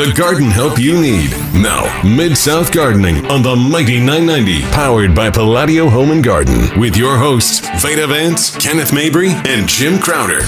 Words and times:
the 0.00 0.10
garden 0.14 0.46
help 0.46 0.78
you 0.78 0.98
need. 0.98 1.30
Now, 1.52 1.84
Mid 2.02 2.34
South 2.34 2.72
Gardening 2.72 3.26
on 3.26 3.42
the 3.42 3.54
Mighty 3.54 3.98
990, 3.98 4.62
powered 4.72 5.14
by 5.14 5.28
Palladio 5.28 5.90
Home 5.90 6.10
and 6.10 6.24
Garden, 6.24 6.80
with 6.80 6.96
your 6.96 7.18
hosts, 7.18 7.60
Veda 7.82 8.06
Vance, 8.06 8.56
Kenneth 8.56 8.94
Mabry, 8.94 9.28
and 9.28 9.68
Jim 9.68 9.98
Crowder. 9.98 10.40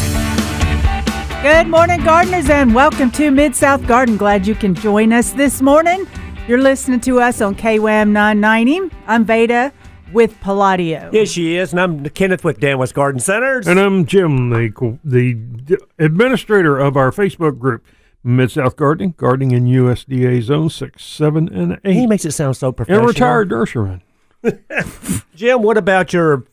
Good 1.43 1.67
morning, 1.67 2.03
gardeners, 2.03 2.49
and 2.49 2.75
welcome 2.75 3.11
to 3.11 3.30
Mid 3.30 3.54
South 3.54 3.87
Garden. 3.87 4.17
Glad 4.17 4.46
you 4.46 4.54
can 4.54 4.75
join 4.75 5.12
us 5.12 5.33
this 5.33 5.61
morning. 5.61 6.07
You're 6.48 6.62
listening 6.62 7.00
to 7.00 7.21
us 7.21 7.43
on 7.43 7.55
KWAM 7.55 8.09
990. 8.09 8.96
I'm 9.07 9.27
Veda 9.27 9.71
with 10.14 10.41
Palladio. 10.41 11.11
Yes, 11.12 11.29
she 11.29 11.57
is, 11.57 11.73
and 11.73 11.80
I'm 11.82 12.09
Kenneth 12.09 12.43
with 12.43 12.59
Dan 12.59 12.79
West 12.79 12.95
Garden 12.95 13.21
Centers. 13.21 13.69
And 13.69 13.79
I'm 13.79 14.07
Jim, 14.07 14.48
the 14.48 14.98
the 15.05 15.79
administrator 15.98 16.79
of 16.79 16.96
our 16.96 17.11
Facebook 17.11 17.59
group, 17.59 17.84
Mid 18.25 18.50
South 18.52 18.77
Gardening, 18.77 19.14
gardening 19.16 19.50
in 19.50 19.64
USDA 19.66 20.43
Zone 20.43 20.70
Six, 20.70 21.05
Seven, 21.05 21.52
and 21.52 21.80
Eight. 21.84 21.95
he 21.95 22.06
makes 22.06 22.24
it 22.24 22.30
sound 22.33 22.56
so 22.56 22.70
professional. 22.73 23.09
and 23.09 23.16
professional. 23.16 23.30
retired 23.37 24.01
nurseryman. 24.42 25.24
Jim, 25.34 25.62
what 25.62 25.77
about 25.77 26.12
your 26.12 26.45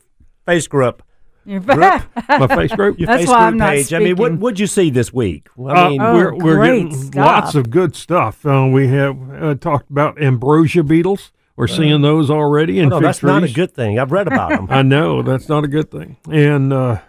face 0.46 0.66
group? 0.66 1.02
You're 1.44 1.60
My 1.60 2.46
face 2.48 2.72
group. 2.72 2.98
Your 2.98 3.06
That's 3.06 3.22
face 3.22 3.28
why 3.28 3.38
group 3.38 3.46
I'm 3.52 3.56
not 3.56 3.70
page. 3.70 3.92
I 3.94 3.98
mean, 3.98 4.16
what 4.16 4.26
speaking. 4.28 4.40
would 4.40 4.60
you 4.60 4.66
see 4.66 4.90
this 4.90 5.12
week? 5.12 5.48
I 5.58 5.62
Uh, 5.86 5.88
mean, 5.90 6.00
Oh, 6.02 6.14
we're 6.14 6.34
we're 6.34 6.54
great 6.56 6.82
getting 6.90 6.96
stuff. 6.96 7.14
lots 7.26 7.54
of 7.54 7.70
good 7.70 7.96
stuff. 7.96 8.44
Uh, 8.44 8.68
we 8.70 8.88
have 8.88 9.16
uh, 9.42 9.54
talked 9.54 9.90
about 9.90 10.20
ambrosia 10.22 10.82
beetles. 10.82 11.32
We're 11.56 11.66
seeing 11.66 12.00
those 12.00 12.30
already 12.30 12.78
in 12.78 12.86
oh, 12.86 12.88
no, 12.88 12.96
fig 12.96 13.02
that's 13.04 13.22
not 13.22 13.42
a 13.44 13.48
good 13.48 13.72
thing. 13.74 13.98
I've 13.98 14.12
read 14.12 14.26
about 14.26 14.48
them. 14.56 14.66
I 14.70 14.82
know 14.82 15.22
that's 15.22 15.48
not 15.48 15.62
a 15.64 15.68
good 15.68 15.90
thing, 15.90 16.16
and 16.30 16.72
uh, 16.72 17.00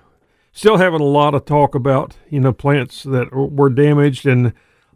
still 0.52 0.78
having 0.78 1.02
a 1.02 1.06
lot 1.06 1.34
of 1.36 1.46
talk 1.46 1.76
about 1.76 2.16
you 2.30 2.40
know 2.40 2.54
plants 2.54 3.04
that 3.04 3.34
were 3.34 3.70
damaged, 3.70 4.26
and 4.26 4.48
a 4.48 4.54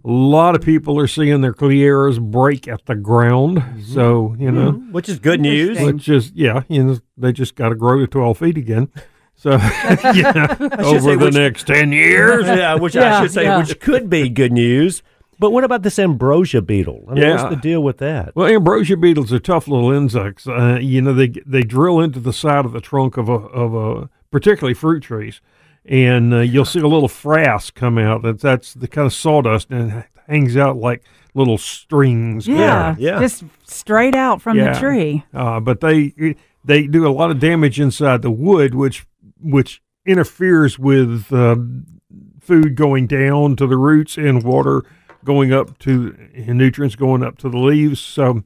lot 0.10 0.56
of 0.56 0.62
people 0.62 1.00
are 1.00 1.08
seeing 1.08 1.42
their 1.42 1.54
clearas 1.54 2.20
break 2.20 2.68
at 2.68 2.86
the 2.86 2.96
ground. 2.96 3.64
So 3.86 4.36
you 4.38 4.52
know, 4.52 4.72
which 4.92 5.10
is 5.10 5.20
good 5.20 5.40
news. 5.42 5.78
Interesting. 5.78 5.96
it's 5.98 6.06
just 6.06 6.36
yeah, 6.36 6.64
you 6.68 6.84
know, 6.84 6.98
they 7.18 7.32
just 7.32 7.56
got 7.56 7.70
to 7.70 7.76
grow 7.76 8.00
to 8.00 8.08
twelve 8.08 8.38
feet 8.40 8.58
again. 8.58 8.90
So 9.38 9.50
yeah, 10.14 10.56
over 10.80 11.18
the 11.18 11.26
which- 11.26 11.34
next 11.34 11.68
ten 11.68 11.92
years. 11.92 12.46
yeah, 12.46 12.76
which 12.76 12.96
Yeah, 12.96 13.18
I 13.20 13.22
should 13.24 13.34
say, 13.34 13.44
yeah. 13.44 13.58
which 13.58 13.78
could 13.82 14.10
be 14.10 14.30
good 14.30 14.54
news. 14.54 15.04
But 15.38 15.52
what 15.52 15.66
about 15.66 15.84
this 15.84 16.00
ambrosia 16.00 16.62
beetle? 16.62 17.04
I 17.10 17.14
mean, 17.16 17.24
Yeah. 17.24 17.44
what's 17.44 17.56
the 17.56 17.62
deal 17.62 17.84
with 17.84 17.98
that? 17.98 18.34
Well, 18.34 18.48
ambrosia 18.48 18.96
beetles 18.96 19.34
are 19.34 19.40
tough 19.40 19.68
little 19.68 19.92
insects. 19.92 20.48
Uh, 20.48 20.80
you 20.82 21.02
know, 21.02 21.14
they 21.14 21.28
they 21.46 21.64
drill 21.64 22.00
into 22.00 22.22
the 22.22 22.32
side 22.32 22.64
of 22.64 22.72
the 22.72 22.80
trunk 22.80 23.18
of 23.18 23.28
a 23.28 23.34
of 23.34 23.74
a 23.76 24.10
particularly 24.32 24.74
fruit 24.74 25.04
trees, 25.04 25.42
and 25.86 26.34
uh, 26.34 26.40
you'll 26.40 26.66
see 26.66 26.80
a 26.80 26.88
little 26.88 27.08
frass 27.10 27.74
come 27.74 27.98
out. 27.98 28.22
That's 28.24 28.42
that's 28.42 28.74
the 28.74 28.88
kind 28.88 29.06
of 29.06 29.14
sawdust 29.14 29.70
and 29.72 29.92
it 29.92 30.06
hangs 30.28 30.58
out 30.58 30.78
like 30.78 31.04
little 31.34 31.58
strings. 31.58 32.48
yeah, 32.48 32.96
yeah. 32.98 33.20
just 33.20 33.44
straight 33.66 34.16
out 34.16 34.42
from 34.42 34.58
Yeah. 34.58 34.74
the 34.74 34.80
tree. 34.80 35.24
Uh, 35.34 35.60
but 35.60 35.82
they 35.82 36.36
they 36.64 36.88
do 36.88 37.08
a 37.08 37.12
lot 37.12 37.30
of 37.32 37.40
damage 37.40 37.80
inside 37.80 38.22
the 38.22 38.32
wood, 38.32 38.74
which 38.74 39.06
which 39.42 39.82
interferes 40.06 40.80
with 40.80 41.32
um, 41.32 41.86
food 42.40 42.76
going 42.76 43.08
down 43.08 43.56
to 43.58 43.68
the 43.68 43.78
roots 43.78 44.18
and 44.18 44.44
water 44.44 44.84
going 45.24 45.52
up 45.52 45.78
to 45.80 46.16
and 46.36 46.58
nutrients 46.58 46.96
going 46.96 47.24
up 47.24 47.38
to 47.40 47.50
the 47.50 47.58
leaves. 47.58 48.00
So 48.00 48.44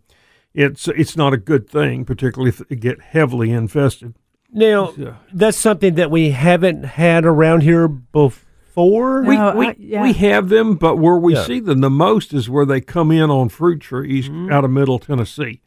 it's 0.53 0.87
it's 0.89 1.15
not 1.15 1.33
a 1.33 1.37
good 1.37 1.69
thing, 1.69 2.03
particularly 2.05 2.49
if 2.49 2.61
it 2.69 2.79
get 2.79 3.01
heavily 3.01 3.51
infested. 3.51 4.15
Now, 4.51 4.93
Yeah. 4.97 5.13
that's 5.33 5.57
something 5.57 5.95
that 5.95 6.09
we 6.11 6.31
haven't 6.31 6.83
had 6.83 7.25
around 7.25 7.61
here 7.61 7.87
before. 7.87 9.23
We, 9.23 9.35
No, 9.37 9.55
we, 9.55 9.67
I- 9.67 9.75
yeah. 9.77 10.01
we 10.01 10.13
have 10.13 10.49
them, 10.49 10.75
but 10.75 10.97
where 10.97 11.17
we 11.17 11.33
Yeah. 11.35 11.43
see 11.43 11.59
them 11.59 11.81
the 11.81 11.89
most 11.89 12.33
is 12.33 12.49
where 12.49 12.65
they 12.65 12.81
come 12.81 13.11
in 13.11 13.29
on 13.29 13.49
fruit 13.49 13.79
trees 13.81 14.29
out 14.51 14.63
of 14.65 14.71
Middle 14.71 14.99
Tennessee. 14.99 15.61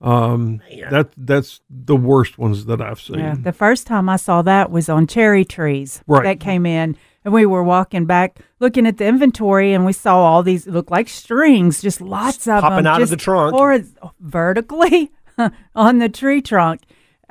Um, 0.00 0.60
that 0.90 1.10
that's 1.16 1.60
the 1.70 1.94
worst 1.96 2.36
ones 2.36 2.64
that 2.66 2.80
I've 2.80 3.00
seen. 3.00 3.20
Yeah, 3.20 3.36
the 3.40 3.52
first 3.52 3.86
time 3.86 4.08
I 4.08 4.16
saw 4.16 4.42
that 4.42 4.70
was 4.70 4.88
on 4.88 5.06
cherry 5.06 5.44
trees 5.44 6.02
Right. 6.08 6.24
that 6.24 6.40
came 6.40 6.66
in, 6.66 6.96
and 7.24 7.32
we 7.32 7.46
were 7.46 7.62
walking 7.62 8.04
back 8.04 8.40
looking 8.58 8.84
at 8.84 8.96
the 8.98 9.06
inventory, 9.06 9.72
and 9.72 9.86
we 9.86 9.92
saw 9.92 10.16
all 10.18 10.42
these 10.42 10.66
look 10.66 10.90
like 10.90 11.08
strings, 11.08 11.80
just 11.80 12.00
lots 12.00 12.48
of 12.48 12.62
Popping 12.62 12.78
them, 12.84 12.86
out 12.88 13.00
of 13.02 13.10
the 13.10 13.16
trunk. 13.16 13.54
or 13.54 13.78
vertically 14.18 15.12
on 15.76 15.98
the 15.98 16.08
tree 16.08 16.42
trunk. 16.42 16.80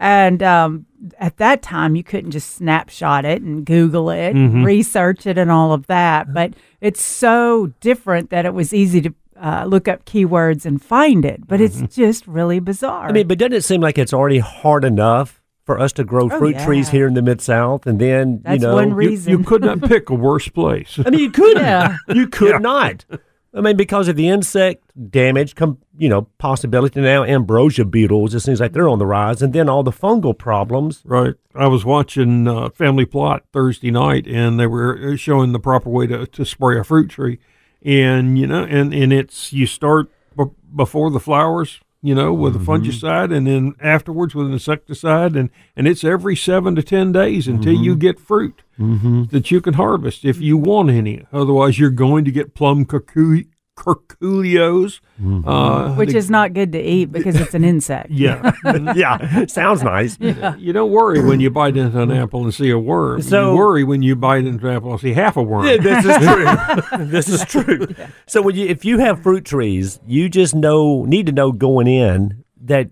And 0.02 0.42
um, 0.42 0.88
at 1.20 1.38
that 1.38 1.62
time, 1.62 1.96
you 1.96 2.04
couldn't 2.04 2.32
just 2.32 2.56
snapshot 2.56 3.24
it 3.24 3.44
and 3.44 3.64
Google 3.64 4.10
it, 4.10 4.34
Mm-hmm. 4.36 4.64
research 4.64 5.28
it, 5.28 5.38
and 5.38 5.52
all 5.52 5.74
of 5.74 5.86
that. 5.88 6.34
But 6.34 6.54
it's 6.82 7.04
so 7.06 7.72
different 7.82 8.32
that 8.32 8.46
it 8.48 8.54
was 8.56 8.74
easy 8.74 9.00
to 9.02 9.14
uh, 9.40 9.66
look 9.66 9.88
up 9.88 10.06
keywords 10.06 10.66
and 10.66 10.82
find 10.84 11.24
it. 11.24 11.48
But 11.48 11.60
Mm-hmm. 11.60 11.86
it's 11.86 11.96
just 11.96 12.26
really 12.26 12.60
bizarre. 12.60 13.08
I 13.10 13.12
mean, 13.12 13.28
but 13.28 13.38
doesn't 13.38 13.54
it 13.54 13.64
seem 13.64 13.80
like 13.82 14.00
it's 14.00 14.12
already 14.14 14.40
hard 14.40 14.84
enough 14.84 15.40
for 15.66 15.80
us 15.80 15.94
to 15.94 16.04
grow 16.04 16.26
Oh, 16.32 16.40
fruit 16.40 16.56
yeah. 16.56 16.66
trees 16.66 16.90
here 16.90 17.06
in 17.08 17.14
the 17.14 17.22
mid 17.22 17.40
South, 17.40 17.86
and 17.86 18.00
then 18.02 18.42
That's 18.44 18.60
you 18.64 18.68
know, 18.68 18.74
one 18.74 18.90
You, 18.90 18.96
reason. 18.96 19.30
you 19.32 19.44
could 19.44 19.62
not 19.62 19.82
pick 19.84 20.10
a 20.10 20.16
worse 20.16 20.48
place. 20.50 20.98
I 21.06 21.12
mean, 21.12 21.20
you 21.20 21.30
could, 21.30 21.58
Yeah. 21.70 21.98
you 22.12 22.28
could 22.28 22.60
not. 22.64 23.06
I 23.54 23.60
mean, 23.60 23.76
because 23.76 24.08
of 24.08 24.16
the 24.16 24.30
insect 24.30 24.84
damage, 25.12 25.56
come 25.56 25.78
you 25.98 26.08
know, 26.08 26.24
possibility 26.38 27.02
now 27.02 27.24
ambrosia 27.24 27.86
beetles. 27.86 28.34
It 28.34 28.40
seems 28.40 28.60
like 28.60 28.74
they're 28.74 28.88
on 28.88 29.00
the 29.00 29.06
rise, 29.06 29.42
and 29.42 29.54
then 29.54 29.68
all 29.68 29.84
the 29.84 29.92
fungal 29.92 30.38
problems. 30.38 31.02
Right. 31.04 31.36
I 31.54 31.68
was 31.68 31.84
watching 31.84 32.48
uh, 32.48 32.70
Family 32.70 33.06
Plot 33.06 33.44
Thursday 33.52 33.92
night, 33.92 34.26
and 34.26 34.60
they 34.60 34.68
were 34.68 35.14
uh, 35.14 35.16
showing 35.18 35.52
the 35.52 35.60
proper 35.60 35.90
way 35.90 36.08
to, 36.08 36.26
to 36.26 36.46
spray 36.46 36.80
a 36.80 36.84
fruit 36.84 37.10
tree, 37.10 37.40
and 37.84 38.38
you 38.40 38.48
know, 38.48 38.64
and 38.64 38.94
and 38.94 39.12
it's 39.12 39.52
you 39.52 39.68
start 39.68 40.10
b- 40.38 40.46
before 40.74 41.12
the 41.12 41.20
flowers, 41.20 41.82
you 42.02 42.16
know, 42.16 42.34
with 42.34 42.56
a 42.56 42.60
mm-hmm. 42.60 42.72
fungicide, 42.72 43.36
and 43.36 43.46
then 43.46 43.76
afterwards 43.80 44.34
with 44.34 44.48
an 44.48 44.54
insecticide, 44.54 45.36
and 45.36 45.50
and 45.76 45.88
it's 45.88 46.04
every 46.04 46.36
seven 46.36 46.76
to 46.76 46.84
ten 46.84 47.12
days 47.12 47.48
until 47.48 47.74
you 47.74 47.92
mm-hmm. 47.92 48.00
get 48.00 48.20
fruit 48.20 48.64
mm-hmm. 48.80 49.26
that 49.26 49.52
you 49.52 49.62
can 49.62 49.76
harvest 49.76 50.26
if 50.26 50.40
you 50.40 50.58
want 50.58 50.90
any. 50.90 51.26
Otherwise, 51.32 51.80
you're 51.80 51.92
going 51.92 52.26
to 52.26 52.32
get 52.32 52.56
plum 52.56 52.86
curcu- 52.86 53.48
curculios, 53.82 55.00
uh, 55.46 55.96
which 55.96 56.14
is 56.14 56.30
not 56.30 56.54
good 56.54 56.72
to 56.72 56.80
eat 56.80 57.06
because 57.06 57.36
it's 57.36 57.56
an 57.56 57.64
insect. 57.64 58.12
yeah. 58.12 58.52
yeah, 58.96 59.46
sounds 59.48 59.82
nice. 59.82 60.20
You 60.20 60.72
don't 60.72 60.92
worry 60.92 61.24
when 61.26 61.40
you 61.40 61.50
bite 61.50 61.76
into 61.78 62.00
an 62.00 62.12
apple 62.12 62.44
and 62.44 62.54
see 62.54 62.70
a 62.70 62.78
worm. 62.78 63.24
So- 63.24 63.52
you 63.52 63.58
worry 63.58 63.84
when 63.84 64.04
you 64.04 64.16
bite 64.16 64.46
into 64.46 64.68
an 64.68 64.76
apple 64.76 64.92
and 64.92 65.02
see 65.02 65.14
half 65.14 65.36
a 65.36 65.42
worm. 65.42 65.66
Yeah, 65.66 65.78
this 65.78 66.06
is 66.06 66.18
true. 66.18 67.06
this 67.06 67.30
is 67.30 67.46
true. 67.46 67.88
So 68.28 68.44
when 68.44 68.56
you, 68.56 68.68
if 68.68 68.86
you 68.86 69.00
have 69.00 69.24
fruit 69.24 69.46
trees, 69.46 70.00
you 70.06 70.30
just 70.30 70.54
know 70.54 71.04
need 71.06 71.26
to 71.26 71.32
know 71.32 71.52
going 71.52 71.88
in 71.88 72.44
that 72.62 72.92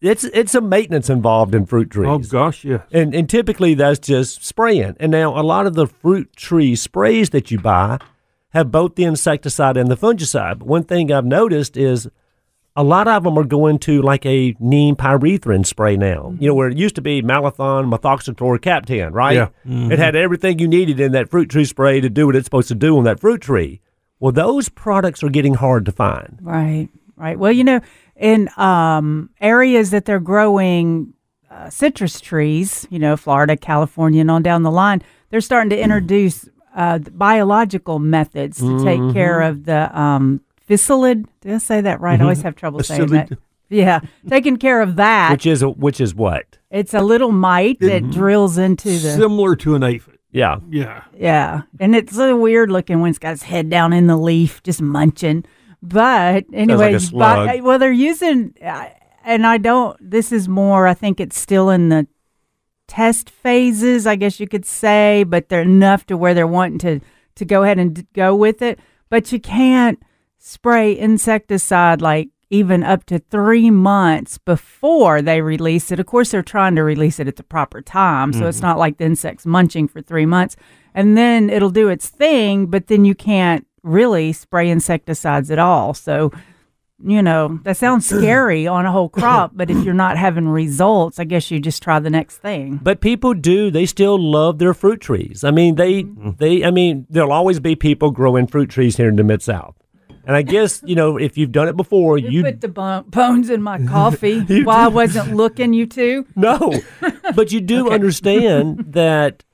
it's 0.00 0.22
it's 0.22 0.54
a 0.54 0.60
maintenance 0.60 1.10
involved 1.10 1.52
in 1.52 1.66
fruit 1.66 1.90
trees. 1.90 2.08
oh 2.08 2.18
gosh, 2.18 2.64
yeah. 2.64 2.82
And 2.92 3.12
and 3.12 3.28
typically 3.28 3.74
that's 3.74 3.98
just 3.98 4.44
spraying. 4.44 4.94
And 5.00 5.10
now 5.10 5.38
a 5.38 5.42
lot 5.42 5.66
of 5.66 5.74
the 5.74 5.88
fruit 5.88 6.32
tree 6.36 6.76
sprays 6.76 7.30
that 7.30 7.50
you 7.50 7.58
buy 7.58 7.98
have 8.58 8.70
both 8.70 8.94
the 8.94 9.04
insecticide 9.04 9.76
and 9.76 9.90
the 9.90 9.96
fungicide. 9.96 10.60
But 10.60 10.68
one 10.68 10.84
thing 10.84 11.10
I've 11.10 11.24
noticed 11.24 11.76
is 11.76 12.08
a 12.76 12.84
lot 12.84 13.08
of 13.08 13.24
them 13.24 13.36
are 13.36 13.44
going 13.44 13.78
to 13.80 14.00
like 14.02 14.24
a 14.24 14.54
neem 14.60 14.94
pyrethrin 14.94 15.66
spray 15.66 15.96
now. 15.96 16.36
You 16.38 16.48
know, 16.48 16.54
where 16.54 16.68
it 16.68 16.78
used 16.78 16.94
to 16.94 17.00
be 17.00 17.22
malathion, 17.22 17.92
methoxychlor, 17.92 18.62
captan, 18.62 19.12
right? 19.12 19.34
Yeah. 19.34 19.48
It 19.64 19.98
had 19.98 20.14
everything 20.14 20.60
you 20.60 20.68
needed 20.68 21.00
in 21.00 21.12
that 21.12 21.28
fruit 21.28 21.48
tree 21.48 21.64
spray 21.64 22.00
to 22.00 22.08
do 22.08 22.26
what 22.26 22.36
it's 22.36 22.44
supposed 22.44 22.68
to 22.68 22.76
do 22.76 22.96
on 22.96 23.04
that 23.04 23.18
fruit 23.18 23.40
tree. 23.40 23.80
Well, 24.20 24.32
those 24.32 24.68
products 24.68 25.22
are 25.22 25.28
getting 25.28 25.54
hard 25.54 25.86
to 25.86 25.92
find. 25.92 26.38
Right, 26.40 26.88
right. 27.16 27.38
Well, 27.38 27.52
you 27.52 27.64
know, 27.64 27.80
in 28.14 28.48
um, 28.56 29.30
areas 29.40 29.90
that 29.90 30.04
they're 30.04 30.20
growing 30.20 31.14
uh, 31.50 31.70
citrus 31.70 32.20
trees, 32.20 32.86
you 32.90 32.98
know, 32.98 33.16
Florida, 33.16 33.56
California, 33.56 34.20
and 34.20 34.30
on 34.30 34.42
down 34.42 34.62
the 34.62 34.70
line, 34.70 35.02
they're 35.30 35.40
starting 35.40 35.70
to 35.70 35.78
introduce 35.78 36.48
uh, 36.74 36.98
biological 36.98 37.98
methods 37.98 38.58
to 38.58 38.84
take 38.84 39.12
care 39.14 39.40
of 39.42 39.64
the 39.64 39.98
um, 39.98 40.40
psyllid. 40.68 41.26
Did 41.40 41.54
I 41.54 41.58
say 41.58 41.80
that 41.80 42.00
right? 42.00 42.18
I 42.20 42.22
always 42.22 42.42
have 42.42 42.56
trouble 42.56 42.82
saying 42.82 43.06
that. 43.08 43.30
Yeah, 43.70 44.00
taking 44.28 44.56
care 44.56 44.80
of 44.80 44.96
that. 44.96 45.30
Which 45.32 45.44
is 45.46 45.62
which 45.64 46.00
is 46.00 46.14
what? 46.14 46.58
it's 46.70 46.92
a 46.94 47.00
little 47.00 47.32
mite 47.32 47.80
that 47.80 48.10
drills 48.10 48.58
into 48.58 48.88
the. 48.90 49.12
Similar 49.16 49.56
to 49.56 49.74
an 49.74 49.82
aphid. 49.82 50.18
Yeah. 50.30 50.58
Yeah. 50.70 51.04
Yeah, 51.16 51.62
and 51.80 51.94
it's 51.96 52.16
a 52.18 52.36
weird 52.36 52.70
looking 52.70 53.00
when 53.00 53.10
it's 53.10 53.18
got 53.18 53.32
its 53.32 53.42
head 53.42 53.68
down 53.70 53.92
in 53.92 54.06
the 54.06 54.16
leaf, 54.16 54.62
just 54.62 54.80
munching. 54.82 55.44
But 55.82 56.44
anyway, 56.52 56.94
a 56.94 57.00
slug. 57.00 57.46
but- 57.46 57.62
well, 57.62 57.78
they're 57.78 57.92
using, 57.92 58.54
uh, 58.62 58.86
and 59.24 59.46
I 59.46 59.58
don't. 59.58 59.96
This 60.00 60.32
is 60.32 60.48
more. 60.48 60.86
I 60.86 60.94
think 60.94 61.20
it's 61.20 61.38
still 61.38 61.70
in 61.70 61.88
the 61.88 62.06
test 62.88 63.30
phases, 63.30 64.06
I 64.06 64.16
guess 64.16 64.40
you 64.40 64.48
could 64.48 64.64
say, 64.64 65.22
but 65.24 65.48
they're 65.48 65.62
enough 65.62 66.06
to 66.06 66.16
where 66.16 66.34
they're 66.34 66.46
wanting 66.46 66.78
to 66.78 67.00
to 67.36 67.44
go 67.44 67.62
ahead 67.62 67.78
and 67.78 68.04
go 68.14 68.34
with 68.34 68.62
it. 68.62 68.80
But 69.10 69.30
you 69.30 69.38
can't 69.38 70.02
spray 70.38 70.98
insecticide 70.98 72.02
like 72.02 72.30
even 72.50 72.82
up 72.82 73.04
to 73.04 73.18
three 73.18 73.70
months 73.70 74.38
before 74.38 75.20
they 75.20 75.40
release 75.40 75.92
it. 75.92 76.00
Of 76.00 76.06
course, 76.06 76.30
they're 76.30 76.42
trying 76.42 76.74
to 76.76 76.82
release 76.82 77.20
it 77.20 77.28
at 77.28 77.36
the 77.36 77.42
proper 77.42 77.82
time, 77.82 78.32
so 78.32 78.46
it's 78.46 78.58
mm-hmm. 78.58 78.66
not 78.66 78.78
like 78.78 78.98
the 78.98 79.04
insects 79.04 79.44
munching 79.44 79.86
for 79.86 80.00
three 80.00 80.26
months, 80.26 80.56
and 80.94 81.16
then 81.16 81.50
it'll 81.50 81.70
do 81.70 81.88
its 81.88 82.08
thing. 82.08 82.66
But 82.66 82.86
then 82.86 83.04
you 83.04 83.14
can't 83.14 83.66
really 83.82 84.32
spray 84.32 84.70
insecticides 84.70 85.50
at 85.50 85.58
all. 85.58 85.94
So, 85.94 86.32
you 87.04 87.22
know, 87.22 87.60
that 87.62 87.76
sounds 87.76 88.06
scary 88.08 88.66
on 88.66 88.86
a 88.86 88.92
whole 88.92 89.08
crop, 89.08 89.52
but 89.54 89.70
if 89.70 89.84
you're 89.84 89.94
not 89.94 90.16
having 90.16 90.48
results, 90.48 91.18
I 91.18 91.24
guess 91.24 91.50
you 91.50 91.60
just 91.60 91.82
try 91.82 91.98
the 91.98 92.10
next 92.10 92.38
thing. 92.38 92.80
But 92.82 93.00
people 93.00 93.34
do; 93.34 93.70
they 93.70 93.86
still 93.86 94.18
love 94.20 94.58
their 94.58 94.74
fruit 94.74 95.00
trees. 95.00 95.44
I 95.44 95.50
mean, 95.50 95.76
they 95.76 96.04
mm-hmm. 96.04 96.30
they. 96.38 96.64
I 96.64 96.70
mean, 96.70 97.06
there'll 97.08 97.32
always 97.32 97.60
be 97.60 97.76
people 97.76 98.10
growing 98.10 98.46
fruit 98.46 98.70
trees 98.70 98.96
here 98.96 99.08
in 99.08 99.16
the 99.16 99.24
mid 99.24 99.42
South. 99.42 99.74
And 100.24 100.36
I 100.36 100.42
guess 100.42 100.82
you 100.84 100.94
know 100.94 101.16
if 101.16 101.38
you've 101.38 101.52
done 101.52 101.68
it 101.68 101.76
before, 101.76 102.18
You 102.18 102.28
you 102.28 102.42
put 102.42 102.60
the 102.60 102.68
bon- 102.68 103.04
bones 103.08 103.48
in 103.48 103.62
my 103.62 103.82
coffee 103.86 104.62
while 104.62 104.76
I 104.76 104.88
wasn't 104.88 105.34
looking, 105.34 105.72
you 105.72 105.86
two. 105.86 106.26
No, 106.36 106.72
but 107.34 107.50
you 107.50 107.60
do 107.60 107.90
understand 107.98 108.92
that 108.92 109.44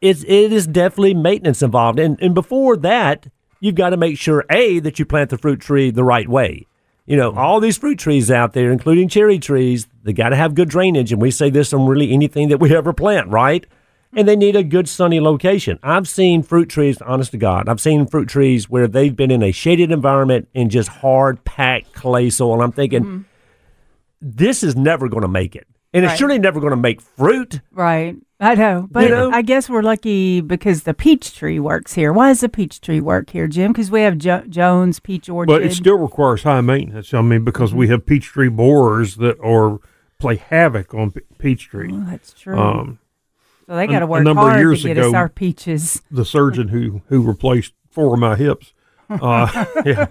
it's 0.00 0.22
it 0.24 0.52
is 0.52 0.66
definitely 0.66 1.14
maintenance 1.14 1.62
involved, 1.62 1.98
and 1.98 2.20
and 2.20 2.34
before 2.34 2.76
that, 2.76 3.26
you've 3.60 3.74
got 3.74 3.90
to 3.90 3.96
make 3.96 4.18
sure 4.18 4.44
a 4.50 4.78
that 4.80 4.98
you 4.98 5.04
plant 5.04 5.30
the 5.30 5.38
fruit 5.38 5.60
tree 5.60 5.90
the 5.90 6.04
right 6.04 6.28
way. 6.28 6.66
You 7.06 7.16
know, 7.16 7.34
all 7.34 7.58
these 7.60 7.76
fruit 7.76 7.98
trees 7.98 8.30
out 8.30 8.52
there, 8.52 8.70
including 8.70 9.08
cherry 9.08 9.38
trees, 9.38 9.88
they 10.04 10.12
got 10.12 10.28
to 10.28 10.36
have 10.36 10.54
good 10.54 10.68
drainage, 10.68 11.12
and 11.12 11.20
we 11.20 11.30
say 11.30 11.50
this 11.50 11.72
on 11.72 11.86
really 11.86 12.12
anything 12.12 12.48
that 12.48 12.58
we 12.58 12.74
ever 12.76 12.92
plant, 12.92 13.28
right? 13.28 13.66
And 14.14 14.28
they 14.28 14.36
need 14.36 14.56
a 14.56 14.62
good 14.62 14.88
sunny 14.88 15.20
location. 15.20 15.78
I've 15.82 16.06
seen 16.06 16.42
fruit 16.42 16.68
trees, 16.68 17.00
honest 17.00 17.30
to 17.32 17.38
God, 17.38 17.68
I've 17.68 17.80
seen 17.80 18.06
fruit 18.06 18.28
trees 18.28 18.68
where 18.68 18.86
they've 18.86 19.14
been 19.14 19.30
in 19.30 19.42
a 19.42 19.52
shaded 19.52 19.90
environment 19.90 20.48
in 20.52 20.68
just 20.68 20.88
hard 20.88 21.42
packed 21.44 21.94
clay 21.94 22.28
soil. 22.28 22.60
I'm 22.60 22.72
thinking, 22.72 23.02
mm-hmm. 23.02 23.22
this 24.20 24.62
is 24.62 24.76
never 24.76 25.08
going 25.08 25.22
to 25.22 25.28
make 25.28 25.56
it. 25.56 25.66
And 25.94 26.04
it's 26.04 26.16
surely 26.16 26.38
never 26.38 26.60
going 26.60 26.70
to 26.70 26.76
make 26.76 27.00
fruit. 27.02 27.60
Right. 27.70 28.16
I 28.42 28.54
know. 28.56 28.88
But 28.90 29.08
know? 29.08 29.30
I 29.30 29.40
guess 29.42 29.70
we're 29.70 29.82
lucky 29.82 30.40
because 30.40 30.82
the 30.82 30.94
peach 30.94 31.34
tree 31.36 31.60
works 31.60 31.92
here. 31.94 32.12
Why 32.12 32.28
does 32.28 32.40
the 32.40 32.48
peach 32.48 32.80
tree 32.80 33.00
work 33.00 33.30
here, 33.30 33.46
Jim? 33.46 33.72
Because 33.72 33.88
we 33.90 34.00
have 34.02 34.18
jo- 34.18 34.42
Jones 34.48 34.98
Peach 34.98 35.28
Orchard. 35.28 35.46
But 35.52 35.62
it 35.62 35.72
still 35.72 35.96
requires 35.98 36.42
high 36.42 36.60
maintenance. 36.60 37.14
I 37.14 37.20
mean, 37.22 37.44
because 37.44 37.72
we 37.72 37.86
have 37.88 38.04
peach 38.04 38.24
tree 38.26 38.48
borers 38.48 39.16
that 39.16 39.38
are 39.40 39.78
play 40.18 40.36
havoc 40.36 40.92
on 40.92 41.12
pe- 41.12 41.20
peach 41.38 41.68
tree. 41.68 41.90
Oh, 41.92 42.04
that's 42.10 42.32
true. 42.32 42.58
Um, 42.58 42.98
so 43.68 43.76
they 43.76 43.86
got 43.86 44.00
to 44.00 44.06
a 44.06 44.08
work 44.08 44.24
number 44.24 44.42
of 44.42 44.48
hard 44.48 44.60
years 44.60 44.82
to 44.82 44.88
get 44.88 44.98
us 44.98 45.14
our 45.14 45.28
peaches. 45.28 46.02
the 46.10 46.24
surgeon 46.24 46.68
who 46.68 47.02
who 47.06 47.22
replaced 47.22 47.74
four 47.90 48.12
of 48.14 48.18
my 48.20 48.34
hips, 48.34 48.72
uh, 49.08 49.64
yeah, 49.86 50.06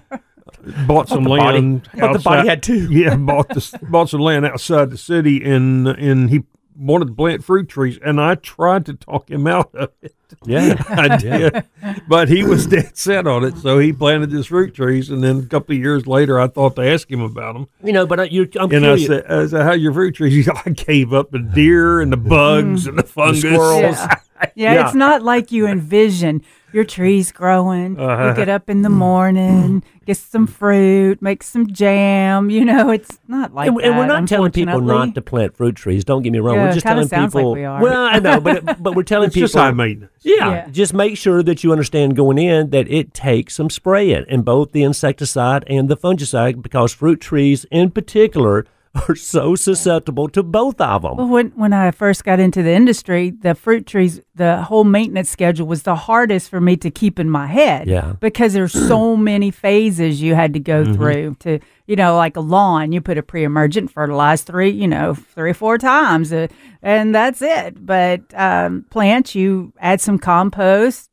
bought 0.87 1.09
some 1.09 1.23
the 1.23 1.29
body- 1.29 1.41
land. 1.59 1.85
thought 1.95 2.13
the 2.13 2.19
body 2.19 2.39
outside- 2.39 2.47
had 2.47 2.63
two. 2.63 2.87
Yeah, 2.91 3.15
bought 3.17 3.49
this 3.49 3.71
bought 3.89 4.09
some 4.09 4.21
land 4.21 4.45
outside 4.45 4.89
the 4.89 4.97
city, 4.97 5.43
and 5.43 5.85
and 5.87 6.29
he 6.29 6.43
wanted 6.81 7.07
to 7.09 7.13
plant 7.13 7.43
fruit 7.43 7.69
trees, 7.69 7.99
and 8.03 8.19
I 8.19 8.35
tried 8.35 8.85
to 8.87 8.93
talk 8.93 9.29
him 9.29 9.47
out 9.47 9.73
of 9.75 9.91
it. 10.01 10.15
Yeah. 10.45 10.81
I 10.89 11.17
did, 11.17 11.65
but 12.07 12.29
he 12.29 12.43
was 12.43 12.65
dead 12.65 12.97
set 12.97 13.27
on 13.27 13.43
it. 13.43 13.57
So 13.57 13.79
he 13.79 13.91
planted 13.93 14.31
his 14.31 14.47
fruit 14.47 14.73
trees, 14.73 15.09
and 15.09 15.23
then 15.23 15.39
a 15.39 15.45
couple 15.45 15.75
of 15.75 15.79
years 15.81 16.07
later, 16.07 16.39
I 16.39 16.47
thought 16.47 16.75
to 16.77 16.81
ask 16.89 17.09
him 17.11 17.21
about 17.21 17.53
them. 17.53 17.67
You 17.83 17.91
know, 17.93 18.05
but 18.05 18.19
uh, 18.19 18.23
you're, 18.23 18.47
I'm 18.59 18.71
And 18.71 18.85
I 18.85 18.97
said, 18.97 19.25
I 19.25 19.45
said, 19.47 19.63
"How 19.63 19.73
your 19.73 19.93
fruit 19.93 20.15
trees?" 20.15 20.33
He 20.35 20.43
said, 20.43 20.55
I 20.65 20.69
gave 20.71 21.13
up 21.13 21.31
the 21.31 21.39
deer 21.39 22.01
and 22.01 22.11
the 22.11 22.17
bugs 22.17 22.87
and 22.87 22.97
the 22.97 23.03
fungus. 23.03 23.41
squirrels. 23.41 23.81
Yeah. 23.97 24.15
yeah, 24.55 24.73
Yeah. 24.73 24.85
it's 24.85 24.95
not 24.95 25.21
like 25.21 25.51
you 25.51 25.67
envision 25.67 26.41
your 26.73 26.85
trees 26.85 27.31
growing. 27.33 27.99
Uh-huh. 27.99 28.29
You 28.29 28.35
get 28.35 28.47
up 28.49 28.69
in 28.69 28.81
the 28.83 28.89
morning, 28.89 29.83
get 30.05 30.17
some 30.17 30.47
fruit, 30.47 31.21
make 31.21 31.43
some 31.43 31.67
jam. 31.67 32.49
You 32.49 32.65
know, 32.65 32.89
it's 32.89 33.19
not 33.27 33.53
like 33.53 33.67
and, 33.69 33.77
that. 33.77 33.85
and 33.85 33.97
we're 33.97 34.05
not 34.07 34.27
telling 34.27 34.51
people 34.51 34.81
not 34.81 35.15
to 35.15 35.21
plant 35.21 35.55
fruit 35.55 35.75
trees. 35.75 36.03
Don't 36.03 36.21
get 36.23 36.31
me 36.31 36.39
wrong. 36.39 36.55
Yeah, 36.55 36.65
we're 36.65 36.73
just 36.73 36.85
kinda 36.85 36.95
telling 37.05 37.09
sounds 37.09 37.35
like 37.35 37.41
people. 37.41 37.53
we 37.53 37.63
are. 37.65 37.81
Well, 37.81 38.03
I 38.05 38.19
know, 38.19 38.39
but 38.39 38.57
it, 38.57 38.65
but 38.83 38.95
we're 38.95 39.03
telling 39.03 39.27
It's 39.27 39.35
people. 39.35 39.45
just 39.47 39.55
high 39.55 39.71
maintenance. 39.71 40.11
Yeah, 40.23 40.49
Yeah. 40.49 40.67
just 40.69 40.93
make 40.93 41.17
sure 41.17 41.43
that 41.43 41.63
you 41.63 41.71
understand 41.71 42.15
going 42.15 42.37
in 42.37 42.71
that 42.71 42.89
it 42.91 43.13
takes 43.13 43.55
some 43.55 43.69
spraying 43.69 44.25
in 44.27 44.41
both 44.41 44.71
the 44.71 44.83
insecticide 44.83 45.63
and 45.67 45.87
the 45.89 45.97
fungicide 45.97 46.61
because 46.61 46.93
fruit 46.93 47.21
trees 47.21 47.65
in 47.71 47.91
particular 47.91 48.65
are 49.07 49.15
so 49.15 49.55
susceptible 49.55 50.27
to 50.29 50.43
both 50.43 50.81
of 50.81 51.03
them. 51.03 51.17
Well, 51.17 51.27
when 51.27 51.49
when 51.51 51.71
I 51.73 51.91
first 51.91 52.23
got 52.25 52.39
into 52.39 52.61
the 52.63 52.71
industry, 52.71 53.29
the 53.29 53.55
fruit 53.55 53.85
trees, 53.85 54.19
the 54.35 54.63
whole 54.63 54.83
maintenance 54.83 55.29
schedule 55.29 55.67
was 55.67 55.83
the 55.83 55.95
hardest 55.95 56.49
for 56.49 56.59
me 56.59 56.75
to 56.77 56.89
keep 56.91 57.19
in 57.19 57.29
my 57.29 57.47
head. 57.47 57.87
Yeah. 57.87 58.13
Because 58.19 58.53
there's 58.53 58.73
so 58.73 59.15
many 59.31 59.51
phases 59.51 60.21
you 60.21 60.35
had 60.35 60.53
to 60.53 60.59
go 60.59 60.83
Mm-hmm. 60.83 60.93
through 60.95 61.35
to, 61.41 61.59
you 61.85 61.95
know, 61.95 62.15
like 62.17 62.35
a 62.35 62.41
lawn, 62.41 62.91
you 62.91 63.01
put 63.01 63.17
a 63.17 63.23
pre-emergent 63.23 63.91
fertilize 63.91 64.41
three, 64.41 64.71
you 64.71 64.87
know, 64.87 65.13
three 65.13 65.51
or 65.51 65.53
four 65.53 65.77
times, 65.77 66.33
uh, 66.33 66.47
and 66.81 67.13
that's 67.13 67.41
it. 67.43 67.85
But 67.85 68.21
um, 68.33 68.85
plants, 68.89 69.35
you 69.35 69.73
add 69.79 70.01
some 70.01 70.17
compost, 70.17 71.10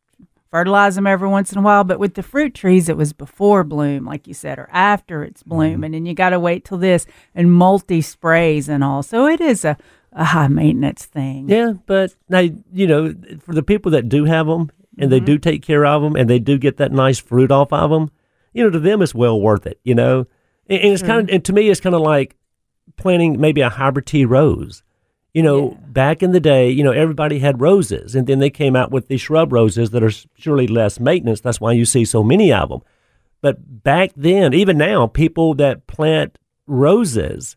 fertilize 0.51 0.95
them 0.97 1.07
every 1.07 1.29
once 1.29 1.53
in 1.53 1.59
a 1.59 1.63
while. 1.63 1.85
But 1.85 1.99
with 1.99 2.15
the 2.15 2.23
fruit 2.23 2.55
trees, 2.55 2.89
it 2.89 2.97
was 2.97 3.13
before 3.13 3.65
bloom, 3.65 4.05
like 4.05 4.27
you 4.27 4.35
said, 4.35 4.59
or 4.59 4.69
after 4.73 5.23
it's 5.23 5.43
Mm-hmm. 5.43 5.51
blooming, 5.51 5.95
and 5.95 6.07
you 6.09 6.15
got 6.15 6.31
to 6.31 6.41
wait 6.41 6.65
till 6.65 6.79
this 6.79 7.07
and 7.35 7.53
multi 7.53 8.01
sprays 8.03 8.69
and 8.69 8.83
all. 8.85 9.03
So 9.03 9.27
it 9.27 9.41
is 9.41 9.65
a, 9.65 9.77
a 10.13 10.25
high 10.25 10.49
maintenance 10.49 11.05
thing. 11.05 11.49
Yeah, 11.49 11.75
but 11.87 12.15
now 12.29 12.41
you 12.73 12.87
know 12.87 13.15
for 13.41 13.55
the 13.55 13.63
people 13.63 13.91
that 13.93 14.09
do 14.09 14.25
have 14.25 14.47
them 14.47 14.71
and 14.99 15.13
they 15.13 15.19
Mm-hmm. 15.19 15.27
do 15.27 15.39
take 15.39 15.63
care 15.63 15.87
of 15.87 16.03
them 16.03 16.17
and 16.17 16.29
they 16.29 16.39
do 16.39 16.59
get 16.59 16.77
that 16.79 16.93
nice 16.93 17.19
fruit 17.19 17.51
off 17.53 17.73
of 17.73 17.91
them, 17.91 18.11
you 18.53 18.65
know, 18.65 18.71
to 18.71 18.79
them 18.81 19.01
it's 19.03 19.15
well 19.15 19.41
worth 19.41 19.67
it. 19.67 19.79
You 19.85 19.95
know, 19.95 20.27
and, 20.69 20.81
and 20.81 20.93
it's 20.93 21.03
kind 21.03 21.29
of 21.29 21.35
and 21.35 21.45
to 21.45 21.53
me 21.53 21.69
it's 21.71 21.81
kind 21.81 21.95
of 21.95 22.01
like 22.01 22.35
planting 22.97 23.41
maybe 23.41 23.61
a 23.61 23.69
hybrid 23.69 24.07
tea 24.07 24.25
rose. 24.25 24.83
You 25.35 25.43
know, 25.43 25.79
back 25.89 26.23
in 26.23 26.33
the 26.33 26.41
day, 26.41 26.71
you 26.71 26.83
know, 26.83 26.91
everybody 26.91 27.39
had 27.39 27.61
roses, 27.61 28.15
and 28.15 28.27
then 28.27 28.39
they 28.39 28.51
came 28.51 28.75
out 28.75 28.91
with 28.91 29.09
these 29.09 29.21
shrub 29.21 29.53
roses 29.53 29.91
that 29.91 30.03
are 30.03 30.11
surely 30.37 30.67
less 30.67 30.99
maintenance. 30.99 31.41
That's 31.41 31.61
why 31.61 31.73
you 31.73 31.85
see 31.85 32.05
so 32.05 32.23
many 32.23 32.53
of 32.53 32.71
them. 32.71 32.81
But 33.41 33.83
back 33.85 34.11
then, 34.17 34.55
even 34.55 34.79
now, 34.79 35.07
people 35.07 35.55
that 35.55 35.87
plant 35.87 36.39
roses, 36.67 37.57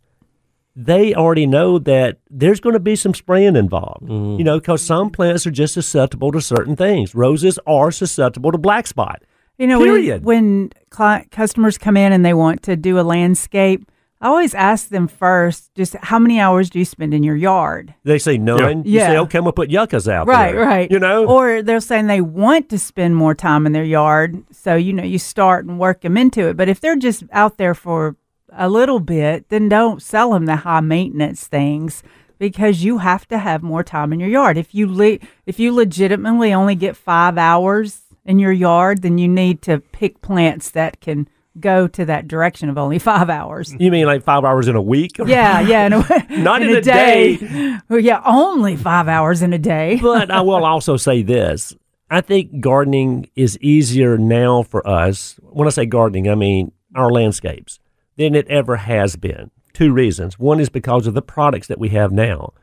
they 0.75 1.13
already 1.13 1.47
know 1.47 1.79
that 1.79 2.19
there's 2.29 2.59
going 2.59 2.73
to 2.73 2.79
be 2.79 2.95
some 2.95 3.13
spraying 3.13 3.55
involved. 3.55 4.03
Mm-hmm. 4.03 4.37
You 4.37 4.43
know, 4.43 4.59
because 4.59 4.81
some 4.81 5.09
plants 5.09 5.47
are 5.47 5.51
just 5.51 5.73
susceptible 5.73 6.31
to 6.33 6.41
certain 6.41 6.75
things. 6.75 7.15
Roses 7.15 7.57
are 7.65 7.91
susceptible 7.91 8.51
to 8.51 8.57
black 8.57 8.85
spot. 8.85 9.23
You 9.57 9.67
know, 9.67 9.79
when, 9.79 9.89
Period. 9.89 10.23
when 10.23 10.71
cli 10.89 11.25
customers 11.31 11.77
come 11.77 11.97
in 11.97 12.11
and 12.11 12.25
they 12.25 12.33
want 12.33 12.63
to 12.63 12.75
do 12.75 12.99
a 12.99 13.01
landscape, 13.01 13.89
I 14.21 14.27
always 14.27 14.53
ask 14.53 14.89
them 14.89 15.07
first, 15.07 15.73
just 15.73 15.95
how 15.95 16.19
many 16.19 16.39
hours 16.39 16.69
do 16.69 16.77
you 16.77 16.85
spend 16.85 17.13
in 17.13 17.23
your 17.23 17.35
yard? 17.35 17.95
They 18.03 18.19
say 18.19 18.37
none. 18.37 18.59
Yeah. 18.59 18.69
You 18.69 18.99
Yeah. 18.99 19.07
say, 19.07 19.17
okay, 19.17 19.37
I'm 19.39 19.43
gonna 19.45 19.53
put 19.53 19.71
yuccas 19.71 20.07
out 20.07 20.27
Right, 20.27 20.53
there. 20.53 20.61
right. 20.63 20.91
You 20.91 20.99
know, 20.99 21.25
or 21.25 21.63
they're 21.63 21.79
saying 21.79 22.05
they 22.05 22.21
want 22.21 22.69
to 22.69 22.77
spend 22.77 23.15
more 23.15 23.33
time 23.33 23.65
in 23.65 23.71
their 23.71 23.83
yard. 23.83 24.43
So, 24.51 24.75
you 24.75 24.93
know, 24.93 25.03
you 25.03 25.17
start 25.17 25.65
and 25.65 25.79
work 25.79 26.01
them 26.01 26.17
into 26.17 26.47
it. 26.49 26.55
But 26.55 26.69
if 26.69 26.79
they're 26.79 26.95
just 26.95 27.23
out 27.31 27.57
there 27.57 27.73
for 27.73 28.15
a 28.53 28.69
little 28.69 28.99
bit, 28.99 29.49
then 29.49 29.67
don't 29.69 30.01
sell 30.03 30.31
them 30.33 30.45
the 30.45 30.57
high 30.57 30.81
maintenance 30.81 31.47
things 31.47 32.03
because 32.37 32.83
you 32.83 32.99
have 32.99 33.27
to 33.29 33.39
have 33.39 33.63
more 33.63 33.83
time 33.83 34.13
in 34.13 34.19
your 34.19 34.29
yard. 34.29 34.55
If 34.57 34.75
you 34.75 34.85
le- 34.91 35.17
if 35.47 35.59
you 35.59 35.73
legitimately 35.73 36.53
only 36.53 36.75
get 36.75 36.95
5 36.95 37.37
hours 37.39 38.01
in 38.23 38.37
your 38.37 38.51
yard, 38.51 39.01
then 39.01 39.17
you 39.17 39.27
need 39.27 39.63
to 39.63 39.79
pick 39.79 40.21
plants 40.21 40.69
that 40.71 41.01
can 41.01 41.27
go 41.59 41.87
to 41.87 42.05
that 42.05 42.27
direction 42.27 42.69
of 42.69 42.77
only 42.77 42.99
5 43.13 43.29
hours. 43.29 43.75
you 43.79 43.91
mean 43.91 44.05
like 44.05 44.23
five 44.23 44.43
hours 44.43 44.67
in 44.67 44.75
a 44.75 44.81
week? 44.81 45.17
Yeah, 45.17 45.61
yeah, 45.61 45.85
in 45.85 45.93
a, 45.93 46.25
Not 46.41 46.61
in 46.61 46.69
a 46.75 46.81
day. 46.81 47.79
Well, 47.89 47.99
yeah, 47.99 48.21
only 48.25 48.75
5 48.77 49.07
hours 49.07 49.41
in 49.41 49.53
a 49.53 49.57
day. 49.59 49.99
but 50.01 50.31
I 50.31 50.41
will 50.41 50.65
also 50.65 50.97
say 50.97 51.21
this. 51.23 51.75
I 52.09 52.21
think 52.21 52.59
gardening 52.59 53.29
is 53.35 53.57
easier 53.59 54.17
now 54.17 54.63
for 54.63 54.85
us. 54.87 55.39
When 55.43 55.67
I 55.67 55.71
say 55.71 55.85
gardening, 55.85 56.29
I 56.29 56.35
mean 56.35 56.71
our 56.95 57.09
landscapes 57.09 57.79
than 58.17 58.35
it 58.35 58.47
ever 58.49 58.75
has 58.75 59.15
been. 59.15 59.49
Two 59.73 59.93
reasons. 59.93 60.37
One 60.37 60.59
is 60.59 60.67
because 60.69 61.07
of 61.07 61.13
the 61.13 61.21
products 61.21 61.67
that 61.67 61.79
we 61.79 61.89
have 61.89 62.11
now. 62.11 62.53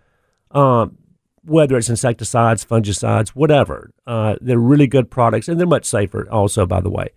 Um, 0.51 0.99
whether 1.45 1.79
it's 1.79 1.89
insecticides, 1.89 2.63
fungicides, 2.65 3.31
whatever. 3.31 3.91
Uh, 4.07 4.37
they're 4.43 4.59
really 4.59 4.87
good 4.87 5.11
products 5.11 5.49
and 5.49 5.59
they're 5.59 5.67
much 5.67 5.87
safer 5.87 6.29
also, 6.31 6.67
by 6.67 6.81
the 6.83 6.91
way. 6.91 7.09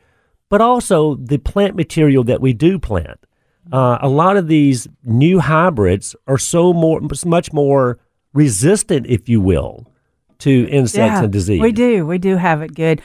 But 0.51 0.61
also 0.61 1.15
the 1.15 1.39
plant 1.39 1.75
material 1.75 2.23
that 2.25 2.41
we 2.41 2.53
do 2.53 2.77
plant. 2.77 3.19
Uh, 3.71 3.97
a 4.01 4.09
lot 4.09 4.35
of 4.35 4.47
these 4.47 4.87
new 5.03 5.39
hybrids 5.39 6.15
are 6.27 6.37
so 6.37 6.73
more, 6.73 6.99
much 7.25 7.53
more 7.53 7.99
resistant, 8.33 9.05
if 9.07 9.29
you 9.29 9.39
will, 9.39 9.87
to 10.39 10.67
insects 10.69 11.19
and 11.19 11.31
disease. 11.31 11.61
We 11.61 11.71
do. 11.71 12.05
We 12.05 12.17
do 12.17 12.35
have 12.35 12.61
it 12.61 12.75
good. 12.75 13.01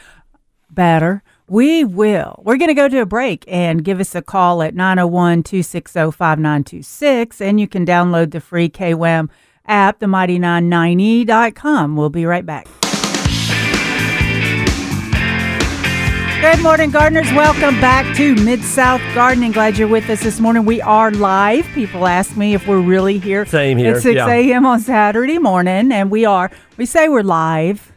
Better. 0.71 1.23
We 1.49 1.85
will. 1.85 2.43
We're 2.45 2.57
going 2.57 2.69
to 2.71 2.75
go 2.75 2.88
to 2.88 3.00
a 3.00 3.07
break 3.07 3.45
and 3.47 3.85
give 3.85 4.00
us 4.00 4.17
a 4.17 4.23
call 4.23 4.62
at 4.62 4.75
901 4.75 5.45
260 5.45 6.11
5926. 6.11 7.41
And 7.41 7.61
you 7.61 7.69
can 7.69 7.87
download 7.87 8.33
the 8.33 8.41
free 8.41 8.69
KWAM 8.69 9.31
app, 9.67 10.00
the 10.00 10.07
mighty990.com. 10.07 11.97
We'll 11.97 12.11
be 12.11 12.26
right 12.26 12.45
back. 12.45 12.67
Good 16.40 16.62
morning, 16.62 16.90
gardeners. 16.90 17.31
Welcome 17.33 17.81
back 17.81 18.14
to 18.16 18.35
Mid 18.37 18.62
South 18.62 19.00
Gardening. 19.14 19.52
Glad 19.52 19.78
you're 19.78 19.88
with 19.88 20.09
us 20.11 20.23
this 20.23 20.38
morning. 20.38 20.64
We 20.64 20.81
are 20.83 21.11
live. 21.11 21.64
People 21.75 22.07
ask 22.07 22.37
me 22.37 22.55
if 22.55 22.66
we're 22.69 22.81
really 22.81 23.19
here. 23.19 23.45
Same 23.47 23.78
here, 23.78 23.97
At 23.97 24.02
6 24.02 24.14
yeah. 24.16 24.28
a.m. 24.28 24.64
on 24.66 24.78
Saturday 24.81 25.38
morning, 25.38 25.90
and 25.90 26.11
we 26.11 26.25
are. 26.25 26.50
We 26.76 26.85
say 26.87 27.09
we're 27.09 27.23
live, 27.23 27.90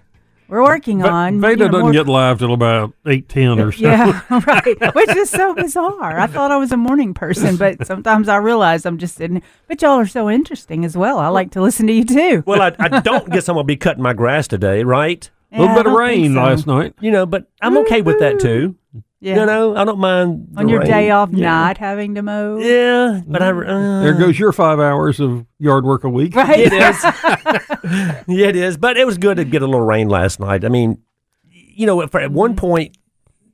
we're 0.48 0.64
working 0.64 1.02
Ve- 1.02 1.10
on. 1.10 1.42
Veda 1.42 1.52
you 1.52 1.58
know, 1.58 1.68
doesn't 1.68 1.82
more- 1.82 1.92
get 1.92 2.08
live 2.08 2.40
till 2.40 2.54
about 2.54 2.94
eight 3.06 3.28
ten 3.30 3.60
or 3.60 3.72
so. 3.72 3.82
Yeah, 3.84 4.22
right. 4.48 4.96
Which 4.96 5.10
is 5.16 5.30
so 5.30 5.54
bizarre. 5.54 6.18
I 6.20 6.26
thought 6.28 6.50
I 6.52 6.58
was 6.58 6.72
a 6.72 6.78
morning 6.78 7.14
person, 7.14 7.56
but 7.58 7.86
sometimes 7.86 8.28
I 8.30 8.38
realize 8.38 8.86
I'm 8.86 8.98
just 8.98 9.16
sitting. 9.16 9.44
But 9.68 9.82
y'all 9.82 10.00
are 10.00 10.08
so 10.08 10.30
interesting 10.30 10.86
as 10.86 10.96
well. 10.98 11.20
I 11.20 11.28
like 11.28 11.52
to 11.52 11.62
listen 11.62 11.86
to 11.88 11.94
you 11.94 12.06
too. 12.06 12.44
Well, 12.48 12.62
I, 12.62 12.74
I 12.80 13.00
don't 13.02 13.30
guess 13.30 13.48
I'm 13.50 13.56
gonna 13.56 13.66
be 13.66 13.76
cutting 13.78 14.02
my 14.02 14.14
grass 14.14 14.48
today, 14.48 14.84
right? 14.84 15.30
A 15.52 15.60
little 15.60 15.76
bit 15.76 15.88
of 15.88 15.94
rain 15.94 16.34
so. 16.34 16.42
last 16.42 16.68
night. 16.68 16.94
You 17.00 17.12
know, 17.12 17.26
but 17.26 17.48
I'm 17.62 17.78
okay 17.80 18.02
with 18.02 18.20
that 18.20 18.36
mm-hmm. 18.36 18.48
too. 18.48 18.76
Yeah. 19.22 19.42
You 19.42 19.46
know, 19.48 19.76
I 19.76 19.84
don't 19.84 20.00
mind 20.00 20.48
the 20.52 20.62
on 20.62 20.70
your 20.70 20.80
rain. 20.80 20.90
day 20.90 21.12
off, 21.12 21.30
Yeah. 21.34 21.50
not 21.50 21.78
having 21.78 22.16
to 22.16 22.22
mow. 22.22 22.58
Yeah, 22.58 23.22
but 23.28 23.42
I. 23.42 23.52
Mm-hmm. 23.52 23.70
Uh, 23.70 24.02
There 24.04 24.14
goes 24.14 24.40
your 24.40 24.54
five 24.54 24.80
hours 24.80 25.20
of 25.20 25.46
yard 25.58 25.84
work 25.84 26.06
a 26.06 26.10
week. 26.10 26.36
Right. 26.36 26.60
It 26.60 26.74
is. 26.74 27.04
yeah, 28.28 28.48
it 28.48 28.56
is. 28.56 28.78
But 28.78 28.98
it 28.98 29.06
was 29.06 29.18
good 29.18 29.38
to 29.38 29.44
get 29.44 29.62
a 29.62 29.66
little 29.66 29.86
rain 29.86 30.08
last 30.08 30.40
night. 30.40 30.64
I 30.64 30.70
mean, 30.70 31.02
you 31.50 31.86
know, 31.86 32.06
for, 32.08 32.22
at 32.22 32.32
one 32.32 32.52
mm-hmm. 32.52 32.60
point, 32.60 32.98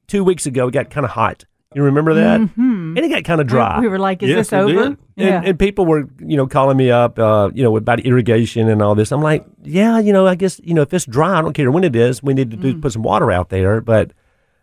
two 0.08 0.24
weeks 0.24 0.46
ago, 0.46 0.68
it 0.68 0.72
got 0.72 0.90
kind 0.92 1.06
of 1.06 1.12
hot. 1.12 1.46
You 1.76 1.84
remember 1.84 2.14
that? 2.14 2.40
Mm-hmm. 2.40 2.96
And 2.96 3.00
it 3.00 3.10
got 3.10 3.24
kind 3.26 3.42
of 3.42 3.48
dry. 3.48 3.80
We 3.82 3.90
were 3.90 4.00
like, 4.00 4.24
"Is 4.24 4.30
Yes, 4.30 4.50
this 4.50 4.54
over?" 4.54 4.90
did. 4.90 4.98
Yeah. 5.18 5.38
And, 5.40 5.48
and 5.48 5.60
people 5.60 5.86
were, 5.86 6.08
you 6.20 6.38
know, 6.38 6.48
calling 6.48 6.78
me 6.78 6.90
up, 6.90 7.20
uh, 7.20 7.52
you 7.54 7.64
know, 7.64 7.76
about 7.76 8.00
irrigation 8.00 8.70
and 8.70 8.82
all 8.82 8.96
this. 8.96 9.12
I'm 9.12 9.22
like, 9.22 9.46
yeah, 9.64 10.00
you 10.00 10.14
know, 10.14 10.26
I 10.26 10.36
guess, 10.36 10.60
you 10.64 10.74
know, 10.74 10.82
if 10.84 10.94
it's 10.94 11.06
dry, 11.06 11.38
I 11.38 11.42
don't 11.42 11.54
care 11.54 11.70
when 11.72 11.84
it 11.84 11.96
is. 11.96 12.24
We 12.24 12.34
need 12.34 12.50
to 12.52 12.58
do, 12.58 12.80
put 12.80 12.94
some 12.94 13.04
water 13.04 13.30
out 13.32 13.50
there. 13.50 13.82
But 13.82 14.12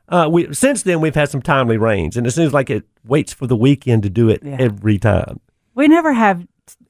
uh, 0.08 0.28
we 0.32 0.52
since 0.54 0.82
then 0.84 1.00
we've 1.02 1.14
had 1.14 1.28
some 1.28 1.42
timely 1.42 1.76
rains, 1.76 2.16
and 2.16 2.26
it 2.26 2.30
seems 2.32 2.52
like 2.54 2.70
it 2.70 2.84
waits 3.04 3.32
for 3.32 3.46
the 3.46 3.56
weekend 3.56 4.02
to 4.04 4.10
do 4.10 4.28
it 4.30 4.42
Yeah. 4.42 4.56
every 4.58 4.98
time. 4.98 5.38
we 5.74 5.88
never 5.88 6.12
have 6.14 6.46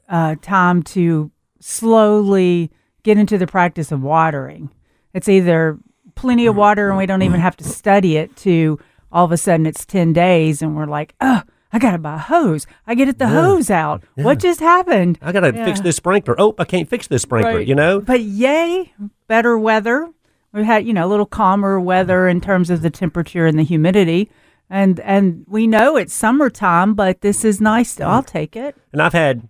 uh, 0.08 0.36
time 0.40 0.82
to 0.84 1.30
slowly 1.60 2.70
get 3.02 3.18
into 3.18 3.38
the 3.38 3.46
practice 3.46 3.90
of 3.90 4.02
watering. 4.02 4.70
It's 5.14 5.28
either 5.28 5.78
plenty 6.14 6.46
of 6.46 6.54
water 6.56 6.88
and 6.90 6.98
we 6.98 7.06
don't 7.06 7.22
even 7.22 7.40
have 7.40 7.56
to 7.56 7.64
study 7.64 8.16
it 8.16 8.34
to 8.36 8.78
all 9.12 9.24
of 9.24 9.32
a 9.32 9.36
sudden 9.36 9.66
it's 9.66 9.84
10 9.84 10.12
days 10.12 10.62
and 10.62 10.76
we're 10.76 10.86
like, 10.86 11.14
oh, 11.20 11.42
I 11.72 11.78
got 11.78 11.92
to 11.92 11.98
buy 11.98 12.16
a 12.16 12.18
hose. 12.18 12.66
I 12.86 12.94
get 12.94 13.08
it 13.08 13.18
the 13.18 13.28
hose 13.28 13.70
out. 13.70 14.04
What 14.16 14.38
just 14.38 14.60
happened? 14.60 15.18
I 15.22 15.32
got 15.32 15.40
to 15.40 15.52
fix 15.52 15.80
this 15.80 15.96
sprinkler. 15.96 16.34
Oh, 16.38 16.54
I 16.58 16.64
can't 16.64 16.88
fix 16.88 17.06
this 17.06 17.22
sprinkler. 17.22 17.56
Right. 17.56 17.66
You 17.66 17.74
know. 17.74 18.00
But 18.00 18.20
yay, 18.20 18.92
better 19.26 19.58
weather. 19.58 20.10
We 20.52 20.64
had, 20.64 20.86
you 20.86 20.92
know, 20.92 21.06
a 21.06 21.08
little 21.08 21.24
calmer 21.24 21.80
weather 21.80 22.28
in 22.28 22.42
terms 22.42 22.68
of 22.68 22.82
the 22.82 22.90
temperature 22.90 23.46
and 23.46 23.58
the 23.58 23.62
humidity. 23.62 24.30
And 24.68 25.00
and 25.00 25.44
we 25.48 25.66
know 25.66 25.96
it's 25.96 26.14
summertime, 26.14 26.94
but 26.94 27.22
this 27.22 27.44
is 27.44 27.60
nice. 27.60 27.98
I'll 28.00 28.22
take 28.22 28.54
it. 28.54 28.76
And 28.92 29.00
I've 29.00 29.12
had 29.14 29.48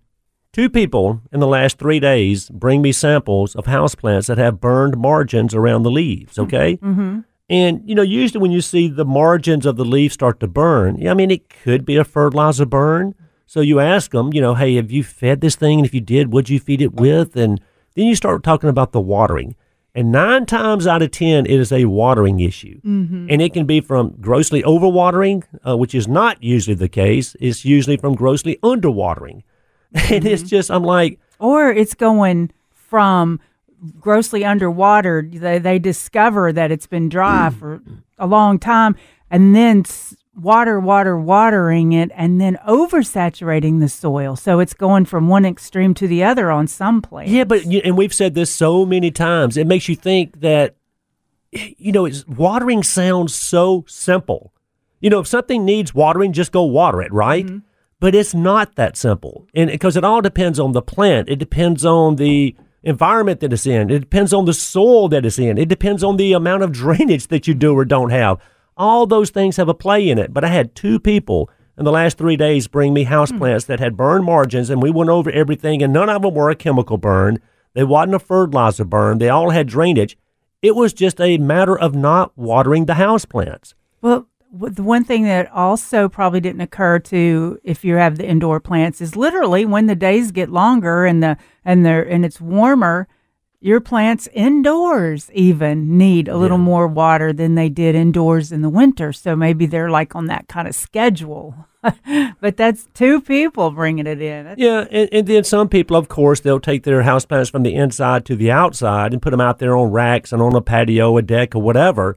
two 0.53 0.69
people 0.69 1.21
in 1.33 1.41
the 1.41 1.47
last 1.47 1.79
three 1.79 1.99
days 1.99 2.49
bring 2.51 2.83
me 2.83 2.93
samples 2.93 3.57
of 3.57 3.67
houseplants 3.67 4.27
that 4.27 4.39
have 4.39 4.61
burned 4.61 4.97
margins 4.97 5.55
around 5.55 5.83
the 5.83 5.91
leaves. 5.91 6.39
Okay. 6.39 6.77
Mm-hmm. 6.77 7.21
And 7.53 7.83
you 7.87 7.95
know, 7.95 8.03
usually 8.03 8.41
when 8.41 8.51
you 8.51 8.63
see 8.63 8.89
the 8.89 9.05
margins 9.05 9.67
of 9.67 9.77
the 9.77 9.85
leaf 9.85 10.15
start 10.15 10.41
to 10.41 10.47
burn, 10.47 11.07
I 11.07 11.13
mean, 11.13 11.31
it 11.31 11.51
could 11.51 11.85
be 11.85 11.97
a 11.97 12.05
fertilizer 12.05 12.65
burn. 12.65 13.15
So 13.45 13.61
you 13.61 13.79
ask 13.79 14.13
them, 14.13 14.33
you 14.33 14.41
know, 14.41 14.55
hey, 14.55 14.77
have 14.77 14.91
you 14.91 15.05
fed 15.05 15.43
this 15.43 15.55
thing? 15.55 15.81
And 15.81 15.87
if 15.87 15.93
you 15.93 16.01
did, 16.01 16.33
what'd 16.33 16.49
you 16.49 16.59
feed 16.59 16.81
it 16.81 16.95
with? 16.95 17.37
And 17.37 17.61
then 17.95 18.07
you 18.07 18.17
start 18.17 18.43
talking 18.43 18.71
about 18.71 18.93
the 18.93 19.03
watering. 19.03 19.55
And 19.95 20.11
nine 20.11 20.47
times 20.47 20.87
out 20.87 21.03
of 21.03 21.11
10, 21.11 21.45
it 21.45 21.61
is 21.61 21.71
a 21.71 21.85
watering 21.85 22.41
issue. 22.41 22.81
Mm-hmm. 22.81 23.27
And 23.29 23.43
it 23.43 23.53
can 23.53 23.67
be 23.67 23.83
from 23.83 24.17
grossly 24.19 24.63
overwatering, 24.63 25.45
uh, 25.69 25.77
which 25.77 25.95
is 25.95 26.09
not 26.09 26.43
usually 26.43 26.75
the 26.75 26.89
case. 26.89 27.37
It's 27.39 27.67
usually 27.67 27.99
from 27.99 28.15
grossly 28.15 28.59
underwatering. 28.63 29.43
And 30.11 30.25
it's 30.25 30.43
just, 30.43 30.71
I'm 30.71 30.85
like, 30.85 31.21
or 31.39 31.71
it's 31.71 31.93
going 31.93 32.51
from 32.73 33.41
grossly 33.99 34.45
underwater. 34.45 35.29
They, 35.31 35.59
they 35.59 35.79
discover 35.79 36.53
that 36.53 36.71
it's 36.71 36.87
been 36.87 37.09
dry 37.09 37.51
mm. 37.51 37.59
for 37.59 37.83
a 38.19 38.27
long 38.27 38.59
time, 38.59 38.97
and 39.31 39.55
then 39.55 39.85
water, 40.35 40.81
water, 40.81 41.19
watering 41.19 41.93
it, 41.93 42.11
and 42.15 42.41
then 42.41 42.59
oversaturating 42.67 43.81
the 43.81 43.89
soil. 43.89 44.37
So 44.37 44.61
it's 44.61 44.75
going 44.75 45.05
from 45.05 45.29
one 45.29 45.45
extreme 45.45 45.95
to 45.95 46.07
the 46.07 46.25
other 46.25 46.51
on 46.51 46.67
some 46.67 47.03
plants. 47.03 47.33
Yeah, 47.33 47.45
but 47.45 47.65
and 47.65 47.97
we've 47.97 48.15
said 48.15 48.35
this 48.35 48.53
so 48.53 48.87
many 48.87 49.11
times. 49.11 49.57
It 49.57 49.67
makes 49.67 49.89
you 49.89 49.97
think 49.97 50.41
that 50.41 50.77
you 51.53 51.93
know, 51.93 52.07
it's 52.07 52.27
watering 52.27 52.83
sounds 52.83 53.35
so 53.35 53.85
simple. 53.87 54.53
You 55.01 55.11
know, 55.11 55.21
if 55.21 55.27
something 55.27 55.65
needs 55.65 55.95
watering, 55.95 56.33
just 56.33 56.53
go 56.53 56.63
water 56.63 57.03
it, 57.03 57.13
right? 57.13 57.45
Mm-hmm. 57.45 57.59
But 58.01 58.15
it's 58.15 58.35
not 58.35 58.75
that 58.77 58.97
simple. 58.97 59.47
And 59.55 59.71
because 59.71 59.97
it 59.97 60.05
all 60.05 60.23
depends 60.23 60.59
on 60.59 60.73
the 60.73 60.83
plant. 60.83 61.29
It 61.29 61.37
depends 61.37 61.85
on 61.85 62.17
the 62.17 62.57
environment 62.83 63.41
that 63.41 63.53
it's 63.53 63.67
in. 63.67 63.91
It 63.91 64.01
depends 64.01 64.33
on 64.33 64.45
the 64.45 64.53
soil 64.53 65.09
that 65.09 65.25
it's 65.25 65.39
in. 65.39 65.59
It 65.59 65.69
depends 65.69 66.03
on 66.03 66.17
the 66.17 66.33
amount 66.33 66.63
of 66.63 66.73
drainage 66.73 67.29
that 67.29 67.47
you 67.47 67.55
do 67.55 67.77
or 67.77 67.85
don't 67.85 68.11
have. 68.11 68.39
All 68.77 69.07
those 69.07 69.31
things 69.31 69.57
have 69.57 69.69
a 69.69 69.75
play 69.75 70.09
in 70.09 70.19
it. 70.19 70.33
But 70.33 70.45
I 70.45 70.49
had 70.49 70.75
two 70.75 70.99
people 70.99 71.51
in 71.79 71.85
the 71.85 71.93
last 71.93 72.19
three 72.19 72.37
days 72.37 72.69
bring 72.69 72.93
me 72.93 73.05
houseplants 73.05 73.67
hmm. 73.67 73.73
that 73.73 73.81
had 73.81 73.97
burned 73.97 74.25
margins, 74.25 74.71
and 74.71 74.83
we 74.83 74.91
went 74.91 75.11
over 75.11 75.31
everything, 75.31 75.83
and 75.83 75.93
none 75.93 76.09
of 76.09 76.23
them 76.23 76.35
were 76.35 76.51
a 76.51 76.57
chemical 76.57 76.99
burn. 76.99 77.39
They 77.75 77.85
wasn't 77.85 78.17
a 78.17 78.19
fertilizer 78.19 78.85
burn. 78.85 79.19
They 79.19 79.29
all 79.29 79.51
had 79.51 79.67
drainage. 79.67 80.19
It 80.61 80.77
was 80.77 80.93
just 80.93 81.21
a 81.21 81.39
matter 81.39 81.79
of 81.79 81.95
not 81.95 82.37
watering 82.37 82.85
the 82.85 82.93
houseplants. 82.95 83.75
Well, 84.01 84.29
the 84.53 84.83
one 84.83 85.05
thing 85.05 85.25
that 85.25 85.51
also 85.51 86.09
probably 86.09 86.41
didn't 86.41 86.61
occur 86.61 86.99
to 86.99 87.59
if 87.65 87.85
you 87.85 87.95
have 87.97 88.19
the 88.19 88.27
indoor 88.29 88.61
plants 88.61 89.01
is 89.01 89.17
literally 89.17 89.65
when 89.65 89.87
the 89.87 89.95
days 89.95 90.31
get 90.31 90.51
longer 90.51 91.07
and 91.07 91.23
the 91.23 91.37
and 91.65 91.87
they're 91.87 92.03
and 92.03 92.25
it's 92.25 92.41
warmer, 92.41 93.09
your 93.61 93.81
plants 93.81 94.29
indoors 94.35 95.31
even 95.33 95.97
need 95.97 96.29
a 96.29 96.37
little 96.37 96.59
more 96.59 96.87
water 96.87 97.33
than 97.33 97.55
they 97.55 97.69
did 97.69 97.95
indoors 97.95 98.53
in 98.53 98.61
the 98.61 98.69
winter. 98.69 99.13
So 99.13 99.35
maybe 99.35 99.67
they're 99.67 99.91
like 99.91 100.15
on 100.15 100.27
that 100.27 100.49
kind 100.49 100.69
of 100.69 100.75
schedule. 100.75 101.55
but 102.41 102.57
that's 102.57 102.89
two 102.95 103.21
people 103.21 103.71
bringing 103.71 104.07
it 104.07 104.21
in. 104.21 104.45
That's- 104.45 104.59
Yeah, 104.59 104.87
and, 104.91 105.09
and 105.13 105.27
then 105.27 105.45
some 105.45 105.69
people, 105.69 105.97
of 105.97 106.09
course, 106.09 106.41
they'll 106.41 106.61
take 106.61 106.85
their 106.85 107.03
houseplants 107.03 107.51
from 107.51 107.63
the 107.63 107.75
inside 107.75 108.25
to 108.27 108.37
the 108.37 108.51
outside 108.51 109.13
and 109.13 109.23
put 109.23 109.31
them 109.31 109.41
out 109.41 109.59
there 109.59 109.77
on 109.77 109.91
racks 109.91 110.33
and 110.33 110.41
on 110.43 110.55
a 110.55 110.61
patio, 110.61 111.17
a 111.17 111.23
deck, 111.23 111.55
or 111.55 111.63
whatever. 111.63 112.17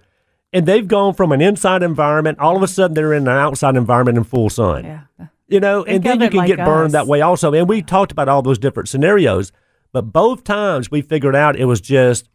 And 0.55 0.65
they've 0.65 0.87
gone 0.87 1.13
from 1.13 1.31
an 1.31 1.41
inside 1.41 1.83
environment, 1.83 2.39
all 2.39 2.55
of 2.55 2.63
a 2.63 2.67
sudden 2.67 2.95
they're 2.95 3.13
in 3.13 3.23
an 3.23 3.37
outside 3.37 3.75
environment 3.75 4.17
in 4.17 4.23
full 4.23 4.49
sun. 4.49 4.85
Yeah. 4.85 5.27
You 5.47 5.59
know, 5.59 5.83
and 5.83 6.03
then 6.03 6.21
you 6.21 6.29
can 6.29 6.37
like 6.39 6.47
get 6.47 6.57
burned 6.57 6.93
that 6.93 7.07
way 7.07 7.21
also. 7.21 7.53
And 7.53 7.69
we 7.69 7.81
talked 7.81 8.11
about 8.11 8.27
all 8.29 8.41
those 8.41 8.57
different 8.57 8.89
scenarios, 8.89 9.51
but 9.91 10.13
both 10.13 10.43
times 10.43 10.89
we 10.89 11.01
figured 11.01 11.35
out 11.35 11.55
it 11.55 11.65
was 11.65 11.81
just, 11.81 12.29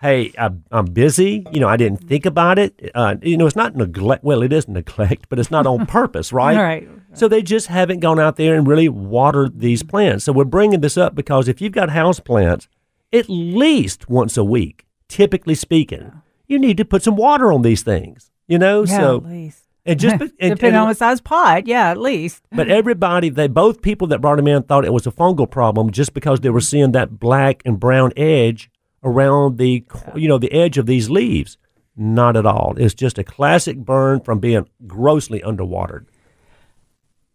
hey, 0.00 0.32
I, 0.38 0.50
I'm 0.70 0.84
busy. 0.86 1.44
You 1.50 1.60
know, 1.60 1.68
I 1.68 1.76
didn't 1.76 2.06
think 2.08 2.24
about 2.24 2.58
it. 2.58 2.90
Uh, 2.94 3.16
you 3.22 3.36
know, 3.36 3.46
it's 3.46 3.56
not 3.56 3.74
neglect. 3.74 4.22
Well, 4.22 4.42
it 4.42 4.52
is 4.52 4.68
neglect, 4.68 5.26
but 5.28 5.38
it's 5.38 5.50
not 5.50 5.66
on 5.66 5.86
purpose, 5.98 6.32
right? 6.32 6.56
Right. 6.56 6.88
So 7.14 7.26
they 7.26 7.42
just 7.42 7.66
haven't 7.66 8.00
gone 8.00 8.20
out 8.20 8.36
there 8.36 8.54
and 8.54 8.66
really 8.66 8.88
watered 8.88 9.60
these 9.60 9.82
plants. 9.82 10.24
So 10.24 10.32
we're 10.32 10.44
bringing 10.44 10.80
this 10.82 10.96
up 10.96 11.14
because 11.14 11.48
if 11.48 11.60
you've 11.60 11.72
got 11.72 11.90
house 11.90 12.20
plants, 12.20 12.68
at 13.12 13.28
least 13.28 14.08
once 14.08 14.36
a 14.36 14.44
week, 14.44 14.86
typically 15.08 15.54
speaking, 15.54 16.21
you 16.52 16.58
need 16.58 16.76
to 16.76 16.84
put 16.84 17.02
some 17.02 17.16
water 17.16 17.50
on 17.52 17.62
these 17.62 17.82
things. 17.82 18.30
You 18.46 18.58
know, 18.58 18.84
Yeah, 18.84 18.98
so 18.98 19.16
at 19.16 19.24
least. 19.24 19.64
and 19.86 19.98
just 19.98 20.20
and, 20.20 20.30
Depending 20.38 20.66
and- 20.68 20.76
on 20.76 20.88
the 20.88 20.94
size 20.94 21.20
pot, 21.20 21.66
yeah, 21.66 21.90
at 21.90 21.98
least. 21.98 22.42
but 22.52 22.68
everybody, 22.68 23.28
they 23.30 23.48
both 23.48 23.82
people 23.82 24.06
that 24.08 24.20
brought 24.20 24.38
him 24.38 24.46
in 24.46 24.62
thought 24.64 24.84
it 24.84 24.92
was 24.92 25.06
a 25.06 25.10
fungal 25.12 25.50
problem 25.50 25.90
just 25.90 26.12
because 26.14 26.40
they 26.40 26.50
were 26.50 26.60
seeing 26.60 26.92
that 26.92 27.18
black 27.18 27.62
and 27.64 27.80
brown 27.80 28.12
edge 28.16 28.70
around 29.02 29.58
the 29.58 29.84
you 30.14 30.28
know 30.28 30.38
the 30.38 30.52
edge 30.52 30.78
of 30.78 30.86
these 30.86 31.08
leaves. 31.10 31.56
Not 31.96 32.36
at 32.36 32.46
all. 32.46 32.74
It's 32.78 32.94
just 32.94 33.18
a 33.18 33.24
classic 33.24 33.76
burn 33.78 34.20
from 34.20 34.38
being 34.38 34.66
grossly 34.86 35.40
underwatered. 35.40 36.06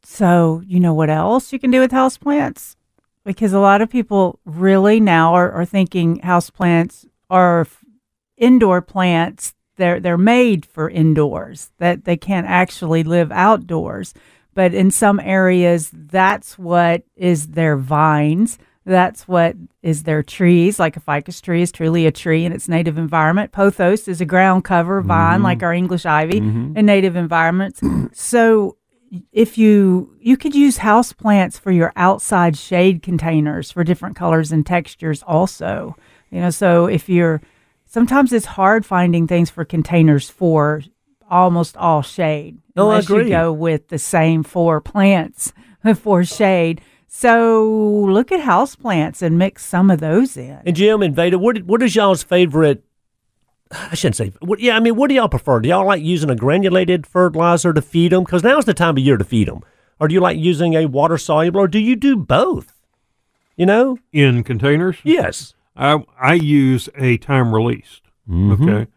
So, 0.04 0.62
you 0.66 0.80
know 0.80 0.94
what 0.94 1.10
else 1.10 1.52
you 1.52 1.60
can 1.60 1.70
do 1.72 1.80
with 1.80 1.92
houseplants? 1.92 2.76
Because 3.26 3.54
a 3.54 3.60
lot 3.60 3.82
of 3.82 3.90
people 3.90 4.40
really 4.46 5.00
now 5.00 5.34
are, 5.34 5.52
are 5.52 5.66
thinking 5.66 6.22
houseplants 6.22 7.06
are 7.30 7.68
indoor 8.38 8.82
plants. 8.82 9.54
They're 9.78 10.00
they're 10.00 10.18
made 10.18 10.66
for 10.66 10.90
indoors. 10.90 11.72
That 11.80 12.06
they 12.06 12.18
can't 12.18 12.48
actually 12.48 13.04
live 13.04 13.32
outdoors. 13.32 14.14
But 14.54 14.74
in 14.74 14.90
some 14.90 15.20
areas, 15.20 15.92
that's 15.94 16.58
what 16.58 17.04
is 17.16 17.50
their 17.50 17.78
vines. 17.78 18.58
That's 18.86 19.28
what 19.28 19.56
is 19.84 20.04
their 20.04 20.24
trees. 20.24 20.80
Like 20.80 20.98
a 20.98 21.00
ficus 21.00 21.42
tree 21.42 21.62
is 21.62 21.72
truly 21.72 22.08
a 22.08 22.12
tree 22.12 22.46
in 22.46 22.54
its 22.54 22.68
native 22.68 22.98
environment. 22.98 23.52
Pothos 23.52 24.08
is 24.08 24.22
a 24.22 24.26
ground 24.26 24.64
cover 24.64 25.02
vine, 25.02 25.44
like 25.44 25.60
mm-hmm. 25.60 25.66
our 25.66 25.74
English 25.74 26.06
ivy, 26.06 26.38
in 26.38 26.74
mm-hmm. 26.74 26.86
native 26.86 27.16
environments. 27.16 27.82
so 28.14 28.78
if 29.32 29.58
you 29.58 30.16
you 30.20 30.38
could 30.38 30.56
use 30.56 30.78
house 30.78 31.14
plants 31.14 31.58
for 31.58 31.72
your 31.72 31.94
outside 31.96 32.58
shade 32.58 33.02
containers 33.02 33.72
for 33.72 33.84
different 33.84 34.16
colors 34.16 34.52
and 34.52 34.66
textures 34.66 35.24
also 35.24 35.96
you 36.30 36.42
know 36.42 36.50
so 36.50 36.88
if 36.88 37.08
you're 37.08 37.42
sometimes 37.98 38.32
it's 38.32 38.46
hard 38.46 38.86
finding 38.86 39.26
things 39.28 39.50
for 39.50 39.66
containers 39.66 40.30
for 40.30 40.82
almost 41.30 41.76
all 41.78 42.02
shade 42.04 42.60
Oh, 42.76 42.90
I 42.90 42.92
unless 42.92 43.06
agree. 43.06 43.24
you 43.24 43.30
go 43.30 43.52
with 43.52 43.88
the 43.88 43.98
same 43.98 44.44
four 44.44 44.80
plants 44.82 45.52
for 45.96 46.24
shade 46.24 46.80
so 47.08 48.06
look 48.08 48.32
at 48.32 48.42
house 48.42 48.76
plants 48.76 49.22
and 49.24 49.38
mix 49.40 49.66
some 49.66 49.90
of 49.90 50.00
those 50.00 50.38
in 50.38 50.60
And 50.66 50.76
Jim 50.76 51.02
and 51.02 51.16
Veda, 51.16 51.40
what 51.40 51.64
what 51.64 51.82
is 51.82 51.96
y'all's 51.96 52.22
favorite 52.24 52.84
I 53.92 53.96
shouldn't 53.96 54.16
say. 54.16 54.32
What, 54.40 54.60
yeah, 54.62 54.78
I 54.78 54.80
mean, 54.80 54.96
what 54.96 55.10
do 55.10 55.16
y'all 55.16 55.28
prefer? 55.28 55.60
Do 55.60 55.68
y'all 55.68 55.86
like 55.86 56.02
using 56.02 56.30
a 56.30 56.38
granulated 56.38 57.06
fertilizer 57.06 57.74
to 57.74 57.82
feed 57.82 58.14
them? 58.14 58.24
Because 58.24 58.42
now's 58.42 58.64
the 58.64 58.74
time 58.74 58.96
of 58.96 59.04
year 59.04 59.18
to 59.18 59.26
feed 59.26 59.50
them. 59.50 59.60
Or 60.00 60.08
do 60.08 60.14
you 60.14 60.22
like 60.22 60.38
using 60.38 60.74
a 60.76 60.86
water 60.86 61.18
soluble, 61.18 61.60
or 61.60 61.68
do 61.68 61.78
you 61.80 61.98
do 61.98 62.16
both? 62.16 62.74
You 63.58 63.66
know? 63.66 63.98
In 64.14 64.46
containers, 64.46 64.96
Yes. 65.04 65.54
I 65.78 66.04
I 66.20 66.34
use 66.34 66.90
a 66.98 67.18
time 67.18 67.54
released. 67.54 68.02
Mm-hmm. 68.30 68.70
Okay, 68.70 68.88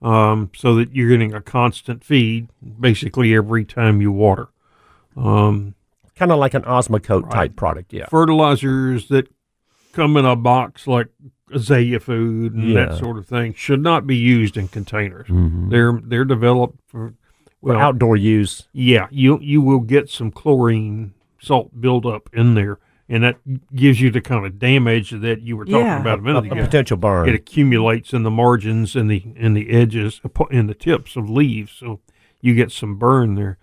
um, 0.00 0.50
so 0.54 0.74
that 0.76 0.94
you're 0.94 1.10
getting 1.10 1.34
a 1.34 1.40
constant 1.42 2.04
feed 2.04 2.48
basically 2.80 3.34
every 3.34 3.64
time 3.64 4.00
you 4.00 4.12
water. 4.12 4.48
Um, 5.16 5.74
Kind 6.16 6.32
of 6.32 6.38
like 6.40 6.54
an 6.54 6.62
Osmocote 6.62 7.30
type 7.30 7.54
product. 7.54 7.92
Yeah. 7.92 8.06
fertilizers 8.06 9.06
that 9.08 9.28
come 9.92 10.16
in 10.16 10.24
a 10.24 10.34
box 10.34 10.88
like 10.88 11.06
azalea 11.52 12.00
food 12.00 12.54
and 12.54 12.70
Yeah. 12.70 12.86
that 12.86 12.98
sort 12.98 13.18
of 13.18 13.26
thing 13.26 13.54
should 13.54 13.80
not 13.82 14.04
be 14.04 14.16
used 14.16 14.56
in 14.56 14.66
containers. 14.66 15.28
Mhm. 15.28 15.70
They're 15.70 16.00
they're 16.02 16.24
developed 16.24 16.80
for 16.88 17.14
For 17.62 17.76
outdoor 17.76 18.16
use. 18.16 18.66
yeah, 18.72 19.06
you 19.12 19.38
you 19.40 19.60
will 19.62 19.78
get 19.80 20.08
some 20.10 20.32
chlorine 20.32 21.12
salt 21.40 21.80
buildup 21.80 22.28
in 22.32 22.54
there, 22.54 22.78
and 23.08 23.22
that 23.24 23.38
gives 23.74 24.00
you 24.00 24.10
the 24.10 24.20
kind 24.20 24.44
of 24.44 24.58
damage 24.58 25.10
that 25.10 25.40
you 25.42 25.56
were 25.56 25.64
talking 25.64 25.80
Yeah. 25.86 26.00
about 26.00 26.18
a 26.18 26.22
A, 26.22 26.24
minute 26.24 26.44
a 26.44 26.52
ago. 26.52 26.64
potential 26.64 26.96
burn. 26.96 27.28
It 27.28 27.34
accumulates 27.34 28.12
in 28.12 28.22
the 28.22 28.30
margins 28.30 28.94
and 28.96 29.10
the 29.10 29.22
in 29.36 29.54
the 29.54 29.70
edges 29.70 30.20
in 30.50 30.66
the 30.66 30.74
tips 30.74 31.16
of 31.16 31.28
leaves, 31.30 31.72
so 31.72 32.00
you 32.40 32.54
get 32.54 32.70
some 32.72 32.96
burn 32.96 33.34
there. 33.34 33.58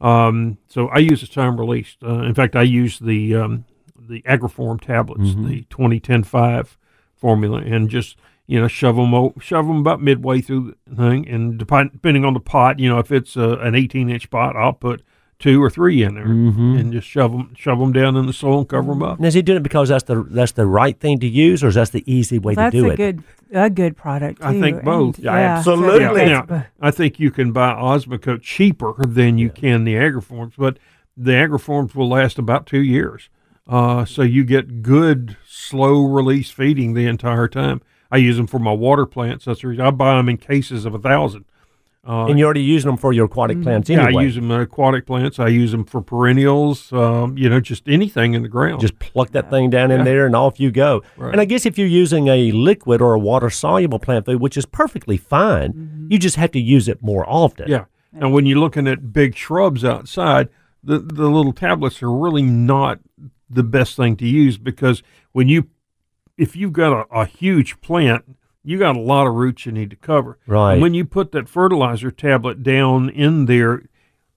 Um, 0.00 0.58
so 0.68 0.88
I 0.88 0.98
use 0.98 1.20
the 1.22 1.26
time 1.26 1.58
released. 1.58 1.98
Uh, 2.02 2.20
in 2.22 2.34
fact, 2.34 2.54
I 2.56 2.62
use 2.62 2.98
the 2.98 3.34
um, 3.34 3.64
the 3.98 4.22
Agriform 4.22 4.80
tablets, 4.80 5.34
the 5.34 5.64
2010-5 5.70 6.76
formula, 7.16 7.58
and 7.58 7.88
just 7.90 8.16
you 8.46 8.60
know 8.60 8.68
shove 8.68 8.96
them 8.96 9.12
o- 9.12 9.34
shove 9.40 9.66
them 9.66 9.78
about 9.78 10.00
midway 10.00 10.40
through 10.40 10.74
the 10.86 10.96
thing, 10.96 11.28
and 11.28 11.58
depending 11.58 12.24
on 12.24 12.34
the 12.34 12.40
pot, 12.40 12.78
you 12.78 12.88
know 12.88 12.98
if 12.98 13.10
it's 13.12 13.36
a, 13.36 13.58
an 13.58 13.74
18 13.74 14.08
inch 14.08 14.30
pot, 14.30 14.56
I'll 14.56 14.72
put 14.72 15.02
two 15.38 15.62
or 15.62 15.70
three 15.70 16.02
in 16.02 16.14
there, 16.14 16.24
and 16.24 16.92
just 16.92 17.06
shove 17.06 17.30
them 17.32 17.54
shove 17.54 17.78
them 17.78 17.92
down 17.92 18.16
in 18.16 18.26
the 18.26 18.32
soil 18.32 18.58
and 18.60 18.68
cover 18.68 18.88
them 18.92 19.02
up. 19.02 19.18
And 19.18 19.26
is 19.26 19.34
he 19.34 19.42
doing 19.42 19.58
it 19.58 19.62
because 19.62 19.88
that's 19.88 20.04
the 20.04 20.24
that's 20.28 20.52
the 20.52 20.66
right 20.66 20.98
thing 20.98 21.20
to 21.20 21.28
use, 21.28 21.62
or 21.62 21.68
is 21.68 21.76
that 21.76 21.92
the 21.92 22.02
easy 22.12 22.38
way 22.38 22.54
That's 22.54 22.74
to 22.74 22.80
do 22.80 22.86
it? 22.90 22.96
That's 22.96 23.00
a 23.00 23.02
it? 23.02 23.16
good 23.16 23.24
a 23.52 23.70
good 23.70 23.96
product. 23.96 24.42
I 24.42 24.52
too. 24.52 24.60
think 24.60 24.76
And, 24.78 24.84
both. 24.84 25.18
Yeah, 25.18 25.34
yeah, 25.38 25.56
absolutely. 25.58 26.24
that's- 26.24 26.48
Now, 26.50 26.66
I 26.80 26.90
think 26.90 27.20
you 27.20 27.30
can 27.30 27.52
buy 27.52 27.72
Osmocote 27.72 28.42
cheaper 28.42 28.94
than 29.06 29.38
you 29.38 29.48
can 29.50 29.84
the 29.84 29.94
Agriforms, 29.94 30.52
but 30.58 30.78
the 31.16 31.32
Agriforms 31.32 31.94
will 31.94 32.08
last 32.08 32.38
about 32.38 32.66
two 32.66 32.82
years. 32.82 33.28
Uh, 33.66 34.04
so 34.04 34.22
you 34.22 34.44
get 34.44 34.82
good 34.82 35.36
slow 35.46 36.04
release 36.04 36.50
feeding 36.50 36.94
the 36.94 37.06
entire 37.06 37.48
time. 37.48 37.80
I 38.10 38.16
use 38.16 38.38
them 38.38 38.46
for 38.46 38.58
my 38.58 38.72
water 38.72 39.04
plants. 39.06 39.44
That's 39.44 39.60
the 39.60 39.68
reason 39.68 39.84
I 39.84 39.90
buy 39.90 40.16
them 40.16 40.28
in 40.30 40.38
cases 40.38 40.84
of 40.86 40.94
a 40.94 40.98
thousand. 40.98 41.44
Uh, 42.08 42.24
and 42.26 42.38
you're 42.38 42.46
already 42.46 42.62
using 42.62 42.88
them 42.88 42.96
for 42.96 43.12
your 43.12 43.26
aquatic 43.26 43.60
plants 43.60 43.90
yeah, 43.90 44.04
anyway. 44.06 44.22
I 44.22 44.24
use 44.24 44.34
them 44.34 44.50
in 44.50 44.60
aquatic 44.60 45.04
plants. 45.04 45.38
I 45.38 45.48
use 45.48 45.72
them 45.72 45.84
for 45.84 46.00
perennials. 46.00 46.90
Um, 46.90 47.36
you 47.36 47.50
know, 47.50 47.60
just 47.60 47.86
anything 47.86 48.32
in 48.32 48.42
the 48.42 48.48
ground. 48.48 48.80
Just 48.80 48.98
pluck 48.98 49.32
that 49.32 49.50
thing 49.50 49.68
down 49.68 49.90
in 49.90 49.98
Yeah. 49.98 50.04
there 50.04 50.26
and 50.26 50.34
off 50.34 50.58
you 50.58 50.70
go. 50.70 51.02
Right. 51.18 51.32
And 51.32 51.40
I 51.40 51.44
guess 51.44 51.66
if 51.66 51.76
you're 51.76 51.86
using 51.86 52.28
a 52.28 52.50
liquid 52.52 53.02
or 53.02 53.12
a 53.12 53.18
water 53.18 53.50
soluble 53.50 53.98
plant 53.98 54.24
food, 54.24 54.40
which 54.40 54.56
is 54.56 54.64
perfectly 54.64 55.18
fine, 55.18 56.06
you 56.08 56.18
just 56.18 56.36
have 56.36 56.50
to 56.52 56.60
use 56.60 56.88
it 56.88 57.02
more 57.02 57.28
often. 57.28 57.68
Yeah. 57.68 57.84
And 58.14 58.32
when 58.32 58.46
you're 58.46 58.58
looking 58.58 58.88
at 58.88 59.12
big 59.12 59.36
shrubs 59.36 59.84
outside, 59.84 60.48
the 60.82 60.98
the 60.98 61.28
little 61.28 61.52
tablets 61.52 62.02
are 62.02 62.10
really 62.10 62.42
not 62.42 63.00
the 63.50 63.62
best 63.62 63.96
thing 63.96 64.16
to 64.16 64.26
use 64.26 64.56
because 64.56 65.02
when 65.32 65.48
you 65.48 65.68
if 66.38 66.56
you've 66.56 66.72
got 66.72 66.92
a, 67.10 67.20
a 67.20 67.26
huge 67.26 67.80
plant, 67.80 68.24
you 68.68 68.78
got 68.78 68.96
a 68.96 69.00
lot 69.00 69.26
of 69.26 69.32
roots 69.32 69.64
you 69.64 69.72
need 69.72 69.88
to 69.88 69.96
cover. 69.96 70.38
Right. 70.46 70.74
And 70.74 70.82
when 70.82 70.92
you 70.92 71.06
put 71.06 71.32
that 71.32 71.48
fertilizer 71.48 72.10
tablet 72.10 72.62
down 72.62 73.08
in 73.08 73.46
there, 73.46 73.84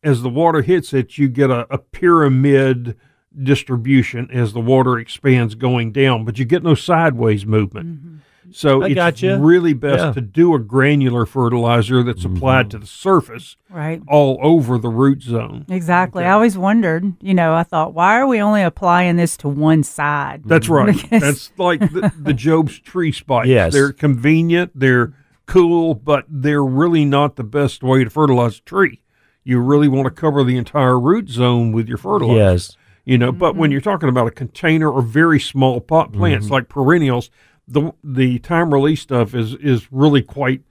as 0.01 0.21
the 0.21 0.29
water 0.29 0.61
hits 0.61 0.93
it, 0.93 1.17
you 1.17 1.27
get 1.27 1.50
a, 1.50 1.67
a 1.69 1.77
pyramid 1.77 2.95
distribution 3.38 4.31
as 4.31 4.53
the 4.53 4.61
water 4.61 4.98
expands 4.98 5.55
going 5.55 5.91
down, 5.91 6.24
but 6.24 6.39
you 6.39 6.46
get 6.46 6.63
no 6.63 6.75
sideways 6.75 7.46
movement. 7.46 7.87
Mm-hmm. 7.87 8.15
So 8.53 8.83
I 8.83 8.87
it's 8.87 8.96
gotcha. 8.96 9.37
really 9.40 9.74
best 9.74 9.98
Yeah. 10.00 10.03
Mm-hmm. 10.05 10.14
to 10.14 10.22
do 10.22 10.53
a 10.55 10.59
granular 10.59 11.25
fertilizer 11.25 12.03
that's 12.03 12.25
applied 12.25 12.70
to 12.72 12.77
the 12.77 12.85
surface 12.87 13.55
right. 13.70 14.01
all 14.07 14.37
over 14.42 14.77
the 14.77 14.90
root 14.90 15.22
zone. 15.24 15.66
Exactly. 15.70 16.24
I 16.24 16.31
always 16.31 16.57
wondered, 16.57 17.14
you 17.22 17.33
know, 17.33 17.53
I 17.53 17.64
thought, 17.64 17.94
why 17.94 18.18
are 18.20 18.27
we 18.27 18.42
only 18.42 18.61
applying 18.61 19.16
this 19.18 19.37
to 19.37 19.48
one 19.50 19.83
side? 19.83 20.44
That's 20.46 20.70
right. 20.70 20.96
Because- 20.96 21.22
That's 21.22 21.51
like 21.57 21.79
the, 21.79 22.11
the 22.20 22.33
Jobe's 22.46 22.79
tree 22.79 23.11
spikes. 23.11 23.48
Yes. 23.48 23.74
They're 23.74 23.92
convenient, 23.94 24.72
they're 24.75 25.14
cool, 25.46 25.96
but 25.96 26.25
they're 26.29 26.64
really 26.64 27.03
not 27.05 27.35
the 27.35 27.44
best 27.44 27.83
way 27.83 28.03
to 28.03 28.09
fertilize 28.09 28.59
a 28.59 28.61
tree. 28.61 29.01
You 29.44 29.59
really 29.59 29.87
want 29.87 30.05
to 30.05 30.11
cover 30.11 30.44
the 30.44 30.55
entire 30.57 31.00
root 31.00 31.27
zone 31.29 31.72
with 31.72 31.87
your 31.87 31.98
fertilizer. 31.98 32.37
Yes. 32.40 32.77
You 33.03 33.18
know, 33.18 33.31
but 33.31 33.55
when 33.55 33.72
you're 33.72 33.81
talking 33.81 34.07
about 34.09 34.27
a 34.27 34.31
container 34.31 34.87
or 34.90 35.01
very 35.01 35.40
small 35.40 35.81
pot 35.81 36.14
plants 36.14 36.46
Mm-hmm. 36.46 36.53
like 36.53 36.70
perennials, 36.70 37.31
the 37.72 37.92
the 38.03 38.40
time 38.40 38.74
release 38.74 39.01
stuff 39.01 39.34
is 39.36 39.53
is 39.55 39.92
really 39.92 40.22
quite, 40.22 40.62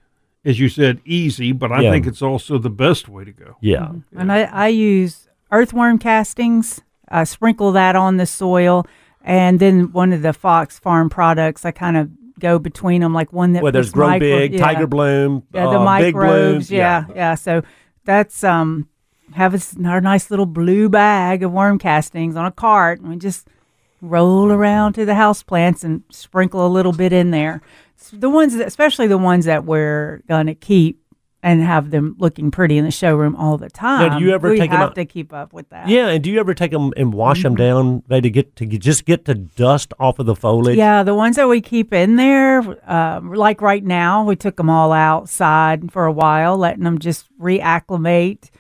as 0.44 0.58
you 0.60 0.68
said, 0.68 1.00
easy. 1.04 1.52
But 1.52 1.72
I 1.72 1.82
Yeah. 1.82 1.90
think 1.92 2.06
it's 2.06 2.22
also 2.22 2.58
the 2.58 2.70
best 2.70 3.08
way 3.08 3.24
to 3.24 3.32
go. 3.32 3.56
Yeah. 3.60 3.90
And 4.16 4.30
I, 4.32 4.42
I 4.44 4.68
use 4.68 5.28
earthworm 5.52 5.98
castings, 5.98 6.80
I 7.08 7.24
sprinkle 7.24 7.72
that 7.72 7.96
on 7.96 8.16
the 8.16 8.26
soil. 8.26 8.86
And 9.22 9.60
then 9.60 9.92
one 9.92 10.12
of 10.14 10.22
the 10.22 10.32
Fox 10.32 10.78
Farm 10.78 11.10
products, 11.10 11.64
I 11.66 11.72
kind 11.72 11.96
of 11.98 12.08
go 12.38 12.58
between 12.58 13.02
them, 13.02 13.12
like 13.12 13.32
one 13.34 13.52
that 13.52 13.62
Well, 13.62 13.70
there's 13.72 13.88
puts 13.88 13.94
Grow 13.94 14.06
micro- 14.08 14.18
Big, 14.38 14.54
yeah. 14.54 14.58
Tiger 14.64 14.86
Bloom, 14.86 15.42
yeah, 15.52 15.64
the 15.64 15.78
uh, 15.78 15.98
Big 15.98 16.14
microbes, 16.14 16.32
Blooms. 16.68 16.70
yeah, 16.70 17.04
yeah, 17.14 17.34
So 17.34 17.62
that's 18.04 18.42
um 18.44 18.88
have 19.34 19.52
us 19.54 19.76
our 19.84 20.00
nice 20.00 20.30
little 20.30 20.46
blue 20.46 20.88
bag 20.88 21.42
of 21.42 21.52
worm 21.52 21.78
castings 21.78 22.34
on 22.34 22.46
a 22.46 22.50
cart, 22.50 23.00
and 23.00 23.10
we 23.10 23.16
just 23.16 23.46
roll 24.00 24.50
around 24.50 24.94
to 24.94 25.04
the 25.04 25.14
house 25.14 25.42
plants 25.42 25.84
and 25.84 26.02
sprinkle 26.10 26.66
a 26.66 26.68
little 26.68 26.92
bit 26.92 27.12
in 27.12 27.30
there. 27.30 27.62
The 28.12 28.30
ones, 28.30 28.56
that, 28.56 28.66
especially 28.66 29.06
the 29.06 29.18
ones 29.18 29.44
that 29.44 29.64
we're 29.64 30.22
gonna 30.26 30.54
keep 30.54 31.00
and 31.42 31.62
have 31.62 31.90
them 31.90 32.16
looking 32.18 32.50
pretty 32.50 32.76
in 32.76 32.84
the 32.84 32.90
showroom 32.90 33.34
all 33.34 33.56
the 33.56 33.70
time. 33.70 34.18
do 34.18 34.24
you 34.24 34.32
ever 34.32 34.50
we 34.50 34.58
take 34.58 34.70
have 34.70 34.90
out- 34.90 34.94
to 34.94 35.04
keep 35.04 35.32
up 35.32 35.52
with 35.52 35.68
that? 35.70 35.88
Yeah, 35.88 36.08
and 36.08 36.22
do 36.22 36.30
you 36.30 36.38
ever 36.38 36.52
take 36.54 36.70
them 36.70 36.92
and 36.96 37.14
wash 37.14 37.42
them 37.42 37.54
down 37.54 38.02
they, 38.08 38.20
to 38.20 38.30
get 38.30 38.56
to 38.56 38.66
just 38.66 39.06
get 39.06 39.24
the 39.24 39.34
dust 39.34 39.94
off 39.98 40.18
of 40.18 40.26
the 40.26 40.36
foliage? 40.36 40.76
Yeah, 40.76 41.02
the 41.02 41.14
ones 41.14 41.36
that 41.36 41.48
we 41.48 41.60
keep 41.60 41.94
in 41.94 42.16
there, 42.16 42.58
um, 42.90 43.32
like 43.32 43.62
right 43.62 43.84
now, 43.84 44.24
we 44.24 44.36
took 44.36 44.56
them 44.56 44.68
all 44.68 44.92
outside 44.92 45.90
for 45.90 46.04
a 46.04 46.12
while, 46.12 46.58
letting 46.58 46.84
them 46.84 46.98
just 46.98 47.26
reacclimate 47.38 48.50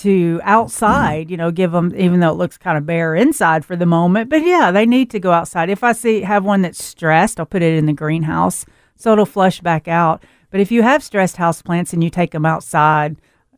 to 0.00 0.40
outside. 0.44 1.30
You 1.30 1.36
know, 1.36 1.50
give 1.50 1.72
them 1.72 1.92
even 1.96 2.20
though 2.20 2.30
it 2.30 2.36
looks 2.36 2.58
kind 2.58 2.76
of 2.78 2.86
bare 2.86 3.14
inside 3.14 3.64
for 3.64 3.76
the 3.76 3.86
moment. 3.86 4.28
But 4.30 4.42
yeah, 4.44 4.70
they 4.70 4.86
need 4.86 5.10
to 5.10 5.20
go 5.20 5.32
outside. 5.32 5.70
If 5.70 5.82
I 5.84 5.92
see 5.92 6.20
have 6.22 6.44
one 6.44 6.62
that's 6.62 6.82
stressed, 6.82 7.38
I'll 7.40 7.46
put 7.46 7.62
it 7.62 7.74
in 7.74 7.86
the 7.86 7.92
greenhouse 7.92 8.66
so 8.96 9.12
it'll 9.12 9.24
flush 9.26 9.60
back 9.60 9.88
out. 9.88 10.22
But 10.50 10.60
if 10.60 10.70
you 10.70 10.82
have 10.82 11.02
stressed 11.02 11.36
house 11.36 11.62
plants 11.62 11.92
and 11.92 12.02
you 12.04 12.10
take 12.10 12.32
them 12.32 12.44
outside, 12.44 13.16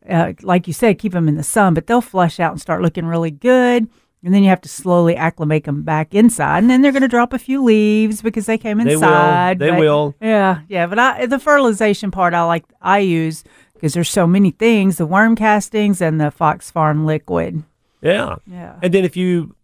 uh, 0.09 0.33
like 0.41 0.67
you 0.67 0.73
said, 0.73 0.99
keep 0.99 1.11
them 1.13 1.27
in 1.27 1.35
the 1.37 1.43
sun, 1.43 1.73
but 1.73 1.87
they'll 1.87 2.01
flush 2.01 2.39
out 2.39 2.51
and 2.51 2.61
start 2.61 2.81
looking 2.81 3.05
really 3.05 3.31
good. 3.31 3.87
And 4.25 4.33
then 4.33 4.41
you 4.41 4.47
have 4.49 4.61
to 4.61 4.69
slowly 4.69 5.17
acclimate 5.17 5.65
them 5.65 5.83
back 5.83 6.15
inside, 6.15 6.59
and 6.59 6.69
then 6.69 6.81
they're 6.81 6.93
going 6.93 7.01
to 7.01 7.09
drop 7.09 7.33
a 7.33 7.37
few 7.39 7.61
leaves 7.61 8.21
because 8.21 8.45
they 8.45 8.57
came 8.57 8.77
They 8.77 8.95
will. 8.95 9.03
inside. 9.03 9.59
They 9.59 9.69
but- 9.71 9.79
will. 9.79 10.15
Yeah, 10.21 10.61
yeah. 10.69 10.87
But 10.87 10.97
I, 10.97 11.25
the 11.25 11.39
fertilization 11.39 12.09
part, 12.09 12.33
I 12.33 12.43
like. 12.43 12.63
I 12.81 12.99
use 12.99 13.43
because 13.83 13.95
there's 13.95 14.09
so 14.09 14.25
many 14.25 14.51
things: 14.51 14.95
the 14.95 15.05
worm 15.05 15.35
castings 15.35 15.99
and 15.99 16.21
the 16.21 16.31
Fox 16.31 16.71
Farm 16.71 17.05
liquid. 17.05 17.63
Yeah. 18.01 18.37
Yeah. 18.47 18.79
And 18.81 18.93
then 18.93 19.03
if 19.03 19.17
you, 19.17 19.57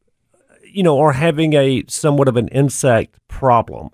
you 0.70 0.84
know, 0.84 1.00
are 1.00 1.14
having 1.14 1.54
a 1.54 1.86
somewhat 1.88 2.28
of 2.28 2.36
an 2.36 2.50
insect 2.50 3.18
problem 3.30 3.92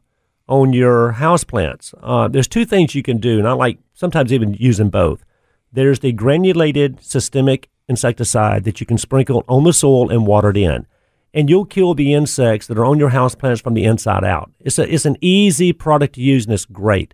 on 0.49 0.73
your 0.73 1.13
houseplants, 1.13 1.93
uh, 2.01 2.27
there's 2.27 2.47
two 2.47 2.65
things 2.65 2.95
you 2.95 3.03
can 3.03 3.19
do, 3.19 3.38
and 3.38 3.47
I 3.47 3.51
like 3.51 3.77
sometimes 3.93 4.33
even 4.33 4.55
using 4.55 4.89
both. 4.89 5.23
There's 5.71 5.99
the 5.99 6.11
granulated 6.11 7.03
systemic 7.03 7.69
insecticide 7.88 8.63
that 8.63 8.79
you 8.79 8.88
can 8.88 8.97
sprinkle 8.97 9.43
on 9.47 9.63
the 9.63 9.73
soil 9.73 10.09
and 10.09 10.25
water 10.25 10.49
it 10.49 10.57
in. 10.57 10.88
And 11.35 11.51
you'll 11.51 11.65
kill 11.65 11.93
the 11.93 12.15
insects 12.15 12.65
that 12.65 12.79
are 12.79 12.85
on 12.85 12.97
your 12.97 13.11
houseplants 13.11 13.61
from 13.61 13.75
the 13.75 13.83
inside 13.83 14.23
out. 14.23 14.49
It's, 14.59 14.79
a, 14.79 14.91
it's 14.91 15.05
an 15.05 15.17
easy 15.21 15.71
product 15.71 16.15
to 16.15 16.21
use 16.21 16.45
and 16.45 16.53
it's 16.53 16.65
great. 16.65 17.13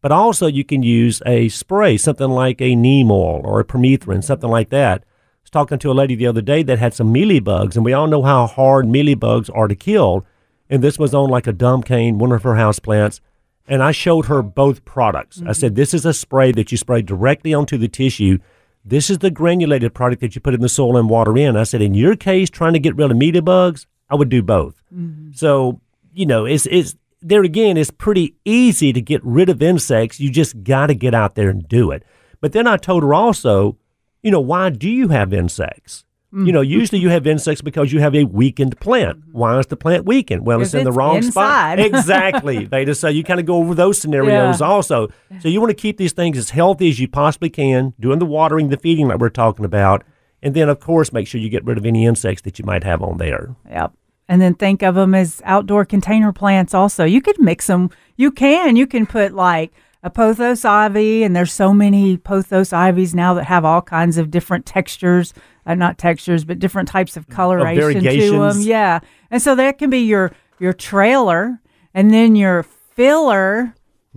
But 0.00 0.12
also, 0.12 0.46
you 0.46 0.64
can 0.64 0.82
use 0.82 1.20
a 1.26 1.48
spray, 1.48 1.96
something 1.96 2.28
like 2.28 2.60
a 2.60 2.76
neem 2.76 3.10
oil 3.10 3.40
or 3.44 3.58
a 3.58 3.64
permethrin, 3.64 4.22
something 4.22 4.48
like 4.48 4.70
that. 4.70 5.02
I 5.02 5.42
was 5.42 5.50
talking 5.50 5.78
to 5.80 5.90
a 5.90 5.92
lady 5.92 6.14
the 6.14 6.26
other 6.26 6.40
day 6.40 6.62
that 6.62 6.78
had 6.78 6.94
some 6.94 7.12
mealybugs, 7.12 7.74
and 7.74 7.84
we 7.84 7.92
all 7.92 8.06
know 8.06 8.22
how 8.22 8.46
hard 8.46 8.86
mealybugs 8.86 9.50
are 9.54 9.66
to 9.66 9.74
kill. 9.74 10.24
And 10.70 10.82
this 10.82 10.98
was 10.98 11.14
on 11.14 11.30
like 11.30 11.46
a 11.46 11.52
dumb 11.52 11.82
cane, 11.82 12.18
one 12.18 12.32
of 12.32 12.42
her 12.44 12.54
houseplants. 12.54 13.20
And 13.66 13.82
I 13.82 13.90
showed 13.90 14.26
her 14.26 14.42
both 14.42 14.84
products. 14.84 15.38
I 15.38 15.42
mm-hmm. 15.42 15.52
said, 15.52 15.74
This 15.74 15.92
is 15.92 16.06
a 16.06 16.14
spray 16.14 16.52
that 16.52 16.70
you 16.70 16.78
spray 16.78 17.02
directly 17.02 17.52
onto 17.52 17.76
the 17.76 17.88
tissue. 17.88 18.38
This 18.84 19.10
is 19.10 19.18
the 19.18 19.30
granulated 19.30 19.94
product 19.94 20.22
that 20.22 20.34
you 20.34 20.40
put 20.40 20.54
in 20.54 20.60
the 20.60 20.68
soil 20.68 20.96
and 20.96 21.10
water 21.10 21.36
in. 21.36 21.56
I 21.56 21.64
said, 21.64 21.82
In 21.82 21.94
your 21.94 22.16
case, 22.16 22.48
trying 22.48 22.72
to 22.74 22.78
get 22.78 22.96
rid 22.96 23.10
of 23.10 23.16
mealybugs, 23.16 23.86
I 24.08 24.14
would 24.14 24.28
do 24.28 24.42
both. 24.42 24.82
Mm-hmm. 24.94 25.32
So, 25.32 25.80
you 26.14 26.24
know, 26.24 26.46
it's, 26.46 26.66
it's, 26.66 26.96
there 27.20 27.42
again, 27.42 27.76
it's 27.76 27.90
pretty 27.90 28.36
easy 28.44 28.92
to 28.92 29.00
get 29.00 29.24
rid 29.24 29.48
of 29.48 29.60
insects. 29.62 30.20
You 30.20 30.30
just 30.30 30.62
got 30.62 30.86
to 30.86 30.94
get 30.94 31.14
out 31.14 31.34
there 31.34 31.48
and 31.50 31.66
do 31.68 31.90
it. 31.90 32.02
But 32.40 32.52
then 32.52 32.66
I 32.66 32.76
told 32.76 33.02
her 33.02 33.12
also, 33.14 33.76
you 34.22 34.30
know, 34.30 34.40
why 34.40 34.70
do 34.70 34.88
you 34.88 35.08
have 35.08 35.32
insects? 35.32 36.04
Mm. 36.32 36.46
You 36.46 36.52
know, 36.52 36.60
usually 36.60 37.00
you 37.00 37.08
have 37.08 37.26
insects 37.26 37.62
because 37.62 37.90
you 37.92 38.00
have 38.00 38.14
a 38.14 38.24
weakened 38.24 38.78
plant. 38.80 39.18
Mm-hmm. 39.20 39.32
Why 39.38 39.58
is 39.58 39.66
the 39.66 39.76
plant 39.76 40.04
weakened? 40.04 40.44
Well, 40.46 40.60
it's 40.60 40.74
in 40.74 40.84
the 40.84 40.92
wrong 40.92 41.22
spot. 41.22 41.78
inside. 41.78 41.86
Exactly, 41.98 42.64
Veda. 42.66 42.94
So 42.94 43.08
you 43.08 43.24
kind 43.24 43.40
of 43.40 43.46
go 43.46 43.56
over 43.56 43.74
those 43.74 43.98
scenarios 43.98 44.60
Yeah. 44.60 44.66
also. 44.66 45.08
So 45.40 45.48
you 45.48 45.60
want 45.60 45.70
to 45.70 45.74
keep 45.82 45.96
these 45.96 46.12
things 46.12 46.36
as 46.36 46.50
healthy 46.50 46.90
as 46.90 47.00
you 47.00 47.08
possibly 47.08 47.48
can, 47.50 47.94
doing 47.98 48.18
the 48.18 48.26
watering, 48.26 48.68
the 48.68 48.76
feeding 48.76 49.08
like 49.08 49.18
we're 49.18 49.30
talking 49.30 49.64
about, 49.64 50.04
and 50.42 50.54
then 50.54 50.68
of 50.68 50.80
course 50.80 51.12
make 51.14 51.26
sure 51.26 51.40
you 51.40 51.48
get 51.48 51.64
rid 51.64 51.78
of 51.78 51.86
any 51.86 52.04
insects 52.04 52.42
that 52.42 52.58
you 52.58 52.64
might 52.66 52.84
have 52.84 53.02
on 53.02 53.16
there. 53.16 53.56
Yep. 53.70 53.92
And 54.28 54.42
then 54.42 54.54
think 54.54 54.82
of 54.82 54.94
them 54.94 55.14
as 55.14 55.40
outdoor 55.44 55.84
container 55.86 56.32
plants 56.32 56.74
also. 56.74 57.04
You 57.04 57.22
could 57.22 57.40
mix 57.40 57.66
them. 57.66 57.90
You 58.16 58.30
can. 58.30 58.76
You 58.76 58.86
can 58.86 59.06
put 59.06 59.32
like 59.32 59.72
a 60.02 60.10
pothos 60.10 60.64
ivy, 60.64 61.22
and 61.22 61.34
there's 61.34 61.52
so 61.52 61.72
many 61.72 62.18
pothos 62.18 62.72
ivies 62.72 63.14
now 63.14 63.34
that 63.34 63.44
have 63.44 63.64
all 63.64 63.82
kinds 63.82 64.18
of 64.18 64.30
different 64.30 64.66
textures, 64.66 65.34
uh, 65.66 65.74
not 65.74 65.98
textures, 65.98 66.44
but 66.44 66.58
different 66.58 66.88
types 66.88 67.16
of 67.16 67.28
coloration 67.28 68.02
to 68.02 68.38
them. 68.38 68.60
Yeah. 68.60 69.00
And 69.30 69.42
so 69.42 69.54
that 69.54 69.78
can 69.78 69.90
be 69.90 70.00
your 70.00 70.32
your 70.60 70.72
trailer, 70.72 71.60
and 71.94 72.12
then 72.12 72.36
your 72.36 72.62
filler 72.62 73.74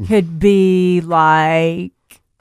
could 0.08 0.40
be 0.40 1.02
like 1.02 1.92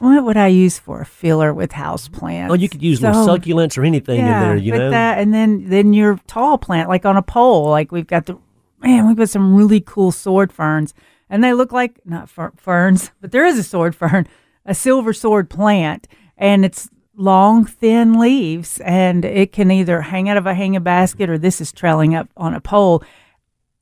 what 0.00 0.24
would 0.24 0.36
I 0.38 0.46
use 0.48 0.78
for 0.78 1.02
a 1.02 1.06
filler 1.06 1.52
with 1.52 1.72
house 1.72 2.08
mm. 2.08 2.14
plants? 2.14 2.50
Oh, 2.50 2.54
you 2.54 2.68
could 2.68 2.82
use 2.82 3.02
little 3.02 3.26
succulents 3.26 3.76
or 3.76 3.84
anything 3.84 4.20
in 4.20 4.26
there, 4.26 4.56
you 4.56 4.72
know. 4.72 4.90
that, 4.90 5.18
and 5.18 5.32
then 5.32 5.68
then 5.68 5.92
your 5.92 6.18
tall 6.26 6.58
plant, 6.58 6.88
like 6.88 7.04
on 7.04 7.16
a 7.16 7.22
pole. 7.22 7.68
Like 7.68 7.92
we've 7.92 8.06
got 8.06 8.26
the 8.26 8.38
man, 8.80 9.06
we've 9.06 9.16
got 9.16 9.28
some 9.28 9.54
really 9.54 9.80
cool 9.80 10.10
sword 10.10 10.52
ferns, 10.52 10.94
and 11.28 11.44
they 11.44 11.52
look 11.52 11.70
like 11.70 12.00
not 12.06 12.30
fer- 12.30 12.52
ferns, 12.56 13.12
but 13.20 13.30
there 13.30 13.44
is 13.44 13.58
a 13.58 13.62
sword 13.62 13.94
fern, 13.94 14.26
a 14.64 14.74
silver 14.74 15.12
sword 15.12 15.50
plant, 15.50 16.08
and 16.36 16.64
it's 16.64 16.88
long, 17.14 17.66
thin 17.66 18.18
leaves, 18.18 18.80
and 18.80 19.26
it 19.26 19.52
can 19.52 19.70
either 19.70 20.00
hang 20.00 20.30
out 20.30 20.38
of 20.38 20.46
a 20.46 20.54
hanging 20.54 20.82
basket 20.82 21.28
or 21.28 21.36
this 21.36 21.60
is 21.60 21.72
trailing 21.72 22.14
up 22.14 22.30
on 22.38 22.54
a 22.54 22.60
pole, 22.60 23.04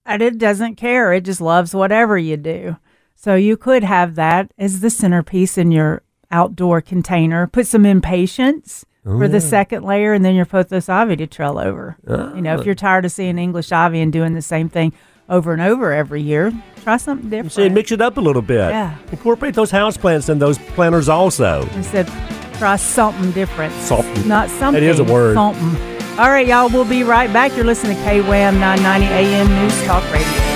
and 0.05 0.21
it 0.21 0.37
doesn't 0.37 0.75
care. 0.75 1.13
It 1.13 1.25
just 1.25 1.41
loves 1.41 1.75
whatever 1.75 2.19
you 2.19 2.37
do. 2.37 2.77
So 3.15 3.35
you 3.35 3.57
could 3.57 3.85
have 3.85 4.15
that 4.17 4.53
as 4.59 4.81
the 4.81 4.91
centerpiece 4.91 5.59
in 5.59 5.73
your 5.73 6.03
outdoor 6.31 6.81
container. 6.81 7.47
Put 7.47 7.67
some 7.67 7.87
impatiens 7.87 8.85
for 9.05 9.29
the 9.29 9.41
second 9.41 9.85
layer, 9.85 10.13
and 10.13 10.25
then 10.25 10.35
your 10.35 10.45
pothos 10.45 10.89
ivy 10.89 11.17
to 11.17 11.27
trail 11.27 11.59
over. 11.59 11.97
You 12.07 12.43
know, 12.43 12.59
if 12.59 12.67
you're 12.67 12.75
ah. 12.75 12.87
tired 12.87 13.05
of 13.05 13.13
seeing 13.13 13.39
English 13.39 13.73
ivy 13.73 14.01
and 14.01 14.13
doing 14.13 14.35
the 14.35 14.43
same 14.43 14.69
thing 14.69 14.93
over 15.29 15.53
and 15.53 15.63
over 15.63 15.93
every 15.93 16.23
year, 16.23 16.53
try 16.83 16.97
something 16.97 17.31
different. 17.31 17.53
See, 17.53 17.69
mix 17.69 17.93
it 17.93 18.01
up 18.01 18.17
a 18.17 18.21
little 18.21 18.43
bit. 18.43 18.71
Yeah. 18.71 18.97
Incorporate 19.11 19.55
those 19.55 19.71
houseplants 19.71 20.29
and 20.29 20.41
those 20.41 20.59
planters 20.59 21.09
also. 21.09 21.69
Instead, 21.75 22.07
try 22.55 22.77
something 22.77 23.31
different. 23.33 23.73
Something. 23.75 24.29
Not 24.29 24.51
something. 24.51 24.83
is 24.83 24.99
a 24.99 25.05
word. 25.05 25.35
Something. 25.35 25.99
All 26.19 26.31
right, 26.31 26.47
y'all. 26.47 26.69
We'll 26.69 26.85
be 26.85 27.05
right 27.05 27.33
back. 27.33 27.55
You're 27.57 27.65
listening 27.65 27.97
to 27.97 28.03
KWAM 28.03 28.59
990 28.59 29.07
AM 29.07 29.49
News 29.63 29.85
Talk 29.85 30.03
Radio. 30.13 30.48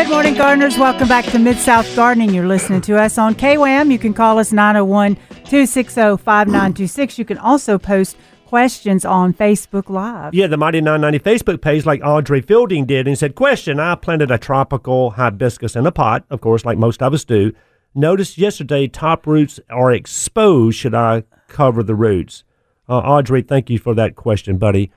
Good 0.00 0.08
morning, 0.08 0.32
gardeners. 0.32 0.78
Welcome 0.78 1.08
back 1.08 1.26
to 1.26 1.38
Mid 1.38 1.58
South 1.58 1.94
Gardening. 1.94 2.32
You're 2.32 2.46
listening 2.46 2.80
to 2.80 2.98
us 2.98 3.18
on 3.18 3.34
KWAM. 3.34 3.92
You 3.92 3.98
can 3.98 4.14
call 4.14 4.38
us 4.38 4.50
901 4.50 5.16
260 5.16 6.16
5926. 6.16 7.18
You 7.18 7.26
can 7.26 7.36
also 7.36 7.78
post 7.78 8.16
questions 8.46 9.04
on 9.04 9.34
Facebook 9.34 9.90
Live. 9.90 10.32
Yeah, 10.32 10.46
the 10.46 10.56
Mighty 10.56 10.80
990 10.80 11.18
Facebook 11.18 11.60
page, 11.60 11.84
like 11.84 12.00
Audrey 12.02 12.40
Fielding 12.40 12.86
did, 12.86 13.06
and 13.06 13.18
said, 13.18 13.34
Question 13.34 13.78
I 13.78 13.94
planted 13.94 14.30
a 14.30 14.38
tropical 14.38 15.10
hibiscus 15.10 15.76
in 15.76 15.86
a 15.86 15.92
pot, 15.92 16.24
of 16.30 16.40
course, 16.40 16.64
like 16.64 16.78
most 16.78 17.02
of 17.02 17.12
us 17.12 17.26
do. 17.26 17.52
Noticed 17.94 18.38
yesterday 18.38 18.88
top 18.88 19.26
roots 19.26 19.60
are 19.68 19.92
exposed. 19.92 20.78
Should 20.78 20.94
I 20.94 21.24
cover 21.46 21.82
the 21.82 21.94
roots? 21.94 22.42
Uh, 22.88 23.00
Audrey, 23.00 23.42
thank 23.42 23.68
you 23.68 23.78
for 23.78 23.94
that 23.96 24.16
question, 24.16 24.56
buddy. 24.56 24.90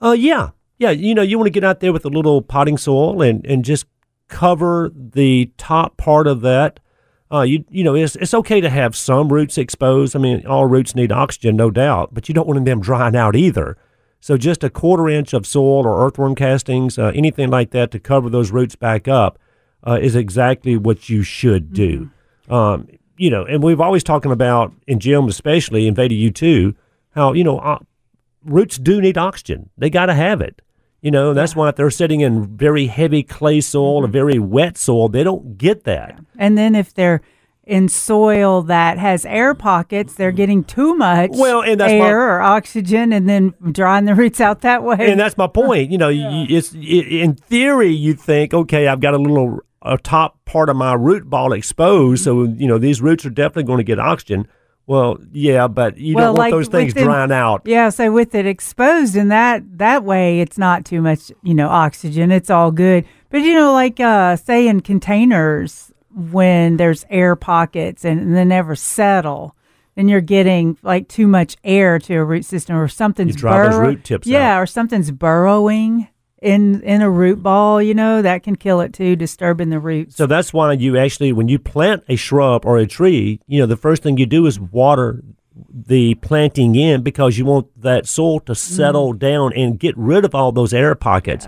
Uh, 0.00 0.16
yeah, 0.18 0.52
yeah. 0.78 0.92
You 0.92 1.14
know, 1.14 1.20
you 1.20 1.36
want 1.36 1.46
to 1.46 1.50
get 1.50 1.62
out 1.62 1.80
there 1.80 1.92
with 1.92 2.06
a 2.06 2.10
little 2.10 2.40
potting 2.40 2.78
soil 2.78 3.20
and, 3.20 3.44
and 3.44 3.62
just 3.62 3.84
cover 4.28 4.90
the 4.94 5.50
top 5.56 5.96
part 5.96 6.26
of 6.26 6.40
that. 6.42 6.80
Uh, 7.32 7.42
you 7.42 7.64
you 7.70 7.82
know, 7.82 7.94
it's 7.94 8.14
it's 8.16 8.34
okay 8.34 8.60
to 8.60 8.70
have 8.70 8.94
some 8.96 9.32
roots 9.32 9.58
exposed. 9.58 10.14
I 10.14 10.20
mean, 10.20 10.46
all 10.46 10.66
roots 10.66 10.94
need 10.94 11.10
oxygen, 11.10 11.56
no 11.56 11.70
doubt, 11.70 12.14
but 12.14 12.28
you 12.28 12.34
don't 12.34 12.46
want 12.46 12.64
them 12.64 12.80
drying 12.80 13.16
out 13.16 13.34
either. 13.34 13.76
So 14.20 14.36
just 14.36 14.64
a 14.64 14.70
quarter 14.70 15.08
inch 15.08 15.32
of 15.32 15.46
soil 15.46 15.86
or 15.86 16.06
earthworm 16.06 16.34
castings, 16.34 16.98
uh, 16.98 17.12
anything 17.14 17.50
like 17.50 17.70
that 17.70 17.90
to 17.92 17.98
cover 17.98 18.30
those 18.30 18.50
roots 18.50 18.76
back 18.76 19.08
up, 19.08 19.38
uh, 19.86 19.98
is 20.00 20.16
exactly 20.16 20.76
what 20.76 21.08
you 21.08 21.22
should 21.22 21.72
do. 21.72 22.10
Um, 22.48 22.88
you 23.16 23.30
know, 23.30 23.44
and 23.44 23.62
we've 23.62 23.80
always 23.80 24.04
talking 24.04 24.32
about 24.32 24.72
in 24.86 25.00
Jim 25.00 25.26
especially, 25.26 25.86
and 25.86 25.96
Veda 25.96 26.14
you 26.14 26.30
too, 26.30 26.74
how 27.14 27.32
you 27.32 27.44
know 27.44 27.58
uh, 27.58 27.78
roots 28.44 28.78
do 28.78 29.00
need 29.00 29.18
oxygen. 29.18 29.70
They 29.76 29.90
got 29.90 30.06
to 30.06 30.14
have 30.14 30.40
it. 30.40 30.62
You 31.06 31.12
know, 31.12 31.34
that's 31.34 31.54
why 31.54 31.68
if 31.68 31.76
they're 31.76 31.88
sitting 31.88 32.22
in 32.22 32.56
very 32.56 32.88
heavy 32.88 33.22
clay 33.22 33.60
soil 33.60 33.98
or 33.98 34.02
mm-hmm. 34.02 34.12
very 34.12 34.40
wet 34.40 34.76
soil, 34.76 35.08
they 35.08 35.22
don't 35.22 35.56
get 35.56 35.84
that. 35.84 36.18
And 36.36 36.58
then 36.58 36.74
if 36.74 36.92
they're 36.92 37.20
in 37.62 37.88
soil 37.88 38.62
that 38.62 38.98
has 38.98 39.24
air 39.24 39.54
pockets, 39.54 40.14
they're 40.14 40.30
mm-hmm. 40.30 40.36
getting 40.36 40.64
too 40.64 40.96
much 40.96 41.30
Well, 41.34 41.62
and 41.62 41.80
that's 41.80 41.92
my- 41.92 42.08
air 42.08 42.34
or 42.34 42.40
oxygen 42.40 43.12
and 43.12 43.28
then 43.28 43.54
drying 43.70 44.06
the 44.06 44.16
roots 44.16 44.40
out 44.40 44.62
that 44.62 44.82
way. 44.82 44.96
And 44.98 45.20
that's 45.20 45.36
my 45.36 45.46
point. 45.46 45.92
You 45.92 45.98
know, 45.98 46.08
you 46.08 46.46
it's 46.48 46.74
i 46.74 46.78
in 46.78 47.36
theory 47.36 47.92
you 47.92 48.14
think, 48.14 48.52
okay, 48.52 48.88
I've 48.88 48.98
got 48.98 49.14
a 49.14 49.18
little 49.18 49.60
a 49.82 49.98
top 49.98 50.44
part 50.44 50.68
of 50.68 50.74
my 50.74 50.94
root 50.94 51.30
ball 51.30 51.52
exposed, 51.52 52.26
mm-hmm. 52.26 52.46
so 52.46 52.58
you 52.58 52.66
know 52.66 52.78
these 52.78 53.00
roots 53.00 53.24
are 53.24 53.30
definitely 53.30 53.62
going 53.62 53.78
to 53.78 53.84
get 53.84 54.00
oxygen. 54.00 54.48
Well, 54.88 55.18
yeah, 55.32 55.66
but 55.66 55.98
you 55.98 56.14
Well, 56.14 56.26
don't 56.26 56.38
want 56.38 56.38
like 56.38 56.52
those 56.52 56.68
things 56.68 56.94
within- 56.94 57.04
drying 57.08 57.32
out. 57.32 57.62
Yeah, 57.64 57.88
so 57.88 58.12
with 58.12 58.34
it 58.36 58.46
exposed 58.46 59.16
in 59.16 59.28
that 59.28 59.62
that 59.78 60.04
way, 60.04 60.40
it's 60.40 60.58
not 60.58 60.84
too 60.84 61.00
much, 61.02 61.32
you 61.42 61.54
know, 61.54 61.68
oxygen. 61.68 62.30
It's 62.30 62.50
all 62.50 62.70
good. 62.70 63.04
But 63.30 63.38
you 63.38 63.54
know, 63.54 63.72
like 63.72 63.98
uh, 63.98 64.36
say 64.36 64.68
in 64.68 64.80
containers 64.82 65.92
when 66.14 66.76
there's 66.76 67.04
air 67.10 67.34
pockets 67.36 68.04
and 68.04 68.34
they 68.36 68.44
never 68.44 68.76
settle, 68.76 69.56
then 69.96 70.08
you're 70.08 70.20
getting 70.20 70.78
like 70.82 71.08
too 71.08 71.26
much 71.26 71.56
air 71.64 71.98
to 71.98 72.14
a 72.14 72.24
root 72.24 72.44
system, 72.44 72.76
or 72.76 72.86
something's 72.86 73.34
dry 73.34 73.64
those 73.64 73.74
burrow- 73.74 73.88
root 73.88 74.04
tips 74.04 74.26
Yeah, 74.28 74.54
out. 74.56 74.62
or 74.62 74.66
something's 74.66 75.10
burrowing 75.10 76.06
in 76.42 76.82
in 76.82 77.02
a 77.02 77.10
root 77.10 77.42
ball. 77.42 77.80
You 77.80 77.94
know, 77.94 78.22
that 78.22 78.42
can 78.42 78.56
kill 78.56 78.80
it 78.80 78.92
too, 78.92 79.16
disturbing 79.16 79.70
the 79.70 79.80
roots. 79.80 80.16
So 80.16 80.26
that's 80.26 80.52
why 80.52 80.72
you 80.72 80.96
actually, 80.96 81.32
when 81.32 81.48
you 81.48 81.58
plant 81.58 82.04
a 82.08 82.16
shrub 82.16 82.64
or 82.64 82.78
a 82.78 82.86
tree, 82.86 83.40
you 83.46 83.60
know, 83.60 83.66
the 83.66 83.76
first 83.76 84.02
thing 84.02 84.18
you 84.18 84.26
do 84.26 84.46
is 84.46 84.58
water 84.58 85.22
the 85.72 86.14
planting 86.16 86.74
in 86.74 87.02
because 87.02 87.38
you 87.38 87.44
want 87.44 87.68
that 87.80 88.06
soil 88.06 88.40
to 88.40 88.54
settle 88.54 89.12
down 89.12 89.52
and 89.54 89.78
get 89.78 89.96
rid 89.96 90.24
of 90.24 90.34
all 90.34 90.52
those 90.52 90.74
air 90.74 90.94
pockets. 90.94 91.46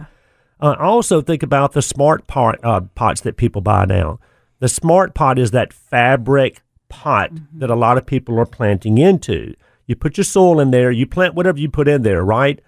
Uh, 0.61 0.74
also, 0.79 1.20
think 1.20 1.42
about 1.42 1.72
the 1.72 1.83
smart 1.83 2.27
pot, 2.27 2.59
uh, 2.64 2.81
pots 2.94 3.20
that 3.20 3.37
people 3.37 3.61
buy 3.61 3.85
now. 3.85 4.18
The 4.61 4.68
smart 4.68 5.14
pot 5.14 5.38
is 5.38 5.53
that 5.53 5.72
fabric 5.72 6.62
pot 6.88 7.31
that 7.55 7.70
a 7.70 7.77
lot 7.77 7.98
of 7.98 8.07
people 8.07 8.38
are 8.40 8.46
planting 8.46 8.98
into. 8.98 9.55
You 9.87 9.94
put 9.94 10.16
your 10.16 10.24
soil 10.24 10.59
in 10.59 10.70
there, 10.70 10.90
you 10.90 11.07
plant 11.07 11.35
whatever 11.35 11.59
you 11.59 11.70
put 11.70 11.88
in 11.88 12.03
there, 12.03 12.24
right? 12.24 12.61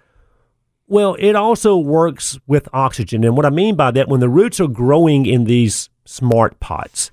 Well, 0.91 1.15
it 1.19 1.37
also 1.37 1.77
works 1.77 2.37
with 2.47 2.67
oxygen. 2.73 3.23
And 3.23 3.37
what 3.37 3.45
I 3.45 3.49
mean 3.49 3.75
by 3.75 3.91
that, 3.91 4.09
when 4.09 4.19
the 4.19 4.27
roots 4.27 4.59
are 4.59 4.67
growing 4.67 5.25
in 5.25 5.45
these 5.45 5.89
smart 6.03 6.59
pots, 6.59 7.11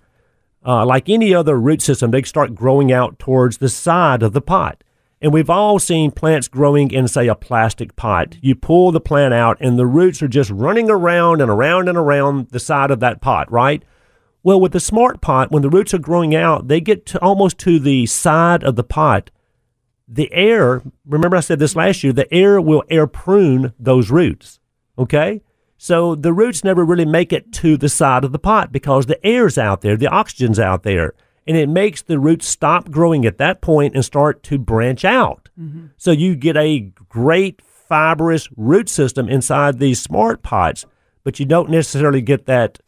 uh, 0.67 0.85
like 0.85 1.09
any 1.09 1.33
other 1.33 1.57
root 1.57 1.81
system, 1.81 2.11
they 2.11 2.23
start 2.23 2.57
growing 2.57 2.91
out 2.91 3.21
towards 3.21 3.59
the 3.59 3.69
side 3.69 4.25
of 4.25 4.33
the 4.33 4.41
pot. 4.41 4.83
And 5.23 5.33
we've 5.33 5.49
all 5.49 5.79
seen 5.79 6.11
plants 6.11 6.49
growing 6.49 6.91
in, 6.91 7.07
say, 7.07 7.29
a 7.29 7.37
plastic 7.37 7.95
pot. 7.95 8.37
You 8.41 8.57
pull 8.57 8.91
the 8.91 9.01
plant 9.01 9.33
out, 9.33 9.59
and 9.61 9.79
the 9.79 9.87
roots 9.87 10.23
are 10.23 10.29
just 10.29 10.51
running 10.51 10.91
around 10.91 11.41
and 11.41 11.49
around 11.49 11.88
and 11.88 11.97
around 11.97 12.49
the 12.49 12.59
side 12.59 12.91
of 12.91 12.99
that 12.99 13.21
pot, 13.21 13.49
right? 13.49 13.85
Well, 14.43 14.61
with 14.61 14.73
the 14.73 14.81
smart 14.81 15.21
pot, 15.21 15.53
when 15.53 15.62
the 15.62 15.71
roots 15.71 15.95
are 15.95 15.99
growing 15.99 16.35
out, 16.35 16.67
they 16.67 16.81
get 16.81 17.07
to 17.07 17.21
almost 17.21 17.59
to 17.59 17.79
the 17.79 18.07
side 18.07 18.64
of 18.64 18.75
the 18.75 18.83
pot. 18.83 19.31
The 20.09 20.33
air, 20.33 20.83
remember 21.07 21.37
I 21.37 21.40
said 21.40 21.59
this 21.59 21.77
last 21.77 22.03
year, 22.03 22.12
the 22.12 22.33
air 22.33 22.61
will 22.61 22.83
air 22.88 23.07
prune 23.07 23.75
those 23.79 24.11
roots. 24.11 24.59
Okay? 24.99 25.42
So 25.77 26.14
the 26.14 26.33
roots 26.33 26.64
never 26.64 26.85
really 26.85 27.05
make 27.05 27.33
it 27.33 27.53
to 27.55 27.77
the 27.77 27.88
side 27.88 28.25
of 28.25 28.33
the 28.33 28.38
pot 28.38 28.73
because 28.73 29.07
the 29.07 29.25
air's 29.25 29.57
out 29.57 29.81
there, 29.81 29.97
the 29.97 30.09
oxygen's 30.09 30.59
out 30.59 30.83
there, 30.83 31.14
and 31.47 31.57
it 31.57 31.68
makes 31.68 32.03
the 32.03 32.18
roots 32.18 32.49
stop 32.49 32.90
growing 32.90 33.25
at 33.25 33.38
that 33.38 33.61
point 33.61 33.94
and 33.94 34.05
start 34.05 34.42
to 34.44 34.59
branch 34.59 35.05
out. 35.05 35.49
Mm-hmm. 35.59 35.87
So 35.97 36.11
you 36.11 36.35
get 36.35 36.57
a 36.57 36.92
great 37.09 37.62
fibrous 37.62 38.49
root 38.57 38.88
system 38.88 39.29
inside 39.29 39.79
these 39.79 40.01
smart 40.01 40.42
pots, 40.42 40.85
but 41.23 41.38
you 41.38 41.47
don't 41.47 41.71
necessarily 41.71 42.21
get 42.21 42.47
that 42.47 42.81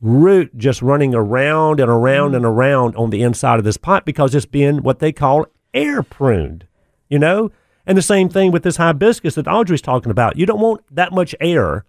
root 0.00 0.56
just 0.58 0.82
running 0.82 1.14
around 1.14 1.80
and 1.80 1.90
around 1.90 2.34
and 2.34 2.44
mm-hmm. 2.44 2.54
around 2.54 2.96
on 2.96 3.10
the 3.10 3.22
inside 3.22 3.58
of 3.58 3.64
this 3.64 3.78
pot 3.78 4.04
because 4.04 4.34
it's 4.34 4.44
being 4.44 4.82
what 4.82 4.98
they 4.98 5.12
call 5.12 5.46
air 5.74 6.02
pruned, 6.02 6.66
you 7.08 7.18
know? 7.18 7.50
And 7.86 7.98
the 7.98 8.02
same 8.02 8.28
thing 8.28 8.50
with 8.50 8.62
this 8.62 8.76
hibiscus 8.76 9.34
that 9.34 9.46
Audrey's 9.46 9.82
talking 9.82 10.10
about. 10.10 10.36
You 10.38 10.46
don't 10.46 10.60
want 10.60 10.82
that 10.90 11.12
much 11.12 11.34
air 11.40 11.84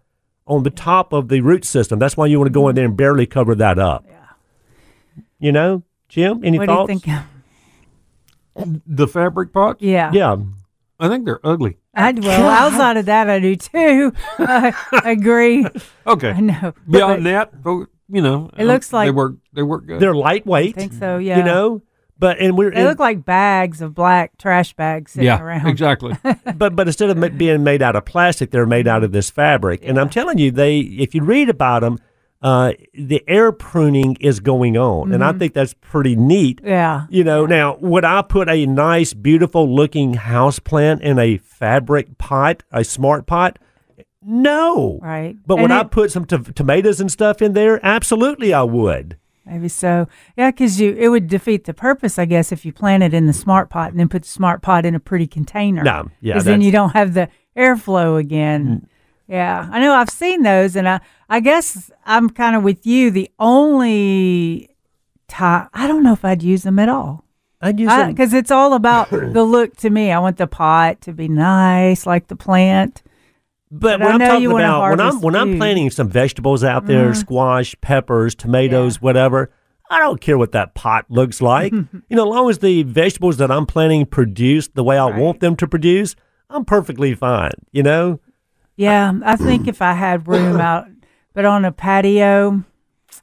on 0.45 0.63
the 0.63 0.69
top 0.69 1.13
of 1.13 1.29
the 1.29 1.41
root 1.41 1.63
system. 1.65 1.99
That's 1.99 2.17
why 2.17 2.25
you 2.25 2.37
want 2.37 2.47
to 2.47 2.53
go 2.53 2.67
in 2.67 2.75
there 2.75 2.85
and 2.85 2.97
barely 2.97 3.25
cover 3.25 3.55
that 3.55 3.79
up. 3.79 4.05
Yeah. 4.07 4.15
You 5.39 5.51
know, 5.51 5.83
Jim, 6.09 6.41
any 6.43 6.57
what 6.57 6.67
thoughts? 6.67 6.87
do 6.87 6.93
you 7.11 7.17
think? 8.55 8.83
The 8.85 9.07
fabric 9.07 9.51
pots, 9.53 9.81
Yeah. 9.81 10.11
Yeah. 10.13 10.37
I 10.97 11.09
think 11.09 11.25
they're 11.25 11.45
ugly. 11.45 11.77
I, 11.93 12.11
well, 12.13 12.49
outside 12.49 12.95
of 12.97 13.05
that, 13.07 13.29
I 13.29 13.39
do 13.39 13.55
too. 13.55 14.13
I 14.37 14.73
agree. 15.03 15.65
Okay. 16.07 16.29
I 16.29 16.39
know. 16.39 16.73
Beyond 16.89 17.23
But 17.23 17.51
that, 17.63 17.87
you 18.07 18.21
know, 18.21 18.49
It 18.57 18.65
looks 18.65 18.93
like 18.93 19.07
they 19.07 19.11
work. 19.11 19.35
They 19.53 19.63
work 19.63 19.85
good. 19.85 19.99
They're 19.99 20.15
lightweight. 20.15 20.77
I 20.77 20.79
think 20.79 20.93
so. 20.93 21.17
Yeah. 21.17 21.37
You 21.37 21.43
know? 21.43 21.81
But 22.17 22.39
and 22.39 22.57
we're 22.57 22.71
they 22.71 22.85
look 22.85 22.99
like 22.99 23.25
bags 23.25 23.81
of 23.81 23.93
black 23.93 24.37
trash 24.37 24.73
bags 24.73 25.11
sitting 25.11 25.25
yeah, 25.25 25.41
around. 25.41 25.67
exactly. 25.67 26.15
but 26.55 26.75
but 26.75 26.87
instead 26.87 27.09
of 27.09 27.37
being 27.37 27.63
made 27.63 27.81
out 27.81 27.95
of 27.95 28.05
plastic, 28.05 28.51
they're 28.51 28.65
made 28.65 28.87
out 28.87 29.03
of 29.03 29.11
this 29.11 29.29
fabric. 29.29 29.81
And 29.83 29.99
I'm 29.99 30.09
telling 30.09 30.37
you, 30.37 30.51
they 30.51 30.79
if 30.79 31.13
you 31.13 31.23
read 31.23 31.49
about 31.49 31.81
them, 31.81 31.99
uh, 32.41 32.73
the 32.93 33.23
air 33.27 33.51
pruning 33.51 34.15
is 34.19 34.39
going 34.39 34.77
on, 34.77 35.11
and 35.11 35.23
I 35.23 35.33
think 35.33 35.53
that's 35.53 35.73
pretty 35.73 36.15
neat. 36.15 36.61
Yeah. 36.63 37.05
You 37.09 37.23
know, 37.23 37.45
now 37.45 37.77
would 37.77 38.05
I 38.05 38.21
put 38.21 38.47
a 38.49 38.65
nice, 38.65 39.13
beautiful 39.13 39.73
looking 39.73 40.13
house 40.13 40.59
plant 40.59 41.01
in 41.01 41.19
a 41.19 41.37
fabric 41.37 42.17
pot, 42.17 42.63
a 42.71 42.83
smart 42.83 43.25
pot? 43.25 43.59
No. 44.21 44.99
Right. 45.01 45.35
But 45.45 45.55
And 45.55 45.63
would 45.63 45.71
I 45.71 45.83
put 45.83 46.11
some 46.11 46.25
t- 46.25 46.37
tomatoes 46.37 46.99
and 46.99 47.11
stuff 47.11 47.41
in 47.41 47.53
there? 47.53 47.79
Absolutely, 47.85 48.53
I 48.53 48.63
would. 48.63 49.17
Maybe 49.45 49.67
so. 49.69 50.07
Yeah, 50.35 50.49
because 50.51 50.79
you 50.81 50.93
it 50.97 51.09
would 51.09 51.27
defeat 51.27 51.65
the 51.65 51.73
purpose, 51.73 52.17
I 52.17 52.25
guess, 52.25 52.51
if 52.51 52.65
you 52.65 52.73
plant 52.73 53.03
it 53.03 53.13
in 53.13 53.27
the 53.27 53.33
smart 53.33 53.69
pot 53.69 53.91
and 53.91 53.99
then 53.99 54.09
put 54.09 54.23
the 54.23 54.27
smart 54.27 54.61
pot 54.63 54.85
in 54.85 54.95
a 54.95 54.99
pretty 54.99 55.27
container. 55.27 55.83
No, 55.83 56.09
yeah, 56.19 56.33
Because 56.33 56.45
then 56.45 56.61
Mm. 56.61 56.63
you 56.65 56.71
don't 56.71 56.91
have 56.93 57.13
the 57.13 57.29
airflow 57.55 58.19
again. 58.19 58.87
Yeah, 59.27 59.67
I 59.71 59.79
know. 59.79 59.93
I've 59.93 60.09
seen 60.09 60.43
those, 60.43 60.75
and 60.75 60.87
I 60.89 60.99
I 61.29 61.39
guess 61.39 61.89
I'm 62.05 62.29
kind 62.29 62.55
of 62.55 62.63
with 62.63 62.85
you. 62.85 63.11
The 63.11 63.29
only 63.39 64.69
time 65.27 65.69
I 65.73 65.87
don't 65.87 66.03
know 66.03 66.13
if 66.13 66.23
I'd 66.25 66.43
use 66.43 66.63
them 66.63 66.77
at 66.79 66.89
all 66.89 67.23
I'd 67.61 67.79
use 67.79 67.89
them. 67.89 68.11
because 68.11 68.33
it's 68.33 68.51
all 68.51 68.73
about 68.73 69.09
the 69.11 69.43
look 69.43 69.75
to 69.77 69.89
me. 69.89 70.11
I 70.11 70.19
want 70.19 70.37
the 70.37 70.47
pot 70.47 71.01
to 71.01 71.13
be 71.13 71.27
nice, 71.27 72.05
like 72.05 72.27
the 72.27 72.35
plant. 72.35 73.01
But 73.79 73.99
But 73.99 73.99
when 73.99 74.09
I 74.09 74.13
I'm 74.13 74.19
know 74.19 74.27
talking 74.27 74.51
about 74.51 74.89
when 74.89 74.99
I'm 75.01 75.21
when 75.21 75.35
I'm 75.35 75.57
planting 75.57 75.89
some 75.89 76.09
vegetables 76.09 76.63
out 76.63 76.85
there, 76.85 77.09
uh-huh. 77.09 77.19
squash, 77.19 77.75
peppers, 77.81 78.33
tomatoes, 78.33 79.01
whatever, 79.01 79.51
I 79.89 79.99
don't 79.99 80.21
care 80.21 80.37
what 80.37 80.53
that 80.53 80.75
pot 80.75 81.05
looks 81.09 81.41
like. 81.41 81.73
you 81.73 81.91
know, 82.09 82.23
as 82.23 82.29
long 82.29 82.49
as 82.49 82.59
the 82.59 82.83
vegetables 82.83 83.37
that 83.37 83.51
I'm 83.51 83.65
planting 83.65 84.05
produce 84.05 84.69
the 84.69 84.83
way 84.83 84.97
I 84.97 85.17
want 85.17 85.41
them 85.41 85.55
to 85.57 85.67
produce, 85.67 86.15
I'm 86.49 86.63
perfectly 86.63 87.13
fine. 87.15 87.51
You 87.71 87.83
know, 87.83 88.19
Yeah, 88.77 89.13
I 89.23 89.35
think 89.35 89.67
if 89.67 89.81
I 89.81 89.93
had 89.93 90.27
room 90.27 90.59
out, 90.59 90.87
but 91.33 91.43
on 91.43 91.65
a 91.65 91.71
patio, 91.73 92.63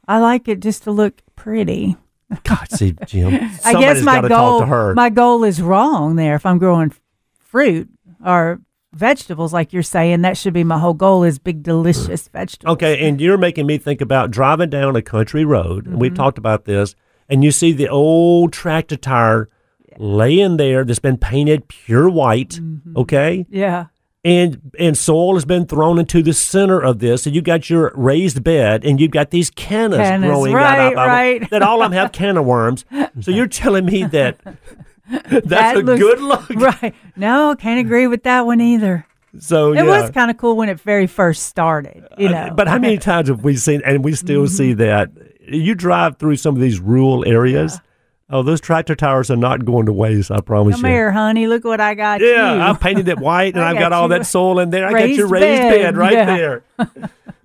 I 0.07 0.19
like 0.19 0.49
it 0.49 0.61
just 0.61 0.83
to 0.85 0.91
look 0.91 1.23
pretty. 1.35 1.97
God, 2.45 2.71
see, 2.71 2.95
Jim, 3.07 3.35
I 3.65 3.73
guess 3.73 4.03
my 4.03 4.21
goal, 4.21 4.29
talk 4.29 4.61
to 4.61 4.67
her. 4.67 4.95
my 4.95 5.09
goal 5.09 5.45
is 5.45 5.62
wrong 5.62 6.17
there. 6.17 6.35
If 6.35 6.45
I'm 6.45 6.59
growing 6.59 6.93
fruit 7.38 7.88
or 8.25 8.61
vegetables, 8.94 9.52
like 9.52 9.72
you're 9.72 9.83
saying, 9.83 10.22
that 10.22 10.37
should 10.37 10.52
be 10.55 10.64
my 10.64 10.78
whole 10.78 10.94
goal: 10.94 11.24
is 11.24 11.38
big, 11.38 11.62
delicious 11.62 12.28
vegetables. 12.28 12.74
Okay, 12.74 13.07
and 13.09 13.20
you're 13.20 13.38
making 13.38 13.66
me 13.66 13.78
think 13.78 14.00
about 14.00 14.31
driving 14.31 14.70
down 14.70 14.96
a 14.96 15.02
country 15.02 15.44
road, 15.44 15.85
and 15.87 15.94
Mm-hmm. 15.94 15.98
we've 16.00 16.14
talked 16.14 16.38
about 16.38 16.64
this, 16.64 16.94
and 17.28 17.42
you 17.44 17.50
see 17.50 17.72
the 17.72 17.88
old 17.88 18.52
tractor 18.52 18.96
tire 18.96 19.48
laying 19.98 20.57
there 20.57 20.85
that's 20.85 20.98
been 20.98 21.18
painted 21.18 21.68
pure 21.68 22.09
white, 22.09 22.61
Mm-hmm. 22.61 22.96
okay? 22.98 23.46
Yeah, 23.50 23.87
And 24.24 24.72
and 24.78 24.96
soil 24.96 25.35
has 25.35 25.44
been 25.44 25.66
thrown 25.66 25.98
into 25.98 26.22
the 26.22 26.33
center 26.33 26.81
of 26.81 26.98
this, 27.00 27.26
and 27.26 27.35
you 27.35 27.42
got 27.42 27.68
your 27.68 27.92
raised 27.94 28.42
bed, 28.44 28.85
and 28.85 29.00
you've 29.00 29.11
got 29.11 29.31
these 29.31 29.50
cannas, 29.50 29.98
Cannas, 29.98 30.28
growing 30.28 30.55
right, 30.55 30.78
out 30.78 30.92
of 30.92 30.96
right. 30.96 31.50
that 31.50 31.62
all 31.62 31.83
of 31.83 31.90
them 31.90 31.98
have 31.98 32.12
canna 32.12 32.42
worms. 32.42 32.85
So 33.20 33.31
you're 33.31 33.46
telling 33.46 33.85
me 33.85 34.05
that 34.05 34.38
that's 35.11 35.47
That 35.49 35.77
a 35.77 35.81
looks- 35.81 36.01
good 36.01 36.21
look. 36.21 36.49
right. 36.83 36.95
No, 37.17 37.55
can't 37.57 37.81
agree 37.81 38.07
with 38.07 38.23
that 38.25 38.47
one 38.47 38.61
either. 38.61 39.07
So 39.38 39.73
It 39.73 39.77
yeah. 39.77 39.85
was 39.85 40.11
kind 40.11 40.31
of 40.31 40.37
cool 40.37 40.57
when 40.57 40.69
it 40.69 40.79
very 40.81 41.07
first 41.07 41.45
started. 41.45 42.07
You 42.19 42.29
know, 42.29 42.37
Uh, 42.37 42.55
But 42.55 42.69
how 42.69 42.79
many 42.79 42.99
times 43.11 43.29
have 43.29 43.43
we 43.45 43.57
seen, 43.57 43.81
and 43.85 44.05
we 44.05 44.12
still 44.15 44.43
Mm-hmm. 44.45 44.55
see 44.55 44.73
that? 44.75 45.11
You 45.49 45.75
drive 45.75 46.19
through 46.19 46.37
some 46.37 46.55
of 46.55 46.61
these 46.61 46.79
rural 46.81 47.27
areas. 47.27 47.81
Oh, 48.31 48.43
those 48.43 48.61
tractor 48.61 48.95
tires 48.95 49.31
are 49.31 49.37
not 49.37 49.65
going 49.65 49.87
to 49.87 49.93
waste. 49.93 50.31
I 50.31 50.41
promise 50.41 50.77
Come 50.77 50.85
you. 50.87 50.91
here, 50.93 51.11
honey. 51.12 51.47
Look 51.47 51.65
what 51.65 51.81
I 51.81 51.95
got 51.95 52.21
Yeah, 52.23 52.55
you. 52.55 52.61
I 52.62 52.73
painted 52.75 53.09
it 53.09 53.19
white, 53.19 53.55
and 53.55 53.62
I've 53.62 53.75
got 53.75 53.91
got 53.91 53.93
all 53.93 54.09
that 54.09 54.25
soil 54.27 54.59
in 54.61 54.71
there. 54.71 54.87
I 54.87 54.93
got 54.93 55.11
your 55.11 55.27
raised 55.27 55.62
bed, 55.62 55.71
bed, 55.83 55.97
right 55.99 56.12
yeah. 56.12 56.25
there. 56.37 56.62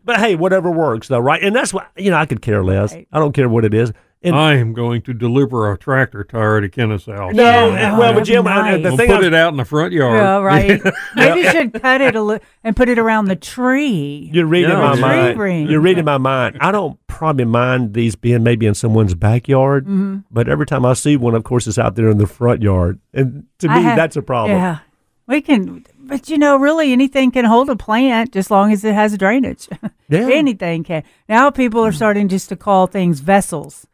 but 0.05 0.17
hey, 0.19 0.35
whatever 0.35 0.71
works, 0.71 1.07
though, 1.09 1.19
right? 1.19 1.41
And 1.43 1.53
that's 1.55 1.73
what 1.73 1.89
you 1.97 2.11
know. 2.11 2.17
I 2.17 2.25
could 2.25 2.41
care 2.41 2.63
less. 2.63 2.93
Right. 2.93 3.07
I 3.11 3.19
don't 3.19 3.33
care 3.33 3.49
what 3.49 3.65
it 3.65 3.73
is. 3.73 3.91
And 4.23 4.35
I 4.35 4.55
am 4.55 4.73
going 4.73 5.03
to 5.03 5.13
deliver 5.13 5.71
a 5.71 5.77
tractor 5.77 6.23
tire 6.23 6.59
to 6.59 6.67
Kenneth's 6.69 7.05
house. 7.05 7.33
no, 7.35 7.43
Yeah. 7.69 7.97
well, 7.97 8.13
but 8.13 8.23
Jim, 8.23 8.45
that'd 8.45 8.73
uh, 8.73 8.77
be 8.77 8.83
the 8.83 8.89
We'll 8.89 8.97
thing 8.97 9.07
put 9.07 9.15
I 9.15 9.17
was- 9.19 9.27
it 9.27 9.33
out 9.35 9.53
in 9.53 9.57
the 9.57 9.65
front 9.65 9.93
yard. 9.93 10.17
Yeah, 10.17 10.37
right. 10.39 10.81
Maybe 11.15 11.41
you 11.41 11.51
should 11.51 11.73
cut 11.81 12.01
it 12.01 12.15
a 12.15 12.21
li- 12.21 12.39
and 12.63 12.75
put 12.75 12.89
it 12.89 12.97
around 12.97 13.25
the 13.25 13.35
tree. 13.35 14.29
You're 14.33 14.47
reading 14.47 14.71
Yeah, 14.71 14.79
my 14.81 14.93
tree 14.93 15.01
mind. 15.01 15.39
ring. 15.39 15.67
You're 15.69 15.81
reading 15.81 16.05
my 16.05 16.17
mind. 16.17 16.57
I 16.61 16.71
don't 16.71 16.97
probably 17.07 17.45
mind 17.45 17.93
these 17.93 18.15
being 18.15 18.41
maybe 18.43 18.65
in 18.65 18.73
someone's 18.73 19.13
backyard, 19.13 19.85
Mm-hmm. 19.85 20.17
but 20.31 20.49
every 20.49 20.65
time 20.65 20.85
I 20.85 20.93
see 20.93 21.15
one, 21.15 21.35
of 21.35 21.43
course, 21.43 21.67
it's 21.67 21.77
out 21.77 21.95
there 21.95 22.09
in 22.09 22.17
the 22.17 22.27
front 22.27 22.61
yard, 22.63 22.99
and 23.13 23.45
to 23.59 23.69
I 23.69 23.77
me, 23.77 23.83
have- 23.83 23.97
that's 23.97 24.15
a 24.15 24.21
problem. 24.23 24.57
Yeah, 24.57 24.79
we 25.27 25.41
can. 25.41 25.85
But 25.99 26.29
you 26.29 26.37
know, 26.37 26.57
really, 26.57 26.91
anything 26.93 27.31
can 27.31 27.45
hold 27.45 27.69
a 27.69 27.75
plant 27.75 28.31
just 28.33 28.49
long 28.49 28.71
as 28.71 28.83
it 28.83 28.93
has 28.95 29.15
drainage. 29.17 29.69
Yeah. 30.09 30.29
anything 30.31 30.85
can. 30.85 31.03
Now 31.27 31.49
people 31.51 31.83
are 31.85 31.91
starting 31.91 32.29
just 32.29 32.47
to 32.47 32.55
call 32.55 32.87
things 32.87 33.19
vessels. 33.19 33.85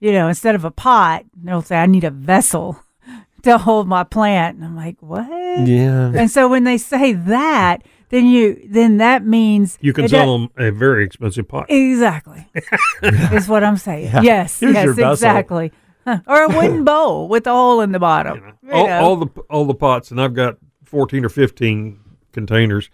You 0.00 0.12
know, 0.12 0.28
instead 0.28 0.54
of 0.54 0.64
a 0.64 0.70
pot, 0.70 1.24
they'll 1.34 1.62
say, 1.62 1.76
"I 1.76 1.86
need 1.86 2.04
a 2.04 2.10
vessel 2.10 2.80
to 3.42 3.58
hold 3.58 3.88
my 3.88 4.04
plant." 4.04 4.56
And 4.56 4.64
I'm 4.64 4.76
like, 4.76 4.96
"What?" 5.00 5.28
Yeah. 5.66 6.12
And 6.14 6.30
so 6.30 6.48
when 6.48 6.64
they 6.64 6.78
say 6.78 7.12
that, 7.12 7.82
then 8.10 8.26
you 8.26 8.60
then 8.68 8.98
that 8.98 9.24
means 9.24 9.78
You 9.80 9.92
can 9.92 10.08
sell 10.08 10.38
them 10.38 10.50
a 10.56 10.70
very 10.70 11.04
expensive 11.04 11.48
pot. 11.48 11.66
Exactly. 11.68 12.46
is 13.02 13.48
what 13.48 13.64
I'm 13.64 13.76
saying. 13.76 14.10
Yes. 14.22 14.60
Here's 14.60 14.74
yes, 14.74 14.96
your 14.96 15.10
exactly. 15.10 15.72
Huh. 16.04 16.20
Or 16.26 16.44
a 16.44 16.48
wooden 16.48 16.84
bowl 16.86 17.28
with 17.28 17.46
a 17.46 17.52
hole 17.52 17.80
in 17.80 17.92
the 17.92 17.98
bottom. 17.98 18.54
You 18.62 18.72
all, 18.72 18.88
all 18.88 19.16
the 19.16 19.26
all 19.50 19.64
the 19.66 19.74
pots, 19.74 20.10
and 20.10 20.20
I've 20.20 20.34
got 20.34 20.56
fourteen 20.84 21.24
or 21.24 21.28
fifteen 21.28 22.00
containers. 22.32 22.88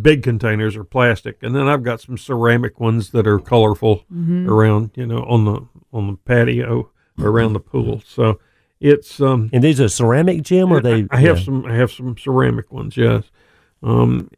Big 0.00 0.22
containers 0.22 0.74
are 0.76 0.84
plastic, 0.84 1.42
and 1.42 1.54
then 1.54 1.68
I've 1.68 1.82
got 1.82 2.00
some 2.00 2.16
ceramic 2.16 2.80
ones 2.80 3.10
that 3.10 3.26
are 3.26 3.38
colorful 3.38 4.04
Mm-hmm. 4.12 4.48
around, 4.48 4.90
you 4.94 5.04
know, 5.06 5.22
on 5.24 5.44
the 5.44 5.66
on 5.92 6.06
the 6.06 6.16
patio 6.16 6.90
around 7.20 7.52
the 7.52 7.60
pool. 7.60 8.02
So 8.06 8.40
it's 8.80 9.20
um, 9.20 9.50
And 9.52 9.62
these 9.62 9.80
are 9.80 9.88
ceramic, 9.88 10.42
Jim, 10.42 10.72
or 10.72 10.80
they? 10.80 11.06
I 11.10 11.18
have 11.20 11.38
yeah. 11.38 11.44
some. 11.44 11.66
I 11.66 11.74
have 11.74 11.90
some 11.92 12.16
ceramic 12.16 12.72
ones. 12.72 12.96
Yes, 12.96 13.24
um, 13.82 14.30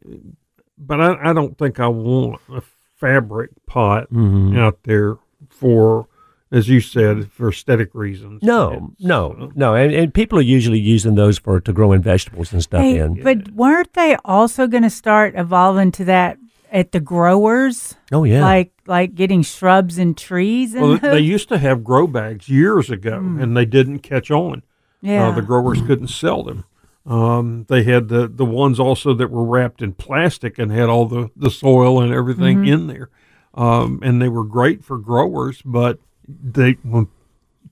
but 0.77 0.99
I, 0.99 1.29
I 1.29 1.33
don't 1.33 1.57
think 1.57 1.79
I 1.79 1.87
want 1.87 2.41
a 2.51 2.61
fabric 2.95 3.51
pot 3.65 4.09
Mm-hmm. 4.11 4.57
out 4.57 4.79
there 4.83 5.15
for, 5.49 6.07
as 6.55 6.69
you 6.69 6.79
said, 6.79 7.31
for 7.31 7.49
aesthetic 7.49 7.93
reasons. 7.93 8.41
No, 8.41 8.91
It's, 8.97 9.03
no, 9.05 9.31
uh, 9.39 9.47
no, 9.55 9.75
and, 9.75 9.93
and 9.93 10.13
people 10.13 10.39
are 10.39 10.43
usually 10.57 10.79
using 10.79 11.15
those 11.15 11.37
for 11.37 11.59
to 11.59 11.73
grow 11.73 11.91
in 11.91 12.01
vegetables 12.01 12.53
and 12.53 12.61
stuff 12.63 12.81
Hey, 12.81 12.99
in. 12.99 13.21
but 13.21 13.51
weren't 13.51 13.93
they 13.93 14.15
also 14.23 14.65
going 14.67 14.83
to 14.83 14.89
start 14.89 15.33
evolving 15.35 15.91
to 15.93 16.05
that 16.05 16.37
at 16.71 16.91
the 16.91 16.99
growers? 16.99 17.95
Oh 18.11 18.23
yeah, 18.23 18.41
Like 18.43 18.71
like 18.87 19.15
getting 19.15 19.41
shrubs 19.41 19.97
and 19.97 20.15
trees 20.17 20.73
and 20.75 20.83
Well, 20.83 20.97
they 20.99 21.19
used 21.19 21.49
to 21.49 21.57
have 21.57 21.83
grow 21.83 22.05
bags 22.07 22.47
years 22.49 22.89
ago, 22.89 23.17
and 23.17 23.55
they 23.57 23.65
didn't 23.65 23.99
catch 23.99 24.29
on. 24.31 24.61
Hmm. 25.01 25.07
yeah. 25.07 25.27
Uh, 25.29 25.31
the 25.35 25.41
growers 25.41 25.81
couldn't 25.81 26.07
sell 26.09 26.43
them. 26.43 26.63
Um, 27.07 27.65
they 27.69 27.83
had 27.83 28.07
the, 28.07 28.27
the 28.27 28.45
ones 28.45 28.79
also 28.79 29.13
that 29.13 29.29
were 29.29 29.43
wrapped 29.43 29.81
in 29.83 29.93
plastic 29.93 30.57
and 30.57 30.71
had 30.71 30.89
all 30.89 31.05
the, 31.05 31.29
the 31.35 31.51
soil 31.51 32.01
and 32.01 32.11
everything 32.13 32.59
Mm-hmm. 32.63 32.73
in 32.73 32.87
there. 32.87 33.09
Um, 33.53 33.99
and 34.03 34.19
they 34.21 34.27
were 34.27 34.43
great 34.43 34.83
for 34.83 34.97
growers, 34.97 35.61
but 35.63 35.99
they 36.27 36.73
when 36.83 37.07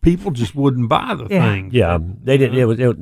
people 0.01 0.31
just 0.31 0.55
wouldn't 0.55 0.89
buy 0.89 1.15
the 1.15 1.27
Yeah. 1.29 1.51
things. 1.53 1.73
yeah, 1.73 1.97
they 2.23 2.37
didn't. 2.37 2.57
It 2.57 2.65
was 2.65 2.79
it, 2.79 2.97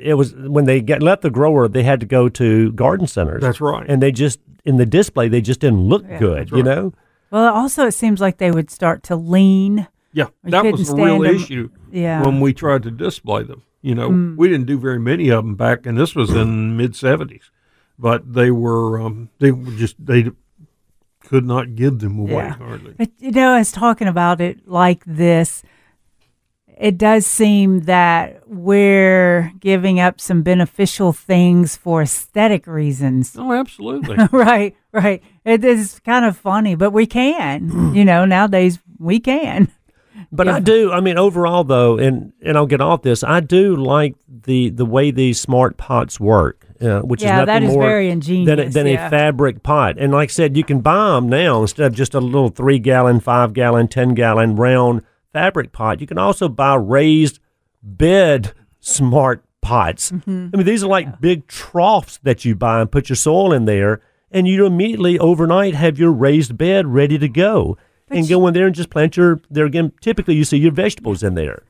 it 0.00 0.14
was 0.14 0.34
when 0.34 0.64
they 0.64 0.80
get 0.80 1.02
left 1.02 1.22
the 1.22 1.30
grower, 1.30 1.68
they 1.68 1.82
had 1.82 2.00
to 2.00 2.06
go 2.06 2.28
to 2.28 2.72
garden 2.72 3.06
centers. 3.06 3.42
That's 3.42 3.60
right. 3.60 3.86
and 3.88 4.02
they 4.02 4.12
just 4.12 4.40
in 4.64 4.76
the 4.76 4.86
display 4.86 5.28
they 5.28 5.40
just 5.40 5.60
didn't 5.60 5.80
look 5.82 6.04
good. 6.18 6.48
That's 6.48 6.52
You 6.52 6.62
know, 6.62 6.92
well, 7.30 7.52
also 7.54 7.86
it 7.86 7.92
seems 7.92 8.20
like 8.20 8.38
they 8.38 8.50
would 8.50 8.70
start 8.70 9.02
to 9.04 9.16
lean. 9.16 9.86
yeah, 10.12 10.26
We 10.44 10.50
that 10.50 10.64
was 10.64 10.90
a 10.90 10.94
real 10.96 11.20
stand 11.22 11.26
'em. 11.26 11.34
issue 11.34 11.68
Yeah. 11.90 12.22
when 12.24 12.40
we 12.40 12.52
tried 12.52 12.82
to 12.84 12.90
display 12.90 13.42
them. 13.42 13.62
You 13.82 13.94
know, 13.94 14.10
Mm. 14.10 14.36
we 14.36 14.48
didn't 14.48 14.66
do 14.66 14.78
very 14.78 14.98
many 15.00 15.30
of 15.30 15.44
them 15.44 15.54
back, 15.54 15.86
and 15.86 15.96
this 15.96 16.14
was 16.14 16.30
in 16.34 16.76
mid 16.76 16.94
seventies. 16.94 17.50
But 17.98 18.34
they 18.34 18.50
were 18.50 19.00
um, 19.00 19.28
they 19.38 19.50
were 19.52 19.70
just 19.72 19.96
they 20.04 20.30
could 21.30 21.46
not 21.46 21.76
give 21.76 22.00
them 22.00 22.18
away 22.18 22.32
Yeah. 22.32 22.54
hardly. 22.56 22.94
But 22.98 23.10
you 23.20 23.30
know, 23.30 23.54
as 23.54 23.70
talking 23.70 24.08
about 24.08 24.40
it 24.40 24.66
like 24.66 25.04
this, 25.06 25.62
it 26.76 26.98
does 26.98 27.24
seem 27.24 27.82
that 27.82 28.42
we're 28.48 29.52
giving 29.60 30.00
up 30.00 30.20
some 30.20 30.42
beneficial 30.42 31.12
things 31.12 31.76
for 31.76 32.02
aesthetic 32.02 32.66
reasons. 32.66 33.36
Oh, 33.38 33.52
absolutely. 33.52 34.16
right, 34.32 34.74
right. 34.92 35.22
It 35.44 35.64
is 35.64 36.00
kind 36.04 36.24
of 36.24 36.36
funny, 36.36 36.74
but 36.74 36.90
we 36.90 37.06
can. 37.06 37.94
you 37.94 38.04
know, 38.04 38.24
nowadays 38.24 38.80
we 38.98 39.20
can. 39.20 39.68
But 40.32 40.48
I 40.48 40.58
do. 40.58 40.90
I 40.90 40.98
mean, 41.00 41.16
overall, 41.16 41.62
though, 41.62 41.96
and 41.96 42.32
and 42.42 42.56
I'll 42.56 42.66
get 42.66 42.80
off 42.80 43.02
this. 43.02 43.22
I 43.22 43.38
do 43.38 43.76
like 43.76 44.14
the 44.28 44.70
the 44.70 44.84
way 44.84 45.10
these 45.12 45.40
smart 45.40 45.76
pots 45.76 46.18
work, 46.18 46.66
uh, 46.80 47.00
which 47.00 47.22
Yeah, 47.22 47.42
is 47.42 47.46
nothing 47.46 47.62
is 47.64 47.74
more 47.74 47.82
than, 47.88 47.92
a, 47.92 48.10
ingenious, 48.10 48.74
than 48.74 48.86
yeah. 48.86 49.06
a 49.06 49.10
fabric 49.10 49.62
pot. 49.62 49.96
And 49.98 50.12
like 50.12 50.30
I 50.30 50.32
said, 50.32 50.56
you 50.56 50.64
can 50.64 50.80
buy 50.80 51.10
them 51.14 51.28
now 51.28 51.62
instead 51.62 51.86
of 51.86 51.94
just 51.94 52.14
a 52.14 52.20
little 52.20 52.48
three 52.48 52.78
gallon, 52.78 53.20
five 53.20 53.52
gallon, 53.52 53.88
ten 53.88 54.14
gallon 54.14 54.56
round 54.56 55.02
fabric 55.32 55.72
pot. 55.72 56.00
You 56.00 56.06
can 56.06 56.18
also 56.18 56.48
buy 56.48 56.74
raised 56.74 57.38
bed 57.82 58.52
smart 58.80 59.44
pots. 59.60 60.10
Mm-hmm. 60.10 60.48
I 60.52 60.56
mean, 60.56 60.66
these 60.66 60.82
are 60.82 60.88
like 60.88 61.20
big 61.20 61.46
troughs 61.46 62.18
that 62.22 62.44
you 62.44 62.54
buy 62.54 62.80
and 62.80 62.90
put 62.90 63.08
your 63.08 63.16
soil 63.16 63.52
in 63.52 63.64
there, 63.66 64.00
and 64.30 64.48
you 64.48 64.64
immediately 64.66 65.18
overnight 65.18 65.74
have 65.74 65.98
your 65.98 66.12
raised 66.12 66.56
bed 66.56 66.86
ready 66.86 67.18
to 67.18 67.28
go. 67.28 67.76
and 68.12 68.28
go 68.28 68.44
in 68.48 68.54
there 68.54 68.66
and 68.66 68.74
just 68.74 68.90
plant 68.90 69.16
your 69.16 69.40
there 69.50 69.66
again. 69.66 69.92
Typically, 70.00 70.34
you 70.34 70.44
see 70.44 70.56
your 70.58 70.72
vegetables 70.72 71.22
in 71.22 71.34
there. 71.34 71.62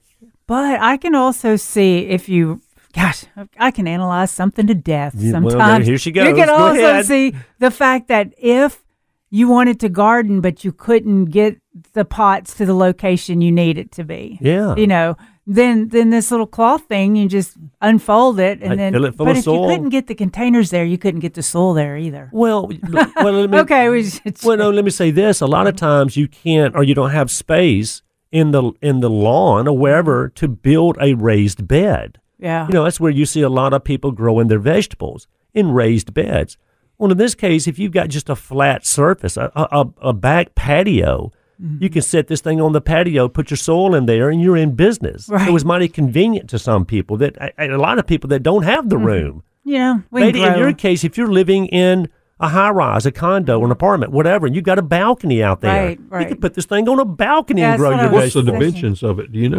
But 0.46 0.80
I 0.80 0.96
can 0.96 1.14
also 1.14 1.56
see 1.56 2.06
if 2.06 2.28
you, 2.28 2.62
gosh, 2.92 3.24
I 3.58 3.70
can 3.70 3.86
analyze 3.88 4.30
something 4.30 4.66
to 4.66 4.74
death 4.74 5.14
Yeah, 5.16 5.38
well, 5.38 5.50
sometimes. 5.50 5.86
here 5.86 5.98
she 5.98 6.10
You 6.10 6.34
can 6.34 6.46
Go 6.46 6.54
also 6.54 6.78
ahead. 6.80 7.06
see 7.06 7.34
the 7.58 7.70
fact 7.70 8.08
that 8.08 8.32
if 8.38 8.82
you 9.30 9.48
wanted 9.48 9.78
to 9.80 9.88
garden, 9.88 10.40
but 10.40 10.64
you 10.64 10.72
couldn't 10.72 11.26
get 11.26 11.56
the 11.92 12.04
pots 12.04 12.54
to 12.54 12.66
the 12.66 12.74
location 12.74 13.40
you 13.40 13.52
need 13.52 13.78
it 13.78 13.92
to 13.92 14.04
be. 14.04 14.38
Yeah. 14.40 14.74
You 14.74 14.88
know, 14.88 15.16
then 15.46 15.88
then 15.88 16.10
this 16.10 16.30
little 16.32 16.46
cloth 16.46 16.82
thing, 16.86 17.14
you 17.16 17.28
just 17.28 17.56
unfold 17.80 18.40
it 18.40 18.60
and 18.60 18.70
Like, 18.70 18.78
then. 18.78 18.92
fill 18.92 19.04
it 19.04 19.14
full 19.14 19.26
but 19.26 19.36
if 19.36 19.44
soil. 19.44 19.62
you 19.62 19.68
couldn't 19.76 19.88
get 19.90 20.06
the 20.08 20.14
containers 20.16 20.70
there, 20.70 20.84
you 20.84 20.98
couldn't 20.98 21.20
get 21.20 21.34
the 21.34 21.42
soil 21.42 21.74
there 21.74 21.96
either. 21.96 22.28
Well, 22.32 22.68
well, 23.16 23.32
let 23.32 23.50
me, 23.50 23.58
Okay, 23.58 23.88
we 23.88 24.04
should 24.10 24.36
well, 24.42 24.56
no, 24.56 24.70
let 24.70 24.84
me 24.84 24.90
say 24.90 25.10
this: 25.12 25.40
a 25.40 25.46
lot 25.46 25.66
of 25.68 25.76
times 25.76 26.16
you 26.16 26.26
can't, 26.26 26.74
or 26.74 26.82
you 26.82 26.94
don't 26.94 27.10
have 27.10 27.30
space 27.30 28.02
in 28.32 28.50
the 28.50 28.72
in 28.82 28.98
the 29.00 29.10
lawn 29.10 29.66
or 29.68 29.76
wherever 29.78 30.28
to 30.30 30.48
build 30.48 30.96
a 31.00 31.14
raised 31.14 31.66
bed. 31.68 32.18
Yeah. 32.40 32.66
You 32.66 32.72
know, 32.74 32.84
that's 32.84 32.98
where 33.00 33.10
you 33.10 33.26
see 33.26 33.42
a 33.42 33.48
lot 33.48 33.72
of 33.72 33.84
people 33.84 34.12
growing 34.12 34.48
their 34.48 34.58
vegetables 34.58 35.26
in 35.54 35.72
raised 35.72 36.14
beds. 36.14 36.56
Well, 36.98 37.10
in 37.12 37.18
this 37.18 37.34
case, 37.34 37.66
if 37.66 37.78
you've 37.78 37.92
got 37.92 38.08
just 38.08 38.28
a 38.28 38.36
flat 38.36 38.84
surface, 38.86 39.36
a, 39.36 39.50
a, 39.54 39.86
a 40.02 40.12
back 40.12 40.54
patio, 40.54 41.32
Mm-hmm. 41.62 41.82
you 41.82 41.90
can 41.90 42.00
set 42.00 42.26
this 42.28 42.40
thing 42.40 42.58
on 42.58 42.72
the 42.72 42.80
patio, 42.80 43.28
put 43.28 43.50
your 43.50 43.58
soil 43.58 43.94
in 43.94 44.06
there, 44.06 44.30
and 44.30 44.40
you're 44.40 44.56
in 44.56 44.74
business. 44.76 45.28
Right. 45.28 45.46
It 45.46 45.50
was 45.50 45.62
mighty 45.62 45.88
convenient 45.88 46.48
to 46.48 46.58
some 46.58 46.86
people 46.86 47.18
that 47.18 47.36
a, 47.58 47.74
a 47.74 47.76
lot 47.76 47.98
of 47.98 48.06
people 48.06 48.28
that 48.28 48.42
don't 48.42 48.62
have 48.62 48.88
the 48.88 48.96
Mm-hmm. 48.96 49.04
room. 49.04 49.42
you 49.64 49.76
know, 49.76 50.02
we 50.10 50.22
Lady, 50.22 50.40
can 50.40 50.54
in 50.54 50.58
your 50.58 50.72
case, 50.72 51.04
if 51.04 51.18
you're 51.18 51.30
living 51.30 51.66
in 51.66 52.08
a 52.40 52.48
high 52.48 52.70
rise, 52.70 53.04
a 53.04 53.12
condo, 53.12 53.62
an 53.62 53.70
apartment, 53.70 54.10
whatever, 54.10 54.46
and 54.46 54.54
you've 54.56 54.64
got 54.64 54.78
a 54.78 54.82
balcony 54.82 55.42
out 55.42 55.60
there, 55.60 55.70
Right, 55.70 55.86
right. 55.86 55.98
you 55.98 56.06
right. 56.16 56.28
could 56.28 56.40
put 56.40 56.54
this 56.54 56.64
thing 56.64 56.88
on 56.88 56.98
a 56.98 57.04
balcony 57.04 57.60
Yeah, 57.60 57.72
and 57.72 57.78
grow 57.78 57.90
your 57.90 57.98
what 57.98 58.06
I 58.08 58.10
was 58.10 58.22
What's 58.22 58.34
the 58.36 58.42
dimensions 58.52 59.02
of 59.02 59.18
it? 59.18 59.30
Do 59.30 59.38
you 59.38 59.50
know? 59.50 59.58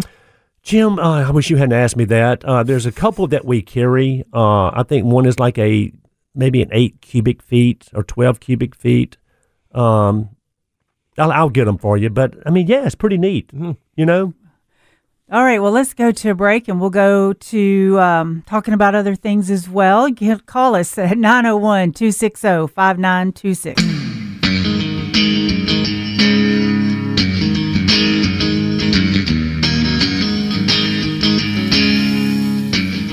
Jim, 0.64 1.00
uh, 1.00 1.28
I 1.28 1.32
wish 1.32 1.50
you 1.50 1.58
hadn't 1.58 1.74
asked 1.74 1.98
me 1.98 2.06
that. 2.06 2.46
Uh, 2.46 2.62
there's 2.64 2.86
a 2.86 2.92
couple 2.92 3.26
that 3.28 3.46
we 3.46 3.62
carry. 3.62 4.24
Uh, 4.32 4.68
I 4.68 4.84
think 4.88 5.06
one 5.06 5.26
is 5.26 5.40
like 5.40 5.58
a 5.58 5.92
maybe 6.36 6.62
an 6.62 6.70
eight 6.72 7.02
cubic 7.02 7.42
feet 7.42 7.88
or 7.94 8.04
twelve 8.04 8.40
cubic 8.40 8.76
feet. 8.76 9.18
Um, 9.74 10.30
I'll, 11.18 11.32
I'll 11.32 11.50
get 11.50 11.66
them 11.66 11.78
for 11.78 11.98
you, 11.98 12.10
but 12.10 12.36
I 12.46 12.52
mean, 12.52 12.68
yeah, 12.68 12.86
it's 12.86 12.96
pretty 12.96 13.18
neat. 13.18 13.50
You 13.54 14.06
know, 14.06 14.34
All 15.32 15.44
right, 15.44 15.60
well, 15.62 15.72
let's 15.72 15.94
go 15.94 16.12
to 16.12 16.30
a 16.30 16.36
break 16.36 16.68
and 16.68 16.80
we'll 16.80 16.90
go 16.90 17.34
to 17.34 18.00
um, 18.00 18.44
talking 18.46 18.74
about 18.74 18.96
other 18.96 19.16
things 19.16 19.50
as 19.50 19.68
well. 19.70 20.10
Give, 20.10 20.46
call 20.46 20.76
us 20.76 20.98
at 20.98 21.18
901 21.18 21.94
260 21.94 22.68
5926. 22.68 24.01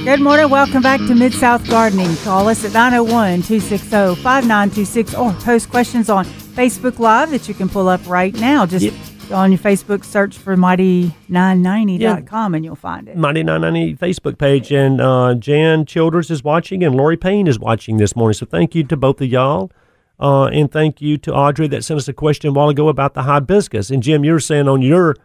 Good 0.09 0.23
morning. 0.23 0.49
Welcome 0.49 0.81
back 0.81 1.01
to 1.01 1.15
Mid 1.15 1.35
South 1.35 1.69
Gardening. 1.69 2.17
Call 2.25 2.49
us 2.49 2.65
at 2.65 2.73
901 2.73 3.43
260 3.43 4.15
5926 4.23 5.15
or 5.15 5.35
post 5.35 5.69
questions 5.69 6.09
on 6.09 6.25
Facebook 6.25 6.99
Live 6.99 7.29
that 7.29 7.47
you 7.47 7.53
can 7.53 7.69
pull 7.69 7.91
up 7.91 8.01
right 8.09 8.35
now. 8.37 8.65
Just 8.65 8.87
Yep. 8.87 8.95
on 9.33 9.53
your 9.53 9.59
Facebook, 9.59 10.07
search 10.07 10.39
for 10.39 10.57
mighty990.com 10.57 12.55
and 12.55 12.65
you'll 12.65 12.75
find 12.75 13.07
it. 13.07 13.19
Mighty 13.19 13.43
990 13.43 13.97
Facebook 13.97 14.39
page, 14.39 14.73
and 14.73 14.99
uh, 14.99 15.35
Jan 15.35 15.85
Childers 15.85 16.31
is 16.31 16.43
watching, 16.43 16.83
and 16.83 16.95
Lori 16.95 17.19
Payne 17.19 17.47
is 17.47 17.59
watching 17.59 17.99
this 17.99 18.17
morning. 18.17 18.33
So 18.33 18.47
thank 18.47 18.75
you 18.75 18.85
to 18.85 18.97
both 18.97 19.21
of 19.21 19.29
y'all. 19.29 19.71
Uh, 20.19 20.47
and 20.47 20.73
thank 20.73 21.03
you 21.03 21.19
to 21.19 21.35
Audrey 21.35 21.69
that 21.69 21.85
sent 21.85 21.99
us 21.99 22.09
a 22.09 22.15
question 22.15 22.49
a 22.49 22.53
while 22.55 22.71
ago 22.71 22.89
about 22.89 23.13
the 23.13 23.25
hibiscus. 23.25 23.91
And 23.91 24.03
Jim, 24.03 24.25
you 24.25 24.33
were 24.33 24.41
saying 24.41 24.69
on 24.69 24.81
your 24.81 25.17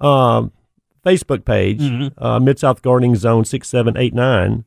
um 0.00 0.50
Facebook 1.04 1.44
page, 1.44 2.12
uh, 2.18 2.38
Mid 2.40 2.58
South 2.58 2.82
Gardening 2.82 3.16
Zone 3.16 3.44
6789, 3.44 4.64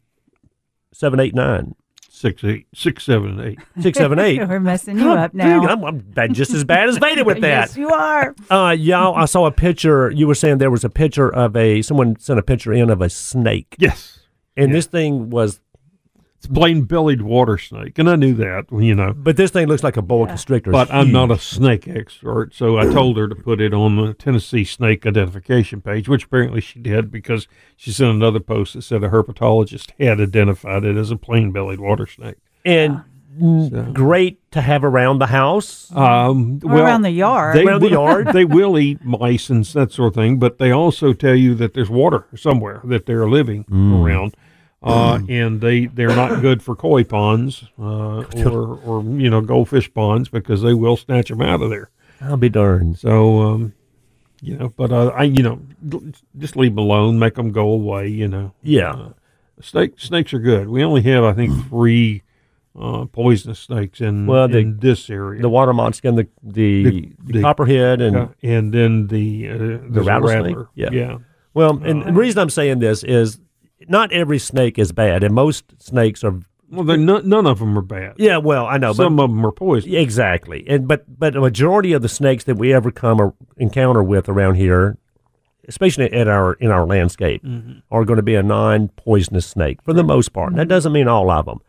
789, 0.92 1.76
Six, 2.10 2.44
eight, 2.46 2.68
six, 2.74 3.04
seven, 3.04 3.40
eight. 3.42 3.60
678. 3.82 4.48
We're 4.48 4.60
messing 4.60 4.98
you 4.98 5.12
up 5.12 5.34
now. 5.34 5.60
Dang, 5.60 5.68
I'm, 5.70 5.84
I'm 5.84 5.98
bad- 5.98 6.34
just 6.34 6.52
as 6.52 6.64
bad 6.64 6.88
as 6.88 6.98
Veda 6.98 7.26
with 7.26 7.42
that. 7.42 7.68
Yes, 7.70 7.76
you 7.78 7.90
are. 7.90 8.34
Uh, 8.50 8.70
y'all, 8.78 9.14
I 9.16 9.26
saw 9.26 9.46
a 9.46 9.52
picture. 9.52 10.10
You 10.12 10.28
were 10.28 10.36
saying 10.36 10.60
there 10.60 10.72
was 10.72 10.86
a 10.86 10.90
picture 10.90 11.28
of 11.34 11.58
a 11.58 11.82
someone 11.82 12.18
sent 12.20 12.40
a 12.40 12.44
picture 12.44 12.72
in 12.72 12.90
of 12.90 13.02
a 13.02 13.10
snake, 13.10 13.76
Yes. 13.78 14.20
and 14.56 14.74
this 14.74 14.86
thing 14.86 15.32
was, 15.32 15.60
It's 16.44 16.54
plain 16.54 16.82
bellied 16.82 17.22
water 17.22 17.58
snake. 17.58 17.98
And 17.98 18.10
I 18.10 18.18
knew 18.18 18.34
that, 18.34 18.66
you 18.72 18.94
know. 18.94 19.14
but 19.14 19.38
this 19.38 19.50
thing 19.52 19.68
looks 19.70 19.82
like 19.82 19.96
a 19.96 20.02
boa 20.02 20.28
constrictor. 20.28 20.72
It's 20.72 20.76
But 20.78 20.94
I'm 20.94 21.10
not 21.10 21.32
a 21.32 21.40
snake 21.40 21.88
expert, 21.88 22.54
so 22.54 22.78
I 22.78 22.84
told 22.86 23.16
her 23.16 23.30
to 23.30 23.36
put 23.36 23.62
it 23.62 23.74
on 23.74 23.96
the 23.96 24.14
Tennessee 24.14 24.66
snake 24.66 25.06
identification 25.06 25.80
page, 25.80 26.10
which 26.10 26.26
apparently 26.26 26.60
she 26.60 26.80
did 26.80 27.12
because 27.12 27.48
she 27.78 27.92
sent 27.94 28.12
another 28.12 28.42
post 28.42 28.74
that 28.74 28.82
said 28.82 29.06
a 29.06 29.10
herpetologist 29.10 29.92
had 29.98 30.20
identified 30.20 30.84
it 30.84 30.98
as 30.98 31.12
a 31.12 31.16
plain 31.16 31.52
bellied 31.52 31.80
water 31.80 32.06
snake. 32.08 32.36
and 32.66 33.04
mm, 33.42 33.94
great 33.94 34.52
to 34.52 34.60
have 34.60 34.84
around 34.84 35.20
the 35.20 35.28
house. 35.28 35.90
Um, 35.96 36.60
Or 36.66 36.78
around 36.80 37.04
the 37.04 37.12
yard. 37.12 37.56
They 37.56 37.64
Around 37.64 37.80
the 37.84 37.86
will- 37.86 37.92
yard. 37.94 38.28
they 38.34 38.44
will 38.44 38.78
eat 38.78 39.02
mice 39.06 39.50
and 39.50 39.64
that 39.64 39.94
sort 39.94 40.10
of 40.10 40.16
thing, 40.16 40.40
but 40.40 40.58
they 40.58 40.72
also 40.72 41.14
tell 41.14 41.36
you 41.36 41.56
that 41.56 41.74
there's 41.74 41.90
water 41.90 42.26
somewhere 42.36 42.82
that 42.84 43.06
they're 43.06 43.30
living 43.30 43.64
Mm. 43.72 44.04
around. 44.04 44.36
Uh, 44.84 45.20
and 45.30 45.62
they 45.62 45.86
they're 45.86 46.16
not 46.16 46.42
good 46.42 46.62
for 46.62 46.76
koi 46.76 47.04
ponds 47.06 47.64
uh, 47.80 48.24
or 48.46 48.78
or 48.86 49.04
you 49.04 49.30
know 49.30 49.40
goldfish 49.42 49.94
ponds 49.94 50.28
because 50.30 50.62
they 50.62 50.74
will 50.74 50.98
snatch 50.98 51.30
them 51.30 51.42
out 51.42 51.62
of 51.62 51.70
there. 51.70 51.90
I'll 52.22 52.38
be 52.38 52.50
darned. 52.50 53.00
So, 53.00 53.40
um, 53.42 53.74
you 54.42 54.58
know, 54.58 54.70
but 54.76 54.92
uh, 54.92 55.08
I, 55.10 55.24
you 55.24 55.42
know, 55.44 55.60
just 56.38 56.56
leave 56.58 56.72
them 56.76 56.80
alone, 56.80 57.18
make 57.20 57.36
them 57.36 57.52
go 57.52 57.70
away. 57.70 58.08
You 58.10 58.28
know, 58.28 58.54
Yeah. 58.62 58.92
Uh, 58.92 59.10
snake 59.62 60.00
snakes 60.00 60.34
are 60.34 60.40
good. 60.40 60.68
We 60.68 60.84
only 60.84 61.02
have, 61.04 61.24
I 61.24 61.32
think, 61.34 61.68
three 61.70 62.24
uh, 62.78 63.06
poisonous 63.06 63.60
snakes 63.60 64.02
in 64.02 64.26
Well, 64.26 64.48
the- 64.50 64.58
in 64.60 64.80
this 64.80 65.10
area. 65.10 65.42
The 65.42 65.50
water 65.50 65.74
monster, 65.74 66.12
the 66.12 66.28
the, 66.42 66.84
The- 66.84 66.92
the, 67.24 67.34
the- 67.34 67.42
copperhead, 67.42 68.02
and 68.02 68.30
and 68.44 68.74
then 68.74 69.08
the 69.08 69.50
uh, 69.50 69.58
there's 69.90 70.06
rattlesnake? 70.08 70.56
rattler. 70.58 70.68
Yeah. 70.76 70.90
yeah. 70.92 71.18
well, 71.54 71.82
and 71.84 72.04
the 72.04 72.12
reason 72.14 72.40
I'm 72.42 72.50
saying 72.50 72.80
this 72.80 73.04
is 73.04 73.40
not 73.88 74.12
every 74.12 74.40
snake 74.40 74.78
is 74.80 74.92
bad, 74.92 75.24
and 75.24 75.34
most 75.34 75.82
snakes 75.82 76.24
are. 76.24 76.40
Well, 76.70 76.86
they're 76.86 76.98
not, 76.98 77.26
none 77.26 77.46
of 77.46 77.60
them 77.60 77.78
are 77.78 77.82
bad. 77.84 78.16
Yeah, 78.18 78.38
well, 78.38 78.66
I 78.66 78.78
know, 78.78 78.94
Some 78.94 79.16
but 79.18 79.26
of 79.26 79.30
them 79.30 79.46
are 79.46 79.52
poisonous. 79.52 79.96
exactly, 79.96 80.66
and 80.68 80.88
but 80.88 81.06
but 81.20 81.36
a 81.36 81.42
majority 81.42 81.94
of 81.94 82.02
the 82.02 82.10
snakes 82.10 82.46
that 82.46 82.56
we 82.56 82.74
ever 82.74 82.90
come 82.92 83.22
or 83.22 83.36
encounter 83.58 84.02
with 84.02 84.28
around 84.28 84.56
here, 84.56 84.98
especially 85.68 86.12
at 86.12 86.28
our 86.28 86.54
in 86.54 86.72
our 86.72 86.86
landscape, 86.86 87.44
are 87.92 88.06
going 88.06 88.18
to 88.18 88.24
be 88.24 88.34
a 88.36 88.42
non-poisonous 88.44 89.46
snake 89.46 89.82
for 89.84 89.94
the 89.94 90.04
most 90.04 90.34
part. 90.34 90.56
That 90.56 90.68
doesn't 90.68 90.92
mean 90.94 91.08
all 91.08 91.30
of 91.30 91.46
them. 91.46 91.62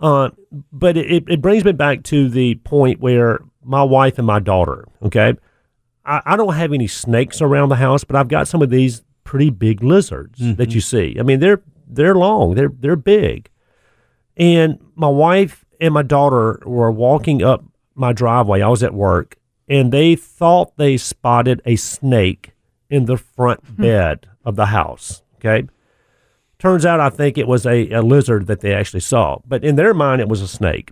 Uh, 0.00 0.30
but 0.72 0.96
it, 0.96 1.10
it, 1.12 1.24
it 1.28 1.40
brings 1.42 1.62
me 1.64 1.72
back 1.72 2.02
to 2.04 2.28
the 2.28 2.54
point 2.56 3.00
where 3.00 3.40
my 3.62 3.82
wife 3.82 4.16
and 4.18 4.26
my 4.26 4.40
daughter, 4.40 4.88
okay, 5.02 5.34
I, 6.06 6.22
I 6.24 6.36
don't 6.36 6.54
have 6.54 6.72
any 6.72 6.86
snakes 6.86 7.40
around 7.42 7.68
the 7.68 7.76
house, 7.76 8.02
but 8.02 8.16
I've 8.16 8.28
got 8.28 8.48
some 8.48 8.62
of 8.62 8.70
these 8.70 9.04
pretty 9.30 9.48
big 9.48 9.80
lizards 9.80 10.40
that 10.40 10.56
mm-hmm. 10.56 10.70
you 10.72 10.80
see. 10.80 11.16
I 11.16 11.22
mean, 11.22 11.38
they're 11.38 11.62
they're 11.86 12.16
long, 12.16 12.56
they're 12.56 12.72
they're 12.76 12.96
big, 12.96 13.48
and 14.36 14.80
my 14.96 15.06
wife 15.06 15.64
and 15.80 15.94
my 15.94 16.02
daughter 16.02 16.60
were 16.66 16.90
walking 16.90 17.40
up 17.40 17.62
my 17.94 18.12
driveway. 18.12 18.60
I 18.60 18.66
was 18.66 18.82
at 18.82 18.92
work, 18.92 19.36
and 19.68 19.92
they 19.92 20.16
thought 20.16 20.76
they 20.78 20.96
spotted 20.96 21.62
a 21.64 21.76
snake 21.76 22.54
in 22.88 23.04
the 23.04 23.16
front 23.16 23.60
hmm. 23.64 23.82
bed 23.82 24.26
of 24.44 24.56
the 24.56 24.66
house. 24.66 25.22
Okay. 25.36 25.68
Turns 26.58 26.84
out, 26.84 26.98
I 26.98 27.08
think 27.08 27.38
it 27.38 27.46
was 27.46 27.64
a, 27.64 27.88
a 27.90 28.02
lizard 28.02 28.48
that 28.48 28.62
they 28.62 28.74
actually 28.74 29.00
saw, 29.00 29.38
but 29.46 29.62
in 29.62 29.76
their 29.76 29.94
mind, 29.94 30.20
it 30.20 30.28
was 30.28 30.42
a 30.42 30.48
snake. 30.48 30.90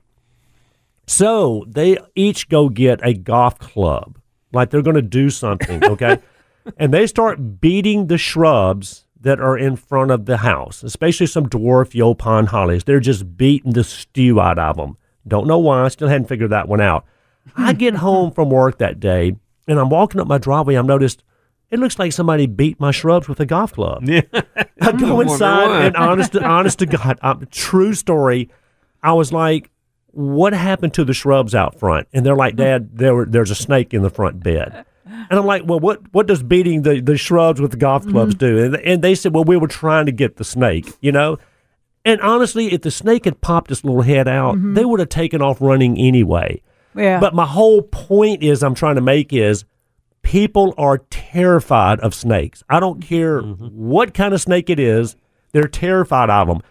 So 1.08 1.64
they 1.66 1.98
each 2.14 2.48
go 2.48 2.68
get 2.68 3.00
a 3.02 3.14
golf 3.14 3.58
club, 3.58 4.16
like 4.52 4.70
they're 4.70 4.80
going 4.80 4.94
to 4.94 5.02
do 5.02 5.28
something, 5.28 5.84
okay? 5.84 6.22
and 6.76 6.92
they 6.92 7.06
start 7.06 7.60
beating 7.60 8.06
the 8.06 8.18
shrubs 8.18 9.06
that 9.20 9.40
are 9.40 9.58
in 9.58 9.76
front 9.76 10.10
of 10.10 10.26
the 10.26 10.38
house, 10.38 10.82
especially 10.82 11.26
some 11.26 11.48
dwarf 11.48 11.94
yellow 11.94 12.14
pond 12.14 12.48
hollies. 12.48 12.84
They're 12.84 13.00
just 13.00 13.36
beating 13.36 13.72
the 13.72 13.84
stew 13.84 14.40
out 14.40 14.58
of 14.58 14.76
them. 14.76 14.96
Don't 15.26 15.46
know 15.46 15.58
why. 15.58 15.84
I 15.84 15.88
still 15.88 16.08
hadn't 16.08 16.28
figured 16.28 16.50
that 16.50 16.68
one 16.68 16.80
out. 16.80 17.04
I 17.56 17.72
get 17.72 17.94
home 17.94 18.30
from 18.30 18.50
work 18.50 18.78
that 18.78 19.00
day, 19.00 19.36
and 19.66 19.78
I'm 19.78 19.88
walking 19.88 20.20
up 20.20 20.26
my 20.26 20.38
driveway. 20.38 20.74
I'm 20.74 20.86
noticed 20.86 21.22
it 21.70 21.78
looks 21.78 21.98
like 21.98 22.12
somebody 22.12 22.46
beat 22.46 22.80
my 22.80 22.90
shrubs 22.90 23.28
with 23.28 23.40
a 23.40 23.46
golf 23.46 23.72
club. 23.72 24.08
Yeah. 24.08 24.22
I 24.80 24.92
go 24.92 25.20
inside 25.20 25.86
and 25.86 25.96
honest, 25.96 26.32
to, 26.32 26.42
honest 26.42 26.78
to 26.78 26.86
God, 26.86 27.18
um, 27.22 27.46
true 27.50 27.94
story. 27.94 28.50
I 29.02 29.12
was 29.12 29.32
like, 29.32 29.70
"What 30.12 30.52
happened 30.52 30.94
to 30.94 31.04
the 31.04 31.12
shrubs 31.12 31.54
out 31.54 31.78
front?" 31.78 32.08
And 32.12 32.24
they're 32.24 32.36
like, 32.36 32.56
"Dad, 32.56 32.96
there 32.96 33.14
were, 33.14 33.26
there's 33.26 33.50
a 33.50 33.54
snake 33.54 33.92
in 33.92 34.02
the 34.02 34.10
front 34.10 34.42
bed." 34.42 34.84
And 35.08 35.38
I'm 35.38 35.46
like, 35.46 35.62
"Well, 35.64 35.80
what 35.80 36.00
what 36.12 36.26
does 36.26 36.42
beating 36.42 36.82
the, 36.82 37.00
the 37.00 37.16
shrubs 37.16 37.60
with 37.60 37.70
the 37.70 37.76
golf 37.76 38.02
mm-hmm. 38.02 38.12
clubs 38.12 38.34
do?" 38.34 38.64
And, 38.64 38.76
and 38.76 39.02
they 39.02 39.14
said, 39.14 39.34
"Well, 39.34 39.44
we 39.44 39.56
were 39.56 39.68
trying 39.68 40.06
to 40.06 40.12
get 40.12 40.36
the 40.36 40.44
snake, 40.44 40.86
you 41.00 41.12
know." 41.12 41.38
And 42.04 42.20
honestly, 42.20 42.72
if 42.72 42.82
the 42.82 42.90
snake 42.90 43.24
had 43.24 43.40
popped 43.40 43.70
its 43.70 43.84
little 43.84 44.02
head 44.02 44.28
out, 44.28 44.56
mm-hmm. 44.56 44.74
they 44.74 44.84
would 44.84 45.00
have 45.00 45.08
taken 45.08 45.42
off 45.42 45.60
running 45.60 45.98
anyway. 45.98 46.62
Yeah. 46.94 47.20
But 47.20 47.34
my 47.34 47.46
whole 47.46 47.82
point 47.82 48.42
is 48.42 48.62
I'm 48.62 48.74
trying 48.74 48.94
to 48.94 49.00
make 49.02 49.32
is 49.32 49.64
people 50.22 50.74
are 50.78 50.98
terrified 51.10 52.00
of 52.00 52.14
snakes. 52.14 52.62
I 52.68 52.80
don't 52.80 53.02
care 53.02 53.42
mm-hmm. 53.42 53.66
what 53.66 54.14
kind 54.14 54.32
of 54.32 54.40
snake 54.40 54.70
it 54.70 54.80
is, 54.80 55.16
they're 55.52 55.68
terrified 55.68 56.30
of 56.30 56.48
them 56.48 56.62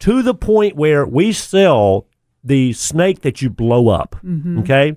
to 0.00 0.22
the 0.22 0.34
point 0.34 0.76
where 0.76 1.06
we 1.06 1.32
sell 1.32 2.06
the 2.44 2.72
snake 2.72 3.22
that 3.22 3.42
you 3.42 3.50
blow 3.50 3.88
up. 3.88 4.16
Okay? 4.60 4.96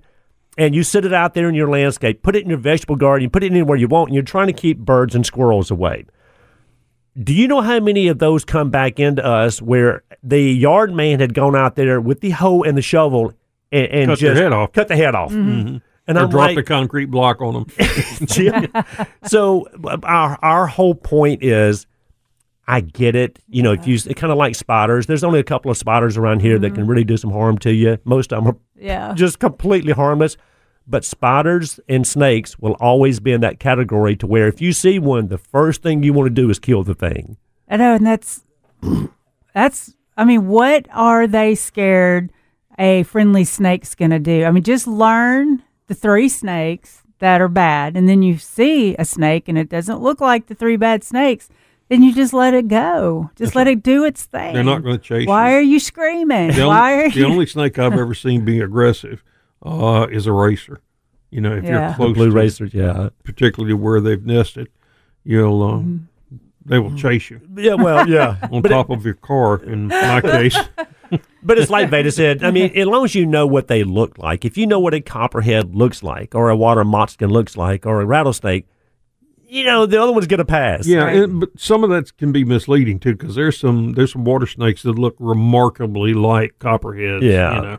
And 0.57 0.75
you 0.75 0.83
sit 0.83 1.05
it 1.05 1.13
out 1.13 1.33
there 1.33 1.47
in 1.47 1.55
your 1.55 1.69
landscape, 1.69 2.23
put 2.23 2.35
it 2.35 2.43
in 2.43 2.49
your 2.49 2.57
vegetable 2.57 2.97
garden, 2.97 3.23
you 3.23 3.29
put 3.29 3.43
it 3.43 3.51
anywhere 3.51 3.77
you 3.77 3.87
want, 3.87 4.09
and 4.09 4.15
you're 4.15 4.23
trying 4.23 4.47
to 4.47 4.53
keep 4.53 4.79
birds 4.79 5.15
and 5.15 5.25
squirrels 5.25 5.71
away. 5.71 6.05
Do 7.21 7.33
you 7.33 7.47
know 7.47 7.61
how 7.61 7.79
many 7.79 8.07
of 8.07 8.19
those 8.19 8.45
come 8.45 8.69
back 8.69 8.99
into 8.99 9.25
us 9.25 9.61
where 9.61 10.03
the 10.23 10.41
yard 10.41 10.93
man 10.93 11.19
had 11.19 11.33
gone 11.33 11.55
out 11.55 11.75
there 11.75 11.99
with 11.99 12.21
the 12.21 12.31
hoe 12.31 12.63
and 12.63 12.77
the 12.77 12.81
shovel 12.81 13.33
and, 13.71 13.87
and 13.87 14.09
Cut 14.09 14.19
their 14.19 14.33
just 14.33 14.41
head 14.41 14.53
off. 14.53 14.71
cut 14.71 14.87
the 14.87 14.95
head 14.95 15.15
off? 15.15 15.31
Mm-hmm. 15.31 15.51
Mm-hmm. 15.51 15.77
And 16.07 16.17
or 16.17 16.21
I'm 16.21 16.29
drop 16.29 16.47
like, 16.47 16.55
the 16.55 16.63
concrete 16.63 17.05
block 17.05 17.41
on 17.41 17.53
them. 17.53 17.65
So 19.27 19.67
our 20.03 20.37
our 20.41 20.67
whole 20.67 20.95
point 20.95 21.43
is, 21.43 21.85
I 22.67 22.81
get 22.81 23.15
it. 23.15 23.39
You 23.49 23.63
know, 23.63 23.73
if 23.73 23.85
you 23.85 23.99
kind 24.15 24.31
of 24.31 24.37
like 24.37 24.55
spiders, 24.55 25.05
there's 25.05 25.23
only 25.23 25.39
a 25.39 25.43
couple 25.43 25.71
of 25.71 25.77
spiders 25.77 26.17
around 26.17 26.41
here 26.41 26.57
that 26.59 26.67
mm-hmm. 26.67 26.75
can 26.75 26.87
really 26.87 27.03
do 27.03 27.17
some 27.17 27.31
harm 27.31 27.57
to 27.59 27.73
you. 27.73 27.97
Most 28.03 28.33
of 28.33 28.43
them 28.43 28.53
are 28.53 28.57
yeah. 28.81 29.13
just 29.13 29.39
completely 29.39 29.93
harmless. 29.93 30.37
But 30.87 31.05
spiders 31.05 31.79
and 31.87 32.05
snakes 32.05 32.59
will 32.59 32.75
always 32.79 33.19
be 33.19 33.31
in 33.31 33.41
that 33.41 33.59
category 33.59 34.15
to 34.17 34.27
where 34.27 34.47
if 34.47 34.61
you 34.61 34.73
see 34.73 34.99
one, 34.99 35.27
the 35.27 35.37
first 35.37 35.83
thing 35.83 36.03
you 36.03 36.11
want 36.11 36.27
to 36.27 36.41
do 36.41 36.49
is 36.49 36.59
kill 36.59 36.83
the 36.83 36.95
thing. 36.95 37.37
I 37.69 37.77
know, 37.77 37.95
and 37.95 38.05
that's 38.05 38.43
that's. 39.53 39.95
I 40.17 40.25
mean, 40.25 40.47
what 40.47 40.87
are 40.91 41.25
they 41.25 41.55
scared 41.55 42.31
a 42.77 43.03
friendly 43.03 43.45
snake's 43.45 43.95
going 43.95 44.11
to 44.11 44.19
do? 44.19 44.43
I 44.43 44.51
mean, 44.51 44.63
just 44.63 44.85
learn 44.85 45.63
the 45.87 45.93
three 45.93 46.27
snakes 46.27 47.03
that 47.19 47.39
are 47.39 47.47
bad, 47.47 47.95
and 47.95 48.09
then 48.09 48.21
you 48.21 48.37
see 48.37 48.95
a 48.97 49.05
snake 49.05 49.47
and 49.47 49.57
it 49.57 49.69
doesn't 49.69 50.01
look 50.01 50.19
like 50.19 50.47
the 50.47 50.55
three 50.55 50.75
bad 50.75 51.03
snakes. 51.03 51.47
Then 51.91 52.03
you 52.03 52.15
just 52.15 52.31
let 52.31 52.53
it 52.53 52.69
go. 52.69 53.29
Just 53.35 53.53
let 53.53 53.67
it 53.67 53.83
do 53.83 54.05
its 54.05 54.23
thing. 54.23 54.53
They're 54.53 54.63
not 54.63 54.81
going 54.81 54.97
to 54.97 55.03
chase 55.03 55.27
Why 55.27 55.49
you. 55.51 55.57
are 55.57 55.61
you 55.61 55.77
screaming? 55.77 56.51
The, 56.53 56.65
Why 56.65 56.93
only, 56.93 57.05
are 57.05 57.09
the 57.11 57.19
you? 57.19 57.25
only 57.25 57.45
snake 57.45 57.77
I've 57.77 57.91
ever 57.91 58.13
seen 58.15 58.45
being 58.45 58.61
aggressive 58.69 59.21
uh, 59.61 60.07
is 60.09 60.25
a 60.25 60.31
racer. 60.31 60.79
You 61.31 61.41
know, 61.41 61.53
if 61.57 61.65
Yeah. 61.65 61.87
you're 61.87 61.95
close 61.97 62.13
Blue 62.15 62.29
to 62.29 62.31
racers, 62.31 62.73
yeah, 62.73 63.09
particularly 63.25 63.73
where 63.73 63.99
they've 63.99 64.25
nested, 64.25 64.69
you'll 65.25 65.61
uh, 65.61 65.71
Mm-hmm. 65.79 66.37
they 66.65 66.79
will 66.79 66.95
chase 66.95 67.29
you 67.29 67.41
yeah. 67.57 67.73
Well, 67.73 68.07
yeah. 68.07 68.37
on 68.53 68.63
top 68.63 68.89
of 68.89 69.03
your 69.03 69.15
car. 69.15 69.61
In 69.61 69.87
my 69.87 70.21
case, 70.21 70.57
But 71.43 71.57
it's 71.57 71.69
like 71.69 71.89
Veda 71.89 72.09
said. 72.13 72.41
I 72.41 72.51
mean, 72.51 72.71
as 72.73 72.87
long 72.87 73.03
as 73.03 73.15
you 73.15 73.25
know 73.25 73.45
what 73.45 73.67
they 73.67 73.83
look 73.83 74.17
like, 74.17 74.45
if 74.45 74.57
you 74.57 74.65
know 74.65 74.79
what 74.79 74.93
a 74.93 75.01
copperhead 75.01 75.75
looks 75.75 76.01
like, 76.03 76.35
or 76.35 76.49
a 76.49 76.55
water 76.55 76.85
moccasin 76.85 77.29
looks 77.29 77.57
like, 77.57 77.85
or 77.85 77.99
a 77.99 78.05
rattlesnake, 78.05 78.65
you 79.51 79.65
know 79.65 79.85
the 79.85 80.01
other 80.01 80.11
one's 80.13 80.27
going 80.27 80.37
to 80.37 80.45
pass. 80.45 80.87
yeah, 80.87 80.99
Right. 81.03 81.15
and, 81.17 81.39
but 81.41 81.49
some 81.57 81.83
of 81.83 81.89
that 81.89 82.15
can 82.17 82.31
be 82.31 82.43
misleading 82.45 82.99
too 82.99 83.15
because 83.15 83.35
there's 83.35 83.57
some 83.59 83.93
there's 83.93 84.11
some 84.13 84.23
water 84.23 84.47
snakes 84.47 84.81
that 84.83 84.93
look 84.93 85.15
remarkably 85.19 86.13
like 86.13 86.57
copperheads. 86.59 87.21
Yeah. 87.23 87.55
you 87.55 87.61
know, 87.61 87.77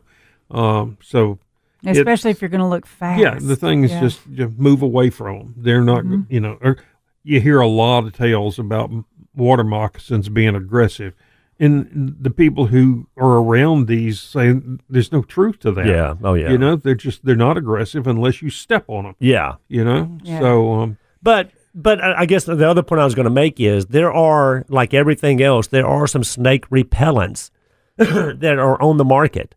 um, 0.60 0.98
so 1.02 1.38
Especially 1.84 2.30
if 2.30 2.40
you're 2.40 2.48
going 2.48 2.60
to 2.60 2.66
look 2.68 2.86
fast. 2.86 3.20
Yeah, 3.20 3.38
the 3.40 3.56
thing 3.56 3.82
is 3.82 3.90
Yeah. 3.90 4.00
just 4.02 4.20
just 4.32 4.56
move 4.58 4.82
away 4.82 5.10
from 5.10 5.38
them. 5.38 5.54
They're 5.56 5.82
not, 5.82 6.04
you 6.28 6.38
know. 6.38 6.56
Or 6.60 6.76
you 7.24 7.40
hear 7.40 7.58
a 7.60 7.66
lot 7.66 8.04
of 8.04 8.12
tales 8.16 8.56
about 8.58 8.90
water 9.34 9.64
moccasins 9.64 10.28
being 10.28 10.54
aggressive, 10.54 11.12
and 11.58 12.14
the 12.20 12.30
people 12.30 12.66
who 12.66 13.08
are 13.16 13.38
around 13.38 13.88
these 13.88 14.20
say 14.20 14.54
there's 14.88 15.10
no 15.10 15.22
truth 15.22 15.58
to 15.60 15.72
that. 15.72 15.86
Yeah. 15.86 16.14
Oh, 16.22 16.34
yeah. 16.34 16.50
You 16.52 16.58
know, 16.58 16.76
they're 16.76 16.94
just 16.94 17.24
they're 17.24 17.34
not 17.34 17.56
aggressive 17.56 18.06
unless 18.06 18.42
you 18.42 18.50
step 18.50 18.84
on 18.88 19.02
them. 19.04 19.16
Yeah. 19.18 19.54
You 19.68 19.84
know, 19.84 20.18
Yeah. 20.22 20.38
so 20.38 20.72
um, 20.74 20.98
But 21.20 21.50
but 21.74 22.02
I 22.02 22.26
guess 22.26 22.44
the 22.44 22.68
other 22.68 22.82
point 22.82 23.00
I 23.00 23.04
was 23.04 23.14
going 23.14 23.24
to 23.24 23.30
make 23.30 23.58
is 23.58 23.86
there 23.86 24.12
are 24.12 24.64
like 24.68 24.92
everything 24.92 25.42
else, 25.42 25.66
there 25.66 25.86
are 25.86 26.06
some 26.06 26.24
snake 26.24 26.68
repellents 26.68 27.50
that 27.96 28.58
are 28.58 28.80
on 28.80 28.96
the 28.96 29.04
market 29.04 29.54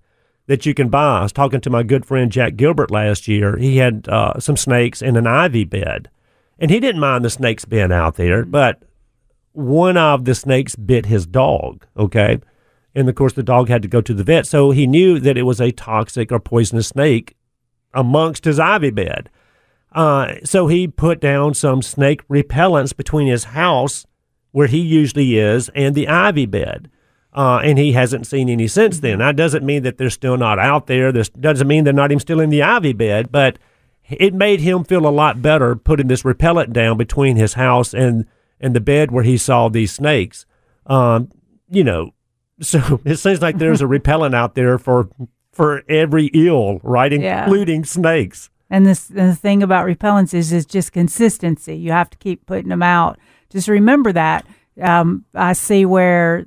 that 0.47 0.65
you 0.65 0.73
can 0.73 0.89
buy. 0.89 1.19
I 1.19 1.23
was 1.23 1.33
talking 1.33 1.61
to 1.61 1.69
my 1.69 1.83
good 1.83 2.05
friend 2.05 2.31
Jack 2.31 2.55
Gilbert 2.55 2.91
last 2.91 3.27
year. 3.27 3.57
He 3.57 3.77
had 3.77 4.07
uh, 4.07 4.39
some 4.39 4.57
snakes 4.57 5.01
in 5.01 5.17
an 5.17 5.27
ivy 5.27 5.63
bed, 5.63 6.09
and 6.59 6.71
he 6.71 6.79
didn't 6.79 7.01
mind 7.01 7.25
the 7.25 7.29
snakes 7.29 7.65
being 7.65 7.91
out 7.91 8.15
there, 8.15 8.45
but 8.45 8.81
one 9.55 9.97
of 9.97 10.25
the 10.25 10.35
snakes 10.35 10.75
bit 10.75 11.05
his 11.05 11.25
dog. 11.25 11.85
Okay. 11.97 12.39
And 12.93 13.09
of 13.09 13.15
course, 13.15 13.33
the 13.33 13.43
dog 13.43 13.67
had 13.67 13.81
to 13.81 13.87
go 13.87 14.01
to 14.01 14.13
the 14.13 14.23
vet. 14.23 14.47
So 14.47 14.71
he 14.71 14.87
knew 14.87 15.19
that 15.19 15.37
it 15.37 15.43
was 15.43 15.59
a 15.59 15.71
toxic 15.71 16.31
or 16.31 16.39
poisonous 16.39 16.87
snake 16.87 17.35
amongst 17.93 18.45
his 18.45 18.59
ivy 18.59 18.89
bed. 18.89 19.29
Uh, 19.95 20.35
so 20.43 20.67
he 20.67 20.87
put 20.87 21.19
down 21.19 21.53
some 21.55 21.81
snake 21.81 22.27
repellents 22.27 22.95
between 22.95 23.27
his 23.27 23.45
house, 23.45 24.05
where 24.51 24.67
he 24.67 24.79
usually 24.79 25.37
is, 25.39 25.69
and 25.73 25.95
the 25.95 26.07
ivy 26.07 26.45
bed. 26.45 26.89
Uh, 27.33 27.59
and 27.63 27.77
he 27.79 27.93
hasn't 27.93 28.27
seen 28.27 28.47
any 28.49 28.67
since 28.67 28.99
then. 28.99 29.19
That 29.19 29.35
doesn't 29.35 29.65
mean 29.65 29.83
that 29.83 29.97
they're 29.97 30.09
still 30.09 30.37
not 30.37 30.59
out 30.59 30.87
there. 30.87 31.11
This 31.11 31.29
doesn't 31.29 31.67
mean 31.67 31.83
they're 31.83 31.93
not 31.93 32.11
even 32.11 32.19
still 32.19 32.39
in 32.39 32.49
the 32.49 32.61
ivy 32.61 32.93
bed, 32.93 33.31
but 33.31 33.57
it 34.09 34.33
made 34.33 34.59
him 34.61 34.83
feel 34.83 35.07
a 35.07 35.09
lot 35.09 35.41
better 35.41 35.75
putting 35.75 36.07
this 36.07 36.23
repellent 36.23 36.71
down 36.73 36.97
between 36.97 37.35
his 37.37 37.53
house 37.53 37.93
and, 37.93 38.25
and 38.59 38.73
the 38.75 38.79
bed 38.79 39.11
where 39.11 39.23
he 39.23 39.37
saw 39.37 39.67
these 39.67 39.91
snakes. 39.93 40.45
Um, 40.85 41.29
you 41.69 41.83
know, 41.83 42.11
so 42.61 43.01
it 43.05 43.15
seems 43.17 43.41
like 43.41 43.57
there's 43.57 43.81
a 43.81 43.87
repellent 43.87 44.35
out 44.35 44.55
there 44.55 44.77
for 44.77 45.09
for 45.51 45.83
every 45.89 46.27
ill, 46.33 46.79
right, 46.83 47.11
Yeah. 47.21 47.43
including 47.43 47.85
snakes. 47.85 48.49
And 48.75 48.85
this 48.85 49.09
and 49.09 49.29
the 49.31 49.35
thing 49.37 49.63
about 49.63 49.87
repellents 49.87 50.33
is 50.33 50.51
is 50.51 50.65
just 50.65 50.91
consistency. 50.91 51.77
You 51.77 51.91
have 51.93 52.09
to 52.09 52.17
keep 52.17 52.45
putting 52.45 52.67
them 52.67 52.83
out. 52.83 53.17
Just 53.49 53.69
remember 53.69 54.11
that. 54.11 54.45
Um, 54.81 55.23
I 55.33 55.53
see 55.53 55.85
where 55.85 56.43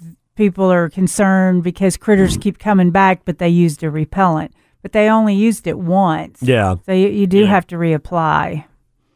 th- 0.00 0.14
people 0.36 0.72
are 0.72 0.88
concerned 0.88 1.62
because 1.64 1.98
critters 1.98 2.38
keep 2.38 2.58
coming 2.58 2.92
back, 2.92 3.26
but 3.26 3.36
they 3.36 3.50
used 3.50 3.82
a 3.82 3.90
repellent, 3.90 4.52
but 4.80 4.92
they 4.92 5.10
only 5.10 5.34
used 5.34 5.66
it 5.66 5.78
once. 5.78 6.38
Yeah. 6.42 6.76
So 6.86 6.92
you, 6.92 7.08
you 7.08 7.26
do 7.26 7.40
Yeah. 7.40 7.46
have 7.48 7.66
to 7.66 7.76
reapply. 7.76 8.64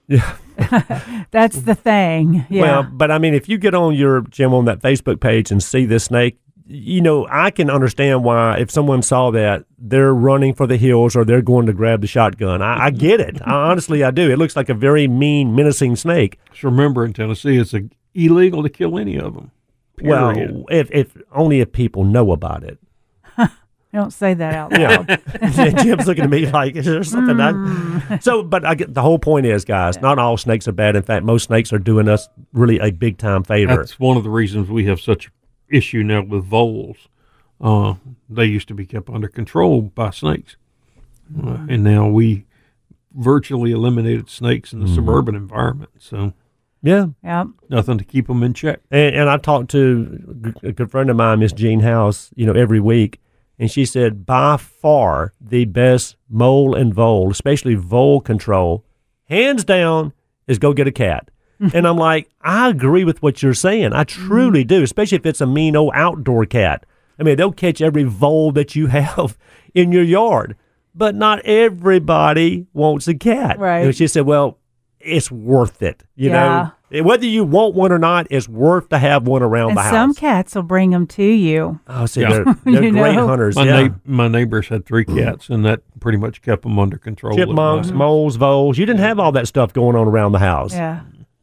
Yeah. 0.06 0.36
That's 1.30 1.62
the 1.62 1.74
thing. 1.74 2.44
Yeah. 2.50 2.62
Well, 2.62 2.82
but 2.92 3.10
I 3.10 3.16
mean, 3.18 3.32
if 3.32 3.48
you 3.48 3.56
get 3.56 3.74
on 3.74 3.94
your 3.94 4.20
Jim 4.28 4.52
on 4.52 4.66
that 4.66 4.80
Facebook 4.80 5.18
page 5.20 5.50
and 5.50 5.62
see 5.62 5.86
this 5.86 6.04
snake, 6.04 6.38
you 6.66 7.00
know, 7.00 7.26
I 7.28 7.50
can 7.50 7.70
understand 7.70 8.24
why 8.24 8.58
if 8.58 8.70
someone 8.70 9.02
saw 9.02 9.30
that, 9.32 9.64
they're 9.78 10.14
running 10.14 10.54
for 10.54 10.66
the 10.66 10.76
hills 10.76 11.16
or 11.16 11.24
they're 11.24 11.42
going 11.42 11.66
to 11.66 11.72
grab 11.72 12.00
the 12.00 12.06
shotgun. 12.06 12.62
I, 12.62 12.86
I 12.86 12.90
get 12.90 13.20
it. 13.20 13.40
I, 13.42 13.52
honestly, 13.70 14.04
I 14.04 14.10
do. 14.10 14.30
It 14.30 14.38
looks 14.38 14.56
like 14.56 14.68
a 14.68 14.74
very 14.74 15.08
mean, 15.08 15.54
menacing 15.54 15.96
snake. 15.96 16.38
just 16.50 16.62
remember 16.62 17.04
in 17.04 17.12
Tennessee, 17.12 17.56
it's 17.56 17.74
a, 17.74 17.82
illegal 18.14 18.62
to 18.62 18.68
kill 18.68 18.98
any 18.98 19.18
of 19.18 19.34
them. 19.34 19.50
Period. 19.96 20.54
Well, 20.54 20.64
if, 20.70 20.90
if 20.90 21.16
only 21.32 21.60
if 21.60 21.72
people 21.72 22.04
know 22.04 22.32
about 22.32 22.62
it. 22.64 22.78
don't 23.92 24.12
say 24.12 24.34
that 24.34 24.54
out 24.54 24.72
loud. 24.72 24.80
Yeah. 24.80 25.16
loud. 25.42 25.78
Jim's 25.82 26.06
looking 26.06 26.24
at 26.24 26.30
me 26.30 26.46
like, 26.46 26.76
is 26.76 26.86
there 26.86 27.02
something 27.02 27.36
Mm. 27.36 28.10
I... 28.10 28.18
So, 28.18 28.42
but 28.42 28.64
I 28.64 28.74
get 28.74 28.94
the 28.94 29.02
whole 29.02 29.18
point 29.18 29.46
is, 29.46 29.64
guys, 29.64 30.00
not 30.00 30.18
all 30.18 30.36
snakes 30.36 30.68
are 30.68 30.72
bad. 30.72 30.96
In 30.96 31.02
fact, 31.02 31.24
most 31.24 31.44
snakes 31.44 31.72
are 31.72 31.78
doing 31.78 32.08
us 32.08 32.28
really 32.52 32.78
a 32.78 32.90
big 32.90 33.18
time 33.18 33.42
favor. 33.42 33.76
That's 33.76 33.98
one 33.98 34.16
of 34.16 34.24
the 34.24 34.30
reasons 34.30 34.68
we 34.68 34.84
have 34.86 35.00
such 35.00 35.30
issue 35.70 36.02
now 36.02 36.22
with 36.22 36.44
voles. 36.44 37.08
Uh, 37.60 37.94
they 38.28 38.46
used 38.46 38.68
to 38.68 38.74
be 38.74 38.86
kept 38.86 39.08
under 39.10 39.28
control 39.28 39.82
by 39.82 40.10
snakes, 40.10 40.56
uh, 41.42 41.66
and 41.68 41.84
now 41.84 42.08
we 42.08 42.46
virtually 43.12 43.72
eliminated 43.72 44.30
snakes 44.30 44.72
in 44.72 44.80
the 44.80 44.88
suburban 44.88 45.34
environment. 45.34 45.90
So 45.98 46.32
yeah. 46.80 47.06
yep. 47.22 47.48
nothing 47.68 47.98
to 47.98 48.04
keep 48.04 48.28
them 48.28 48.42
in 48.42 48.54
check. 48.54 48.80
And, 48.90 49.14
and 49.16 49.28
I 49.28 49.36
talked 49.36 49.70
to 49.72 50.54
a 50.62 50.72
good 50.72 50.90
friend 50.90 51.10
of 51.10 51.16
mine, 51.16 51.40
Miss 51.40 51.52
Jean 51.52 51.80
House, 51.80 52.30
you 52.36 52.46
know, 52.46 52.52
every 52.52 52.80
week, 52.80 53.20
And 53.60 53.70
she 53.70 53.84
said, 53.84 54.24
by 54.24 54.56
far 54.56 55.34
the 55.38 55.66
best 55.66 56.16
mole 56.30 56.74
and 56.74 56.94
vole, 56.94 57.30
especially 57.30 57.74
vole 57.74 58.22
control, 58.22 58.86
hands 59.28 59.64
down, 59.64 60.14
is 60.46 60.58
go 60.58 60.72
get 60.72 60.86
a 60.86 60.92
cat. 60.92 61.30
And 61.74 61.86
I'm 61.86 61.96
like, 61.96 62.28
I 62.40 62.68
agree 62.68 63.04
with 63.04 63.22
what 63.22 63.42
you're 63.42 63.54
saying. 63.54 63.92
I 63.92 64.04
truly 64.04 64.64
do, 64.64 64.82
especially 64.82 65.16
if 65.16 65.26
it's 65.26 65.40
a 65.40 65.46
mean 65.46 65.76
old 65.76 65.92
outdoor 65.94 66.46
cat. 66.46 66.86
I 67.18 67.22
mean, 67.22 67.36
they'll 67.36 67.52
catch 67.52 67.80
every 67.82 68.04
vole 68.04 68.50
that 68.52 68.74
you 68.74 68.86
have 68.88 69.36
in 69.74 69.92
your 69.92 70.02
yard, 70.04 70.56
but 70.94 71.14
not 71.14 71.40
everybody 71.44 72.66
wants 72.72 73.08
a 73.08 73.14
cat. 73.14 73.58
Right. 73.58 73.84
And 73.84 73.94
she 73.96 74.06
said, 74.06 74.26
well, 74.26 74.58
it's 74.98 75.30
worth 75.30 75.82
it. 75.82 76.02
You 76.16 76.30
Yeah. 76.30 76.70
know, 76.90 77.02
whether 77.04 77.24
you 77.24 77.44
want 77.44 77.74
one 77.74 77.92
or 77.92 77.98
not, 77.98 78.26
it's 78.30 78.48
worth 78.48 78.88
to 78.90 78.98
have 78.98 79.26
one 79.26 79.42
around 79.42 79.70
And 79.70 79.78
the 79.78 79.82
house. 79.82 79.92
some 79.92 80.14
cats 80.14 80.54
will 80.54 80.62
bring 80.64 80.90
them 80.90 81.06
to 81.08 81.22
you. 81.22 81.78
oh, 81.88 82.04
see, 82.06 82.22
Yeah. 82.22 82.30
they're, 82.30 82.44
they're 82.64 82.90
great 82.90 83.14
know? 83.14 83.26
hunters. 83.28 83.54
My, 83.56 83.64
yeah. 83.64 83.82
neigh- 83.82 83.94
my 84.04 84.28
neighbors 84.28 84.68
had 84.68 84.84
three 84.86 85.04
cats, 85.04 85.48
and 85.48 85.64
that 85.64 85.82
pretty 86.00 86.18
much 86.18 86.42
kept 86.42 86.62
them 86.62 86.78
under 86.78 86.98
control. 86.98 87.36
Chipmunks, 87.36 87.90
moles, 87.92 88.36
voles. 88.36 88.76
You 88.76 88.86
didn't 88.86 89.00
have 89.00 89.18
all 89.18 89.32
that 89.32 89.46
stuff 89.46 89.72
going 89.72 89.94
on 89.96 90.06
around 90.08 90.32
the 90.32 90.38
house. 90.40 90.74
Yeah. 90.74 91.00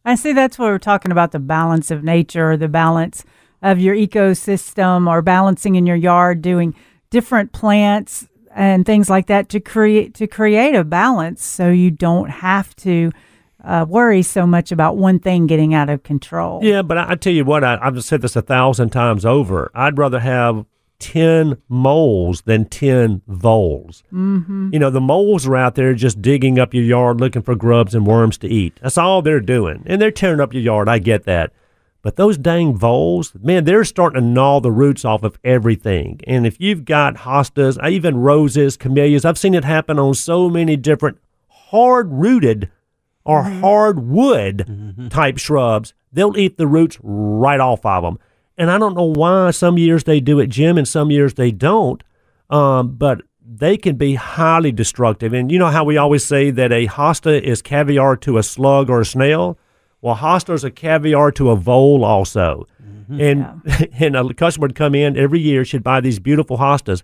I 0.07 0.15
see 0.15 0.31
that's 0.31 0.57
what 0.57 0.67
we're 0.67 0.79
talking 0.79 1.11
about 1.11 1.33
the 1.33 1.39
balance 1.39 1.91
of 1.91 2.01
nature, 2.01 2.55
the 2.55 2.69
balance 2.69 3.25
of 3.61 3.77
your 3.77 3.93
ecosystem, 3.93 5.09
or 5.09 5.21
balancing 5.21 5.75
in 5.75 5.85
your 5.85 5.97
yard, 5.97 6.41
doing 6.41 6.73
different 7.09 7.51
plants 7.51 8.25
and 8.55 8.85
things 8.85 9.09
like 9.09 9.27
that 9.27 9.49
to 9.49 9.59
create 9.59 10.13
to 10.15 10.25
create 10.25 10.75
a 10.75 10.85
balance 10.85 11.43
so 11.43 11.69
you 11.69 11.91
don't 11.91 12.29
have 12.29 12.73
to 12.77 13.11
uh, 13.65 13.85
worry 13.87 14.21
so 14.21 14.47
much 14.47 14.71
about 14.71 14.95
one 14.95 15.19
thing 15.19 15.45
getting 15.45 15.73
out 15.73 15.89
of 15.89 16.03
control. 16.03 16.63
Yeah, 16.63 16.83
but 16.83 16.97
I, 16.97 17.11
I 17.11 17.15
tell 17.15 17.33
you 17.33 17.43
what, 17.43 17.65
I, 17.65 17.77
I've 17.81 18.01
said 18.01 18.21
this 18.21 18.37
a 18.37 18.41
thousand 18.41 18.91
times 18.91 19.25
over. 19.25 19.69
I'd 19.75 19.97
rather 19.97 20.21
have 20.21 20.65
10 20.99 21.61
moles 21.69 22.41
than 22.41 22.65
10 22.65 23.21
voles. 23.27 24.03
Mm-hmm. 24.11 24.69
You 24.73 24.79
know, 24.79 24.89
the 24.89 25.01
moles 25.01 25.45
are 25.45 25.55
out 25.55 25.75
there 25.75 25.93
just 25.93 26.21
digging 26.21 26.59
up 26.59 26.73
your 26.73 26.83
yard 26.83 27.19
looking 27.19 27.41
for 27.41 27.55
grubs 27.55 27.93
and 27.93 28.05
worms 28.05 28.37
to 28.39 28.47
eat. 28.47 28.79
That's 28.81 28.97
all 28.97 29.21
they're 29.21 29.39
doing. 29.39 29.83
And 29.85 30.01
they're 30.01 30.11
tearing 30.11 30.39
up 30.39 30.53
your 30.53 30.63
yard. 30.63 30.89
I 30.89 30.99
get 30.99 31.23
that. 31.25 31.53
But 32.01 32.15
those 32.15 32.37
dang 32.37 32.75
voles, 32.77 33.33
man, 33.41 33.65
they're 33.65 33.83
starting 33.83 34.21
to 34.21 34.25
gnaw 34.25 34.59
the 34.59 34.71
roots 34.71 35.03
off 35.03 35.23
of 35.23 35.37
everything. 35.43 36.21
And 36.25 36.47
if 36.47 36.59
you've 36.59 36.85
got 36.85 37.15
hostas, 37.15 37.77
even 37.89 38.17
roses, 38.17 38.77
camellias, 38.77 39.25
I've 39.25 39.37
seen 39.37 39.53
it 39.53 39.65
happen 39.65 39.99
on 39.99 40.13
so 40.13 40.49
many 40.49 40.77
different 40.77 41.17
hard 41.49 42.11
rooted 42.11 42.71
or 43.25 43.43
hardwood 43.43 45.09
type 45.11 45.37
shrubs, 45.37 45.93
they'll 46.13 46.37
eat 46.37 46.57
the 46.57 46.67
roots 46.67 46.97
right 47.03 47.59
off 47.59 47.85
of 47.85 48.03
them. 48.03 48.19
And 48.57 48.71
I 48.71 48.77
don't 48.77 48.95
know 48.95 49.03
why 49.03 49.51
some 49.51 49.77
years 49.77 50.05
they 50.05 50.19
do 50.19 50.39
it, 50.39 50.47
Jim, 50.47 50.77
and 50.77 50.87
some 50.87 51.11
years 51.11 51.35
they 51.35 51.51
don't. 51.51 52.03
Um, 52.49 52.95
but 52.95 53.21
they 53.47 53.77
can 53.77 53.95
be 53.95 54.15
highly 54.15 54.71
destructive. 54.71 55.33
And 55.33 55.51
you 55.51 55.59
know 55.59 55.67
how 55.67 55.83
we 55.83 55.97
always 55.97 56.25
say 56.25 56.49
that 56.51 56.71
a 56.71 56.87
hosta 56.87 57.41
is 57.41 57.61
caviar 57.61 58.15
to 58.17 58.37
a 58.37 58.43
slug 58.43 58.89
or 58.89 59.01
a 59.01 59.05
snail? 59.05 59.57
Well, 60.01 60.15
hosta 60.15 60.53
is 60.53 60.63
a 60.63 60.71
caviar 60.71 61.31
to 61.33 61.51
a 61.51 61.55
vole 61.55 62.03
also. 62.03 62.65
And 63.09 63.61
and 63.99 64.15
a 64.15 64.33
customer 64.33 64.65
would 64.65 64.75
come 64.75 64.95
in 64.95 65.17
every 65.17 65.39
year, 65.39 65.63
she'd 65.63 65.83
buy 65.83 66.01
these 66.01 66.19
beautiful 66.19 66.57
hostas. 66.57 67.03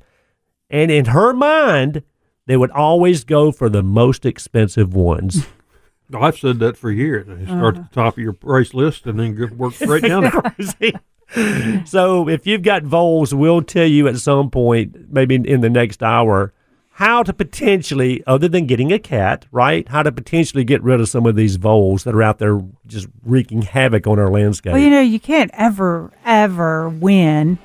And 0.70 0.92
in 0.92 1.06
her 1.06 1.34
mind, 1.34 2.04
they 2.46 2.58
would 2.58 2.72
always 2.72 3.24
go 3.24 3.52
for 3.52 3.70
the 3.70 3.84
most 3.84 4.26
expensive 4.26 4.94
ones. 4.94 5.46
I've 6.14 6.38
said 6.38 6.60
that 6.60 6.78
for 6.78 6.92
years. 6.92 7.28
You 7.28 7.46
start 7.46 7.78
at 7.78 7.90
the 7.90 7.96
top 7.96 8.16
of 8.16 8.24
your 8.24 8.34
price 8.34 8.74
list 8.74 9.08
and 9.08 9.20
then 9.20 9.58
work 9.58 9.80
right 9.82 10.02
down. 10.02 10.24
there. 11.36 11.86
so 11.86 12.28
if 12.30 12.46
you've 12.48 12.62
got 12.64 12.84
voles, 12.84 13.34
we'll 13.34 13.62
tell 13.62 13.86
you 13.88 14.08
at 14.08 14.18
some 14.18 14.50
point, 14.50 15.12
maybe 15.12 15.36
in 15.36 15.62
the 15.62 15.70
next 15.70 16.02
hour, 16.04 16.54
how 16.98 17.24
to 17.24 17.34
potentially, 17.34 18.24
other 18.28 18.48
than 18.48 18.68
getting 18.68 18.92
a 18.92 19.00
cat, 19.00 19.46
right? 19.52 19.88
How 19.90 20.04
to 20.04 20.12
potentially 20.12 20.64
get 20.64 20.84
rid 20.84 21.02
of 21.02 21.10
some 21.10 21.26
of 21.26 21.36
these 21.36 21.56
voles 21.56 22.04
that 22.04 22.14
are 22.14 22.22
out 22.22 22.38
there 22.38 22.62
just 22.86 23.08
wreaking 23.26 23.64
havoc 23.64 24.06
on 24.06 24.20
our 24.20 24.30
landscape. 24.30 24.74
Well, 24.74 24.82
you 24.82 24.92
know, 24.92 25.02
you 25.02 25.20
can't 25.20 25.50
ever, 25.54 26.12
ever 26.24 26.90
win. 26.90 27.58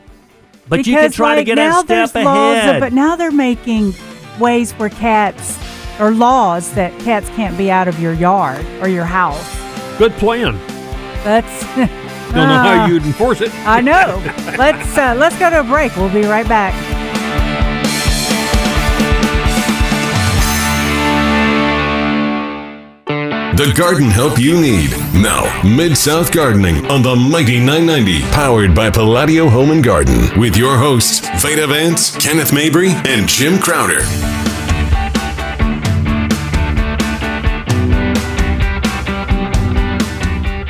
but 0.68 0.78
you 0.86 0.94
can 0.94 1.02
Because, 1.02 1.14
try 1.16 1.34
to 1.34 1.40
like, 1.40 1.46
get 1.46 1.56
now 1.56 1.80
a 1.80 1.84
step 1.84 2.10
there's 2.12 2.24
laws, 2.24 2.56
ahead. 2.56 2.80
but 2.80 2.92
now 2.94 3.16
they're 3.16 3.30
making 3.30 3.92
ways 4.40 4.72
where 4.72 4.88
cats 4.88 5.58
or 6.00 6.12
laws 6.12 6.72
that 6.72 6.98
cats 7.00 7.28
can't 7.30 7.58
be 7.58 7.70
out 7.70 7.86
of 7.88 7.98
your 8.00 8.14
yard 8.14 8.64
or 8.80 8.88
your 8.88 9.04
house. 9.04 9.56
Good 9.98 10.12
plan. 10.12 10.56
That's 11.22 11.64
Don't 12.28 12.48
know 12.48 12.58
how 12.58 12.84
Ah, 12.84 12.86
you'd 12.86 13.04
enforce 13.04 13.40
it. 13.40 13.52
I 13.66 13.80
know. 13.80 14.22
let's 14.58 14.96
uh, 14.98 15.14
let's 15.18 15.38
go 15.38 15.50
to 15.50 15.60
a 15.60 15.64
break. 15.64 15.94
We'll 15.96 16.12
be 16.12 16.22
right 16.26 16.46
back. 16.48 16.74
The 23.58 23.72
garden 23.76 24.08
help 24.08 24.38
you 24.38 24.60
need. 24.60 24.90
Now, 25.12 25.42
Mid 25.64 25.96
South 25.98 26.30
Gardening 26.32 26.86
on 26.86 27.02
the 27.02 27.16
Mighty 27.16 27.58
990, 27.58 28.20
powered 28.30 28.72
by 28.72 28.88
Palladio 28.90 29.48
Home 29.48 29.72
and 29.72 29.82
Garden, 29.82 30.38
with 30.38 30.56
your 30.56 30.76
hosts, 30.78 31.28
Veda 31.42 31.66
Vance, 31.66 32.14
Kenneth 32.18 32.52
Mabry, 32.52 32.90
and 32.90 33.28
Jim 33.28 33.58
Crowder. 33.58 33.98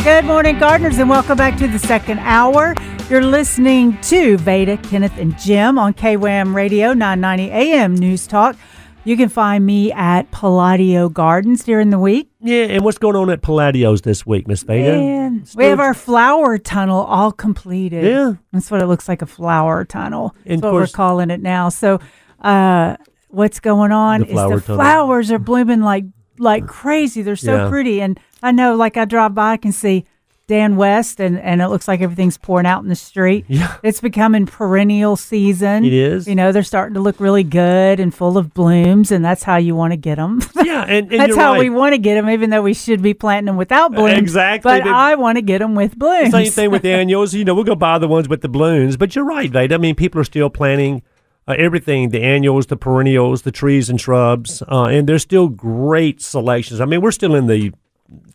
Good 0.05 0.25
morning, 0.25 0.59
gardeners, 0.59 0.99
and 0.99 1.11
welcome 1.11 1.37
back 1.37 1.59
to 1.59 1.69
the 1.69 1.79
second 1.79 2.19
hour. 2.21 2.75
You're 3.11 3.23
listening 3.23 4.01
to 4.03 4.39
Veda, 4.39 4.77
Kenneth, 4.79 5.17
and 5.19 5.39
Jim 5.39 5.79
on 5.79 5.93
KWAM 5.93 6.55
Radio 6.55 6.93
990 6.95 7.51
AM 7.53 7.95
News 7.95 8.27
Talk. 8.27 8.57
You 9.05 9.17
can 9.17 9.29
find 9.29 9.65
me 9.67 9.93
at 9.93 10.31
Palladio 10.31 11.09
Gardens 11.11 11.63
during 11.65 11.91
the 11.91 11.99
week. 11.99 12.31
yeah, 12.41 12.65
and 12.65 12.85
what's 12.85 12.97
going 12.99 13.17
on 13.17 13.29
at 13.31 13.43
Palladio's 13.43 14.01
this 14.03 14.25
week, 14.27 14.49
Miss 14.49 14.63
Veda? 14.63 14.93
And 14.93 15.49
we 15.55 15.65
have 15.67 15.81
our 15.81 15.95
flower 15.95 16.57
tunnel 16.59 17.03
all 17.03 17.31
completed. 17.33 18.05
Yeah. 18.05 18.35
That's 18.53 18.71
what 18.71 18.81
it 18.81 18.87
looks 18.87 19.09
like 19.09 19.21
a 19.21 19.27
flower 19.27 19.85
tunnel. 19.85 20.35
That's 20.47 20.63
what 20.63 20.71
course- 20.71 20.93
we're 20.93 20.97
calling 20.97 21.31
it 21.31 21.43
now. 21.43 21.69
So, 21.69 22.01
uh, 22.41 22.97
what's 23.29 23.61
going 23.61 23.93
on 23.93 24.21
The 24.21 24.27
is 24.29 24.33
the 24.35 24.37
tunnel. 24.37 24.61
flowers 24.61 25.31
are 25.31 25.39
blooming 25.39 25.83
like 25.83 26.05
like 26.41 26.69
crazy. 26.69 27.21
They're 27.23 27.35
so 27.35 27.65
Yeah. 27.65 27.69
pretty. 27.69 28.01
And 28.01 28.19
I 28.43 28.53
know, 28.53 28.75
like, 28.77 28.97
I 28.97 29.05
drive 29.05 29.35
by, 29.35 29.53
I 29.53 29.57
can 29.57 29.73
see 29.73 30.05
Dan 30.47 30.77
West, 30.77 31.21
and, 31.21 31.39
and 31.39 31.61
it 31.61 31.69
looks 31.69 31.87
like 31.87 32.01
everything's 32.01 32.39
pouring 32.39 32.65
out 32.65 32.83
in 32.83 32.89
the 32.89 32.95
street. 32.97 33.45
Yeah. 33.49 33.77
It's 33.83 34.01
becoming 34.01 34.47
perennial 34.47 35.17
season. 35.17 35.85
It 35.85 35.93
is. 35.93 36.27
You 36.27 36.35
know, 36.35 36.53
they're 36.53 36.63
starting 36.63 36.95
to 36.95 37.01
look 37.01 37.21
really 37.21 37.43
good 37.45 38.01
and 38.01 38.15
full 38.15 38.39
of 38.39 38.55
blooms, 38.55 39.11
and 39.13 39.23
that's 39.23 39.43
how 39.43 39.57
you 39.59 39.75
want 39.75 39.93
to 39.93 39.97
get 39.99 40.17
them. 40.17 40.41
Yeah, 40.69 40.85
and, 40.87 41.11
and 41.11 41.21
That's 41.21 41.35
how 41.37 41.53
right. 41.53 41.61
we 41.61 41.71
want 41.71 41.95
to 41.95 41.99
get 41.99 42.15
them, 42.17 42.29
even 42.29 42.51
though 42.51 42.61
we 42.63 42.75
should 42.75 43.01
be 43.03 43.15
planting 43.15 43.47
them 43.47 43.57
without 43.57 43.93
blooms. 43.95 44.19
Exactly, 44.19 44.71
But 44.71 44.85
but- 44.85 44.93
I 44.93 45.15
want 45.15 45.37
to 45.37 45.43
get 45.43 45.59
them 45.61 45.75
with 45.75 45.99
blooms. 45.99 46.31
Same 46.31 46.51
thing 46.51 46.71
with 46.71 46.83
the 46.83 46.93
annuals. 46.93 47.33
You 47.33 47.45
know, 47.45 47.55
we'll 47.55 47.65
go 47.65 47.75
buy 47.75 47.99
the 47.99 48.07
ones 48.09 48.29
with 48.29 48.43
the 48.43 48.49
blooms, 48.51 48.97
But 48.99 49.17
you're 49.17 49.25
right, 49.25 49.51
Veda. 49.51 49.75
I 49.77 49.79
mean, 49.79 49.95
people 49.95 50.21
are 50.21 50.25
still 50.25 50.51
planting 50.51 51.03
uh, 51.47 51.55
everything 51.59 52.11
the 52.11 52.23
annuals, 52.23 52.67
the 52.67 52.77
perennials, 52.77 53.43
the 53.43 53.51
trees 53.51 53.89
and 53.89 53.99
shrubs. 53.99 54.63
Uh, 54.71 54.85
and 54.85 55.09
there's 55.09 55.23
still 55.23 55.49
great 55.49 56.21
selections. 56.21 56.81
I 56.83 56.85
mean, 56.85 57.01
we're 57.01 57.13
still 57.13 57.35
in 57.35 57.47
the 57.47 57.73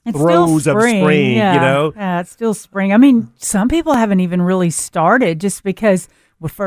It's 0.06 0.18
throes 0.18 0.62
still 0.64 0.76
of 0.78 0.82
spring, 0.82 1.04
spring, 1.04 1.30
you 1.32 1.38
yeah. 1.38 1.56
know? 1.62 1.93
Yeah, 1.95 2.20
it's 2.22 2.32
still 2.32 2.54
spring. 2.54 2.91
I 2.93 2.97
mean, 2.97 3.32
some 3.38 3.70
people 3.70 3.93
haven't 3.93 4.20
even 4.20 4.41
really 4.41 4.70
started 4.70 5.39
just 5.39 5.64
because 5.64 6.10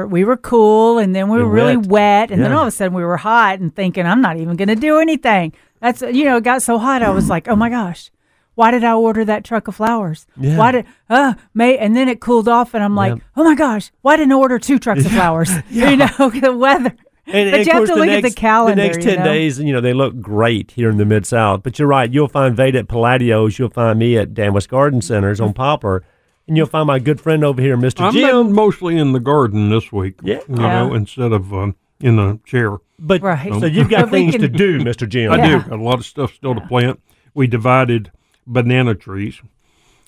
we 0.09 0.25
were 0.25 0.39
cool 0.39 0.99
and 0.99 1.15
then 1.15 1.29
we 1.29 1.37
were 1.39 1.45
And 1.45 1.53
really 1.53 1.77
wet. 1.77 1.87
wet 1.87 2.31
and 2.31 2.43
then 2.43 2.53
all 2.53 2.63
of 2.63 2.69
a 2.69 2.71
sudden 2.71 2.95
we 2.95 3.05
were 3.05 3.19
hot 3.19 3.59
and 3.61 3.75
thinking 3.75 4.07
I'm 4.07 4.23
not 4.23 4.39
even 4.39 4.57
going 4.57 4.69
to 4.69 4.75
do 4.75 4.99
anything. 4.99 5.53
That's 5.81 6.01
you 6.01 6.25
know, 6.25 6.39
it 6.39 6.45
got 6.45 6.63
so 6.63 6.79
hot 6.79 7.03
I 7.03 7.11
was 7.11 7.29
like, 7.29 7.47
"Oh 7.47 7.57
my 7.57 7.69
gosh. 7.69 8.11
Why 8.55 8.71
did 8.71 8.85
I 8.85 8.95
order 8.95 9.23
that 9.27 9.45
truck 9.45 9.69
of 9.69 9.75
flowers? 9.77 10.27
Yeah. 10.41 10.57
Why 10.57 10.73
did 10.73 10.87
uh 11.11 11.35
may 11.53 11.77
and 11.77 11.95
then 11.95 12.09
it 12.09 12.21
cooled 12.23 12.49
off 12.49 12.73
and 12.73 12.83
I'm 12.83 12.97
like, 12.97 13.17
Yeah. 13.17 13.21
"Oh 13.37 13.45
my 13.45 13.55
gosh, 13.55 13.93
why 14.01 14.17
didn't 14.17 14.33
I 14.33 14.37
order 14.37 14.59
two 14.59 14.79
trucks 14.79 15.05
of 15.05 15.13
flowers?" 15.19 15.51
You 15.69 15.95
know, 15.99 16.07
the 16.41 16.57
weather. 16.57 16.97
And, 17.27 17.51
but 17.51 17.59
and 17.61 17.67
you 17.67 17.73
have 17.73 17.87
to 17.87 17.95
look 17.97 18.07
next, 18.07 18.25
at 18.25 18.35
the 18.35 18.41
calendar. 18.41 18.81
The 18.83 18.89
next 18.89 18.99
you 18.99 19.03
10 19.11 19.19
know? 19.19 19.25
days, 19.25 19.59
you 19.59 19.73
know, 19.73 19.81
they 19.81 19.93
look 19.93 20.21
great 20.21 20.71
here 20.73 20.89
in 20.91 20.97
the 20.97 21.05
Mid 21.05 21.27
South. 21.27 21.63
But 21.65 21.79
you're 21.79 21.89
right. 21.89 22.11
You'll 22.13 22.29
find 22.29 22.57
Veda 22.57 22.79
at 22.81 22.89
Palladio's. 22.89 23.59
You'll 23.59 23.69
find 23.71 23.99
me 23.99 24.17
at 24.17 24.33
Dan 24.35 24.53
West 24.53 24.69
Garden 24.69 25.03
Centers 25.03 25.41
on 25.41 25.53
Poplar. 25.53 26.05
And 26.47 26.57
you'll 26.57 26.67
find 26.67 26.87
my 26.87 27.01
good 27.01 27.21
friend 27.21 27.43
over 27.45 27.61
here, 27.61 27.77
Mr. 27.77 28.03
I'm 28.03 28.13
Jim. 28.13 28.47
been 28.47 28.53
mostly 28.55 28.97
in 28.97 29.13
the 29.13 29.19
garden 29.19 29.69
this 29.71 29.91
week. 29.91 30.21
Yeah. 30.23 30.41
You 30.49 30.55
know, 30.55 30.95
instead 30.95 31.33
of 31.33 31.53
um, 31.53 31.75
in 32.01 32.15
the 32.15 32.39
chair. 32.45 32.77
But 33.01 33.21
Right. 33.23 33.53
so 33.53 33.67
you've 33.67 33.91
got 33.91 34.11
things 34.11 34.33
can- 34.33 34.43
to 34.43 34.49
do, 34.49 34.79
Mr. 34.81 35.09
Jim. 35.09 35.33
I 35.33 35.37
Yeah. 35.39 35.49
do. 35.65 35.69
Got 35.71 35.79
a 35.81 35.83
lot 35.83 35.99
of 35.99 36.07
stuff 36.07 36.33
still 36.35 36.55
to 36.55 36.61
plant. 36.61 37.01
We 37.35 37.49
divided 37.49 38.13
banana 38.47 38.95
trees. 38.95 39.41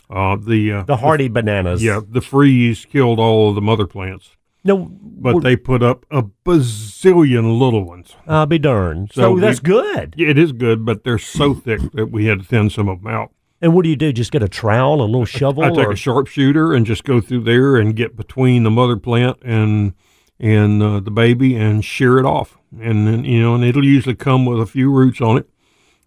Uh, 0.08 0.36
the 0.36 0.72
uh, 0.72 0.82
The 0.84 0.96
hardy 0.98 1.28
bananas. 1.28 1.82
yeah, 1.82 2.00
the 2.08 2.20
freeze 2.22 2.86
killed 2.86 3.18
all 3.18 3.50
of 3.50 3.54
the 3.56 3.60
mother 3.60 3.86
plants, 3.86 4.36
No, 4.64 4.90
but 5.00 5.40
they 5.42 5.56
put 5.56 5.82
up 5.82 6.04
a 6.10 6.24
bazillion 6.44 7.58
little 7.58 7.84
ones. 7.84 8.14
I'll 8.26 8.46
be 8.46 8.58
darned. 8.58 9.12
So, 9.12 9.22
So 9.22 9.32
we- 9.32 9.40
that's 9.40 9.60
good. 9.60 10.14
Yeah, 10.16 10.28
it 10.28 10.38
is 10.38 10.52
good, 10.52 10.84
but 10.84 11.04
they're 11.04 11.18
so 11.18 11.54
thick 11.54 11.80
that 11.92 12.10
we 12.10 12.26
had 12.26 12.40
to 12.40 12.44
thin 12.44 12.68
some 12.70 12.88
of 12.88 13.02
them 13.02 13.12
out. 13.12 13.30
And 13.60 13.74
what 13.74 13.82
do 13.84 13.88
you 13.90 13.96
do? 13.96 14.12
Just 14.12 14.30
get 14.30 14.42
a 14.42 14.48
trowel, 14.48 15.00
a 15.02 15.04
little 15.06 15.24
shovel? 15.24 15.64
I 15.64 15.70
take 15.70 15.88
or- 15.88 15.92
a 15.92 15.96
sharpshooter 15.96 16.72
and 16.74 16.86
just 16.86 17.04
go 17.04 17.20
through 17.20 17.40
there 17.44 17.76
and 17.76 17.96
get 17.96 18.16
between 18.16 18.62
the 18.62 18.70
mother 18.70 18.96
plant 18.96 19.38
and 19.42 19.94
and 20.40 20.80
uh, 20.80 21.00
the 21.00 21.10
baby 21.10 21.56
and 21.56 21.84
shear 21.84 22.18
it 22.18 22.24
off, 22.24 22.56
and 22.80 23.08
then 23.08 23.24
you 23.24 23.40
know, 23.42 23.56
and 23.56 23.64
it'll 23.64 23.84
usually 23.84 24.14
come 24.14 24.44
with 24.46 24.60
a 24.60 24.66
few 24.66 24.88
roots 24.92 25.20
on 25.20 25.38
it, 25.38 25.48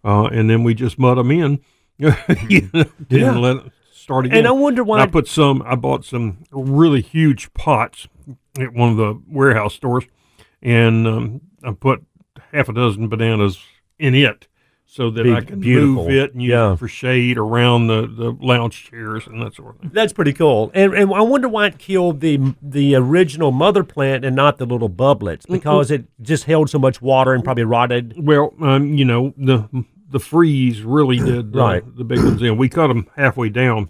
uh, 0.06 0.24
and 0.32 0.50
then 0.50 0.64
we 0.64 0.74
just 0.74 0.98
mud 0.98 1.18
them 1.18 1.32
in, 1.32 1.60
you 2.00 2.70
know, 2.74 2.86
Yeah. 3.10 3.32
and 3.32 3.42
let 3.42 3.58
it 3.58 3.64
start 3.92 4.26
again. 4.28 4.38
And 4.38 4.48
I 4.48 4.52
wonder 4.52 4.86
why. 4.86 5.02
And 5.02 5.10
I 5.10 5.12
put 5.12 5.28
some. 5.28 5.62
I 5.66 5.76
bought 5.76 6.06
some 6.06 6.38
really 6.54 7.02
huge 7.02 7.54
pots 7.54 8.08
at 8.60 8.74
one 8.74 8.90
of 8.92 8.98
the 8.98 9.22
warehouse 9.28 9.74
stores, 9.76 10.06
and 10.62 11.08
um, 11.08 11.42
I 11.64 11.72
put 11.72 12.04
half 12.54 12.70
a 12.70 12.74
dozen 12.74 13.08
bananas 13.08 13.60
in 14.00 14.16
it 14.16 14.48
so 14.86 15.10
that 15.10 15.24
Be 15.24 15.32
I 15.32 15.40
can 15.42 15.62
beautiful. 15.62 16.04
move 16.04 16.10
it 16.12 16.34
and 16.34 16.42
use 16.42 16.50
Yeah. 16.52 16.74
it 16.74 16.80
for 16.80 16.88
shade 16.90 17.38
around 17.38 17.88
the, 17.88 18.02
the 18.08 18.32
lounge 18.46 18.90
chairs 18.90 19.26
and 19.26 19.42
that 19.42 19.56
sort 19.56 19.76
of 19.76 19.82
thing. 19.82 19.92
That's 19.94 20.12
pretty 20.12 20.34
cool. 20.34 20.70
And, 20.74 20.94
and 20.94 21.14
I 21.14 21.22
wonder 21.22 21.48
why 21.48 21.68
it 21.68 21.78
killed 21.78 22.20
the 22.20 22.56
the 22.62 22.96
original 22.96 23.52
mother 23.54 23.86
plant 23.86 24.26
and 24.26 24.36
not 24.36 24.58
the 24.58 24.66
little 24.66 24.90
bublets 24.90 25.46
because 25.46 25.92
it 25.92 26.06
just 26.22 26.44
held 26.44 26.70
so 26.70 26.78
much 26.78 27.02
water 27.02 27.34
and 27.34 27.42
probably 27.42 27.64
rotted. 27.64 28.16
Well, 28.18 28.54
um, 28.62 28.94
you 28.96 29.06
know 29.06 29.34
the 29.38 29.70
the 30.10 30.20
freeze 30.20 30.82
really 30.82 31.18
did 31.20 31.56
uh, 31.56 31.60
Right. 31.60 31.96
the 31.96 32.04
big 32.04 32.20
ones 32.22 32.42
in. 32.42 32.58
We 32.58 32.68
cut 32.68 32.88
them 32.88 33.08
halfway 33.16 33.48
down, 33.48 33.90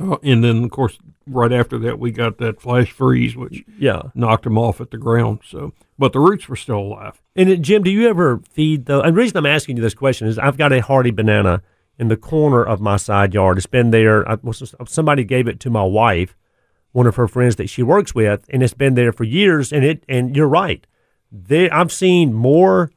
uh, 0.00 0.16
and 0.24 0.42
then 0.42 0.64
of 0.64 0.70
course 0.72 0.98
right 1.28 1.52
after 1.52 1.78
that 1.78 1.98
we 1.98 2.10
got 2.10 2.38
that 2.38 2.60
flash 2.60 2.90
freeze, 2.90 3.36
which 3.36 3.64
Yeah. 3.78 4.02
knocked 4.14 4.44
them 4.44 4.58
off 4.58 4.80
at 4.80 4.90
the 4.90 4.96
ground. 4.98 5.40
So, 5.44 5.72
but 5.98 6.12
the 6.12 6.20
roots 6.20 6.48
were 6.48 6.56
still 6.56 6.78
alive. 6.78 7.20
And 7.36 7.50
uh, 7.50 7.56
Jim, 7.56 7.82
do 7.82 7.90
you 7.90 8.08
ever 8.08 8.40
feed 8.50 8.86
the? 8.86 9.00
And 9.00 9.16
the 9.16 9.20
reason 9.20 9.36
I'm 9.36 9.46
asking 9.46 9.76
you 9.76 9.82
this 9.82 9.94
question 9.94 10.26
is 10.28 10.38
I've 10.38 10.56
got 10.58 10.72
a 10.72 10.80
hardy 10.80 11.10
banana 11.10 11.62
in 11.98 12.08
the 12.08 12.16
corner 12.16 12.62
of 12.64 12.80
my 12.80 12.96
side 12.96 13.34
yard. 13.34 13.56
It's 13.58 13.66
been 13.66 13.90
there. 13.90 14.28
I, 14.28 14.38
somebody 14.86 15.24
gave 15.24 15.48
it 15.48 15.58
to 15.60 15.70
my 15.70 15.82
wife, 15.82 16.36
one 16.92 17.06
of 17.06 17.16
her 17.16 17.26
friends 17.28 17.56
that 17.56 17.68
she 17.68 17.82
works 17.82 18.14
with, 18.14 18.44
and 18.50 18.62
it's 18.62 18.74
been 18.74 18.94
there 18.94 19.12
for 19.12 19.24
years. 19.24 19.72
And 19.72 19.84
it 19.84 20.04
and 20.08 20.36
you're 20.36 20.48
right. 20.48 20.86
There, 21.30 21.72
I've 21.74 21.92
seen 21.92 22.32
more 22.32 22.90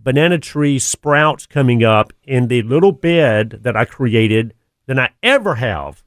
banana 0.00 0.38
tree 0.38 0.78
sprouts 0.78 1.46
coming 1.46 1.82
up 1.84 2.12
in 2.24 2.48
the 2.48 2.62
little 2.62 2.92
bed 2.92 3.60
that 3.62 3.76
I 3.76 3.84
created 3.84 4.54
than 4.88 4.98
I 4.98 5.10
ever 5.22 5.54
have. 5.54 6.02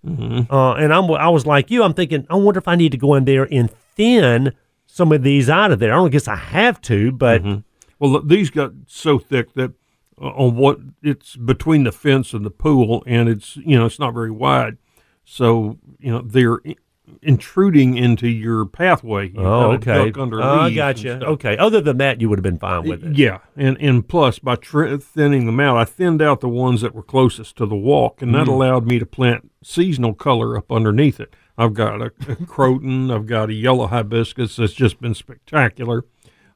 Uh, 0.49 0.73
and 0.73 0.91
I'm, 0.91 1.09
I 1.11 1.29
was 1.29 1.45
like 1.45 1.69
you. 1.71 1.83
I'm 1.83 1.93
thinking, 1.93 2.25
I 2.29 2.35
wonder 2.35 2.57
if 2.57 2.67
I 2.67 2.75
need 2.75 2.91
to 2.91 2.97
go 2.97 3.13
in 3.13 3.25
there 3.25 3.47
and 3.51 3.69
thin 3.95 4.53
some 4.87 5.11
of 5.11 5.21
these 5.23 5.49
out 5.49 5.71
of 5.71 5.79
there. 5.79 5.93
I 5.93 5.95
don't 5.97 6.09
guess 6.09 6.27
I 6.27 6.35
have 6.35 6.81
to, 6.81 7.11
but 7.11 7.41
Well, 7.99 8.21
these 8.23 8.49
got 8.49 8.71
so 8.87 9.19
thick 9.19 9.53
that 9.53 9.71
uh, 10.19 10.29
on 10.29 10.55
what 10.55 10.79
it's 11.03 11.35
between 11.35 11.83
the 11.83 11.91
fence 11.91 12.33
and 12.33 12.43
the 12.43 12.49
pool, 12.49 13.03
and 13.05 13.29
it's 13.29 13.55
you 13.57 13.77
know 13.77 13.85
it's 13.85 13.99
not 13.99 14.15
very 14.15 14.31
wide, 14.31 14.77
so 15.23 15.77
you 15.99 16.11
know 16.11 16.21
they're 16.23 16.59
intruding 17.21 17.97
into 17.97 18.27
your 18.27 18.65
pathway. 18.65 19.29
You 19.29 19.39
Oh, 19.41 19.71
okay. 19.73 20.11
Oh, 20.15 20.59
I 20.59 20.73
got 20.73 21.03
you. 21.03 21.11
Okay. 21.13 21.57
Other 21.57 21.81
than 21.81 21.97
that, 21.97 22.21
you 22.21 22.29
would 22.29 22.39
have 22.39 22.43
been 22.43 22.59
fine 22.59 22.87
with 22.87 23.03
it. 23.05 23.15
Yeah, 23.17 23.39
and 23.55 23.77
and 23.79 24.07
plus 24.07 24.39
by 24.39 24.55
tr- 24.55 24.95
thinning 24.97 25.45
them 25.45 25.59
out, 25.59 25.77
I 25.77 25.85
thinned 25.85 26.21
out 26.21 26.41
the 26.41 26.49
ones 26.49 26.81
that 26.81 26.93
were 26.95 27.03
closest 27.03 27.55
to 27.57 27.65
the 27.65 27.75
walk, 27.75 28.21
and 28.21 28.33
that 28.35 28.47
Mm. 28.47 28.53
allowed 28.53 28.87
me 28.87 28.99
to 28.99 29.05
plant 29.05 29.51
seasonal 29.63 30.13
color 30.13 30.57
up 30.57 30.71
underneath 30.71 31.19
it. 31.19 31.35
I've 31.57 31.73
got 31.73 32.01
a, 32.01 32.11
a 32.27 32.35
croton, 32.47 33.11
I've 33.11 33.27
got 33.27 33.49
a 33.49 33.53
yellow 33.53 33.87
hibiscus 33.87 34.55
that's 34.55 34.73
just 34.73 34.99
been 35.01 35.13
spectacular. 35.13 36.05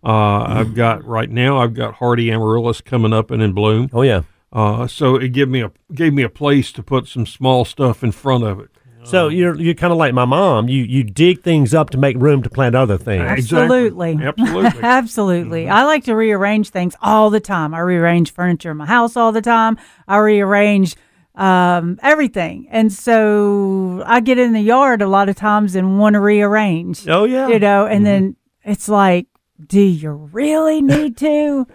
Uh, 0.04 0.44
I've 0.48 0.74
got 0.84 1.04
right 1.06 1.30
now, 1.30 1.58
I've 1.58 1.74
got 1.74 1.96
hardy 1.96 2.32
amaryllis 2.32 2.82
coming 2.82 3.14
up 3.14 3.32
and 3.32 3.42
in 3.42 3.54
bloom. 3.54 3.90
Oh 3.94 4.02
yeah. 4.02 4.22
Uh, 4.54 4.88
so 4.88 5.16
it 5.16 5.30
gave 5.34 5.50
me 5.50 5.62
a 5.62 5.72
gave 5.94 6.14
me 6.14 6.24
a 6.24 6.30
place 6.30 6.72
to 6.72 6.82
put 6.82 7.08
some 7.08 7.26
small 7.26 7.66
stuff 7.66 8.04
in 8.04 8.12
front 8.14 8.44
of 8.46 8.60
it. 8.60 8.70
So 9.06 9.28
um, 9.28 9.34
you're 9.34 9.60
you're 9.60 9.74
kind 9.74 9.92
of 9.92 9.98
like 9.98 10.14
my 10.14 10.26
mom. 10.26 10.68
You 10.68 10.84
you 10.84 11.04
dig 11.04 11.44
things 11.44 11.74
up 11.74 11.90
to 11.92 11.98
make 11.98 12.18
room 12.18 12.44
to 12.44 12.50
plant 12.50 12.76
other 12.76 12.98
things. 12.98 13.24
Absolutely. 13.24 14.14
Exactly. 14.14 14.44
Absolutely. 14.44 14.82
Absolutely. 14.84 15.64
Mm-hmm. 15.64 15.74
I 15.74 15.84
like 15.86 16.04
to 16.06 16.16
rearrange 16.16 16.70
things 16.70 16.96
all 17.02 17.30
the 17.30 17.40
time. 17.40 17.74
I 17.74 17.80
rearrange 17.80 18.32
furniture 18.32 18.72
in 18.72 18.78
my 18.78 18.86
house 18.86 19.16
all 19.16 19.32
the 19.32 19.42
time. 19.42 19.78
I 20.08 20.18
rearrange 20.18 20.96
um, 21.36 22.00
everything. 22.02 22.68
And 22.70 22.92
so 22.92 24.04
I 24.06 24.20
get 24.22 24.38
in 24.38 24.54
the 24.54 24.62
yard 24.62 25.02
a 25.02 25.08
lot 25.08 25.30
of 25.30 25.36
times 25.36 25.76
and 25.76 26.00
want 26.00 26.14
to 26.16 26.20
rearrange. 26.20 27.08
Oh 27.08 27.26
yeah. 27.26 27.48
You 27.48 27.60
know, 27.60 27.86
and 27.86 27.98
mm-hmm. 27.98 28.04
then 28.06 28.36
it's 28.64 28.90
like, 28.90 29.28
do 29.66 29.82
you 29.82 30.12
really 30.12 30.82
need 30.82 31.18
to? 31.18 31.68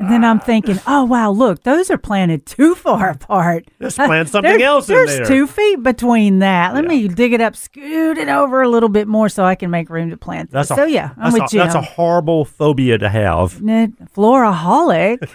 And 0.00 0.10
then 0.10 0.24
I'm 0.24 0.40
thinking, 0.40 0.80
oh 0.86 1.04
wow, 1.04 1.30
look, 1.30 1.62
those 1.62 1.90
are 1.90 1.98
planted 1.98 2.46
too 2.46 2.74
far 2.74 3.10
apart. 3.10 3.66
Let's 3.78 3.96
plant 3.96 4.28
something 4.30 4.58
There- 4.58 4.66
else 4.66 4.88
in 4.88 4.96
There's 4.96 5.16
there. 5.18 5.26
two 5.26 5.46
feet 5.46 5.82
between 5.82 6.38
that. 6.40 6.74
Let 6.74 6.86
me 6.86 7.06
dig 7.06 7.32
it 7.34 7.40
up, 7.42 7.54
scoot 7.54 8.16
it 8.18 8.28
over 8.28 8.62
a 8.62 8.68
little 8.68 8.88
bit 8.88 9.06
more 9.06 9.28
so 9.28 9.44
I 9.44 9.54
can 9.54 9.70
make 9.70 9.90
room 9.90 10.08
to 10.10 10.16
plant. 10.16 10.50
That's 10.50 10.70
this. 10.70 10.78
a, 10.78 10.80
so 10.80 10.86
yeah, 10.86 11.10
I'm 11.18 11.30
that's 11.30 11.34
with 11.34 11.52
a, 11.52 11.56
you. 11.56 11.62
That's 11.62 11.74
a 11.74 11.82
horrible 11.82 12.44
phobia 12.46 12.96
to 12.98 13.08
have. 13.10 13.60
N- 13.62 13.94
Floraholic. 14.16 15.28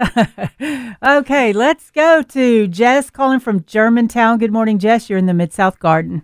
okay, 1.04 1.52
let's 1.52 1.90
go 1.90 2.22
to 2.22 2.68
Jess 2.68 3.10
calling 3.10 3.40
from 3.40 3.64
Germantown. 3.64 4.38
Good 4.38 4.52
morning, 4.52 4.78
Jess. 4.78 5.10
You're 5.10 5.18
in 5.18 5.26
the 5.26 5.34
Mid 5.34 5.52
South 5.52 5.78
Garden. 5.78 6.22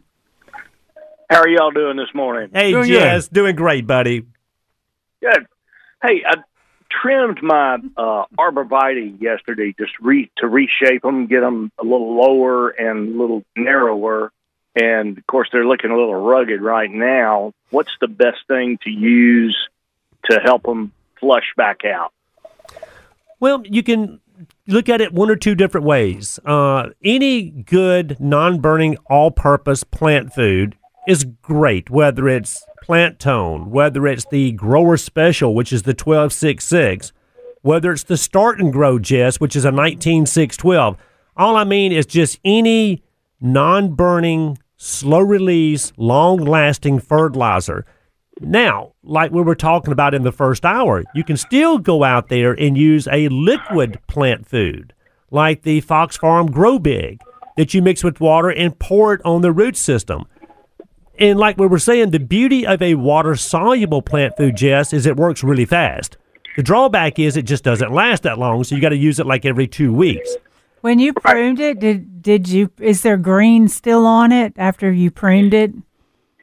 How 1.28 1.40
are 1.40 1.48
y'all 1.48 1.70
doing 1.70 1.96
this 1.96 2.08
morning? 2.14 2.50
Hey, 2.52 2.72
Doing 2.72 2.88
Jess, 2.88 3.28
doing 3.28 3.54
great, 3.54 3.86
buddy. 3.86 4.26
Good. 5.22 5.46
Hey, 6.02 6.22
I 6.26 6.34
trimmed 7.00 7.42
my 7.42 7.78
uh, 7.96 8.24
arborvitae 8.38 9.20
yesterday 9.20 9.74
just 9.78 9.92
re- 10.00 10.30
to 10.38 10.46
reshape 10.46 11.02
them, 11.02 11.26
get 11.26 11.40
them 11.40 11.70
a 11.78 11.82
little 11.82 12.16
lower 12.16 12.70
and 12.70 13.14
a 13.14 13.18
little 13.20 13.42
narrower. 13.56 14.32
And 14.74 15.18
of 15.18 15.26
course, 15.26 15.48
they're 15.52 15.66
looking 15.66 15.90
a 15.90 15.96
little 15.96 16.14
rugged 16.14 16.62
right 16.62 16.90
now. 16.90 17.52
What's 17.70 17.92
the 18.00 18.08
best 18.08 18.38
thing 18.46 18.78
to 18.84 18.90
use 18.90 19.56
to 20.30 20.40
help 20.40 20.62
them 20.62 20.92
flush 21.18 21.52
back 21.56 21.84
out? 21.84 22.12
Well, 23.40 23.62
you 23.64 23.82
can 23.82 24.20
look 24.66 24.88
at 24.88 25.00
it 25.00 25.12
one 25.12 25.30
or 25.30 25.36
two 25.36 25.54
different 25.54 25.86
ways. 25.86 26.38
Uh, 26.44 26.90
any 27.04 27.50
good 27.50 28.18
non-burning, 28.20 28.96
all-purpose 29.06 29.84
plant 29.84 30.32
food 30.32 30.76
is 31.06 31.24
great, 31.24 31.90
whether 31.90 32.28
it's 32.28 32.64
plant 32.82 33.18
tone, 33.18 33.70
whether 33.70 34.06
it's 34.06 34.26
the 34.30 34.52
grower 34.52 34.96
special, 34.96 35.54
which 35.54 35.72
is 35.72 35.82
the 35.82 35.94
twelve 35.94 36.32
six 36.32 36.64
six, 36.64 37.12
whether 37.62 37.92
it's 37.92 38.04
the 38.04 38.16
start 38.16 38.60
and 38.60 38.72
grow 38.72 38.98
Jess, 38.98 39.40
which 39.40 39.56
is 39.56 39.64
a 39.64 39.70
nineteen 39.70 40.26
six 40.26 40.56
twelve. 40.56 40.96
All 41.36 41.56
I 41.56 41.64
mean 41.64 41.92
is 41.92 42.06
just 42.06 42.38
any 42.44 43.02
non-burning, 43.40 44.58
slow-release, 44.76 45.92
long-lasting 45.96 47.00
fertilizer. 47.00 47.86
Now, 48.40 48.92
like 49.02 49.30
we 49.30 49.42
were 49.42 49.54
talking 49.54 49.92
about 49.92 50.14
in 50.14 50.22
the 50.22 50.32
first 50.32 50.64
hour, 50.64 51.04
you 51.14 51.24
can 51.24 51.36
still 51.36 51.78
go 51.78 52.04
out 52.04 52.28
there 52.28 52.52
and 52.52 52.76
use 52.76 53.06
a 53.08 53.28
liquid 53.28 53.98
plant 54.06 54.46
food 54.46 54.94
like 55.30 55.62
the 55.62 55.80
Fox 55.80 56.16
Farm 56.16 56.50
Grow 56.50 56.78
Big 56.78 57.20
that 57.56 57.74
you 57.74 57.82
mix 57.82 58.02
with 58.02 58.20
water 58.20 58.50
and 58.50 58.78
pour 58.78 59.14
it 59.14 59.20
on 59.24 59.42
the 59.42 59.52
root 59.52 59.76
system. 59.76 60.24
And 61.20 61.38
like 61.38 61.58
we 61.58 61.66
were 61.66 61.78
saying, 61.78 62.10
the 62.10 62.18
beauty 62.18 62.66
of 62.66 62.80
a 62.80 62.94
water 62.94 63.36
soluble 63.36 64.00
plant 64.00 64.38
food, 64.38 64.56
Jess, 64.56 64.94
is 64.94 65.04
it 65.04 65.16
works 65.16 65.44
really 65.44 65.66
fast. 65.66 66.16
The 66.56 66.62
drawback 66.62 67.18
is 67.18 67.36
it 67.36 67.42
just 67.42 67.62
doesn't 67.62 67.92
last 67.92 68.22
that 68.22 68.38
long, 68.38 68.64
so 68.64 68.74
you 68.74 68.80
got 68.80 68.88
to 68.88 68.96
use 68.96 69.20
it 69.20 69.26
like 69.26 69.44
every 69.44 69.66
two 69.66 69.92
weeks. 69.92 70.34
When 70.80 70.98
you 70.98 71.12
pruned 71.12 71.60
it, 71.60 71.78
did 71.78 72.22
did 72.22 72.48
you? 72.48 72.70
Is 72.80 73.02
there 73.02 73.18
green 73.18 73.68
still 73.68 74.06
on 74.06 74.32
it 74.32 74.54
after 74.56 74.90
you 74.90 75.10
pruned 75.10 75.52
it? 75.52 75.72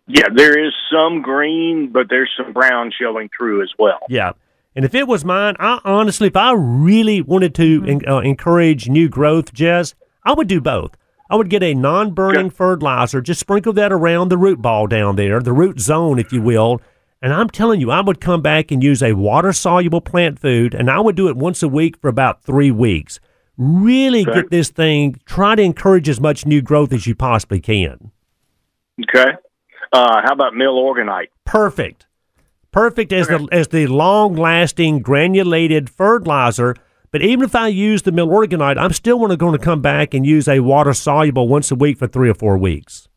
Yeah, 0.08 0.28
there 0.34 0.58
is 0.58 0.74
some 0.92 1.22
green, 1.22 1.92
but 1.92 2.08
there's 2.10 2.32
some 2.38 2.54
brown 2.54 2.94
showing 2.98 3.30
through 3.36 3.64
as 3.64 3.72
well. 3.78 4.00
Yeah. 4.08 4.34
And 4.76 4.86
if 4.86 4.94
it 4.94 5.08
was 5.08 5.26
mine, 5.26 5.56
I 5.60 5.82
honestly, 5.84 6.28
if 6.28 6.36
I 6.36 6.54
really 6.54 7.22
wanted 7.22 7.56
to 7.56 7.84
en- 7.88 8.08
uh, 8.08 8.20
encourage 8.20 8.88
new 8.88 9.10
growth, 9.10 9.54
Jess, 9.54 9.96
I 10.24 10.34
would 10.34 10.48
do 10.48 10.62
both. 10.62 10.96
I 11.30 11.36
would 11.36 11.50
get 11.50 11.64
a 11.64 11.74
non-burning 11.74 12.48
Okay. 12.48 12.56
fertilizer, 12.56 13.22
just 13.22 13.40
sprinkle 13.40 13.74
that 13.74 13.92
around 13.92 14.30
the 14.30 14.38
root 14.38 14.62
ball 14.62 14.88
down 14.88 15.16
there, 15.16 15.40
the 15.42 15.54
root 15.54 15.80
zone, 15.80 16.20
if 16.20 16.32
you 16.32 16.42
will. 16.42 16.82
And 17.22 17.34
I'm 17.34 17.50
telling 17.50 17.82
you, 17.82 17.90
I 17.92 18.02
would 18.02 18.22
come 18.22 18.42
back 18.42 18.72
and 18.72 18.84
use 18.84 19.02
a 19.02 19.14
water-soluble 19.14 20.02
plant 20.02 20.40
food, 20.40 20.74
and 20.74 20.90
I 20.90 21.00
would 21.00 21.16
do 21.16 21.28
it 21.30 21.36
once 21.36 21.64
a 21.64 21.68
week 21.68 21.98
for 21.98 22.08
about 22.10 22.44
three 22.44 22.72
weeks. 22.72 23.20
Really 23.58 24.22
Okay. 24.22 24.34
get 24.42 24.52
this 24.52 24.70
thing. 24.70 25.20
Try 25.26 25.56
to 25.56 25.62
encourage 25.64 26.08
as 26.08 26.22
much 26.22 26.46
new 26.46 26.62
growth 26.62 26.94
as 26.94 27.08
you 27.08 27.16
possibly 27.16 27.60
can. 27.60 28.12
Okay. 29.04 29.32
Uh, 29.92 30.22
how 30.24 30.32
about 30.34 30.54
Milorganite? 30.54 31.30
perfect. 31.46 32.06
Perfect 32.72 33.12
as 33.12 33.28
the 33.28 33.48
as 33.52 33.70
the 33.70 33.88
long 33.88 34.36
lasting 34.36 35.00
granulated 35.00 35.90
fertilizer. 35.90 36.76
But 37.12 37.22
even 37.22 37.44
if 37.46 37.56
I 37.56 37.68
use 37.68 38.02
the 38.02 38.12
Milorganite, 38.12 38.78
I'm 38.78 38.94
still 38.94 39.18
going 39.36 39.54
to 39.54 39.58
come 39.64 39.82
back 39.82 40.14
and 40.14 40.26
use 40.26 40.48
a 40.48 40.60
water 40.60 40.94
soluble 40.94 41.48
once 41.48 41.72
a 41.72 41.76
week 41.76 41.98
for 41.98 42.08
three 42.08 42.30
or 42.30 42.34
four 42.34 42.58
weeks. 42.58 43.08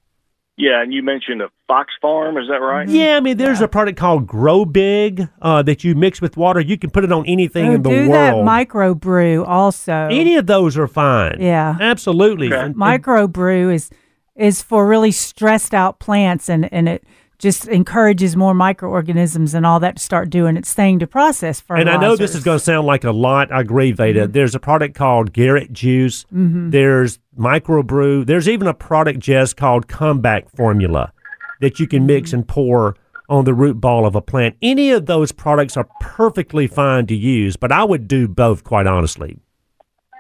Yeah, 0.57 0.83
and 0.83 0.93
you 0.93 1.03
mentioned 1.03 1.41
a 1.41 1.49
Fox 1.67 1.91
Farm, 2.03 2.37
is 2.37 2.47
that 2.49 2.59
right? 2.59 2.87
Yeah, 2.87 3.17
I 3.17 3.21
mean, 3.21 3.39
there's 3.39 3.63
a 3.63 3.69
product 3.69 3.99
called 3.99 4.27
Grow 4.27 4.67
Big 4.67 5.27
uh, 5.41 5.63
that 5.63 5.85
you 5.85 5.95
mix 5.95 6.21
with 6.21 6.37
water. 6.37 6.61
You 6.61 6.77
can 6.77 6.91
put 6.91 7.03
it 7.03 7.11
on 7.11 7.25
anything 7.27 7.69
Oh, 7.69 7.73
in 7.77 7.83
the 7.83 7.89
do 7.89 8.11
world. 8.11 8.47
that 8.47 8.69
microbrew 8.69 9.47
also. 9.49 9.93
Any 10.11 10.37
of 10.37 10.47
those 10.47 10.77
are 10.77 10.87
fine. 10.87 11.39
Yeah. 11.41 11.77
absolutely. 11.81 12.49
Okay. 12.49 12.57
And- 12.57 12.65
and- 12.67 12.77
microbrew 12.77 13.73
is 13.75 13.91
is 14.37 14.63
for 14.63 14.87
really 14.87 15.11
stressed 15.13 15.75
out 15.75 15.99
plants 15.99 16.49
and 16.49 16.71
and 16.73 16.89
it 16.89 17.05
just 17.41 17.67
encourages 17.67 18.37
more 18.37 18.55
microorganisms 18.55 19.55
and 19.55 19.67
all 19.67 19.81
that 19.81 19.97
to 19.97 20.03
start 20.03 20.31
doing 20.31 20.57
its 20.57 20.73
thing 20.73 20.99
to 21.01 21.07
process 21.07 21.61
for. 21.61 21.75
And. 21.77 21.91
I 21.91 21.97
know 21.97 22.15
this 22.15 22.35
is 22.35 22.45
going 22.45 22.59
to 22.59 22.65
sound 22.65 22.87
like 22.87 23.03
a 23.05 23.11
lot. 23.13 23.51
I 23.51 23.63
agree, 23.63 23.91
Veda. 23.93 24.25
Mm-hmm. 24.25 24.33
There's 24.33 24.55
a 24.55 24.61
product 24.61 24.95
called 24.95 25.33
Garrett 25.33 25.73
Juice. 25.73 26.25
There's 26.31 27.19
Microbrew. 27.37 28.27
There's 28.27 28.49
even 28.49 28.69
a 28.69 28.75
product, 28.75 29.19
Jess, 29.19 29.53
called 29.53 29.89
Comeback 29.89 30.49
Formula 30.51 31.13
that 31.61 31.81
you 31.81 31.87
can 31.87 32.01
Mm-hmm. 32.01 32.07
mix 32.07 32.33
and 32.33 32.47
pour 32.47 32.97
on 33.29 33.45
the 33.45 33.55
root 33.55 33.81
ball 33.81 34.07
of 34.07 34.15
a 34.15 34.21
plant. 34.21 34.57
Any 34.61 34.91
of 34.91 35.07
those 35.07 35.31
products 35.33 35.77
are 35.77 35.87
perfectly 36.01 36.67
fine 36.67 37.07
to 37.07 37.15
use, 37.15 37.57
but 37.57 37.71
I 37.73 37.85
would 37.85 38.09
do 38.09 38.27
both, 38.29 38.65
quite 38.65 38.87
honestly. 38.87 39.39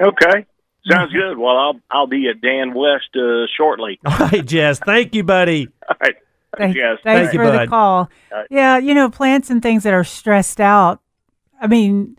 Okay. 0.00 0.46
Sounds 0.90 1.12
good. 1.12 1.36
Well, 1.36 1.56
I'll 1.58 1.80
I'll 1.90 2.06
be 2.06 2.28
at 2.28 2.40
Dan 2.40 2.72
West 2.72 3.10
uh, 3.14 3.44
shortly. 3.56 3.98
All 4.06 4.16
right, 4.16 4.44
Jess. 4.46 4.78
Thank 4.78 5.14
you, 5.14 5.22
buddy. 5.22 5.68
All 5.88 5.96
right. 6.00 6.14
Thank, 6.56 6.76
Yes. 6.76 6.98
Thanks 7.04 7.30
Thank 7.30 7.32
you, 7.34 7.38
for 7.40 7.50
the 7.50 7.66
call. 7.66 8.10
right. 8.32 8.46
Yeah, 8.50 8.78
you 8.78 8.94
know, 8.94 9.08
plants 9.10 9.50
and 9.50 9.62
things 9.62 9.82
that 9.84 9.94
are 9.94 10.04
stressed 10.04 10.60
out. 10.60 11.00
I 11.60 11.66
mean, 11.66 12.16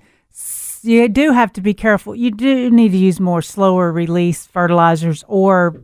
you 0.84 1.08
do 1.10 1.32
have 1.32 1.52
to 1.54 1.62
be 1.62 1.74
careful. 1.74 2.16
You 2.16 2.32
do 2.32 2.70
need 2.72 2.90
to 2.92 2.98
use 2.98 3.20
more 3.20 3.42
slower 3.42 3.92
release 3.92 4.48
fertilizers 4.48 5.24
or 5.28 5.82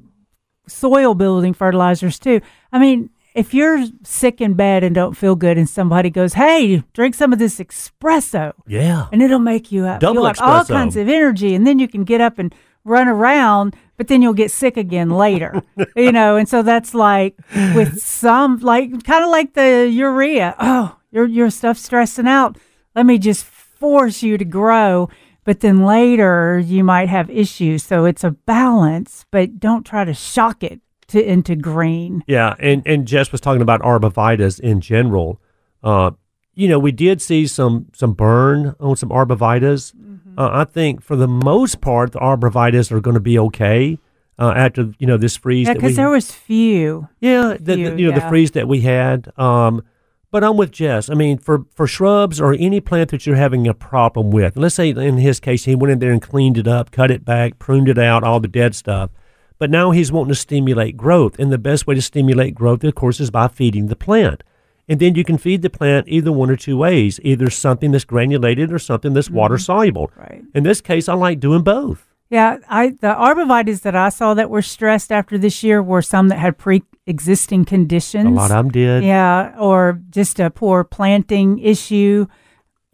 soil 0.68 1.14
building 1.14 1.54
fertilizers 1.54 2.20
too. 2.20 2.42
I 2.72 2.80
mean, 2.80 3.10
if 3.36 3.54
you're 3.54 3.86
sick 4.04 4.42
in 4.42 4.54
bed 4.56 4.84
and 4.84 4.96
don't 4.96 5.16
feel 5.16 5.36
good, 5.36 5.58
and 5.60 5.70
somebody 5.70 6.10
goes, 6.10 6.34
"Hey, 6.34 6.84
drink 6.94 7.14
some 7.14 7.32
of 7.32 7.38
this 7.40 7.60
espresso," 7.60 8.54
Yeah. 8.66 9.06
and 9.12 9.22
it'll 9.22 9.38
make 9.40 9.72
you 9.72 9.86
up. 9.86 10.00
Double 10.00 10.16
feel 10.16 10.24
like 10.24 10.42
all 10.42 10.66
kinds 10.66 10.96
of 10.96 11.08
energy, 11.08 11.54
and 11.54 11.68
then 11.68 11.78
you 11.78 11.88
can 11.88 12.04
get 12.04 12.20
up 12.20 12.40
and 12.40 12.54
run 12.84 13.08
around, 13.08 13.76
but 13.98 14.08
then 14.08 14.22
you'll 14.22 14.34
get 14.34 14.52
sick 14.52 14.78
again 14.78 15.10
later, 15.10 15.62
you 15.96 16.12
know. 16.12 16.38
And 16.38 16.48
so 16.48 16.62
that's 16.62 16.94
like 16.94 17.36
with 17.76 18.00
some, 18.00 18.60
like 18.60 19.04
kind 19.04 19.24
of 19.24 19.30
like 19.30 19.54
the 19.54 19.90
urea. 19.92 20.56
Oh, 20.60 20.98
your 21.12 21.26
your 21.26 21.50
stuff's 21.50 21.82
stressing 21.82 22.28
out. 22.28 22.58
Let 22.96 23.06
me 23.06 23.18
just 23.18 23.44
force 23.44 24.24
you 24.24 24.38
to 24.38 24.46
grow, 24.46 25.10
but 25.44 25.60
then 25.60 25.84
later 25.84 26.60
you 26.60 26.84
might 26.84 27.10
have 27.10 27.30
issues. 27.30 27.84
So 27.84 28.06
it's 28.06 28.24
a 28.24 28.32
balance, 28.32 29.26
but 29.32 29.60
don't 29.60 29.86
try 29.86 30.06
to 30.06 30.14
shock 30.14 30.64
it 30.64 30.80
to 31.08 31.24
into 31.24 31.56
green. 31.56 32.24
Yeah, 32.28 32.56
and 32.60 32.84
and 32.86 33.08
Jess 33.08 33.32
was 33.32 33.42
talking 33.42 33.62
about 33.62 33.82
arborvitas 33.82 34.60
in 34.60 34.82
general. 34.82 35.42
Uh, 35.84 36.12
you 36.54 36.68
know, 36.68 36.80
we 36.80 36.92
did 36.92 37.22
see 37.22 37.48
some 37.48 37.88
some 37.94 38.14
burn 38.14 38.76
on 38.80 38.96
some 38.96 39.10
arborvitas. 39.10 39.94
Uh, 40.38 40.50
I 40.54 40.64
think 40.66 41.02
for 41.02 41.16
the 41.16 41.28
most 41.28 41.82
part, 41.82 42.12
the 42.12 42.20
arborvitas 42.20 42.92
are 42.92 43.00
going 43.02 43.16
to 43.16 43.20
be 43.20 43.40
okay 43.40 43.98
uh, 44.38 44.54
after 44.56 44.92
you 45.00 45.08
know 45.08 45.18
this 45.18 45.36
freeze. 45.36 45.68
Yeah, 45.68 45.74
because 45.74 45.96
there 45.96 46.10
was 46.10 46.32
few. 46.32 47.08
yeah, 47.20 47.56
the, 47.60 47.76
the- 47.76 48.00
you 48.00 48.10
know 48.12 48.20
the 48.20 48.28
freeze 48.30 48.52
that 48.52 48.68
we 48.68 48.82
had. 48.82 49.32
Um, 49.38 49.84
but 50.30 50.44
I'm 50.44 50.58
with 50.58 50.72
Jess. 50.72 51.10
I 51.10 51.14
mean, 51.16 51.38
for 51.38 51.66
for 51.74 51.88
shrubs 51.88 52.40
or 52.40 52.54
any 52.54 52.80
plant 52.82 53.10
that 53.12 53.26
you're 53.26 53.36
having 53.38 53.68
a 53.68 53.74
problem 53.74 54.30
with, 54.30 54.58
let's 54.58 54.76
say 54.76 54.90
in 54.90 55.18
his 55.18 55.40
case, 55.40 55.64
he 55.66 55.74
went 55.74 55.92
in 55.92 56.00
there 56.00 56.12
and 56.12 56.22
cleaned 56.22 56.58
it 56.58 56.68
up, 56.68 56.92
cut 56.92 57.10
it 57.12 57.26
back, 57.26 57.58
pruned 57.58 57.90
it 57.90 57.98
out, 57.98 58.24
all 58.24 58.40
the 58.40 58.48
dead 58.48 58.76
stuff. 58.76 59.10
But 59.58 59.72
now 59.72 59.90
he's 59.90 60.12
wanting 60.12 60.30
to 60.30 60.36
stimulate 60.36 60.98
growth, 60.98 61.40
and 61.40 61.52
the 61.52 61.58
best 61.58 61.88
way 61.88 61.96
to 61.96 62.02
stimulate 62.02 62.54
growth, 62.54 62.84
of 62.84 62.94
course, 62.94 63.20
is 63.20 63.32
by 63.32 63.48
feeding 63.48 63.88
the 63.88 63.96
plant. 63.96 64.44
And 64.90 65.00
then 65.00 65.16
you 65.16 65.24
can 65.24 65.38
feed 65.38 65.62
the 65.62 65.70
plant 65.70 66.08
either 66.08 66.32
one 66.32 66.50
or 66.50 66.56
two 66.56 66.78
ways, 66.78 67.20
either 67.24 67.50
something 67.50 67.92
that's 67.92 68.06
granulated 68.06 68.72
or 68.72 68.80
something 68.80 69.14
that's 69.14 69.30
water 69.30 69.58
soluble. 69.58 70.12
Right. 70.16 70.44
In 70.56 70.64
this 70.64 70.80
case, 70.80 71.10
I 71.10 71.14
like 71.14 71.40
doing 71.40 71.64
both. 71.64 72.08
Yeah, 72.30 72.58
I 72.68 72.90
the 72.90 73.14
arborvitaes 73.14 73.82
that 73.82 73.96
I 73.96 74.10
saw 74.10 74.34
that 74.34 74.50
were 74.50 74.62
stressed 74.62 75.12
after 75.12 75.38
this 75.38 75.64
year 75.64 75.82
were 75.82 76.02
some 76.02 76.28
that 76.28 76.40
had 76.40 76.58
pre-existing 76.58 77.64
conditions. 77.64 78.28
A 78.28 78.30
lot 78.30 78.52
of 78.52 78.58
them 78.58 78.70
did. 78.70 79.04
Yeah, 79.04 79.56
or 79.58 80.02
just 80.10 80.40
a 80.40 80.50
poor 80.50 80.84
planting 80.84 81.60
issue, 81.60 82.28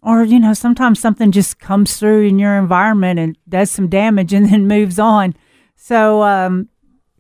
or 0.04 0.24
you 0.24 0.40
know 0.40 0.54
sometimes 0.54 1.00
something 1.00 1.32
just 1.32 1.58
comes 1.60 1.98
through 1.98 2.28
in 2.28 2.38
your 2.38 2.56
environment 2.60 3.20
and 3.20 3.38
does 3.50 3.72
some 3.72 3.88
damage 3.88 4.34
and 4.34 4.52
then 4.52 4.68
moves 4.76 5.00
on. 5.00 5.36
So 5.76 6.22
um, 6.22 6.70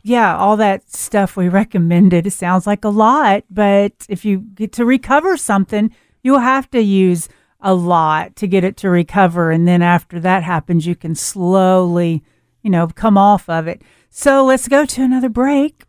yeah, 0.03 0.35
all 0.37 0.57
that 0.57 0.89
stuff 0.91 1.35
we 1.37 1.49
recommended. 1.61 2.27
It 2.27 2.31
sounds 2.31 2.67
like 2.67 2.83
a 2.85 2.89
lot, 2.89 3.43
but 3.49 3.93
if 4.09 4.23
you 4.25 4.39
get 4.39 4.71
to 4.73 4.85
recover 4.85 5.37
something, 5.37 5.93
you'll 6.21 6.39
have 6.39 6.69
to 6.71 6.81
use 6.81 7.29
a 7.61 7.73
lot 7.73 8.35
to 8.35 8.47
get 8.47 8.63
it 8.65 8.75
to 8.77 8.89
recover. 8.89 9.49
And 9.51 9.65
then 9.67 9.81
after 9.81 10.19
that 10.19 10.43
happens, 10.43 10.85
you 10.85 10.95
can 10.95 11.15
slowly, 11.15 12.21
you 12.61 12.69
know, 12.69 12.87
come 12.87 13.17
off 13.17 13.47
of 13.49 13.67
it. 13.67 13.81
So 14.09 14.43
let's 14.45 14.67
go 14.67 14.85
to 14.85 15.01
another 15.01 15.29
break. 15.29 15.85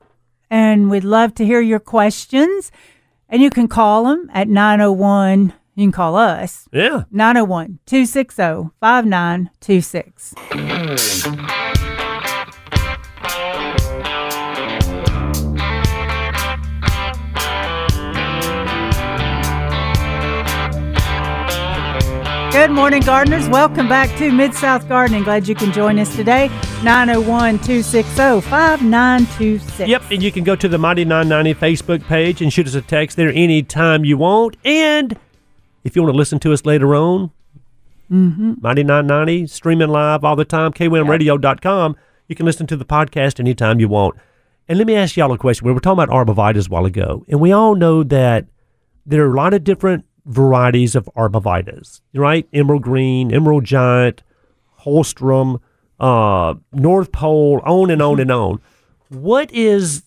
And 0.50 0.88
we'd 0.90 1.02
love 1.04 1.34
to 1.34 1.44
hear 1.44 1.60
your 1.60 1.80
questions. 1.80 2.70
And 3.28 3.42
you 3.42 3.50
can 3.50 3.66
call 3.66 4.04
them 4.04 4.30
at 4.32 4.46
901. 4.48 5.52
You 5.74 5.84
can 5.86 5.92
call 5.92 6.14
us 6.14 6.68
Yeah. 6.70 7.02
901 7.10 7.80
260 7.86 8.70
5926. 8.80 10.34
Good 22.54 22.70
morning, 22.70 23.02
gardeners. 23.02 23.48
Welcome 23.48 23.88
back 23.88 24.16
to 24.18 24.30
Mid 24.30 24.54
South 24.54 24.88
Gardening. 24.88 25.24
Glad 25.24 25.48
you 25.48 25.56
can 25.56 25.72
join 25.72 25.98
us 25.98 26.14
today. 26.14 26.46
901 26.84 27.58
260 27.58 28.12
5926. 28.48 29.88
Yep, 29.88 30.02
and 30.12 30.22
you 30.22 30.30
can 30.30 30.44
go 30.44 30.54
to 30.54 30.68
the 30.68 30.78
Mighty 30.78 31.04
990 31.04 31.60
Facebook 31.60 32.06
page 32.06 32.40
and 32.40 32.52
shoot 32.52 32.68
us 32.68 32.76
a 32.76 32.80
text 32.80 33.16
there 33.16 33.30
anytime 33.30 34.04
you 34.04 34.16
want. 34.16 34.56
And 34.64 35.18
if 35.82 35.96
you 35.96 36.02
want 36.02 36.14
to 36.14 36.16
listen 36.16 36.38
to 36.40 36.52
us 36.52 36.64
later 36.64 36.94
on, 36.94 37.32
Mm-hmm. 38.08 38.54
Mighty 38.60 38.84
990, 38.84 39.48
streaming 39.48 39.88
live 39.88 40.24
all 40.24 40.36
the 40.36 40.44
time, 40.44 40.72
kwmradio.com. 40.74 41.96
You 42.28 42.36
can 42.36 42.46
listen 42.46 42.66
to 42.68 42.76
the 42.76 42.84
podcast 42.84 43.40
anytime 43.40 43.80
you 43.80 43.88
want. 43.88 44.14
And 44.68 44.78
let 44.78 44.86
me 44.86 44.94
ask 44.94 45.16
y'all 45.16 45.32
a 45.32 45.38
question. 45.38 45.66
We 45.66 45.72
were 45.72 45.80
talking 45.80 46.04
about 46.04 46.10
arborvitas 46.10 46.68
a 46.68 46.70
while 46.70 46.84
ago, 46.84 47.24
and 47.28 47.40
we 47.40 47.50
all 47.50 47.74
know 47.74 48.04
that 48.04 48.46
there 49.06 49.24
are 49.24 49.32
a 49.32 49.36
lot 49.36 49.54
of 49.54 49.64
different 49.64 50.04
varieties 50.26 50.94
of 50.94 51.08
arborvitas, 51.16 52.00
right? 52.14 52.48
Emerald 52.52 52.82
green, 52.82 53.32
emerald 53.32 53.64
giant, 53.64 54.22
Holmstrup, 54.80 55.60
uh, 56.00 56.54
North 56.72 57.12
Pole, 57.12 57.60
on 57.64 57.90
and 57.90 58.02
on 58.02 58.20
and 58.20 58.30
on. 58.30 58.60
What 59.08 59.52
is, 59.52 60.04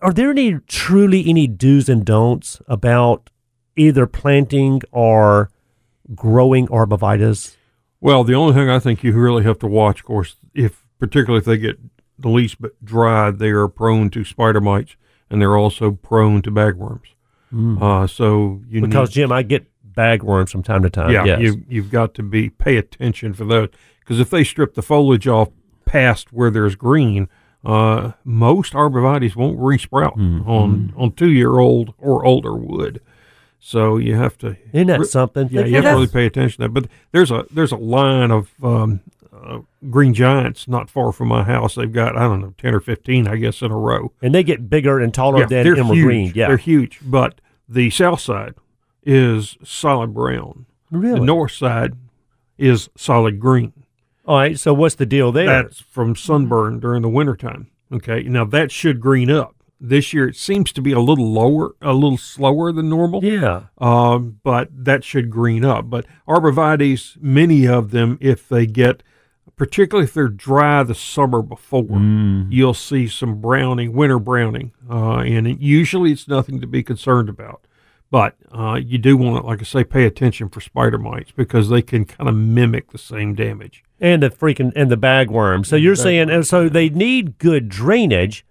are 0.00 0.12
there 0.12 0.30
any 0.30 0.58
truly 0.66 1.28
any 1.28 1.46
do's 1.46 1.88
and 1.88 2.04
don'ts 2.04 2.60
about 2.66 3.30
either 3.76 4.06
planting 4.06 4.82
or 4.92 5.50
growing 6.14 6.66
arborvitas? 6.68 7.56
Well, 8.00 8.24
the 8.24 8.34
only 8.34 8.54
thing 8.54 8.70
I 8.70 8.78
think 8.78 9.02
you 9.02 9.12
really 9.12 9.44
have 9.44 9.58
to 9.60 9.66
watch, 9.66 10.00
of 10.00 10.06
course, 10.06 10.36
if 10.54 10.86
particularly 10.98 11.40
if 11.40 11.44
they 11.44 11.58
get 11.58 11.78
the 12.18 12.28
least 12.28 12.60
bit 12.60 12.72
dry, 12.84 13.30
they 13.30 13.50
are 13.50 13.68
prone 13.68 14.10
to 14.10 14.24
spider 14.24 14.60
mites 14.60 14.96
and 15.28 15.40
they're 15.40 15.56
also 15.56 15.90
prone 15.90 16.42
to 16.42 16.50
bagworms. 16.50 17.15
Uh, 17.80 18.06
so 18.06 18.60
you 18.68 18.80
Because 18.82 19.10
need, 19.10 19.14
Jim, 19.22 19.32
I 19.32 19.42
get 19.42 19.66
bagworms 19.94 20.50
from 20.50 20.62
time 20.62 20.82
to 20.82 20.90
time. 20.90 21.10
yeah, 21.10 21.24
yes. 21.24 21.40
you 21.40 21.62
you've 21.68 21.90
got 21.90 22.14
to 22.14 22.22
be 22.22 22.50
pay 22.50 22.76
attention 22.76 23.32
for 23.32 23.44
those 23.44 23.68
because 24.00 24.20
if 24.20 24.30
they 24.30 24.44
strip 24.44 24.74
the 24.74 24.82
foliage 24.82 25.26
off 25.26 25.48
past 25.86 26.32
where 26.32 26.50
there's 26.50 26.74
green, 26.74 27.28
uh, 27.64 28.12
most 28.24 28.72
arborvitaes 28.74 29.34
won't 29.36 29.58
resprout 29.58 30.14
Mm-hmm. 30.16 30.48
on 30.50 30.92
on 30.96 31.12
two 31.12 31.30
year 31.30 31.58
old 31.58 31.94
or 31.98 32.24
older 32.24 32.54
wood. 32.54 33.00
So 33.58 33.96
you 33.96 34.14
have 34.16 34.36
to 34.38 34.56
Isn't 34.72 34.88
that 34.88 35.06
something? 35.06 35.48
yeah, 35.50 35.64
you 35.64 35.76
have 35.76 35.84
to 35.84 35.90
really 35.90 36.06
pay 36.06 36.26
attention 36.26 36.62
to 36.62 36.68
that. 36.68 36.74
But 36.74 36.88
there's 37.12 37.30
a 37.30 37.46
there's 37.50 37.72
a 37.72 37.76
line 37.76 38.30
of 38.30 38.52
um, 38.62 39.00
uh, 39.34 39.60
green 39.90 40.12
giants 40.14 40.68
not 40.68 40.88
far 40.90 41.10
from 41.10 41.28
my 41.28 41.42
house. 41.42 41.74
They've 41.74 41.92
got 41.92 42.16
I 42.16 42.22
don't 42.28 42.42
know 42.42 42.54
ten 42.58 42.74
or 42.74 42.80
fifteen, 42.80 43.26
I 43.26 43.36
guess, 43.36 43.62
in 43.62 43.70
a 43.72 43.76
row. 43.76 44.12
And 44.22 44.34
they 44.34 44.44
get 44.44 44.68
bigger 44.70 45.00
and 45.00 45.12
taller 45.12 45.40
Yeah, 45.40 45.46
than 45.46 45.66
emerald 45.66 45.96
huge. 45.96 46.04
green. 46.04 46.32
Yeah. 46.34 46.48
they're 46.48 46.56
huge. 46.58 47.00
But 47.02 47.40
the 47.68 47.90
south 47.90 48.20
side 48.20 48.54
is 49.02 49.56
solid 49.62 50.14
brown. 50.14 50.66
really? 50.90 51.20
The 51.20 51.26
north 51.26 51.52
side 51.52 51.94
is 52.58 52.88
solid 52.96 53.38
green. 53.40 53.72
All 54.26 54.38
right. 54.38 54.58
So 54.58 54.74
what's 54.74 54.96
the 54.96 55.06
deal 55.06 55.30
there? 55.32 55.46
That's 55.46 55.80
from 55.80 56.16
sunburn 56.16 56.80
during 56.80 57.02
the 57.02 57.08
wintertime. 57.08 57.70
Okay, 57.92 58.24
now 58.24 58.44
that 58.44 58.72
should 58.72 59.00
green 59.00 59.30
up. 59.30 59.54
This 59.78 60.12
year 60.12 60.26
it 60.26 60.36
seems 60.36 60.72
to 60.72 60.80
be 60.82 60.92
a 60.92 60.98
little 60.98 61.30
lower, 61.30 61.76
a 61.82 61.92
little 61.92 62.18
slower 62.18 62.72
than 62.72 62.88
normal. 62.88 63.22
yeah. 63.22 63.64
um, 63.78 64.40
but 64.42 64.68
that 64.72 65.04
should 65.04 65.30
green 65.30 65.64
up. 65.64 65.88
But 65.90 66.06
arborvitaes, 66.26 67.16
many 67.20 67.66
of 67.68 67.90
them, 67.90 68.18
if 68.20 68.48
they 68.48 68.66
get, 68.66 69.02
particularly 69.56 70.04
if 70.04 70.14
they're 70.14 70.28
dry 70.28 70.82
the 70.82 70.94
summer 70.94 71.42
before, 71.42 71.82
Mm. 71.84 72.48
you'll 72.50 72.74
see 72.74 73.08
some 73.08 73.40
browning, 73.40 73.92
winter 73.94 74.18
browning, 74.18 74.72
uh, 74.90 75.18
and 75.18 75.46
it, 75.46 75.58
usually 75.60 76.12
it's 76.12 76.28
nothing 76.28 76.60
to 76.60 76.66
be 76.66 76.82
concerned 76.82 77.28
about. 77.28 77.62
But 78.10 78.36
uh, 78.52 78.74
you 78.82 78.98
do 78.98 79.16
want 79.16 79.42
to, 79.42 79.46
like 79.46 79.60
I 79.60 79.64
say, 79.64 79.82
pay 79.82 80.04
attention 80.04 80.48
for 80.48 80.60
spider 80.60 80.98
mites 80.98 81.32
because 81.32 81.70
they 81.70 81.82
can 81.82 82.04
kind 82.04 82.28
of 82.28 82.36
mimic 82.36 82.92
the 82.92 82.98
same 82.98 83.34
damage. 83.34 83.82
And 84.00 84.22
the 84.22 84.30
freaking 84.30 84.72
and 84.76 84.90
the 84.90 84.96
bagworm. 84.96 85.66
So 85.66 85.74
you're 85.74 85.96
saying, 85.96 86.30
and 86.30 86.46
so 86.46 86.68
they 86.68 86.88
need 86.88 87.38
good 87.38 87.68
drainage. 87.68 88.44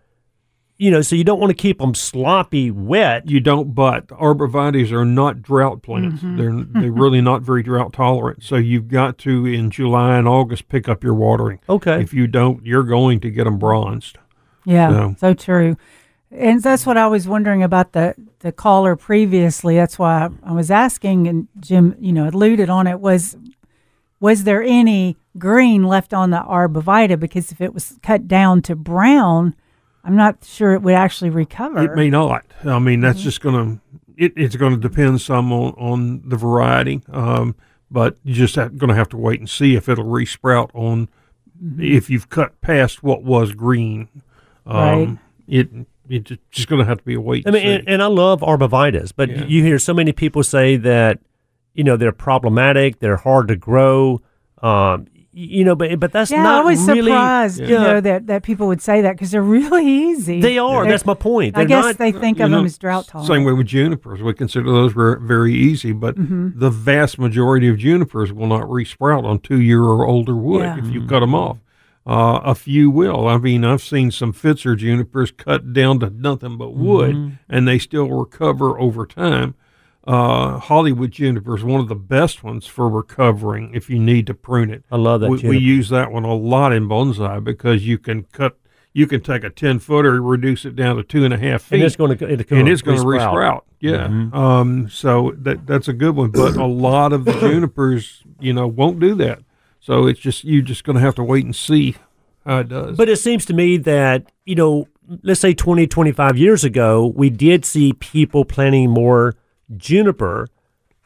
You 0.78 0.92
know, 0.92 1.02
so 1.02 1.16
you 1.16 1.24
don't 1.24 1.40
want 1.40 1.52
to 1.52 1.56
keep 1.56 1.80
them 1.80 1.96
sloppy 1.96 2.70
wet. 2.70 3.30
You 3.30 3.40
don't, 3.40 3.74
but 3.74 4.08
arborvitaes 4.08 4.92
are 4.92 5.06
not 5.06 5.42
drought 5.42 5.82
plants. 5.82 6.22
Mm-hmm. 6.22 6.38
They're 6.38 6.82
they're 6.82 6.92
really 6.92 7.22
not 7.22 7.44
very 7.44 7.64
drought 7.64 7.94
tolerant. 7.94 8.44
So 8.44 8.58
you've 8.58 8.90
got 8.90 9.18
to 9.20 9.46
in 9.46 9.72
July 9.72 10.18
and 10.18 10.28
August 10.28 10.68
pick 10.68 10.90
up 10.90 11.02
your 11.04 11.14
watering. 11.14 11.60
Okay. 11.70 12.02
If 12.02 12.14
you 12.14 12.28
don't, 12.28 12.66
you're 12.66 12.84
going 12.84 13.22
to 13.22 13.30
get 13.32 13.46
them 13.46 13.58
bronzed. 13.58 14.18
Yeah, 14.66 14.90
So- 14.90 15.16
so 15.20 15.34
true. 15.34 15.78
And 16.32 16.62
that's 16.62 16.86
what 16.86 16.98
I 16.98 17.08
was 17.08 17.26
wondering 17.28 17.64
about 17.64 17.94
the 17.94 18.14
the 18.40 18.52
caller 18.52 18.98
previously. 18.98 19.76
That's 19.76 19.98
why 19.98 20.30
I 20.44 20.52
was 20.52 20.70
asking, 20.70 21.28
and 21.30 21.48
Jim, 21.62 21.96
you 22.00 22.12
know, 22.12 22.28
alluded 22.28 22.70
on 22.70 22.86
it. 22.88 23.00
Was 23.00 23.38
was 24.20 24.44
there 24.44 24.62
any 24.62 25.16
green 25.38 25.84
left 25.84 26.14
on 26.14 26.32
the 26.32 26.40
arborvita? 26.40 27.18
Because 27.18 27.52
if 27.54 27.62
it 27.62 27.74
was 27.74 27.98
cut 28.04 28.28
down 28.28 28.62
to 28.64 28.76
brown, 28.76 29.56
I'm 30.06 30.16
not 30.16 30.44
sure 30.46 30.74
it 30.74 30.82
would 30.84 30.94
actually 30.94 31.32
recover. 31.32 31.84
It 31.84 31.96
may 31.96 32.10
not. 32.10 32.46
I 32.64 32.80
mean, 32.80 33.02
that's 33.02 33.22
just 33.22 33.42
going 33.42 33.80
to 33.80 33.82
it's 34.18 34.56
going 34.56 34.72
to 34.74 34.80
depend 34.80 35.20
some 35.20 35.52
on, 35.52 35.74
on 35.74 36.22
the 36.30 36.38
variety. 36.38 37.02
Um, 37.12 37.54
but 37.92 38.16
you 38.24 38.34
just 38.34 38.56
going 38.56 38.88
to 38.88 38.94
have 38.96 39.10
to 39.10 39.18
wait 39.18 39.40
and 39.40 39.50
see 39.50 39.76
if 39.76 39.90
it'll 39.90 40.06
resprout 40.06 40.70
on 40.74 41.10
if 41.78 42.10
you've 42.10 42.30
cut 42.30 42.60
past 42.62 43.04
what 43.04 43.24
was 43.24 43.52
green. 43.54 44.08
Um, 44.66 44.76
Right. 44.78 45.18
It 45.48 45.70
it's 46.08 46.32
just 46.52 46.68
going 46.68 46.80
to 46.80 46.86
have 46.86 47.00
to 47.00 47.04
be 47.04 47.16
a 47.16 47.20
wait. 47.22 47.48
I 47.48 47.52
mean, 47.52 47.66
and 47.68 47.88
and, 47.90 48.02
I 48.04 48.06
love 48.06 48.42
arborvitas, 48.42 49.12
but 49.16 49.30
Yeah. 49.30 49.46
you 49.46 49.64
hear 49.64 49.80
so 49.80 49.94
many 49.94 50.12
people 50.12 50.44
say 50.44 50.76
that, 50.78 51.20
you 51.74 51.84
know, 51.84 51.98
they're 51.98 52.12
problematic, 52.12 53.00
they're 53.00 53.18
hard 53.18 53.48
to 53.50 53.56
grow. 53.56 54.22
Um, 54.62 55.08
y- 55.14 55.15
you 55.38 55.66
know, 55.66 55.76
but 55.76 56.00
but 56.00 56.12
that's 56.14 56.32
yeah, 56.32 56.42
not 56.44 56.62
I 56.64 56.66
was 56.66 56.80
really. 56.88 57.12
surprised, 57.12 57.60
you 57.60 57.68
know, 57.68 58.00
that, 58.00 58.28
that 58.28 58.44
people 58.44 58.68
would 58.68 58.82
say 58.82 59.02
that 59.02 59.12
because 59.14 59.32
they're 59.32 59.42
really 59.42 59.86
easy. 59.86 60.40
They 60.40 60.58
are. 60.58 60.84
They're- 60.84 60.92
That's 60.94 61.06
my 61.06 61.14
point. 61.14 61.56
I 61.58 61.60
They're 61.62 61.68
guess 61.68 61.84
not, 61.86 61.98
they 61.98 62.12
think 62.14 62.40
of 62.40 62.50
know, 62.50 62.58
them 62.58 62.66
as 62.66 62.78
drought 62.78 63.08
tolerant. 63.08 63.28
Same 63.28 63.44
way 63.44 63.52
with 63.54 63.68
junipers. 63.68 64.22
We 64.22 64.34
consider 64.34 64.72
those 64.72 64.94
ver- 64.94 65.18
very 65.20 65.54
easy, 65.54 65.92
but 65.92 66.16
the 66.16 66.70
vast 66.70 67.20
majority 67.20 67.68
of 67.68 67.78
junipers 67.78 68.32
will 68.32 68.48
not 68.48 68.62
resprout 68.62 69.26
on 69.26 69.40
two 69.40 69.60
year 69.62 69.82
or 69.84 70.06
older 70.08 70.36
wood 70.36 70.62
Yeah. 70.64 70.78
if 70.80 70.88
you 70.88 71.06
cut 71.06 71.20
them 71.20 71.36
off. 71.36 71.58
Uh, 72.08 72.40
a 72.44 72.54
few 72.56 72.90
will. 72.92 73.28
I 73.28 73.38
mean, 73.38 73.66
I've 73.66 73.82
seen 73.82 74.12
some 74.12 74.32
Pfitzer 74.32 74.78
junipers 74.78 75.32
cut 75.32 75.74
down 75.74 76.00
to 76.02 76.10
nothing 76.12 76.56
but 76.56 76.76
wood, 76.76 77.40
and 77.50 77.68
they 77.68 77.80
still 77.80 78.08
recover 78.10 78.80
over 78.80 79.06
time. 79.08 79.56
Uh, 80.08 80.60
Hollywood 80.60 81.12
juniper 81.12 81.58
is 81.58 81.64
one 81.64 81.80
of 81.80 81.88
the 81.88 81.96
best 81.96 82.44
ones 82.44 82.68
for 82.68 82.88
recovering 82.88 83.74
if 83.74 83.90
you 83.90 83.98
need 83.98 84.28
to 84.28 84.34
prune 84.34 84.70
it. 84.70 84.84
I 84.92 84.98
love 84.98 85.22
that 85.22 85.30
We, 85.30 85.42
we 85.42 85.58
use 85.58 85.90
that 85.90 86.12
one 86.12 86.24
a 86.24 86.34
lot 86.34 86.74
in 86.74 86.88
bonsai 86.88 87.44
because 87.44 87.88
you 87.88 87.98
can 87.98 88.24
cut, 88.26 88.56
you 88.94 89.08
can 89.08 89.22
take 89.22 89.44
a 89.44 89.50
ten 89.50 89.80
footer, 89.80 90.22
reduce 90.22 90.64
it 90.64 90.76
down 90.76 90.98
to 90.98 91.04
two 91.04 91.26
and 91.26 91.34
a 91.34 91.40
half 91.40 91.64
feet, 91.64 91.78
and 91.78 91.84
it's 91.84 91.96
going 91.96 92.16
to 92.16 92.26
it's 92.26 92.52
and 92.52 92.70
it's 92.70 92.84
going 92.84 93.00
to 93.00 93.04
resprout. 93.04 93.34
resprout. 93.34 93.62
Yeah. 93.80 94.08
Mm-hmm. 94.08 94.36
Um, 94.38 94.90
so 94.90 95.34
that 95.38 95.66
that's 95.66 95.88
a 95.88 95.94
good 95.94 96.16
one, 96.16 96.30
but 96.30 96.56
a 96.56 96.66
lot 96.66 97.12
of 97.12 97.26
the 97.26 97.34
junipers, 97.40 98.24
you 98.40 98.54
know, 98.54 98.68
won't 98.68 99.00
do 99.00 99.16
that. 99.16 99.40
So 99.80 100.08
it's 100.08 100.20
just 100.20 100.44
you're 100.44 100.62
just 100.62 100.84
going 100.84 100.96
to 100.96 101.02
have 101.02 101.16
to 101.16 101.24
wait 101.24 101.46
and 101.46 101.56
see 101.56 101.96
how 102.46 102.60
it 102.60 102.70
does. 102.70 102.96
But 102.96 103.10
it 103.10 103.18
seems 103.18 103.46
to 103.46 103.54
me 103.54 103.78
that, 103.78 104.32
you 104.46 104.56
know, 104.56 104.88
let's 105.24 105.40
say 105.40 105.54
20, 105.54 105.88
25 105.88 106.38
years 106.38 106.64
ago, 106.64 107.12
we 107.16 107.30
did 107.30 107.66
see 107.66 107.94
people 107.94 108.46
planting 108.46 108.90
more 108.90 109.36
juniper 109.78 110.48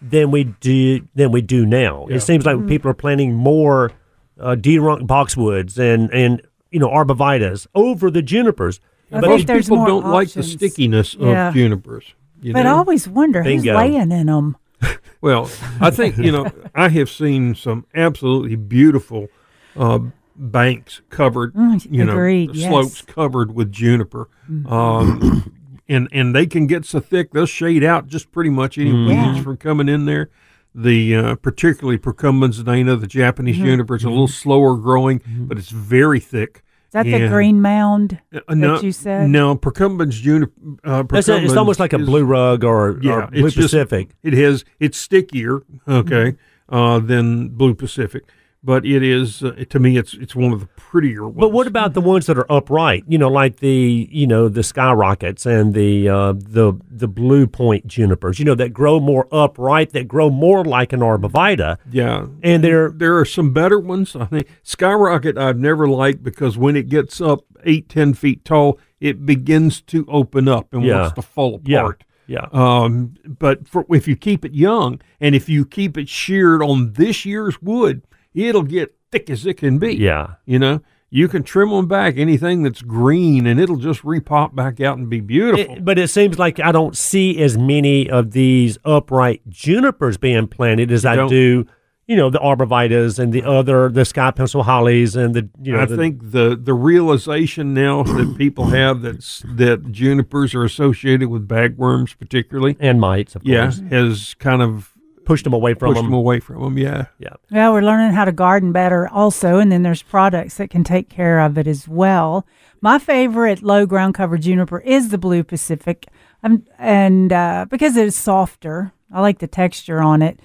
than 0.01 0.31
we 0.31 0.45
do 0.45 1.07
than 1.15 1.31
we 1.31 1.41
do 1.41 1.65
now. 1.65 2.07
It 2.07 2.21
seems 2.21 2.45
like 2.45 2.65
people 2.67 2.89
are 2.91 2.93
planting 2.95 3.33
more 3.33 3.91
uh, 4.39 4.55
Dee 4.55 4.77
Runk 4.77 5.01
boxwoods 5.07 5.77
and 5.77 6.11
and 6.13 6.41
you 6.71 6.79
know 6.79 6.89
arborvitas 6.89 7.67
over 7.75 8.09
the 8.09 8.21
junipers. 8.21 8.79
I 9.11 9.19
But 9.21 9.29
most 9.29 9.47
people 9.47 9.85
don't 9.85 10.05
like 10.07 10.31
the 10.31 10.43
stickiness 10.43 11.15
Yeah. 11.19 11.49
of 11.49 11.53
junipers. 11.55 12.13
You 12.41 12.53
But 12.53 12.65
I 12.65 12.69
always 12.69 13.07
wonder 13.07 13.43
Bingo. 13.43 13.71
who's 13.73 13.77
laying 13.91 14.11
in 14.11 14.27
them. 14.27 14.55
Well, 15.21 15.49
I 15.81 15.91
think 15.91 16.17
you 16.17 16.31
know 16.31 16.49
I 16.73 16.87
have 16.87 17.09
seen 17.09 17.53
some 17.55 17.85
absolutely 17.93 18.55
beautiful 18.55 19.27
uh, 19.75 19.99
banks 20.37 21.01
covered, 21.09 21.53
Mm, 21.53 21.85
you 21.91 22.05
know, 22.05 22.25
yes. 22.25 22.69
slopes 22.69 23.01
covered 23.01 23.53
with 23.53 23.69
juniper, 23.69 24.29
um, 24.67 25.51
and 25.89 26.07
and 26.11 26.33
they 26.35 26.45
can 26.45 26.67
get 26.67 26.85
so 26.85 26.99
thick 27.01 27.31
they'll 27.31 27.45
shade 27.45 27.83
out 27.83 28.07
just 28.07 28.31
pretty 28.31 28.49
much 28.51 28.77
any 28.77 28.93
weeds 28.93 29.39
from 29.43 29.57
coming 29.57 29.89
in 29.89 30.05
there. 30.05 30.29
The 30.75 31.15
uh, 31.15 31.35
particularly 31.35 31.97
Procumbens 31.97 32.63
nana, 32.63 32.95
the 32.95 33.07
Japanese 33.07 33.55
Mm-hmm. 33.55 33.65
juniper, 33.65 33.95
is 33.95 34.03
a 34.03 34.09
little 34.09 34.27
slower 34.27 34.77
growing, 34.77 35.19
but 35.27 35.57
it's 35.57 35.71
very 35.71 36.19
thick. 36.19 36.63
Is 36.89 36.93
that 36.93 37.03
the 37.05 37.27
green 37.27 37.61
mound 37.61 38.19
Uh, 38.47 38.53
no, 38.55 38.79
you 38.79 38.91
said? 38.91 39.29
no, 39.29 39.55
Procumbens 39.55 40.11
juniper. 40.21 40.51
Uh, 40.83 41.03
That's 41.03 41.27
it's 41.27 41.55
almost 41.55 41.79
like 41.79 41.93
a 41.93 41.99
is- 41.99 42.05
blue 42.05 42.23
rug 42.23 42.63
or, 42.63 42.99
yeah, 43.01 43.11
or 43.13 43.27
blue 43.27 43.45
it's 43.47 43.55
just- 43.55 43.73
Pacific. 43.73 44.09
It 44.23 44.33
has 44.33 44.63
it's 44.79 44.97
stickier, 44.99 45.61
okay, 45.87 46.35
uh, 46.69 46.99
than 46.99 47.49
Blue 47.49 47.73
Pacific, 47.75 48.23
but 48.63 48.85
it 48.85 49.01
is 49.03 49.41
uh, 49.43 49.51
to 49.69 49.79
me 49.79 49.97
it's 49.97 50.13
it's 50.15 50.35
one 50.35 50.51
of 50.51 50.59
the 50.59 50.65
prettier 50.75 51.23
ones. 51.23 51.37
But 51.39 51.49
what 51.49 51.65
about 51.67 51.93
the 51.93 52.01
ones 52.01 52.25
that 52.25 52.37
are 52.37 52.51
upright? 52.51 53.03
You 53.07 53.17
know, 53.17 53.29
like 53.29 53.57
the 53.57 54.07
you 54.11 54.27
know 54.27 54.49
the 54.49 54.63
skyrockets 54.63 55.45
and 55.45 55.73
the 55.73 56.09
uh, 56.09 56.33
the 56.33 56.73
the 56.89 57.07
blue 57.07 57.47
point 57.47 57.87
junipers. 57.87 58.39
You 58.39 58.45
know 58.45 58.55
that 58.55 58.73
grow 58.73 58.99
more 58.99 59.27
upright, 59.31 59.91
that 59.93 60.07
grow 60.07 60.29
more 60.29 60.65
like 60.65 60.91
an 60.93 60.99
arborvita, 60.99 61.77
yeah, 61.91 62.27
and 62.43 62.63
there 62.63 62.85
are 62.85 62.91
there 62.91 63.17
are 63.17 63.25
some 63.25 63.53
better 63.53 63.79
ones. 63.79 64.15
I 64.15 64.25
think 64.25 64.47
Skyrocket 64.63 65.37
I've 65.37 65.57
never 65.59 65.87
liked 65.87 66.23
because 66.23 66.57
when 66.57 66.75
it 66.75 66.89
gets 66.89 67.21
up 67.21 67.45
eight 67.63 67.87
ten 67.89 68.13
feet 68.13 68.43
tall, 68.45 68.79
it 68.99 69.25
begins 69.25 69.81
to 69.83 70.05
open 70.09 70.47
up 70.47 70.73
and 70.73 70.83
Yeah. 70.83 71.01
wants 71.01 71.15
to 71.15 71.21
fall 71.21 71.61
yeah 71.65 71.79
apart. 71.79 72.03
yeah. 72.27 72.47
Um, 72.51 73.15
but 73.25 73.67
for, 73.67 73.85
if 73.89 74.07
you 74.07 74.15
keep 74.15 74.43
it 74.45 74.53
young 74.53 74.99
and 75.21 75.33
if 75.35 75.47
you 75.49 75.65
keep 75.65 75.97
it 75.97 76.09
sheared 76.09 76.61
on 76.61 76.93
this 76.93 77.25
year's 77.25 77.61
wood, 77.61 78.01
it'll 78.33 78.63
get 78.63 78.95
thick 79.11 79.29
as 79.29 79.45
it 79.45 79.55
can 79.55 79.77
be. 79.79 79.95
Yeah. 79.95 80.35
You 80.45 80.59
know, 80.59 80.81
you 81.09 81.27
can 81.27 81.41
trim 81.43 81.69
them 81.71 81.87
back 81.87 82.17
anything 82.17 82.61
that's 82.63 82.81
green 82.83 83.47
and 83.47 83.59
it'll 83.59 83.77
just 83.77 84.03
repop 84.03 84.53
back 84.55 84.79
out 84.79 84.97
and 84.97 85.09
be 85.09 85.19
beautiful. 85.19 85.77
It- 85.77 85.85
but 85.85 85.97
it 85.97 86.09
seems 86.09 86.37
like 86.37 86.59
I 86.59 86.71
don't 86.71 86.95
see 86.95 87.41
as 87.41 87.57
many 87.57 88.09
of 88.09 88.31
these 88.31 88.77
upright 88.85 89.41
junipers 89.49 90.17
being 90.17 90.47
planted 90.47 90.91
as 90.91 91.05
I 91.05 91.15
don't. 91.15 91.29
do, 91.29 91.65
you 92.05 92.15
know, 92.15 92.29
the 92.29 92.39
arborvitas 92.39 93.17
and 93.19 93.31
the 93.33 93.43
other, 93.43 93.89
the 93.89 94.05
sky 94.05 94.29
pencil 94.31 94.61
hollies 94.63 95.15
and 95.15 95.33
the, 95.35 95.49
you 95.63 95.73
know, 95.73 95.79
I 95.79 95.85
the- 95.85 95.97
think 95.97 96.31
the 96.31 96.55
the 96.55 96.73
realization 96.75 97.73
now 97.73 98.03
that 98.03 98.35
people 98.37 98.65
have 98.65 99.01
that's 99.01 99.43
that 99.47 99.91
junipers 99.91 100.53
are 100.55 100.63
associated 100.63 101.29
with 101.29 101.47
bagworms, 101.47 102.15
particularly, 102.17 102.77
and 102.79 102.99
mites, 102.99 103.35
of 103.35 103.41
yeah, 103.45 103.63
course, 103.65 103.81
has 103.89 104.33
kind 104.35 104.61
of 104.61 104.93
pushed 105.29 105.43
them 105.43 105.53
away 105.53 105.73
from 105.75 105.89
pushed 105.89 105.97
them. 106.01 106.05
them 106.07 106.13
away 106.15 106.39
from 106.39 106.61
them. 106.61 106.77
Yeah, 106.77 107.05
Yeah. 107.19 107.35
Yeah, 107.51 107.69
we're 107.71 107.81
learning 107.83 108.13
how 108.13 108.25
to 108.25 108.31
garden 108.31 108.71
better 108.71 109.07
also, 109.07 109.59
and 109.59 109.71
then 109.71 109.83
there's 109.83 110.01
products 110.01 110.57
that 110.57 110.69
can 110.71 110.83
take 110.83 111.07
care 111.09 111.39
of 111.39 111.57
it 111.57 111.67
as 111.67 111.87
well. 111.87 112.45
My 112.81 112.97
favorite 112.97 113.61
low 113.61 113.85
ground 113.85 114.15
cover 114.15 114.37
juniper 114.37 114.79
is 114.79 115.09
the 115.09 115.17
Blue 115.19 115.43
Pacific, 115.43 116.07
um, 116.43 116.65
and 116.79 117.31
uh, 117.31 117.65
because 117.69 117.95
it 117.95 118.07
is 118.07 118.15
softer, 118.15 118.91
I 119.13 119.21
like 119.21 119.37
the 119.39 119.47
texture 119.47 120.01
on 120.01 120.21
it. 120.21 120.39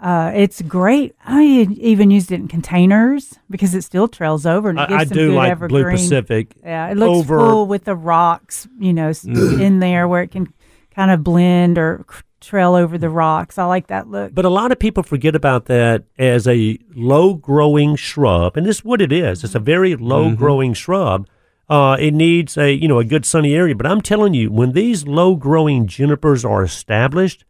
Uh, 0.00 0.32
it's 0.34 0.60
great. 0.62 1.14
I 1.24 1.42
even 1.44 2.10
used 2.10 2.32
it 2.32 2.36
in 2.40 2.48
containers 2.48 3.38
because 3.50 3.72
it 3.74 3.82
still 3.82 4.08
trails 4.08 4.46
over 4.46 4.70
and 4.70 4.78
it 4.80 4.88
gives 4.88 4.98
I, 4.98 5.02
I 5.02 5.04
some 5.04 5.16
do 5.16 5.28
good 5.28 5.36
like 5.36 5.50
evergreen. 5.50 5.82
Blue 5.84 5.90
Pacific. 5.92 6.56
Yeah, 6.64 6.88
it 6.90 6.96
looks 6.96 7.18
over- 7.18 7.38
full 7.38 7.66
with 7.66 7.84
the 7.84 7.94
rocks, 7.94 8.66
you 8.80 8.92
know, 8.92 9.12
in 9.24 9.78
there 9.78 10.08
where 10.08 10.22
it 10.22 10.32
can 10.32 10.52
kind 10.94 11.10
of 11.12 11.22
blend 11.22 11.78
or 11.78 12.04
c- 12.10 12.20
trail 12.42 12.74
over 12.74 12.98
the 12.98 13.08
rocks. 13.08 13.56
I 13.58 13.64
like 13.64 13.86
that 13.86 14.08
look. 14.08 14.34
But 14.34 14.44
a 14.44 14.50
lot 14.50 14.72
of 14.72 14.78
people 14.78 15.02
forget 15.02 15.34
about 15.34 15.66
that 15.66 16.04
as 16.18 16.46
a 16.46 16.78
low 16.94 17.34
growing 17.34 17.96
shrub, 17.96 18.56
and 18.56 18.66
this 18.66 18.78
is 18.78 18.84
what 18.84 19.00
it 19.00 19.12
is. 19.12 19.42
It's 19.44 19.54
a 19.54 19.58
very 19.60 19.96
low 19.96 20.34
growing 20.34 20.74
shrub. 20.74 21.26
Uh, 21.68 21.96
it 21.98 22.12
needs 22.12 22.58
a 22.58 22.72
you 22.74 22.88
know 22.88 22.98
a 22.98 23.04
good 23.04 23.24
sunny 23.24 23.54
area. 23.54 23.74
But 23.74 23.86
I'm 23.86 24.02
telling 24.02 24.34
you, 24.34 24.50
when 24.50 24.72
these 24.72 25.06
low 25.06 25.36
growing 25.36 25.86
junipers 25.86 26.44
are 26.44 26.62
established, 26.62 27.44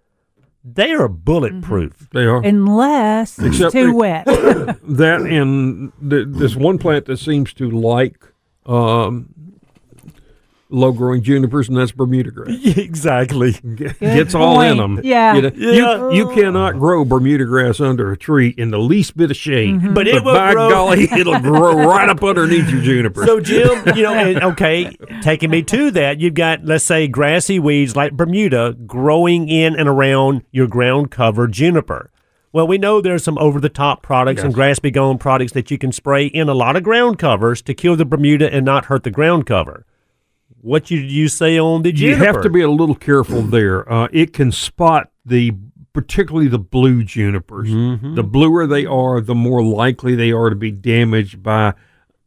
they 0.64 0.92
are 0.92 1.08
bulletproof. 1.08 2.08
they 2.12 2.24
are. 2.24 2.40
Unless 2.44 3.38
it's 3.40 3.56
Except 3.56 3.72
too 3.72 3.86
they- 3.88 3.92
wet. 3.92 4.24
that 4.26 5.22
and 5.22 5.92
th- 6.08 6.26
there's 6.28 6.56
one 6.56 6.78
plant 6.78 7.06
that 7.06 7.16
seems 7.18 7.52
to 7.54 7.68
like 7.68 8.18
um, 8.66 9.34
low 10.72 10.90
growing 10.92 11.22
junipers, 11.22 11.68
and 11.68 11.76
that's 11.76 11.92
Bermuda 11.92 12.30
grass. 12.30 12.48
exactly. 12.76 13.52
G- 13.52 13.88
Gets 14.00 14.34
all 14.34 14.60
in 14.60 14.78
them. 14.78 15.00
Yeah. 15.04 15.34
You, 15.34 15.42
know, 15.42 15.50
Yeah. 15.54 16.10
you, 16.10 16.16
you 16.28 16.34
cannot 16.34 16.78
grow 16.78 17.04
Bermuda 17.04 17.44
grass 17.44 17.78
under 17.80 18.10
a 18.10 18.16
tree 18.16 18.54
in 18.56 18.70
the 18.70 18.78
least 18.78 19.16
bit 19.16 19.30
of 19.30 19.36
shade. 19.36 19.74
Mm-hmm. 19.76 19.94
But 19.94 20.08
it 20.08 20.24
will 20.24 20.34
by 20.34 20.52
grow- 20.54 20.70
golly, 20.70 21.04
it'll 21.12 21.38
grow 21.40 21.74
right 21.86 22.08
up 22.08 22.22
underneath 22.24 22.68
your 22.70 22.80
juniper. 22.82 23.24
So 23.26 23.38
Jim, 23.40 23.82
you 23.96 24.02
know, 24.02 24.14
and, 24.14 24.42
okay, 24.42 24.96
taking 25.22 25.50
me 25.50 25.62
to 25.62 25.90
that, 25.92 26.20
you've 26.20 26.34
got 26.34 26.64
let's 26.64 26.84
say 26.84 27.06
grassy 27.08 27.58
weeds 27.58 27.94
like 27.94 28.12
Bermuda 28.16 28.74
growing 28.86 29.48
in 29.48 29.76
and 29.78 29.88
around 29.88 30.42
your 30.50 30.66
ground 30.66 31.10
cover 31.10 31.46
juniper. 31.46 32.10
Well, 32.54 32.66
we 32.66 32.76
know 32.76 33.00
there's 33.00 33.24
some 33.24 33.38
over 33.38 33.60
the 33.60 33.70
top 33.70 34.02
products 34.02 34.42
and 34.42 34.50
Yes. 34.50 34.54
grass 34.54 34.78
begone 34.78 35.16
products 35.16 35.52
that 35.52 35.70
you 35.70 35.78
can 35.78 35.90
spray 35.90 36.26
in 36.26 36.50
a 36.50 36.54
lot 36.54 36.76
of 36.76 36.82
ground 36.82 37.18
covers 37.18 37.62
to 37.62 37.72
kill 37.72 37.96
the 37.96 38.04
Bermuda 38.04 38.52
and 38.52 38.64
not 38.66 38.86
hurt 38.86 39.04
the 39.04 39.10
ground 39.10 39.46
cover. 39.46 39.86
What 40.62 40.86
did 40.86 41.10
you 41.10 41.28
say 41.28 41.58
on 41.58 41.82
the 41.82 41.92
juniper? 41.92 42.18
You 42.18 42.24
have 42.24 42.42
to 42.42 42.48
be 42.50 42.62
a 42.62 42.70
little 42.70 42.94
careful 42.94 43.42
there. 43.56 43.90
Uh, 43.92 44.08
it 44.12 44.32
can 44.32 44.50
spot 44.50 45.10
the 45.24 45.52
particularly 45.92 46.48
the 46.48 46.58
blue 46.58 47.04
junipers. 47.04 47.68
Mm-hmm. 47.68 48.14
The 48.14 48.22
bluer 48.22 48.66
they 48.66 48.86
are, 48.86 49.20
the 49.20 49.34
more 49.34 49.62
likely 49.62 50.14
they 50.14 50.32
are 50.32 50.48
to 50.48 50.56
be 50.56 50.70
damaged 50.70 51.42
by 51.42 51.74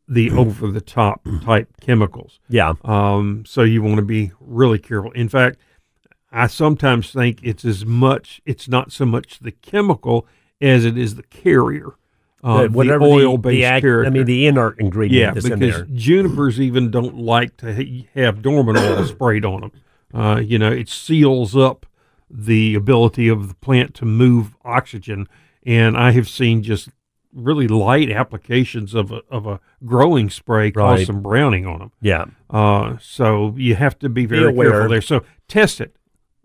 the 0.08 0.30
over 0.38 0.70
the 0.70 0.82
top 0.82 1.28
type 1.44 1.70
chemicals. 1.82 2.40
yeah. 2.48 2.74
Um, 2.84 3.44
so 3.48 3.64
you 3.64 3.82
want 3.82 3.96
to 3.96 4.04
be 4.04 4.32
really 4.40 4.78
careful. 4.78 5.12
In 5.14 5.30
fact, 5.30 5.58
I 6.32 6.48
sometimes 6.48 7.12
think 7.12 7.40
it's 7.42 7.66
as 7.66 7.86
much. 7.86 8.42
It's 8.46 8.68
not 8.68 8.92
so 8.92 9.06
much 9.06 9.40
the 9.40 9.52
chemical 9.52 10.28
as 10.62 10.86
it 10.86 10.98
is 10.98 11.16
the 11.16 11.24
carrier, 11.24 11.94
uh, 12.46 12.62
The- 12.64 12.68
the 12.70 12.78
whatever 12.78 13.04
oil 13.06 13.38
based 13.38 13.54
the, 13.56 13.66
act- 13.66 13.86
I 14.08 14.10
mean, 14.10 14.26
the 14.26 14.46
inert 14.48 14.80
ingredient 14.80 15.20
yeah, 15.22 15.32
that's 15.34 15.46
in 15.48 15.60
because 15.60 15.76
there. 15.78 15.88
junipers 15.94 16.62
even 16.62 16.92
don't 16.92 17.18
like 17.18 17.58
to 17.58 17.74
ha- 17.76 18.08
have 18.16 18.42
dormant 18.42 18.78
oil 18.78 19.04
sprayed 19.16 19.44
on 19.46 19.62
them. 19.62 19.72
Uh, 20.14 20.40
you 20.40 20.58
know, 20.60 20.72
it 20.72 20.88
seals 20.88 21.58
up 21.58 21.86
the 22.30 22.76
ability 22.76 23.28
of 23.28 23.48
the 23.50 23.56
plant 23.56 23.94
to 23.96 24.06
move 24.06 24.56
oxygen, 24.64 25.28
and 25.66 25.98
I 25.98 26.12
have 26.12 26.30
seen 26.30 26.64
just 26.64 26.90
really 27.34 27.68
light 27.68 28.10
applications 28.10 28.94
of 28.94 29.12
a, 29.12 29.22
of 29.30 29.46
a 29.46 29.60
growing 29.86 30.30
spray 30.30 30.72
cause 30.72 31.00
Right. 31.00 31.08
some 31.08 31.22
browning 31.22 31.66
on 31.68 31.80
them. 31.80 31.92
Yeah. 32.02 32.26
Uh, 32.50 32.96
so 33.02 33.54
you 33.58 33.76
have 33.76 34.00
to 34.00 34.08
be 34.10 34.26
very 34.26 34.50
aware. 34.54 34.70
careful 34.72 34.90
there. 34.90 35.02
So 35.02 35.24
test 35.50 35.82
it. 35.82 35.96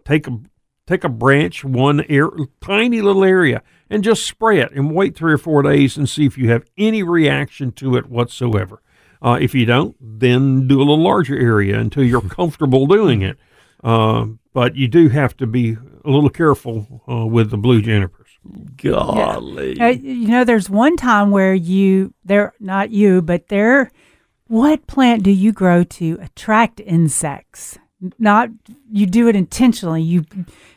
Take 0.04 0.26
a 0.26 0.40
take 0.88 1.04
a 1.04 1.08
branch, 1.08 1.62
one 1.64 2.00
air, 2.08 2.28
tiny 2.60 3.00
little 3.00 3.22
area, 3.22 3.62
and 3.90 4.04
just 4.04 4.24
spray 4.24 4.60
it, 4.60 4.72
and 4.72 4.94
wait 4.94 5.16
three 5.16 5.32
or 5.32 5.38
four 5.38 5.62
days 5.62 5.96
and 5.96 6.08
see 6.08 6.24
if 6.24 6.38
you 6.38 6.48
have 6.50 6.64
any 6.78 7.02
reaction 7.02 7.72
to 7.72 7.96
it 7.96 8.06
whatsoever. 8.06 8.80
Uh, 9.20 9.38
if 9.40 9.54
you 9.54 9.66
don't, 9.66 9.96
then 10.00 10.66
do 10.66 10.78
a 10.78 10.80
little 10.80 11.02
larger 11.02 11.38
area 11.38 11.78
until 11.78 12.04
you're 12.04 12.20
comfortable 12.28 12.86
doing 12.86 13.22
it. 13.22 13.36
Uh, 13.82 14.26
but 14.52 14.76
you 14.76 14.88
do 14.88 15.08
have 15.08 15.36
to 15.36 15.46
be 15.46 15.76
a 16.04 16.10
little 16.10 16.30
careful 16.30 17.02
uh, 17.08 17.26
with 17.26 17.50
the 17.50 17.56
blue 17.56 17.82
junipers. 17.82 18.28
Golly. 18.76 19.78
Uh, 19.78 19.88
you 19.88 20.28
know, 20.28 20.44
there's 20.44 20.70
one 20.70 20.96
time 20.96 21.30
where 21.30 21.54
you, 21.54 22.14
they're 22.24 22.54
not 22.60 22.90
you, 22.90 23.20
but 23.20 23.48
they're, 23.48 23.90
what 24.46 24.86
plant 24.86 25.22
do 25.22 25.30
you 25.30 25.52
grow 25.52 25.84
to 25.84 26.18
attract 26.20 26.80
insects? 26.80 27.78
Not, 28.18 28.48
you 28.90 29.06
do 29.06 29.28
it 29.28 29.36
intentionally. 29.36 30.02
You, 30.02 30.24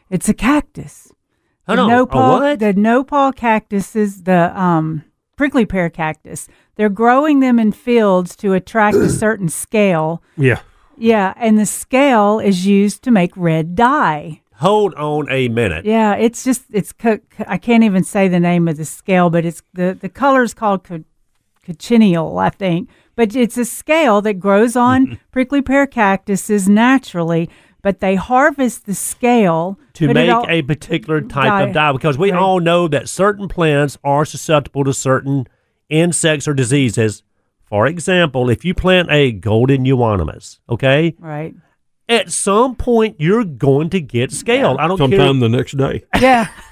it's 0.09 0.28
a 0.28 0.34
cactus. 0.34 1.11
Hold 1.68 1.80
the 1.80 1.88
nopal, 1.88 2.39
what? 2.39 2.59
The 2.59 2.74
nopal 2.74 3.32
cactuses, 3.32 4.24
the 4.24 4.59
um, 4.59 5.03
prickly 5.38 5.66
pear 5.66 5.89
cactus. 5.89 6.47
They're 6.76 6.89
growing 6.89 7.39
them 7.39 7.59
in 7.59 7.72
fields 7.72 8.36
to 8.38 8.53
attract 8.53 8.97
a 8.97 9.09
certain 9.24 9.49
scale. 9.49 10.22
Yeah. 10.38 10.59
Yeah, 10.97 11.34
and 11.38 11.57
the 11.57 11.66
scale 11.66 12.39
is 12.39 12.66
used 12.66 13.03
to 13.03 13.11
make 13.11 13.36
red 13.36 13.76
dye. 13.76 14.41
Hold 14.55 14.93
on 14.93 15.28
a 15.32 15.47
minute. 15.49 15.86
Yeah, 15.86 16.14
it's 16.16 16.43
just 16.43 16.66
it's 16.72 16.93
I 17.47 17.57
can't 17.57 17.84
even 17.84 18.03
say 18.03 18.28
the 18.28 18.39
name 18.39 18.68
of 18.68 18.78
the 18.78 18.86
scale, 18.86 19.30
but 19.30 19.45
it's 19.45 19.64
the 19.74 19.97
the 19.99 20.09
color 20.09 20.43
is 20.43 20.53
called 20.53 20.84
co- 20.84 21.03
cochineal, 21.66 22.38
I 22.38 22.49
think. 22.49 22.89
But 23.16 23.36
it's 23.36 23.57
a 23.57 23.66
scale 23.66 24.22
that 24.22 24.36
grows 24.36 24.76
on 24.76 25.20
prickly 25.32 25.61
pear 25.61 25.88
cactuses 25.88 26.70
naturally, 26.70 27.49
but 27.84 28.00
they 28.00 28.16
harvest 28.16 28.88
the 28.88 28.96
scale 28.96 29.78
to 29.94 30.12
make 30.12 30.32
all- 30.32 30.46
a 30.50 30.64
particular 30.64 31.22
type 31.22 31.44
Dye. 31.46 31.62
of 31.64 31.74
dye 31.74 31.92
because 31.92 32.18
we 32.18 32.32
Right. 32.32 32.42
all 32.42 32.60
know 32.60 32.88
that 32.88 33.08
certain 33.08 33.48
plants 33.48 33.98
are 34.04 34.26
susceptible 34.26 34.84
to 34.86 34.94
certain 34.94 35.46
insects 35.90 36.48
or 36.48 36.56
diseases. 36.56 37.22
For 37.64 37.86
example, 37.86 38.50
if 38.50 38.64
you 38.66 38.74
plant 38.74 39.10
a 39.12 39.32
golden 39.32 39.86
euonymus, 39.86 40.60
okay, 40.70 41.14
right. 41.20 41.54
At 42.14 42.32
some 42.32 42.76
point 42.76 43.16
you're 43.20 43.43
going 43.43 43.89
to 43.91 43.99
get 44.01 44.32
scale. 44.32 44.76
I 44.80 44.88
don't 44.88 44.97
care. 44.97 45.07
Sometime 45.09 45.39
care. 45.39 45.49
the 45.49 45.57
next 45.57 45.78
day. 45.78 46.03
Yeah. 46.22 46.47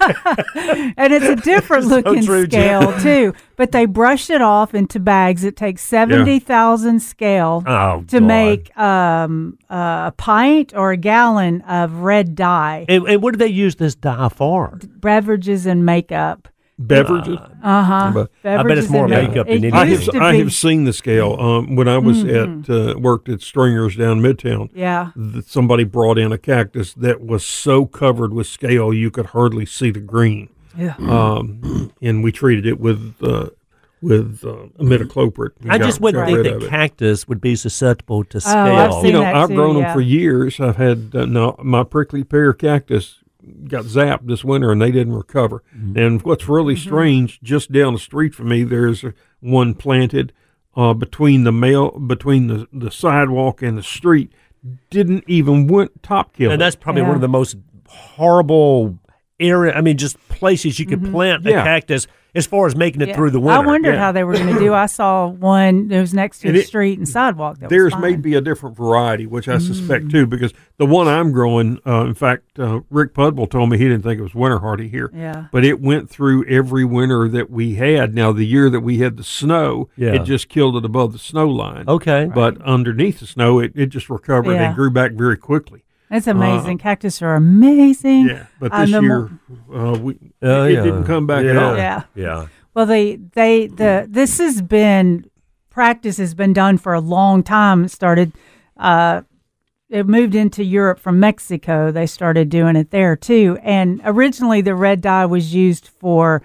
and 0.96 1.12
it's 1.12 1.26
a 1.26 1.36
different 1.36 1.86
looking 1.88 2.24
true, 2.24 2.46
Jim. 2.46 2.60
scale 2.82 3.00
too. 3.00 3.34
But 3.56 3.72
they 3.72 3.86
brush 3.86 4.30
it 4.30 4.40
off 4.42 4.74
into 4.74 4.98
bags. 4.98 5.44
It 5.44 5.56
takes 5.56 5.82
seventy 5.82 6.38
thousand 6.38 7.00
scale 7.00 7.62
Oh, 7.66 8.02
to 8.08 8.18
God. 8.20 8.26
make 8.26 8.76
um, 8.78 9.58
uh, 9.70 10.10
a 10.10 10.14
pint 10.16 10.72
or 10.74 10.92
a 10.92 10.96
gallon 10.96 11.60
of 11.62 11.96
red 12.00 12.34
dye. 12.34 12.86
And, 12.88 13.06
and 13.06 13.22
what 13.22 13.32
do 13.34 13.38
they 13.38 13.46
use 13.48 13.76
this 13.76 13.94
dye 13.94 14.28
for? 14.28 14.78
beverages 14.82 15.66
and 15.66 15.84
makeup. 15.84 16.48
Beverages. 16.86 17.38
Uh 17.62 17.82
huh. 17.84 18.26
I 18.44 18.62
bet 18.62 18.78
it's 18.78 18.88
more 18.90 19.06
makeup 19.08 19.46
than 19.46 19.56
anything. 19.64 19.74
I 19.74 19.86
have 19.86 20.08
I 20.16 20.34
have 20.36 20.52
seen 20.52 20.84
the 20.84 20.92
scale. 20.92 21.34
Um, 21.40 21.76
when 21.76 21.88
I 21.88 21.98
was 21.98 22.24
at 22.24 22.68
uh, 22.68 22.98
worked 22.98 23.28
at 23.28 23.40
Stringer's 23.40 23.96
down 23.96 24.20
Midtown, 24.20 24.68
Yeah. 24.74 25.10
th- 25.16 25.44
somebody 25.44 25.84
brought 25.84 26.18
in 26.18 26.32
a 26.32 26.38
cactus 26.38 26.92
that 26.94 27.20
was 27.20 27.44
so 27.44 27.86
covered 27.86 28.32
with 28.34 28.46
scale 28.46 28.92
you 28.92 29.10
could 29.10 29.26
hardly 29.26 29.66
see 29.66 29.90
the 29.90 30.00
green. 30.00 30.48
Yeah. 30.76 30.94
Um, 30.98 31.92
and 32.02 32.24
we 32.24 32.32
treated 32.32 32.66
it 32.66 32.80
with 32.80 33.14
uh, 33.22 33.50
with 34.00 34.42
uh, 34.44 34.66
imidacloprid. 34.82 35.50
I 35.68 35.78
got- 35.78 35.84
just 35.86 36.00
wouldn't 36.00 36.26
think 36.26 36.42
that 36.60 36.68
cactus 36.68 37.28
would 37.28 37.40
be 37.40 37.54
susceptible 37.54 38.24
to 38.24 38.40
scale. 38.40 38.56
Oh, 38.56 38.98
I've 38.98 39.04
You 39.04 39.12
know, 39.12 39.20
that 39.20 39.34
I've 39.36 39.48
too, 39.48 39.54
grown 39.54 39.76
yeah. 39.76 39.82
them 39.84 39.92
for 39.94 40.00
years. 40.00 40.58
I've 40.58 40.76
had 40.76 41.12
uh, 41.14 41.26
no, 41.26 41.54
my 41.62 41.84
prickly 41.84 42.24
pear 42.24 42.52
cactus 42.52 43.18
got 43.68 43.84
zapped 43.84 44.26
this 44.26 44.44
winter 44.44 44.70
and 44.72 44.80
they 44.80 44.90
didn't 44.90 45.14
recover. 45.14 45.62
Mm-hmm. 45.76 45.98
And 45.98 46.22
what's 46.22 46.48
really 46.48 46.74
Mm-hmm. 46.74 46.88
strange, 46.88 47.40
just 47.42 47.72
down 47.72 47.92
the 47.94 47.98
street 47.98 48.34
from 48.34 48.48
me, 48.48 48.62
there's 48.64 49.04
one 49.40 49.74
planted 49.74 50.32
uh, 50.76 50.94
between 50.94 51.44
the 51.44 51.52
mail 51.52 51.90
between 51.98 52.46
the, 52.46 52.66
the 52.72 52.90
sidewalk 52.90 53.62
and 53.62 53.76
the 53.76 53.82
street. 53.82 54.32
Didn't 54.90 55.24
even 55.26 55.66
went 55.66 56.02
top 56.02 56.34
kill. 56.34 56.50
and 56.52 56.60
that's 56.60 56.76
probably 56.76 57.02
one 57.02 57.16
of 57.16 57.20
the 57.20 57.28
most 57.28 57.56
horrible 57.88 58.98
area. 59.40 59.74
I 59.74 59.80
mean, 59.80 59.96
just 59.98 60.16
places 60.42 60.78
you 60.80 60.86
could 60.86 61.04
plant 61.12 61.46
a 61.46 61.52
cactus 61.52 62.08
as 62.34 62.46
far 62.46 62.66
as 62.66 62.74
making 62.74 63.00
it 63.00 63.04
Mm-hmm. 63.04 63.10
Yeah. 63.10 63.16
through 63.16 63.30
the 63.30 63.38
winter. 63.40 63.62
I 63.62 63.66
wondered 63.66 63.94
Yeah. 63.94 64.00
how 64.00 64.10
they 64.12 64.24
were 64.24 64.32
going 64.32 64.54
to 64.54 64.58
do. 64.58 64.72
I 64.74 64.86
saw 64.86 65.28
one 65.28 65.88
that 65.88 66.00
was 66.00 66.12
next 66.14 66.40
to 66.40 66.48
And 66.48 66.56
the 66.56 66.60
it- 66.62 66.66
street 66.66 66.98
and 66.98 67.06
sidewalk. 67.06 67.58
That 67.60 67.68
Theirs 67.68 67.92
was 67.94 68.00
may 68.02 68.16
be 68.16 68.34
a 68.34 68.40
different 68.40 68.74
variety, 68.76 69.26
which 69.26 69.48
I 69.48 69.58
suspect 69.58 70.06
Mm. 70.06 70.10
too, 70.10 70.26
because 70.26 70.52
the 70.78 70.86
one 70.86 71.06
I'm 71.08 71.30
growing, 71.30 71.78
uh, 71.86 72.06
in 72.06 72.14
fact, 72.14 72.58
uh, 72.58 72.80
Rick 72.90 73.12
Pudwell 73.14 73.46
told 73.50 73.68
me 73.70 73.76
he 73.78 73.84
didn't 73.84 74.02
think 74.02 74.18
it 74.18 74.22
was 74.22 74.34
winter 74.34 74.58
hardy 74.60 74.88
here. 74.88 75.10
Yeah. 75.14 75.44
But 75.52 75.64
it 75.64 75.80
went 75.80 76.08
through 76.10 76.44
every 76.46 76.84
winter 76.86 77.28
that 77.28 77.50
we 77.50 77.74
had. 77.74 78.14
Now, 78.14 78.32
the 78.32 78.46
year 78.46 78.70
that 78.70 78.80
we 78.80 78.98
had 78.98 79.18
the 79.18 79.24
snow, 79.24 79.90
Yeah. 79.96 80.14
it 80.14 80.24
just 80.24 80.48
killed 80.48 80.76
it 80.76 80.84
above 80.86 81.12
the 81.12 81.18
snow 81.18 81.46
line. 81.48 81.84
Okay. 81.86 82.30
But 82.34 82.60
underneath 82.62 83.20
the 83.20 83.26
snow, 83.26 83.58
it, 83.60 83.72
it 83.74 83.86
just 83.90 84.08
recovered 84.08 84.52
Yeah. 84.54 84.68
and 84.68 84.74
grew 84.74 84.90
back 84.90 85.12
very 85.12 85.36
quickly. 85.36 85.84
It's 86.12 86.26
amazing. 86.26 86.78
Cactus 86.78 87.22
are 87.22 87.34
amazing. 87.34 88.28
Yeah. 88.28 88.46
But 88.60 88.72
Uh, 88.72 88.80
this 88.82 88.90
the 88.90 89.00
year, 89.00 89.30
uh, 89.74 89.98
we, 89.98 90.18
Oh, 90.42 90.64
it 90.64 90.72
yeah. 90.74 90.82
didn't 90.82 91.04
come 91.04 91.26
back 91.26 91.44
at 91.44 91.56
all. 91.56 91.76
Yeah. 91.76 92.02
Yeah. 92.14 92.46
Well, 92.74 92.86
they 92.86 93.16
they 93.16 93.66
the 93.66 94.06
this 94.08 94.38
has 94.38 94.62
been 94.62 95.24
practice 95.70 96.18
has 96.18 96.34
been 96.34 96.52
done 96.52 96.78
for 96.78 96.92
a 96.94 97.00
long 97.00 97.42
time. 97.42 97.84
It 97.84 97.90
started. 97.90 98.32
Uh, 98.76 99.22
it 99.88 100.06
moved 100.06 100.34
into 100.34 100.64
Europe 100.64 100.98
from 100.98 101.20
Mexico. 101.20 101.90
They 101.92 102.06
started 102.06 102.48
doing 102.48 102.76
it 102.76 102.90
there 102.90 103.14
too. 103.16 103.58
And 103.62 104.00
originally, 104.04 104.62
the 104.62 104.74
red 104.74 105.00
dye 105.02 105.26
was 105.26 105.54
used 105.54 105.88
for 105.88 106.42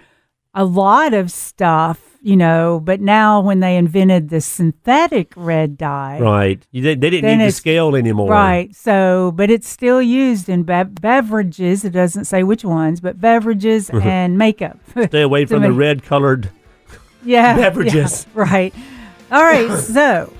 a 0.57 0.65
lot 0.65 1.13
of 1.13 1.31
stuff, 1.31 2.17
you 2.21 2.35
know. 2.35 2.81
But 2.83 2.99
now, 2.99 3.39
when 3.41 3.59
they 3.61 3.77
invented 3.77 4.29
the 4.29 4.41
synthetic 4.41 5.31
red 5.35 5.77
dye, 5.77 6.19
Right. 6.19 6.61
They, 6.73 6.95
they 6.95 7.09
didn't 7.09 7.37
need 7.37 7.45
the 7.45 7.51
scale 7.51 7.95
anymore. 7.95 8.29
Right. 8.31 8.75
So, 8.75 9.31
but 9.35 9.49
it's 9.49 9.69
still 9.69 10.01
used 10.01 10.49
in 10.49 10.63
be- 10.63 10.83
beverages. 10.83 11.85
It 11.85 11.91
doesn't 11.91 12.25
say 12.25 12.43
which 12.43 12.65
ones, 12.65 12.99
but 12.99 13.21
beverages 13.21 13.89
and 13.93 14.37
makeup. 14.37 14.79
Stay 15.07 15.21
away 15.21 15.45
from 15.51 15.61
the 15.61 15.71
red 15.71 16.03
colored. 16.03 16.49
yeah, 17.23 17.55
beverages. 17.63 18.25
yeah, 18.35 18.41
right. 18.41 18.73
All 19.31 19.43
right. 19.43 19.71
so 19.79 20.33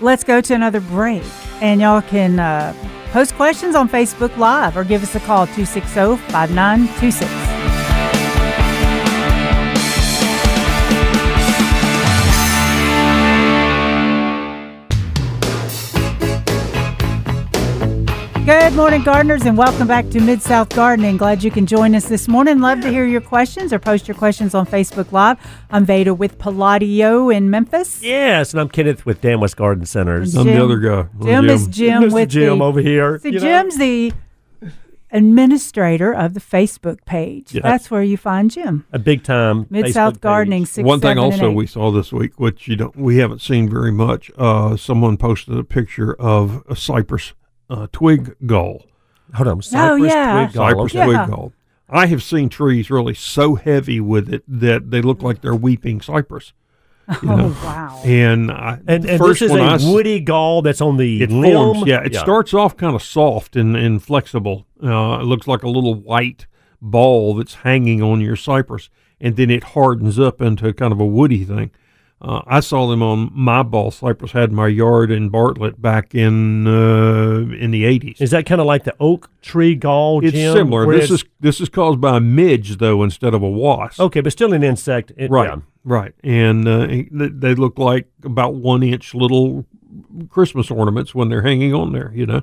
let's 0.00 0.24
go 0.24 0.40
to 0.40 0.54
another 0.54 0.80
break. 0.80 1.22
And 1.60 1.80
y'all 1.80 2.02
can 2.02 2.38
uh, 2.38 2.74
post 3.12 3.34
questions 3.34 3.74
on 3.74 3.88
Facebook 3.88 4.36
Live 4.36 4.76
or 4.76 4.84
give 4.84 5.02
us 5.02 5.14
a 5.14 5.20
call 5.20 5.46
260 5.46 6.16
5926. 6.32 7.55
Good 18.46 18.74
morning, 18.74 19.02
gardeners, 19.02 19.44
and 19.44 19.58
welcome 19.58 19.88
back 19.88 20.08
to 20.10 20.20
Mid 20.20 20.40
South 20.40 20.68
Gardening. 20.68 21.16
Glad 21.16 21.42
you 21.42 21.50
can 21.50 21.66
join 21.66 21.96
us 21.96 22.06
this 22.06 22.28
morning. 22.28 22.60
Love 22.60 22.80
to 22.82 22.90
hear 22.90 23.04
your 23.04 23.20
questions 23.20 23.72
or 23.72 23.80
post 23.80 24.06
your 24.06 24.16
questions 24.16 24.54
on 24.54 24.68
Facebook 24.68 25.10
Live. 25.10 25.36
I'm 25.68 25.84
Veda 25.84 26.14
with 26.14 26.38
Palladio 26.38 27.28
in 27.28 27.50
Memphis. 27.50 28.04
Yes, 28.04 28.52
and 28.52 28.60
I'm 28.60 28.68
Kenneth 28.68 29.04
with 29.04 29.20
Dan 29.20 29.40
West 29.40 29.56
Garden 29.56 29.84
Centers. 29.84 30.36
And 30.36 30.48
I'm 30.48 30.54
the 30.54 30.62
other 30.62 30.78
guy. 30.78 31.08
Jim 31.24 31.50
is 31.50 31.66
Jim 31.66 32.04
Mr. 32.04 32.12
with 32.12 32.28
Jim 32.28 32.60
the, 32.60 32.64
over 32.64 32.80
here. 32.80 33.18
See, 33.18 33.30
you 33.30 33.40
know. 33.40 33.40
Jim's 33.40 33.78
the 33.78 34.12
administrator 35.10 36.14
of 36.14 36.34
the 36.34 36.40
Facebook 36.40 37.04
page. 37.04 37.52
Yeah. 37.52 37.62
That's 37.62 37.90
where 37.90 38.04
you 38.04 38.16
find 38.16 38.48
Jim. 38.48 38.86
A 38.92 39.00
big 39.00 39.24
time 39.24 39.66
Mid 39.70 39.92
South. 39.92 40.20
Gardening 40.20 40.66
six. 40.66 40.86
One 40.86 41.00
thing 41.00 41.18
also 41.18 41.50
we 41.50 41.66
saw 41.66 41.90
this 41.90 42.12
week, 42.12 42.38
which 42.38 42.68
you 42.68 42.76
don't, 42.76 42.94
we 42.94 43.16
haven't 43.16 43.40
seen 43.40 43.68
very 43.68 43.90
much. 43.90 44.30
Uh, 44.38 44.76
someone 44.76 45.16
posted 45.16 45.58
a 45.58 45.64
picture 45.64 46.14
of 46.14 46.62
a 46.68 46.76
cypress 46.76 47.32
uh, 47.70 47.86
twig 47.92 48.34
gall. 48.46 48.84
Hold 49.34 49.48
on, 49.48 49.62
cypress 49.62 50.12
yeah. 50.12 50.44
twig 50.46 50.54
gall. 50.54 50.68
Cypress 50.70 50.94
okay. 50.94 50.98
Yeah. 51.10 51.24
twig 51.26 51.36
gall. 51.36 51.52
I 51.88 52.06
have 52.06 52.22
seen 52.22 52.48
trees 52.48 52.90
really 52.90 53.14
so 53.14 53.54
heavy 53.54 54.00
with 54.00 54.32
it 54.32 54.42
that 54.48 54.90
they 54.90 55.00
look 55.02 55.22
like 55.22 55.40
they're 55.40 55.54
weeping 55.54 56.00
cypress. 56.00 56.52
you 57.22 57.28
know. 57.28 57.54
Oh 57.56 57.64
wow! 57.64 58.00
And, 58.04 58.50
I, 58.50 58.80
And, 58.88 59.04
and 59.04 59.18
first 59.18 59.38
this 59.40 59.42
is 59.42 59.50
one 59.52 59.60
I 59.60 59.72
a 59.72 59.74
s- 59.76 59.84
woody 59.84 60.18
gall 60.18 60.62
that's 60.62 60.80
on 60.80 60.96
the 60.96 61.22
it 61.22 61.30
limb. 61.30 61.52
forms. 61.54 61.86
Yeah, 61.86 62.02
it 62.04 62.16
starts 62.16 62.52
off 62.52 62.76
kind 62.76 62.96
of 62.96 63.02
soft 63.02 63.54
and, 63.54 63.76
and 63.76 64.02
flexible. 64.02 64.66
Uh, 64.82 65.18
it 65.20 65.24
looks 65.24 65.46
like 65.46 65.62
a 65.62 65.68
little 65.68 65.94
white 65.94 66.46
ball 66.82 67.34
that's 67.34 67.54
hanging 67.54 68.02
on 68.02 68.20
your 68.20 68.34
cypress, 68.34 68.90
and 69.20 69.36
then 69.36 69.50
it 69.50 69.62
hardens 69.62 70.18
up 70.18 70.40
into 70.42 70.72
kind 70.72 70.92
of 70.92 70.98
a 71.00 71.06
woody 71.06 71.44
thing. 71.44 71.70
Uh, 72.18 72.40
I 72.46 72.60
saw 72.60 72.86
them 72.88 73.02
on 73.02 73.30
my 73.34 73.62
bald 73.62 73.92
cypress 73.92 74.32
had 74.32 74.48
in 74.48 74.54
my 74.56 74.68
yard 74.68 75.10
in 75.10 75.28
Bartlett 75.28 75.80
back 75.82 76.14
in 76.14 76.66
uh, 76.66 77.40
in 77.54 77.72
the 77.72 77.84
eighties. 77.84 78.20
Is 78.20 78.30
that 78.30 78.46
kind 78.46 78.58
of 78.60 78.66
like 78.66 78.84
the 78.84 78.94
oak 78.98 79.28
tree 79.42 79.74
gall? 79.74 80.24
It's 80.24 80.34
similar. 80.34 80.86
This 80.86 81.04
it's- 81.04 81.20
is 81.22 81.24
this 81.40 81.60
is 81.60 81.68
caused 81.68 82.00
by 82.00 82.16
a 82.16 82.20
midge 82.20 82.78
though 82.78 83.02
instead 83.02 83.34
of 83.34 83.42
a 83.42 83.48
wasp. 83.48 84.00
okay, 84.00 84.22
but 84.22 84.32
still 84.32 84.54
an 84.54 84.62
insect. 84.62 85.12
It- 85.18 85.30
Right, 85.30 85.50
yeah. 85.50 85.60
right, 85.84 86.14
and 86.24 86.66
uh, 86.66 86.86
they 86.86 87.06
they 87.10 87.54
look 87.54 87.78
like 87.78 88.08
about 88.24 88.54
one 88.54 88.82
inch 88.82 89.14
little 89.14 89.66
Christmas 90.30 90.70
ornaments 90.70 91.14
when 91.14 91.28
they're 91.28 91.42
hanging 91.42 91.74
on 91.74 91.92
there, 91.92 92.12
you 92.14 92.24
know. 92.24 92.40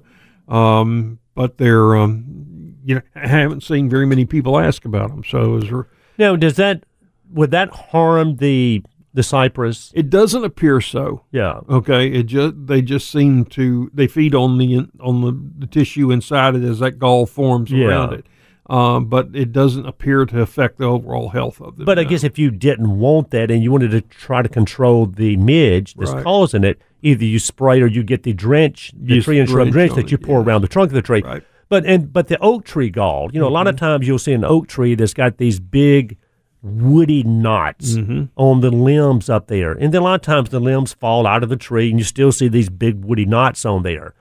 Um, 0.48 1.18
but 1.36 1.58
they're, 1.58 1.96
um, 1.96 2.76
you 2.86 2.96
know, 2.96 3.02
I 3.16 3.28
haven't 3.28 3.64
seen 3.64 3.90
very 3.90 4.06
many 4.06 4.26
people 4.26 4.60
ask 4.60 4.86
about 4.86 5.10
them. 5.10 5.24
So 5.28 5.56
is 5.58 5.70
there, 5.70 5.88
Now, 6.20 6.36
does 6.36 6.58
that 6.58 6.84
would 7.32 7.50
that 7.52 7.70
harm 7.72 8.36
the 8.36 8.84
the 9.14 9.24
cypress? 9.24 9.92
it 9.94 10.10
doesn't 10.10 10.44
appear 10.44 10.82
so. 10.82 11.24
Yeah. 11.32 11.60
Okay, 11.70 12.08
it 12.08 12.24
just 12.24 12.54
they 12.68 12.82
just 12.82 13.10
seem 13.12 13.46
to 13.46 13.90
they 13.94 14.08
feed 14.08 14.34
on 14.36 14.58
the 14.58 14.88
on 15.00 15.22
the, 15.22 15.40
the 15.60 15.68
tissue 15.68 16.12
inside 16.12 16.56
it 16.56 16.64
as 16.64 16.80
that 16.80 17.00
gall 17.00 17.26
forms 17.26 17.72
Yeah. 17.72 17.86
around 17.88 18.14
it. 18.14 18.26
Um, 18.70 19.06
but 19.08 19.28
it 19.34 19.52
doesn't 19.52 19.86
appear 19.86 20.26
to 20.26 20.40
affect 20.42 20.78
the 20.78 20.86
overall 20.86 21.30
health 21.30 21.60
of 21.60 21.76
them. 21.76 21.86
But 21.86 22.00
I 22.00 22.06
guess 22.06 22.24
if 22.24 22.40
you 22.40 22.50
didn't 22.50 22.98
want 22.98 23.30
that 23.32 23.52
and 23.52 23.62
you 23.62 23.72
wanted 23.74 23.92
to 23.92 24.00
try 24.02 24.42
to 24.42 24.48
control 24.48 25.06
the 25.06 25.36
midge 25.36 25.96
that's 25.96 26.12
Right. 26.14 26.24
causing 26.24 26.64
it, 26.64 26.82
either 27.02 27.26
you 27.26 27.40
spray 27.40 27.82
or 27.82 27.88
you 27.88 28.04
get 28.04 28.24
the 28.24 28.32
drench, 28.32 28.94
the 28.98 29.16
Use 29.16 29.26
tree 29.26 29.40
and 29.40 29.50
shrub 29.50 29.70
drench 29.70 29.94
that 29.96 30.12
you 30.12 30.16
it, 30.16 30.24
pour 30.24 30.40
yeah. 30.40 30.46
around 30.46 30.62
the 30.62 30.70
trunk 30.70 30.88
of 30.92 30.94
the 30.94 31.02
tree. 31.02 31.22
Right. 31.22 31.42
Mm-hmm. 31.42 31.46
But 31.68 31.86
and 31.86 32.14
but 32.14 32.30
the 32.30 32.40
oak 32.40 32.64
tree 32.64 32.90
gall, 32.90 33.30
you 33.34 33.40
know, 33.42 33.48
a 33.48 33.50
lot 33.50 33.68
of 33.68 33.76
times 33.76 34.08
you'll 34.08 34.18
see 34.18 34.32
an 34.34 34.46
oak 34.46 34.68
tree 34.68 34.96
that's 34.96 35.14
got 35.14 35.38
these 35.40 35.60
big 35.60 36.18
woody 36.64 37.24
knots 37.24 37.96
Mm-hmm. 37.96 38.24
on 38.38 38.62
the 38.62 38.72
limbs 38.72 39.30
up 39.30 39.48
there, 39.48 39.74
and 39.74 39.94
then 39.94 40.02
a 40.02 40.06
lot 40.06 40.16
of 40.16 40.22
times 40.22 40.50
the 40.50 40.60
limbs 40.62 40.94
fall 40.94 41.28
out 41.28 41.44
of 41.44 41.50
the 41.50 41.58
tree, 41.58 41.90
and 41.90 42.00
you 42.00 42.06
still 42.06 42.32
see 42.32 42.48
these 42.48 42.70
big 42.70 43.04
woody 43.04 43.26
knots 43.26 43.66
on 43.66 43.84
there. 43.84 44.14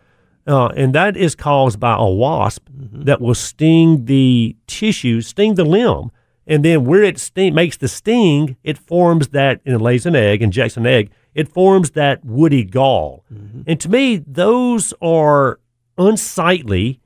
Uh, 0.44 0.66
and 0.76 0.92
that 0.92 1.16
is 1.16 1.34
caused 1.36 1.78
by 1.78 1.94
a 1.96 2.04
wasp 2.04 2.68
Mm-hmm. 2.68 3.04
that 3.04 3.20
will 3.20 3.34
sting 3.34 4.06
the 4.06 4.56
tissue, 4.66 5.20
sting 5.20 5.54
the 5.54 5.64
limb, 5.64 6.10
and 6.48 6.64
then 6.64 6.84
where 6.84 7.04
it 7.04 7.18
sting, 7.20 7.54
makes 7.54 7.76
the 7.76 7.86
sting, 7.86 8.56
it 8.64 8.76
forms 8.76 9.28
that 9.28 9.60
and 9.64 9.76
it 9.76 9.78
lays 9.78 10.04
an 10.04 10.16
egg, 10.16 10.42
injects 10.42 10.76
an 10.76 10.84
egg. 10.84 11.10
It 11.34 11.48
forms 11.48 11.92
that 11.92 12.24
woody 12.24 12.64
gall, 12.64 13.24
and 13.66 13.78
to 13.80 13.88
me, 13.88 14.16
those 14.26 14.92
are 15.00 15.60
unsightly. 15.96 17.00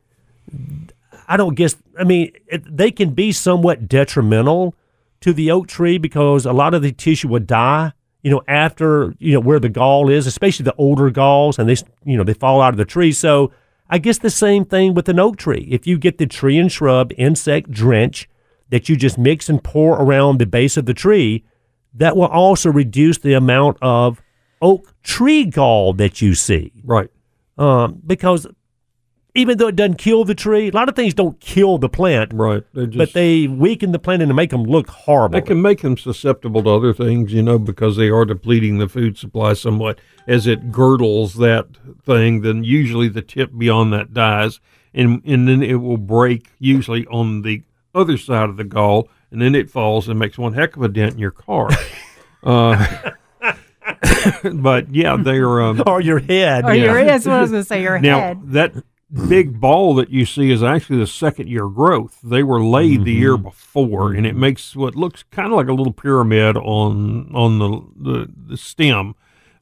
I 1.28 1.36
don't 1.36 1.54
guess. 1.54 1.76
I 1.98 2.04
mean, 2.04 2.32
it, 2.46 2.76
they 2.76 2.90
can 2.90 3.10
be 3.10 3.32
somewhat 3.32 3.86
detrimental 3.88 4.74
to 5.26 5.32
the 5.32 5.50
oak 5.50 5.66
tree 5.66 5.98
because 5.98 6.46
a 6.46 6.52
lot 6.52 6.72
of 6.72 6.82
the 6.82 6.92
tissue 6.92 7.26
would 7.26 7.48
die. 7.48 7.92
You 8.22 8.30
know, 8.30 8.42
after 8.46 9.12
you 9.18 9.32
know 9.32 9.40
where 9.40 9.58
the 9.58 9.68
gall 9.68 10.08
is, 10.08 10.24
especially 10.24 10.62
the 10.62 10.74
older 10.76 11.10
galls, 11.10 11.58
and 11.58 11.68
they 11.68 11.74
you 12.04 12.16
know 12.16 12.22
they 12.22 12.32
fall 12.32 12.62
out 12.62 12.72
of 12.72 12.76
the 12.78 12.84
tree. 12.84 13.10
So 13.10 13.50
I 13.90 13.98
guess 13.98 14.18
the 14.18 14.30
same 14.30 14.64
thing 14.64 14.94
with 14.94 15.08
an 15.08 15.18
oak 15.18 15.36
tree. 15.36 15.66
If 15.68 15.84
you 15.84 15.98
get 15.98 16.18
the 16.18 16.26
tree 16.26 16.58
and 16.58 16.70
shrub 16.70 17.12
insect 17.18 17.72
drench 17.72 18.28
that 18.68 18.88
you 18.88 18.94
just 18.94 19.18
mix 19.18 19.48
and 19.48 19.62
pour 19.62 20.00
around 20.00 20.38
the 20.38 20.46
base 20.46 20.76
of 20.76 20.86
the 20.86 20.94
tree, 20.94 21.44
that 21.94 22.16
will 22.16 22.26
also 22.26 22.70
reduce 22.70 23.18
the 23.18 23.34
amount 23.34 23.78
of 23.82 24.22
oak 24.62 24.94
tree 25.02 25.44
gall 25.44 25.92
that 25.94 26.22
you 26.22 26.34
see 26.36 26.72
right. 26.84 27.10
um, 27.58 28.00
because 28.06 28.46
even 29.36 29.58
though 29.58 29.68
it 29.68 29.76
doesn't 29.76 29.98
kill 29.98 30.24
the 30.24 30.34
tree, 30.34 30.68
a 30.68 30.72
lot 30.72 30.88
of 30.88 30.96
things 30.96 31.14
don't 31.14 31.38
kill 31.40 31.78
the 31.78 31.88
plant, 31.88 32.32
Right. 32.32 32.64
They 32.72 32.86
just, 32.86 32.98
but 32.98 33.12
they 33.12 33.46
weaken 33.46 33.92
the 33.92 33.98
plant 33.98 34.22
and 34.22 34.34
make 34.34 34.50
them 34.50 34.64
look 34.64 34.88
horrible. 34.88 35.38
That 35.38 35.46
can 35.46 35.62
make 35.62 35.82
them 35.82 35.96
susceptible 35.96 36.62
to 36.62 36.70
other 36.70 36.92
things, 36.92 37.32
you 37.32 37.42
know, 37.42 37.58
because 37.58 37.96
they 37.96 38.08
are 38.08 38.24
depleting 38.24 38.78
the 38.78 38.88
food 38.88 39.18
supply 39.18 39.52
somewhat. 39.52 40.00
As 40.26 40.46
it 40.46 40.72
girdles 40.72 41.34
that 41.34 41.68
thing, 42.04 42.40
then 42.40 42.64
usually 42.64 43.08
the 43.08 43.22
tip 43.22 43.56
beyond 43.56 43.92
that 43.92 44.12
dies, 44.12 44.58
and 44.92 45.22
and 45.24 45.46
then 45.46 45.62
it 45.62 45.76
will 45.76 45.98
break 45.98 46.48
usually 46.58 47.06
on 47.06 47.42
the 47.42 47.62
other 47.94 48.18
side 48.18 48.48
of 48.48 48.56
the 48.56 48.64
gall, 48.64 49.08
and 49.30 49.40
then 49.40 49.54
it 49.54 49.70
falls 49.70 50.08
and 50.08 50.18
makes 50.18 50.36
one 50.36 50.54
heck 50.54 50.76
of 50.76 50.82
a 50.82 50.88
dent 50.88 51.12
in 51.14 51.18
your 51.20 51.30
car. 51.30 51.68
uh, 52.42 53.12
but 54.52 54.92
yeah, 54.92 55.16
they're 55.16 55.62
um, 55.62 55.82
or 55.86 56.00
your 56.00 56.18
head. 56.18 56.64
Or 56.64 56.74
yeah. 56.74 56.84
your 56.84 57.04
that's 57.04 57.26
what 57.26 57.36
I 57.36 57.40
was 57.40 57.50
going 57.50 57.62
to 57.62 57.68
say. 57.68 57.82
Your 57.82 57.98
now 57.98 58.18
head. 58.18 58.52
that 58.52 58.74
big 59.28 59.50
mm-hmm. 59.50 59.60
ball 59.60 59.94
that 59.94 60.10
you 60.10 60.26
see 60.26 60.50
is 60.50 60.62
actually 60.62 60.98
the 60.98 61.06
second 61.06 61.48
year 61.48 61.68
growth. 61.68 62.18
They 62.22 62.42
were 62.42 62.62
laid 62.62 63.04
the 63.04 63.12
year 63.12 63.34
mm-hmm. 63.34 63.44
before, 63.44 64.12
and 64.12 64.26
it 64.26 64.30
mm-hmm. 64.30 64.40
makes 64.40 64.74
what 64.74 64.96
looks 64.96 65.22
kind 65.30 65.52
of 65.52 65.56
like 65.56 65.68
a 65.68 65.72
little 65.72 65.92
pyramid 65.92 66.56
on 66.56 67.30
on 67.34 67.58
the 67.58 67.82
the, 67.96 68.32
the 68.48 68.56
stem, 68.56 69.14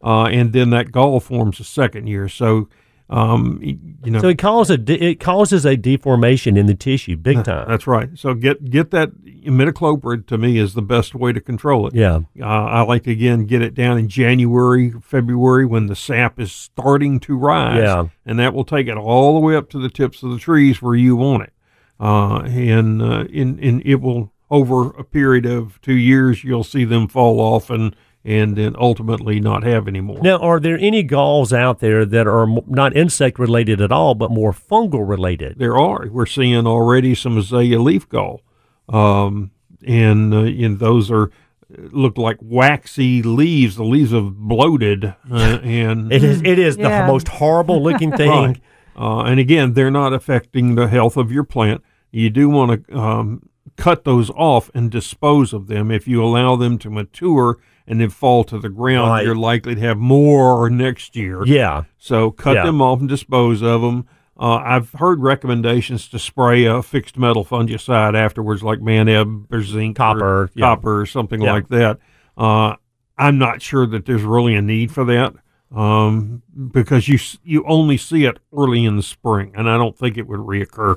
uh, 0.02 0.24
and 0.24 0.52
then 0.52 0.70
that 0.70 0.92
gall 0.92 1.20
forms 1.20 1.58
the 1.58 1.64
second 1.64 2.06
year. 2.06 2.28
So, 2.28 2.68
um, 3.10 3.60
you 3.62 4.10
know. 4.10 4.20
So 4.20 4.28
it 4.28 4.38
causes 4.38 4.78
a 4.78 5.04
it 5.04 5.20
causes 5.20 5.64
a 5.66 5.76
deformation 5.76 6.56
in 6.56 6.66
the 6.66 6.74
tissue, 6.74 7.16
big 7.16 7.44
time. 7.44 7.68
that's 7.68 7.86
right. 7.86 8.08
So 8.14 8.34
get 8.34 8.70
get 8.70 8.90
that 8.92 9.10
imidacloprid 9.24 10.26
to 10.26 10.38
me 10.38 10.58
is 10.58 10.74
the 10.74 10.82
best 10.82 11.14
way 11.14 11.32
to 11.32 11.40
control 11.40 11.86
it. 11.86 11.94
yeah, 11.94 12.20
Uh, 12.40 12.44
I 12.46 12.82
like 12.82 13.04
to 13.04 13.10
again 13.12 13.44
get 13.46 13.60
it 13.62 13.74
down 13.74 13.98
in 13.98 14.08
January, 14.08 14.90
February 15.02 15.66
when 15.66 15.86
the 15.86 15.96
sap 15.96 16.40
is 16.40 16.50
starting 16.50 17.20
to 17.20 17.36
rise. 17.36 17.82
Yeah. 17.82 18.06
And 18.24 18.38
that 18.38 18.54
will 18.54 18.64
take 18.64 18.86
it 18.88 18.96
all 18.96 19.34
the 19.34 19.40
way 19.40 19.54
up 19.54 19.68
to 19.70 19.78
the 19.78 19.90
tips 19.90 20.22
of 20.22 20.30
the 20.30 20.38
trees 20.38 20.80
where 20.80 20.94
you 20.94 21.14
want 21.16 21.42
it. 21.42 21.52
Uh, 22.00 22.40
and, 22.40 23.00
uh, 23.02 23.24
in, 23.30 23.58
in, 23.58 23.80
it 23.84 24.00
will, 24.00 24.32
over 24.50 24.88
a 24.98 25.04
period 25.04 25.46
of 25.46 25.80
two 25.80 25.94
years, 25.94 26.42
you'll 26.42 26.64
see 26.64 26.84
them 26.84 27.06
fall 27.06 27.38
off 27.38 27.70
and, 27.70 27.94
and 28.24 28.56
then 28.56 28.74
ultimately 28.78 29.38
not 29.38 29.62
have 29.64 29.86
any 29.86 30.00
more. 30.00 30.18
Now, 30.22 30.38
are 30.38 30.58
there 30.58 30.78
any 30.78 31.02
galls 31.02 31.52
out 31.52 31.80
there 31.80 32.06
that 32.06 32.26
are 32.26 32.46
not 32.66 32.96
insect 32.96 33.38
related 33.38 33.80
at 33.82 33.92
all, 33.92 34.14
but 34.14 34.30
more 34.30 34.52
fungal 34.52 35.06
related? 35.06 35.58
There 35.58 35.76
are. 35.76 36.08
We're 36.10 36.24
seeing 36.26 36.66
already 36.66 37.14
some 37.14 37.36
azalea 37.36 37.78
leaf 37.80 38.08
gall. 38.08 38.40
Um, 38.88 39.50
and, 39.86 40.32
uh, 40.32 40.38
and 40.38 40.78
those 40.78 41.10
are, 41.10 41.30
look 41.68 42.16
like 42.16 42.38
waxy 42.40 43.22
leaves. 43.22 43.76
The 43.76 43.84
leaves 43.84 44.12
have 44.12 44.34
bloated. 44.36 45.04
Uh, 45.30 45.34
and 45.62 46.12
It 46.12 46.22
is 46.24 46.40
it 46.42 46.58
is 46.58 46.76
Yeah. 46.76 47.02
the 47.06 47.12
most 47.12 47.28
horrible 47.28 47.82
looking 47.82 48.12
thing. 48.16 48.30
Right. 48.30 48.60
Uh, 48.96 49.22
and 49.24 49.40
again, 49.40 49.72
they're 49.74 49.90
not 49.90 50.12
affecting 50.12 50.76
the 50.76 50.86
health 50.88 51.16
of 51.16 51.32
your 51.32 51.44
plant. 51.44 51.82
You 52.12 52.30
do 52.30 52.48
want 52.48 52.86
to 52.88 52.96
um, 52.96 53.48
cut 53.76 54.04
those 54.04 54.30
off 54.30 54.70
and 54.72 54.90
dispose 54.90 55.52
of 55.52 55.66
them. 55.66 55.90
If 55.90 56.06
you 56.06 56.22
allow 56.24 56.54
them 56.56 56.78
to 56.78 56.90
mature 56.90 57.58
and 57.86 58.00
then 58.00 58.08
fall 58.10 58.44
to 58.44 58.58
the 58.58 58.68
ground, 58.68 59.10
Right. 59.10 59.24
you're 59.24 59.34
likely 59.34 59.74
to 59.74 59.80
have 59.82 59.98
more 59.98 60.68
next 60.70 61.14
year. 61.16 61.44
Yeah, 61.44 61.84
So 61.98 62.30
cut 62.30 62.54
Yeah. 62.56 62.64
them 62.66 62.80
off 62.82 63.00
and 63.00 63.08
dispose 63.08 63.62
of 63.62 63.82
them. 63.82 64.06
Uh, 64.38 64.56
I've 64.56 64.90
heard 64.94 65.20
recommendations 65.20 66.08
to 66.08 66.18
spray 66.18 66.64
a 66.64 66.82
fixed 66.82 67.16
metal 67.16 67.44
fungicide 67.44 68.16
afterwards, 68.16 68.62
like 68.62 68.80
Maneb 68.80 69.44
or 69.52 69.62
zinc, 69.62 69.96
Copper, 69.96 70.24
or 70.24 70.50
yeah. 70.54 70.66
copper, 70.66 71.00
or 71.02 71.06
something 71.06 71.40
Yeah. 71.42 71.52
like 71.52 71.68
that. 71.68 71.98
Uh, 72.36 72.74
I'm 73.16 73.38
not 73.38 73.62
sure 73.62 73.86
that 73.86 74.06
there's 74.06 74.22
really 74.24 74.54
a 74.56 74.62
need 74.62 74.90
for 74.90 75.04
that 75.04 75.34
um, 75.74 76.42
because 76.72 77.06
you 77.08 77.18
you 77.44 77.64
only 77.66 77.96
see 77.96 78.24
it 78.24 78.38
early 78.56 78.84
in 78.84 78.96
the 78.96 79.02
spring, 79.02 79.52
and 79.54 79.68
I 79.70 79.76
don't 79.76 79.96
think 79.96 80.16
it 80.18 80.26
would 80.26 80.40
reoccur. 80.40 80.96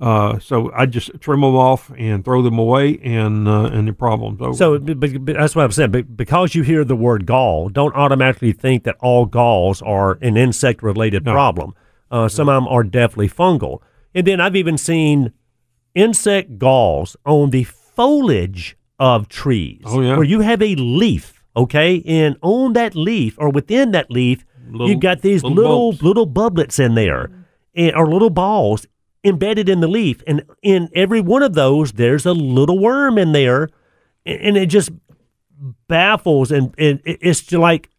Uh, 0.00 0.38
so 0.38 0.72
I 0.74 0.86
just 0.86 1.10
trim 1.20 1.42
them 1.42 1.54
off 1.54 1.92
and 1.98 2.24
throw 2.24 2.40
them 2.40 2.58
away, 2.58 2.98
and 3.02 3.46
uh, 3.46 3.64
and 3.64 3.86
the 3.86 3.92
problem's 3.92 4.40
over. 4.40 4.54
So 4.54 4.78
b- 4.78 4.94
b- 4.94 5.18
b- 5.18 5.32
that's 5.34 5.54
what 5.54 5.64
I'm 5.64 5.72
saying. 5.72 5.90
Be- 5.90 6.02
Because 6.02 6.54
you 6.54 6.62
hear 6.62 6.84
the 6.84 6.96
word 6.96 7.26
gall, 7.26 7.68
don't 7.68 7.94
automatically 7.94 8.52
think 8.52 8.84
that 8.84 8.96
all 9.00 9.26
galls 9.26 9.82
are 9.82 10.18
an 10.22 10.36
insect 10.38 10.82
related 10.82 11.24
No. 11.26 11.32
problem. 11.32 11.74
Uh, 12.10 12.28
some 12.28 12.48
of 12.48 12.54
them 12.54 12.66
are 12.68 12.82
definitely 12.82 13.28
fungal. 13.28 13.82
And 14.14 14.26
then 14.26 14.40
I've 14.40 14.56
even 14.56 14.78
seen 14.78 15.32
insect 15.94 16.58
galls 16.58 17.16
on 17.26 17.50
the 17.50 17.64
foliage 17.64 18.76
of 18.98 19.28
trees. 19.28 19.82
Oh, 19.84 20.00
yeah. 20.00 20.14
Where 20.16 20.24
you 20.24 20.40
have 20.40 20.62
a 20.62 20.74
leaf, 20.76 21.42
okay? 21.56 22.02
And 22.06 22.36
on 22.42 22.72
that 22.72 22.94
leaf 22.94 23.34
or 23.38 23.50
within 23.50 23.90
that 23.92 24.10
leaf, 24.10 24.44
Little- 24.70 24.88
you've 24.88 25.00
got 25.00 25.20
these 25.22 25.42
little 25.42 25.90
little 25.90 26.06
little 26.08 26.26
bubblets 26.26 26.78
in 26.78 26.94
there 26.94 27.30
and, 27.74 27.94
or 27.94 28.06
little 28.08 28.30
balls. 28.30 28.86
Embedded 29.24 29.68
in 29.68 29.80
the 29.80 29.88
leaf, 29.88 30.22
and 30.26 30.42
in 30.62 30.88
every 30.94 31.20
one 31.20 31.42
of 31.42 31.54
those, 31.54 31.92
there's 31.92 32.26
a 32.26 32.32
little 32.32 32.78
worm 32.78 33.18
in 33.18 33.32
there, 33.32 33.68
and 34.24 34.40
and 34.40 34.56
it 34.56 34.66
just 34.66 34.90
baffles 35.88 36.50
and, 36.50 36.74
and 36.78 37.00
it's 37.04 37.40
just 37.40 37.52
like 37.52 37.90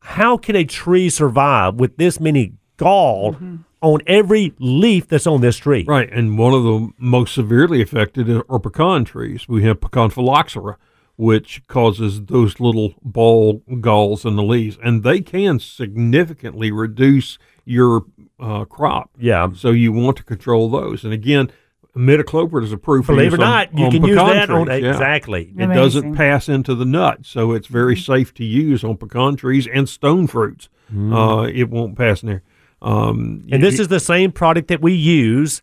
how 0.00 0.36
can 0.36 0.56
a 0.56 0.64
tree 0.64 1.10
survive 1.10 1.74
with 1.74 1.96
this 1.96 2.20
many 2.20 2.52
gall 2.76 3.34
mm-hmm. 3.34 3.56
on 3.82 4.00
every 4.06 4.54
leaf 4.58 5.08
that's 5.08 5.26
on 5.26 5.40
this 5.40 5.58
tree? 5.58 5.84
Right, 5.86 6.08
and 6.10 6.38
one 6.38 6.54
of 6.54 6.62
the 6.62 6.90
most 6.98 7.34
severely 7.34 7.82
affected 7.82 8.30
are 8.48 8.58
pecan 8.58 9.04
trees. 9.04 9.48
We 9.48 9.64
have 9.64 9.80
pecan 9.80 10.10
phylloxera, 10.10 10.76
which 11.16 11.66
causes 11.66 12.24
those 12.24 12.60
little 12.60 12.94
ball 13.02 13.62
galls 13.80 14.24
in 14.24 14.36
the 14.36 14.42
leaves, 14.42 14.78
and 14.82 15.02
they 15.02 15.20
can 15.20 15.58
significantly 15.58 16.70
reduce 16.70 17.38
your 17.64 18.04
uh, 18.40 18.64
crop. 18.64 19.10
yeah 19.18 19.48
So 19.54 19.70
you 19.70 19.92
want 19.92 20.16
to 20.18 20.22
control 20.22 20.70
those. 20.70 21.04
And 21.04 21.12
again, 21.12 21.50
imidacloprid 21.96 22.62
is 22.64 22.72
approved 22.72 23.06
for 23.06 23.14
believe 23.14 23.34
it 23.34 23.40
use 23.40 23.40
or 23.40 23.44
on- 23.44 23.50
not 23.50 23.78
you 23.78 23.84
on 23.86 23.90
can 23.90 24.04
use 24.04 24.16
pecan 24.16 24.36
that 24.36 24.50
on 24.50 24.66
yeah. 24.68 24.74
exactly 24.90 25.52
It 25.56 25.66
doesn't 25.68 26.14
pass 26.14 26.48
into 26.48 26.74
the 26.74 26.84
nut, 26.84 27.20
so 27.22 27.52
it's 27.52 27.66
very 27.66 27.96
safe 27.96 28.32
to 28.34 28.44
use 28.44 28.84
on 28.84 28.96
pecan 28.96 29.36
trees 29.36 29.66
and 29.66 29.88
stone 29.88 30.26
fruits. 30.26 30.68
Uh, 30.96 31.42
it 31.52 31.68
won't 31.68 31.96
pass 31.98 32.22
in 32.22 32.28
there. 32.28 32.42
Um, 32.80 33.44
and 33.50 33.62
this 33.62 33.76
y- 33.78 33.82
is 33.82 33.88
the 33.88 34.00
same 34.00 34.30
product 34.32 34.68
that 34.68 34.80
we 34.80 34.92
use 34.94 35.60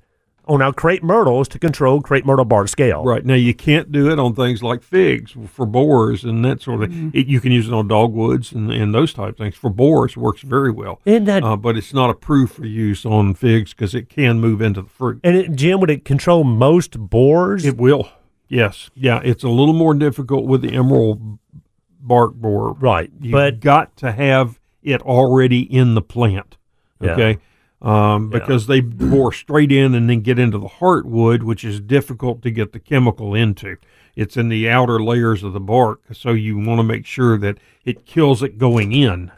on 0.47 0.61
our 0.61 0.71
crepe 0.73 1.03
myrtles 1.03 1.47
to 1.49 1.59
control 1.59 2.01
crepe 2.01 2.25
myrtle 2.25 2.45
bark 2.45 2.67
scale 2.67 3.03
Right 3.03 3.25
now, 3.25 3.33
you 3.35 3.53
can't 3.53 3.91
do 3.91 4.09
it 4.11 4.19
on 4.19 4.35
things 4.35 4.61
like 4.63 4.83
figs 4.83 5.35
for 5.47 5.65
borers 5.65 6.23
and 6.23 6.43
that 6.45 6.61
sort 6.61 6.83
of. 6.83 6.89
Mm-hmm. 6.89 7.09
It, 7.13 7.27
you 7.27 7.39
can 7.41 7.51
use 7.51 7.67
it 7.67 7.73
on 7.73 7.87
dogwoods 7.87 8.51
and, 8.51 8.71
and 8.71 8.93
those 8.93 9.13
type 9.13 9.29
of 9.29 9.37
things. 9.37 9.55
For 9.55 9.69
borers, 9.69 10.11
it 10.11 10.17
works 10.17 10.41
very 10.41 10.71
well. 10.71 11.01
Isn't 11.05 11.25
that- 11.25 11.43
uh, 11.43 11.55
but 11.55 11.77
it's 11.77 11.93
not 11.93 12.09
approved 12.09 12.53
for 12.53 12.65
use 12.65 13.05
on 13.05 13.33
figs 13.33 13.73
because 13.73 13.93
it 13.95 14.09
can 14.09 14.39
move 14.39 14.61
into 14.61 14.81
the 14.83 14.89
fruit. 14.89 15.19
and 15.23 15.35
it, 15.35 15.55
jim 15.55 15.79
would 15.79 15.89
it 15.89 16.05
control 16.05 16.43
most 16.43 16.97
borers 16.99 17.65
It 17.65 17.77
will. 17.77 18.09
Yes. 18.47 18.89
Yeah. 18.95 19.21
It's 19.23 19.43
a 19.43 19.49
little 19.49 19.73
more 19.73 19.93
difficult 19.95 20.45
with 20.45 20.61
the 20.61 20.73
emerald 20.73 21.39
bark 21.99 22.33
borer. 22.35 22.73
right 22.73 23.09
You've 23.19 23.31
but 23.31 23.59
got 23.59 23.97
to 23.97 24.11
have 24.11 24.59
it 24.83 25.01
already 25.01 25.61
in 25.61 25.95
the 25.95 26.01
plant. 26.01 26.57
Yeah. 27.01 27.33
Okay. 27.85 27.93
Um, 27.93 28.29
because 28.29 28.65
they 28.67 28.79
bore 28.79 29.31
straight 29.31 29.71
in 29.71 29.93
and 29.93 30.09
then 30.09 30.21
get 30.21 30.39
into 30.39 30.57
the 30.57 30.67
heartwood, 30.67 31.43
which 31.43 31.63
is 31.63 31.79
difficult 31.79 32.41
to 32.41 32.49
get 32.51 32.73
the 32.73 32.79
chemical 32.79 33.35
into. 33.35 33.77
It's 34.15 34.37
in 34.37 34.49
the 34.49 34.67
outer 34.69 34.99
layers 35.03 35.43
of 35.43 35.53
the 35.53 35.59
bark, 35.59 35.99
so 36.13 36.31
you 36.31 36.57
want 36.57 36.79
to 36.79 36.83
make 36.83 37.05
sure 37.05 37.37
that 37.37 37.57
it 37.83 38.05
kills 38.05 38.41
it 38.41 38.57
going 38.57 38.91
in. 38.91 39.31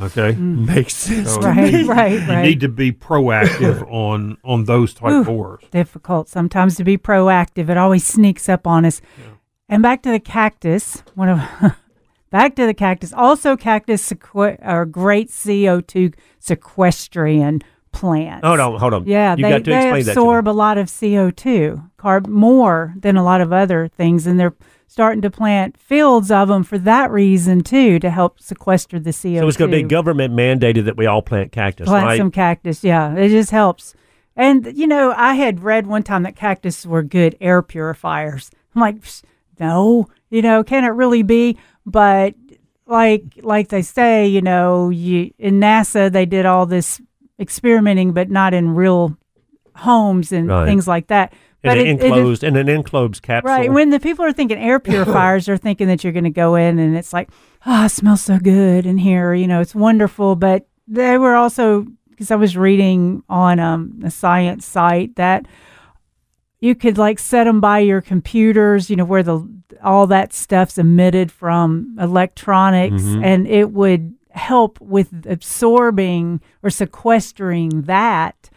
Okay, 0.00 0.32
makes 0.38 0.94
sense 0.94 1.32
So 1.34 1.40
Right, 1.40 1.72
you- 1.72 1.86
right, 1.90 2.20
You 2.28 2.42
need 2.42 2.60
to 2.60 2.68
be 2.68 2.92
proactive 2.92 3.82
on 3.90 4.36
on 4.44 4.64
those 4.64 4.92
type 4.92 5.10
Ooh. 5.12 5.24
borers. 5.24 5.64
difficult 5.70 6.28
sometimes 6.28 6.76
to 6.76 6.84
be 6.84 6.98
proactive. 6.98 7.68
It 7.70 7.76
always 7.76 8.04
sneaks 8.06 8.48
up 8.48 8.66
on 8.66 8.84
us. 8.84 9.00
And 9.68 9.82
back 9.82 10.02
to 10.02 10.10
the 10.10 10.20
cactus, 10.20 11.02
one 11.14 11.28
of 11.28 11.40
back 12.30 12.54
to 12.56 12.66
the 12.66 12.74
cactus. 12.74 13.12
Also, 13.12 13.56
cactus 13.56 14.12
sequ- 14.12 14.58
are 14.62 14.84
great 14.84 15.30
CO 15.32 15.80
two 15.80 16.10
sequestrian 16.38 17.62
plants. 17.94 18.46
hold 18.46 18.60
on 18.60 18.78
hold 18.78 18.94
on 18.94 19.06
Yeah, 19.06 19.36
you 19.36 19.44
they, 19.44 19.50
got 19.50 19.64
to 19.64 19.70
they 19.70 19.76
explain 19.76 20.04
that 20.04 20.12
absorb 20.12 20.48
a 20.48 20.50
lot 20.50 20.76
of 20.76 20.92
CO 20.92 21.30
two, 21.30 21.82
carb 21.98 22.26
more 22.26 22.94
than 22.98 23.16
a 23.16 23.24
lot 23.24 23.40
of 23.40 23.52
other 23.52 23.88
things, 23.88 24.26
and 24.26 24.38
they're 24.38 24.54
starting 24.86 25.22
to 25.22 25.30
plant 25.30 25.78
fields 25.78 26.30
of 26.30 26.48
them 26.48 26.62
for 26.62 26.78
that 26.78 27.10
reason 27.10 27.62
too, 27.62 27.98
to 27.98 28.10
help 28.10 28.40
sequester 28.40 28.98
the 28.98 29.10
CO2. 29.10 29.38
so 29.40 29.48
it's 29.48 29.56
going 29.56 29.70
to 29.70 29.76
be 29.76 29.82
government 29.82 30.34
mandated 30.34 30.84
that 30.84 30.96
we 30.96 31.06
all 31.06 31.22
plant 31.22 31.52
cactus 31.52 31.88
plant 31.88 32.06
right 32.06 32.18
some 32.18 32.30
cactus. 32.30 32.84
Yeah, 32.84 33.14
it 33.14 33.28
just 33.28 33.50
helps. 33.50 33.94
And 34.36 34.76
you 34.76 34.86
know, 34.86 35.12
I 35.16 35.34
had 35.34 35.62
read 35.62 35.86
one 35.86 36.02
time 36.02 36.24
that 36.24 36.36
cactus 36.36 36.84
were 36.84 37.02
good 37.02 37.36
air 37.40 37.62
purifiers. 37.62 38.50
I'm 38.74 38.80
like, 38.80 38.96
no, 39.58 40.08
you 40.30 40.42
know, 40.42 40.64
can 40.64 40.84
it 40.84 40.88
really 40.88 41.22
be? 41.22 41.58
But 41.86 42.34
like 42.86 43.24
like 43.42 43.68
they 43.68 43.82
say, 43.82 44.26
you 44.26 44.42
know, 44.42 44.90
you 44.90 45.32
in 45.38 45.60
NASA 45.60 46.10
they 46.10 46.26
did 46.26 46.46
all 46.46 46.66
this 46.66 47.00
experimenting, 47.38 48.12
but 48.12 48.30
not 48.30 48.54
in 48.54 48.74
real 48.74 49.16
homes 49.76 50.32
and 50.32 50.48
Right. 50.48 50.66
things 50.66 50.86
like 50.86 51.08
that. 51.08 51.32
in 51.32 51.70
But 51.70 51.78
an 51.78 51.86
it- 51.86 52.00
enclosed 52.02 52.44
in 52.44 52.56
an 52.56 52.68
enclosed 52.68 53.22
capsule 53.22 53.50
Right. 53.50 53.72
When 53.72 53.88
the 53.90 53.98
people 53.98 54.24
are 54.24 54.32
thinking 54.32 54.58
air 54.58 54.78
purifiers, 54.90 55.46
they're 55.46 55.56
thinking 55.56 55.86
that 55.88 56.04
you're 56.04 56.12
going 56.12 56.24
to 56.24 56.30
go 56.30 56.54
in 56.56 56.78
and 56.78 56.94
it's 56.96 57.12
like, 57.14 57.30
oh, 57.64 57.86
it 57.86 57.88
smells 57.88 58.20
so 58.20 58.38
good 58.38 58.84
in 58.86 58.98
here. 58.98 59.32
You 59.32 59.46
know, 59.46 59.60
it's 59.62 59.74
wonderful. 59.74 60.36
But 60.36 60.66
they 60.86 61.16
were 61.16 61.34
also, 61.34 61.86
because 62.10 62.30
I 62.30 62.36
was 62.36 62.54
reading 62.56 63.22
on 63.30 63.58
um, 63.60 63.98
a 64.04 64.10
science 64.10 64.66
site 64.66 65.16
that 65.16 65.46
you 66.60 66.74
could 66.74 66.98
like 66.98 67.18
set 67.18 67.44
them 67.44 67.60
by 67.60 67.78
your 67.80 68.00
computers, 68.02 68.88
you 68.90 68.96
know, 68.96 69.04
where 69.06 69.22
the 69.22 69.46
all 69.82 70.06
that 70.08 70.32
stuff's 70.32 70.76
emitted 70.78 71.32
from 71.32 71.96
electronics, 72.00 73.02
Mm-hmm. 73.02 73.24
and 73.24 73.46
it 73.48 73.72
would 73.72 74.14
help 74.34 74.80
with 74.80 75.26
absorbing 75.26 76.40
or 76.62 76.70
sequestering 76.70 77.82
that. 77.82 78.50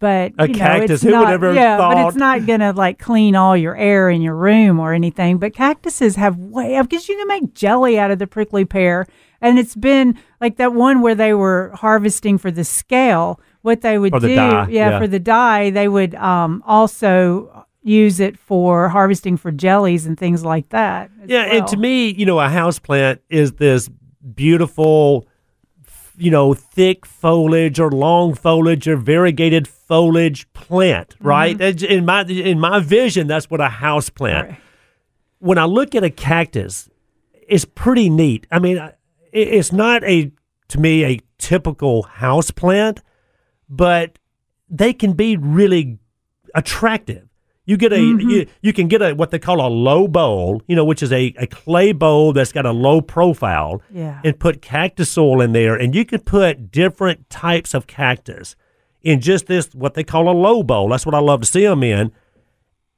But 0.00 0.32
A 0.38 0.48
you 0.48 0.54
know, 0.54 0.58
cactus, 0.58 0.90
it's 0.90 1.02
who 1.02 1.10
would 1.10 1.14
not, 1.14 1.32
ever 1.32 1.54
yeah, 1.54 1.78
but 1.78 2.08
it's 2.08 2.16
not 2.16 2.44
gonna 2.44 2.72
like 2.72 2.98
clean 2.98 3.36
all 3.36 3.56
your 3.56 3.76
air 3.76 4.10
in 4.10 4.20
your 4.20 4.34
room 4.34 4.78
or 4.78 4.92
anything. 4.92 5.38
But 5.38 5.54
cactuses 5.54 6.16
have 6.16 6.36
way 6.36 6.78
because 6.82 7.08
you 7.08 7.16
can 7.16 7.28
make 7.28 7.54
jelly 7.54 7.98
out 7.98 8.10
of 8.10 8.18
the 8.18 8.26
prickly 8.26 8.64
pear, 8.64 9.06
and 9.40 9.58
it's 9.58 9.74
been 9.74 10.18
like 10.40 10.56
that 10.56 10.74
one 10.74 11.00
where 11.00 11.14
they 11.14 11.32
were 11.32 11.70
harvesting 11.74 12.36
for 12.36 12.50
the 12.50 12.64
scale. 12.64 13.40
What 13.62 13.80
they 13.80 13.98
would 13.98 14.12
the 14.12 14.20
do, 14.20 14.34
dye, 14.34 14.68
yeah, 14.68 14.90
yeah. 14.90 14.98
for 14.98 15.06
the 15.06 15.20
dye, 15.20 15.70
they 15.70 15.88
would 15.88 16.14
um, 16.16 16.62
also 16.66 17.64
use 17.82 18.20
it 18.20 18.38
for 18.38 18.88
harvesting 18.88 19.36
for 19.38 19.52
jellies 19.52 20.06
and 20.06 20.18
things 20.18 20.44
like 20.44 20.68
that. 20.70 21.10
Yeah, 21.26 21.42
and 21.42 21.66
to 21.68 21.76
me, 21.78 22.12
you 22.12 22.26
know, 22.26 22.40
a 22.40 22.48
house 22.48 22.78
plant 22.78 23.22
is 23.30 23.52
this 23.52 23.88
beautiful, 24.34 25.26
you 26.16 26.30
know, 26.30 26.54
thick 26.54 27.04
foliage 27.04 27.78
or 27.80 27.90
long 27.90 28.34
foliage 28.34 28.86
or 28.88 28.96
variegated 28.96 29.66
foliage 29.68 30.50
plant, 30.52 31.10
Mm-hmm. 31.10 31.26
right? 31.26 31.60
In 31.82 32.04
my 32.04 32.22
in 32.22 32.58
my 32.60 32.80
vision, 32.80 33.26
that's 33.26 33.50
what 33.50 33.60
a 33.60 33.68
house 33.68 34.08
plant. 34.10 34.48
Right. 34.50 34.60
When 35.38 35.58
I 35.58 35.64
look 35.64 35.94
at 35.94 36.04
a 36.04 36.10
cactus, 36.10 36.88
it's 37.46 37.64
pretty 37.64 38.08
neat. 38.08 38.46
I 38.50 38.58
mean, 38.58 38.80
it's 39.32 39.72
not 39.72 40.02
a 40.04 40.30
to 40.68 40.80
me 40.80 41.04
a 41.04 41.20
typical 41.38 42.04
house 42.04 42.50
plant, 42.50 43.02
but 43.68 44.18
they 44.70 44.92
can 44.94 45.12
be 45.12 45.36
really 45.36 45.98
attractive. 46.54 47.28
You 47.66 47.76
get 47.78 47.92
a 47.92 47.96
Mm-hmm. 47.96 48.28
you, 48.28 48.46
you 48.60 48.72
can 48.74 48.88
get 48.88 49.00
a 49.00 49.14
what 49.14 49.30
they 49.30 49.38
call 49.38 49.60
a 49.66 49.68
low 49.68 50.06
bowl, 50.06 50.60
you 50.66 50.76
know, 50.76 50.84
which 50.84 51.02
is 51.02 51.12
a, 51.12 51.34
a 51.38 51.46
clay 51.46 51.92
bowl 51.92 52.32
that's 52.34 52.52
got 52.52 52.66
a 52.66 52.72
low 52.72 53.00
profile, 53.00 53.80
Yeah. 53.90 54.20
and 54.22 54.38
put 54.38 54.60
cactus 54.60 55.10
soil 55.10 55.40
in 55.40 55.52
there, 55.52 55.74
and 55.74 55.94
you 55.94 56.04
can 56.04 56.20
put 56.20 56.70
different 56.70 57.30
types 57.30 57.72
of 57.72 57.86
cactus 57.86 58.54
in 59.02 59.20
just 59.20 59.46
this 59.46 59.68
what 59.74 59.94
they 59.94 60.04
call 60.04 60.28
a 60.28 60.36
low 60.36 60.62
bowl. 60.62 60.88
That's 60.90 61.06
what 61.06 61.14
I 61.14 61.20
love 61.20 61.40
to 61.40 61.46
see 61.46 61.64
them 61.64 61.82
in, 61.82 62.12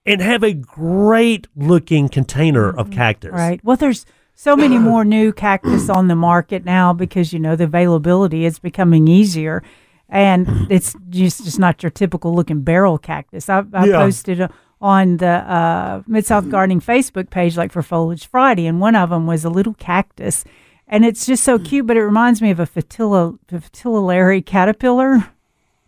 and 0.04 0.20
have 0.20 0.42
a 0.42 0.52
great 0.52 1.46
looking 1.56 2.08
container 2.08 2.68
of 2.76 2.90
cactus. 2.90 3.28
Mm-hmm. 3.30 3.38
Right. 3.38 3.60
Well, 3.64 3.76
there's 3.76 4.04
so 4.34 4.54
many 4.56 4.78
more 4.78 5.04
new 5.04 5.32
cactus 5.32 5.88
on 5.88 6.08
the 6.08 6.14
market 6.16 6.64
now 6.64 6.92
because 6.92 7.32
you 7.32 7.38
know 7.38 7.56
the 7.56 7.64
availability 7.64 8.44
is 8.44 8.58
becoming 8.58 9.08
easier, 9.08 9.62
and 10.08 10.46
it's 10.70 10.94
just 11.10 11.44
just 11.44 11.58
not 11.58 11.82
your 11.82 11.90
typical 11.90 12.34
looking 12.34 12.62
barrel 12.62 12.98
cactus. 12.98 13.48
I, 13.48 13.62
I 13.72 13.86
Yeah. 13.86 13.96
posted 13.98 14.48
on 14.80 15.16
the 15.16 15.26
uh, 15.28 16.02
Mid 16.06 16.26
South 16.26 16.48
Gardening 16.50 16.80
Facebook 16.80 17.30
page 17.30 17.56
like 17.56 17.72
for 17.72 17.82
Foliage 17.82 18.26
Friday, 18.26 18.66
and 18.66 18.80
one 18.80 18.94
of 18.94 19.10
them 19.10 19.26
was 19.26 19.44
a 19.44 19.50
little 19.50 19.74
cactus, 19.74 20.44
and 20.86 21.04
it's 21.04 21.26
just 21.26 21.42
so 21.44 21.58
cute. 21.58 21.86
But 21.86 21.96
it 21.96 22.02
reminds 22.04 22.42
me 22.42 22.50
of 22.50 22.60
a 22.60 22.66
fatilla, 22.66 23.38
fatillary 23.48 24.44
caterpillar, 24.44 25.32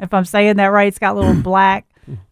if 0.01 0.13
I'm 0.15 0.25
saying 0.25 0.57
that 0.57 0.67
right. 0.67 0.89
It's 0.89 0.99
got 0.99 1.17
little 1.17 1.35
black 1.43 1.87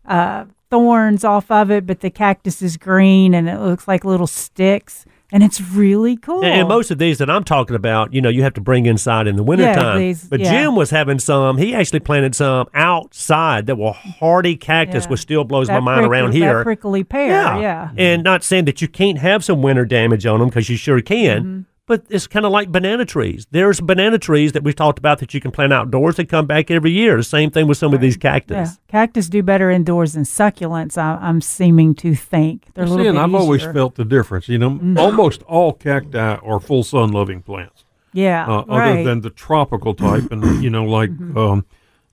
uh, 0.07 0.47
thorns 0.71 1.25
off 1.25 1.51
of 1.51 1.71
it, 1.71 1.87
but 1.87 2.01
the 2.01 2.11
cactus 2.11 2.63
is 2.63 2.77
green 2.77 3.35
and 3.35 3.49
it 3.49 3.61
looks 3.61 3.87
like 3.87 4.05
little 4.05 4.27
sticks, 4.27 5.05
and 5.33 5.43
it's 5.43 5.61
really 5.61 6.17
cool. 6.17 6.45
And, 6.45 6.61
and 6.61 6.69
most 6.69 6.91
of 6.91 6.99
these 6.99 7.19
that 7.19 7.29
I'm 7.29 7.45
talking 7.45 7.75
about, 7.77 8.13
you 8.15 8.21
know, 8.21 8.29
you 8.29 8.43
have 8.43 8.55
to 8.55 8.61
bring 8.61 8.87
inside 8.87 9.27
in 9.27 9.37
the 9.37 9.43
wintertime. 9.43 9.99
these- 9.99 10.25
but 10.25 10.41
yeah. 10.41 10.51
Jim 10.63 10.77
was 10.77 10.91
having 10.91 11.19
some. 11.19 11.59
He 11.59 11.75
actually 11.75 12.01
planted 12.01 12.35
some 12.35 12.69
outside 12.75 13.67
that 13.67 13.77
were 13.77 13.93
hardy 13.93 14.57
cactus, 14.57 15.05
Yeah. 15.05 15.11
which 15.11 15.21
still 15.21 15.45
blows 15.45 15.69
my 15.69 15.75
That 15.75 15.81
mind 15.83 16.07
around 16.07 16.33
here. 16.33 16.63
Prickly 16.63 17.05
pear, 17.05 17.31
yeah. 17.31 17.91
And 17.97 18.23
not 18.23 18.45
saying 18.45 18.65
that 18.67 18.81
you 18.83 18.89
can't 18.89 19.19
have 19.19 19.45
some 19.45 19.63
winter 19.63 19.85
damage 19.85 20.27
on 20.27 20.41
them 20.41 20.49
because 20.49 20.69
you 20.69 20.77
sure 20.77 21.01
can. 21.01 21.41
Mm-hmm. 21.43 21.61
But 21.87 22.05
it's 22.11 22.27
kind 22.27 22.45
of 22.45 22.51
like 22.51 22.73
banana 22.73 23.05
trees. 23.05 23.47
There's 23.53 23.81
banana 23.81 24.19
trees 24.19 24.51
that 24.53 24.65
we've 24.65 24.75
talked 24.75 24.99
about 24.99 25.21
that 25.21 25.33
you 25.33 25.41
can 25.41 25.53
plant 25.53 25.73
outdoors 25.73 26.17
that 26.17 26.29
come 26.29 26.45
back 26.45 26.69
every 26.69 26.91
year. 26.91 27.23
Same 27.23 27.49
thing 27.51 27.69
with 27.69 27.79
some 27.79 27.95
of 27.95 28.01
these 28.01 28.17
cactus. 28.17 28.57
Yeah, 28.57 28.75
cactus 28.89 29.29
do 29.29 29.41
better 29.43 29.71
indoors 29.71 30.15
than 30.15 30.25
succulents. 30.25 30.99
I, 30.99 31.17
I'm 31.23 31.41
seeming 31.41 31.95
to 31.97 32.17
think 32.17 32.67
they're 32.75 32.85
a 32.85 32.89
little 32.89 33.05
See, 33.05 33.09
and 33.09 33.19
I've 33.19 33.35
always 33.37 33.63
felt 33.63 33.95
the 33.95 34.05
difference. 34.05 34.49
You 34.49 34.59
know, 34.59 34.71
Mm-hmm. 34.71 34.99
almost 34.99 35.43
all 35.45 35.73
cacti 35.73 36.19
are 36.37 36.59
full 36.59 36.83
sun 36.83 37.13
loving 37.13 37.41
plants. 37.41 37.85
yeah, 38.13 38.45
uh, 38.47 38.49
right. 38.49 38.63
Mm-hmm. 38.65 38.73
other 38.73 39.05
than 39.05 39.21
the 39.21 39.31
tropical 39.31 39.95
type, 39.95 40.33
and 40.33 40.63
you 40.65 40.71
know, 40.71 40.85
like 40.85 41.11
um, 41.37 41.65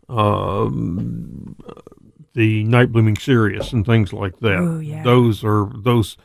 um, 0.08 1.56
the 2.34 2.64
night 2.64 2.92
blooming 2.92 3.16
cereus 3.18 3.74
and 3.74 3.86
things 3.86 4.14
like 4.14 4.40
that. 4.40 4.60
Ooh, 4.60 4.80
yeah. 4.80 5.04
Those 5.04 5.44
are 5.44 5.70
those 5.76 6.18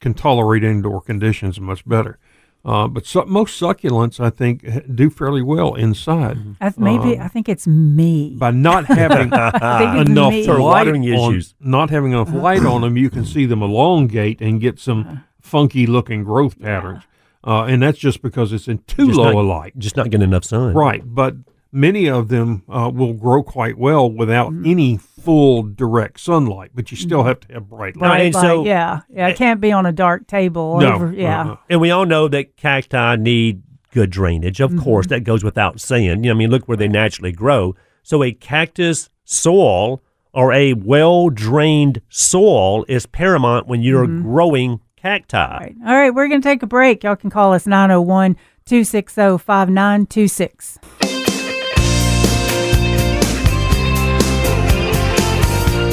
can 0.00 0.12
tolerate 0.14 0.62
indoor 0.64 1.00
conditions 1.00 1.60
much 1.60 1.86
better. 1.86 2.18
Uh, 2.66 2.88
but 2.88 3.06
su- 3.06 3.24
most 3.26 3.60
succulents, 3.60 4.18
I 4.18 4.28
think, 4.28 4.66
do 4.92 5.08
fairly 5.08 5.40
well 5.40 5.74
inside 5.76 6.36
I, 6.60 6.70
th- 6.70 6.78
maybe 6.78 7.16
I 7.16 7.28
think 7.28 7.48
it's 7.48 7.64
me. 7.66 8.34
by 8.36 8.50
not 8.50 8.86
having 9.02 9.32
I 9.32 9.78
think 9.78 10.00
it's 10.00 10.10
enough 10.10 10.30
me. 10.32 10.44
For 10.44 10.54
light 10.58 10.86
watering 10.88 11.04
on, 11.14 11.40
not 11.60 11.90
having 11.90 12.10
enough 12.10 12.32
light 12.32 12.64
on 12.64 12.80
them, 12.80 12.96
you 12.96 13.08
can 13.08 13.24
see 13.24 13.46
them 13.46 13.62
elongate 13.62 14.40
and 14.40 14.60
get 14.60 14.80
some 14.80 15.22
funky 15.40 15.86
looking 15.86 16.24
growth 16.24 16.58
patterns. 16.60 17.04
Uh, 17.46 17.62
and 17.66 17.80
that's 17.80 17.98
just 17.98 18.20
because 18.20 18.52
it's 18.52 18.66
in 18.66 18.78
too 18.88 19.06
Just 19.06 19.18
low 19.18 19.30
not- 19.30 19.34
a 19.36 19.42
light. 19.46 19.78
Just 19.78 19.96
not 19.96 20.10
getting 20.10 20.22
enough 20.28 20.42
sun. 20.44 20.74
Right, 20.74 21.02
but 21.04 21.36
many 21.70 22.08
of 22.08 22.26
them 22.26 22.64
uh, 22.68 22.90
will 22.92 23.12
grow 23.12 23.44
quite 23.44 23.78
well 23.78 24.10
without 24.10 24.52
any 24.64 24.98
full 25.26 25.64
direct 25.64 26.20
sunlight, 26.20 26.70
but 26.72 26.90
you 26.90 26.96
still 26.96 27.18
mm-hmm. 27.18 27.28
have 27.28 27.40
to 27.40 27.52
have 27.54 27.68
bright 27.68 27.96
light. 27.96 28.08
Right. 28.08 28.16
Right, 28.16 28.26
and 28.26 28.34
like, 28.34 28.42
so- 28.42 28.64
yeah, 28.64 29.00
yeah, 29.10 29.28
it 29.28 29.36
can't 29.36 29.60
be 29.60 29.72
on 29.72 29.84
a 29.84 29.92
dark 29.92 30.26
table. 30.26 30.78
No, 30.80 30.94
over, 30.94 31.12
yeah. 31.12 31.42
uh-uh. 31.42 31.56
And 31.68 31.80
we 31.80 31.90
all 31.90 32.06
know 32.06 32.28
that 32.28 32.56
cacti 32.56 33.16
need 33.16 33.62
good 33.90 34.10
drainage. 34.10 34.60
Of 34.60 34.76
course, 34.78 35.06
mm-hmm. 35.06 35.14
that 35.14 35.20
goes 35.24 35.42
without 35.42 35.80
saying. 35.80 36.24
You 36.24 36.30
know, 36.30 36.30
I 36.30 36.34
mean, 36.34 36.50
look 36.50 36.68
where 36.68 36.76
they 36.76 36.88
naturally 36.88 37.32
grow. 37.32 37.74
So 38.02 38.22
a 38.22 38.30
cactus 38.30 39.10
soil 39.24 40.02
or 40.32 40.52
a 40.52 40.74
well 40.74 41.28
drained 41.28 42.00
soil 42.08 42.84
is 42.88 43.04
paramount 43.04 43.66
when 43.66 43.82
you're 43.82 44.06
mm-hmm. 44.06 44.22
growing 44.22 44.80
cacti. 44.96 45.58
Right. 45.58 45.74
All 45.84 45.94
right, 45.94 46.14
we're 46.14 46.28
going 46.28 46.40
to 46.40 46.48
take 46.48 46.62
a 46.62 46.66
break. 46.66 47.02
Y'all 47.02 47.16
can 47.16 47.30
call 47.30 47.52
us 47.52 47.66
901 47.66 48.36
260 48.66 49.38
5926. 49.38 50.78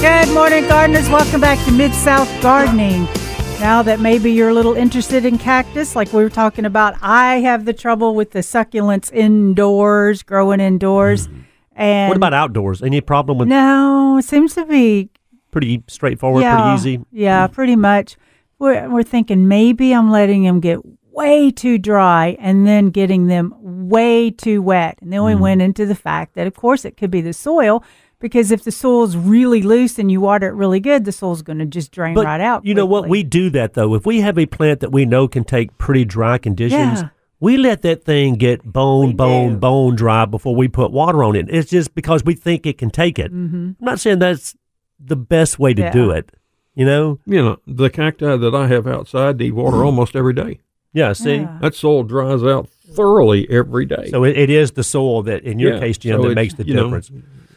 Good 0.04 0.34
morning, 0.34 0.68
gardeners. 0.68 1.08
Welcome 1.10 1.40
back 1.40 1.64
to 1.64 1.72
Mid 1.72 1.94
South 1.94 2.28
Gardening. 2.42 3.06
Now 3.62 3.82
that 3.84 4.02
maybe 4.02 4.34
you're 4.34 4.50
a 4.50 4.54
little 4.54 4.74
interested 4.74 5.24
in 5.26 5.38
cactus, 5.38 5.96
like 5.96 6.12
we 6.12 6.22
were 6.22 6.30
talking 6.30 6.66
about, 6.66 6.96
I 7.02 7.36
have 7.36 7.64
the 7.64 7.72
trouble 7.72 8.14
with 8.14 8.32
the 8.32 8.40
succulents 8.40 9.14
indoors, 9.14 10.22
growing 10.22 10.60
indoors. 10.60 11.28
Hmm. 11.28 11.40
And 11.78 12.10
What 12.10 12.18
about 12.18 12.34
outdoors? 12.34 12.84
Any 12.84 13.00
problem 13.00 13.38
with 13.38 13.48
no? 13.48 14.18
It 14.18 14.26
seems 14.26 14.56
to 14.56 14.66
be 14.66 15.10
pretty 15.52 15.82
straightforward, 15.88 16.42
yeah, 16.42 16.58
pretty 16.58 16.76
easy? 16.76 17.06
Yeah, 17.14 17.48
hmm. 17.48 17.54
pretty 17.54 17.78
much. 17.78 18.18
We're, 18.60 18.90
we're 18.90 19.04
thinking 19.04 19.48
maybe 19.48 19.94
I'm 19.94 20.12
letting 20.12 20.44
them 20.44 20.60
get 20.60 20.80
way 21.14 21.50
too 21.50 21.78
dry 21.78 22.36
and 22.40 22.68
then 22.68 22.90
getting 22.90 23.28
them 23.28 23.56
way 23.88 24.32
too 24.32 24.62
wet. 24.62 24.98
And 25.00 25.14
then 25.14 25.24
we 25.24 25.32
hmm. 25.32 25.40
went 25.40 25.62
into 25.62 25.86
the 25.86 25.96
fact 25.96 26.36
that, 26.36 26.46
of 26.46 26.56
course, 26.56 26.84
it 26.84 26.98
could 26.98 27.10
be 27.10 27.22
the 27.22 27.32
soil 27.32 27.86
because 28.24 28.50
if 28.50 28.64
the 28.64 28.72
soil's 28.72 29.16
really 29.16 29.62
loose 29.62 30.00
and 30.00 30.12
you 30.12 30.20
water 30.22 30.48
it 30.48 30.54
really 30.54 30.80
good, 30.80 31.06
the 31.06 31.12
soil's 31.12 31.44
going 31.44 31.60
to 31.60 31.66
just 31.66 31.92
drain 31.92 32.16
But 32.16 32.26
right 32.26 32.42
out. 32.42 32.66
you 32.66 32.74
know 32.74 32.86
what? 32.88 33.08
We 33.08 33.22
do 33.22 33.52
that 33.52 33.74
though. 33.76 33.94
If 33.94 34.06
we 34.08 34.22
have 34.22 34.40
a 34.40 34.48
plant 34.48 34.80
that 34.80 34.92
we 34.92 35.06
know 35.06 35.28
can 35.28 35.44
take 35.44 35.78
pretty 35.78 36.06
dry 36.06 36.40
conditions, 36.40 37.02
Yeah. 37.02 37.10
we 37.40 37.58
let 37.58 37.84
that 37.84 38.04
thing 38.04 38.36
get 38.36 38.64
bone, 38.64 39.08
We 39.10 39.14
bone, 39.14 39.50
do. 39.52 39.58
bone 39.58 39.96
dry 39.96 40.26
before 40.26 40.56
we 40.56 40.68
put 40.68 40.92
water 40.92 41.24
on 41.24 41.36
it. 41.36 41.48
It's 41.50 41.70
just 41.70 41.94
because 41.94 42.24
we 42.24 42.34
think 42.34 42.66
it 42.66 42.80
can 42.80 42.90
take 42.90 43.20
it. 43.20 43.32
I'm 43.32 43.76
not 43.80 44.00
saying 44.00 44.20
that's 44.20 44.56
the 45.00 45.16
best 45.18 45.60
way 45.60 45.74
to 45.76 45.82
Mm-hmm. 45.84 45.98
Yeah. 45.98 46.04
do 46.06 46.12
it. 46.12 46.32
You 46.76 46.86
know? 46.86 47.20
You 47.28 47.44
know, 47.44 47.58
the 47.68 47.90
cacti 47.92 48.36
that 48.38 48.56
I 48.56 48.66
have 48.68 48.88
outside 48.88 49.38
need 49.38 49.52
water 49.54 49.84
almost 49.84 50.16
every 50.16 50.34
day. 50.34 50.60
Yeah. 50.94 51.14
See. 51.14 51.36
Yeah. 51.36 51.58
That 51.62 51.76
soil 51.76 52.04
dries 52.04 52.44
out 52.44 52.70
thoroughly 52.70 53.48
every 53.50 53.86
day. 53.86 54.08
So 54.12 54.24
it, 54.24 54.38
it 54.38 54.50
is 54.50 54.72
the 54.72 54.84
soil 54.84 55.22
that, 55.24 55.44
in 55.44 55.60
your 55.60 55.74
Yeah, 55.74 55.80
case, 55.82 55.98
Jim, 55.98 56.22
so 56.22 56.30
that 56.30 56.36
makes 56.36 56.54
the 56.54 56.66
you 56.66 56.74
know, 56.76 56.84
difference. 56.86 57.12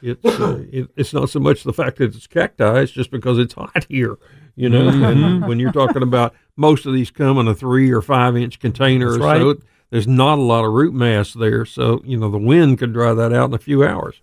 It's 0.07 0.24
uh, 0.41 0.65
it, 0.73 0.89
it's 0.97 1.12
not 1.12 1.31
so 1.31 1.41
much 1.41 1.62
the 1.65 1.73
fact 1.73 1.99
that 1.99 2.15
it's 2.15 2.27
cacti; 2.27 2.81
it's 2.81 2.93
just 2.93 3.11
because 3.11 3.39
it's 3.39 3.55
hot 3.55 3.87
here. 3.89 4.16
You 4.55 4.69
know, 4.70 4.91
Mm-hmm. 4.91 5.05
and 5.05 5.47
when 5.47 5.59
you're 5.59 5.73
talking 5.73 6.03
about 6.03 6.35
most 6.57 6.87
of 6.87 6.95
these 6.95 7.11
come 7.11 7.39
in 7.39 7.47
a 7.49 7.55
three 7.55 7.91
or 7.93 8.01
five 8.01 8.37
inch 8.37 8.59
container, 8.61 9.11
That's 9.12 9.23
right. 9.23 9.41
so 9.41 9.57
there's 9.91 10.07
not 10.09 10.39
a 10.39 10.43
lot 10.43 10.65
of 10.65 10.73
root 10.73 10.95
mass 10.95 11.33
there. 11.35 11.65
So 11.66 12.01
you 12.05 12.16
know, 12.16 12.31
the 12.31 12.39
wind 12.39 12.78
could 12.78 12.93
dry 12.93 13.12
that 13.15 13.33
out 13.33 13.49
in 13.51 13.55
a 13.55 13.59
few 13.59 13.85
hours. 13.85 14.20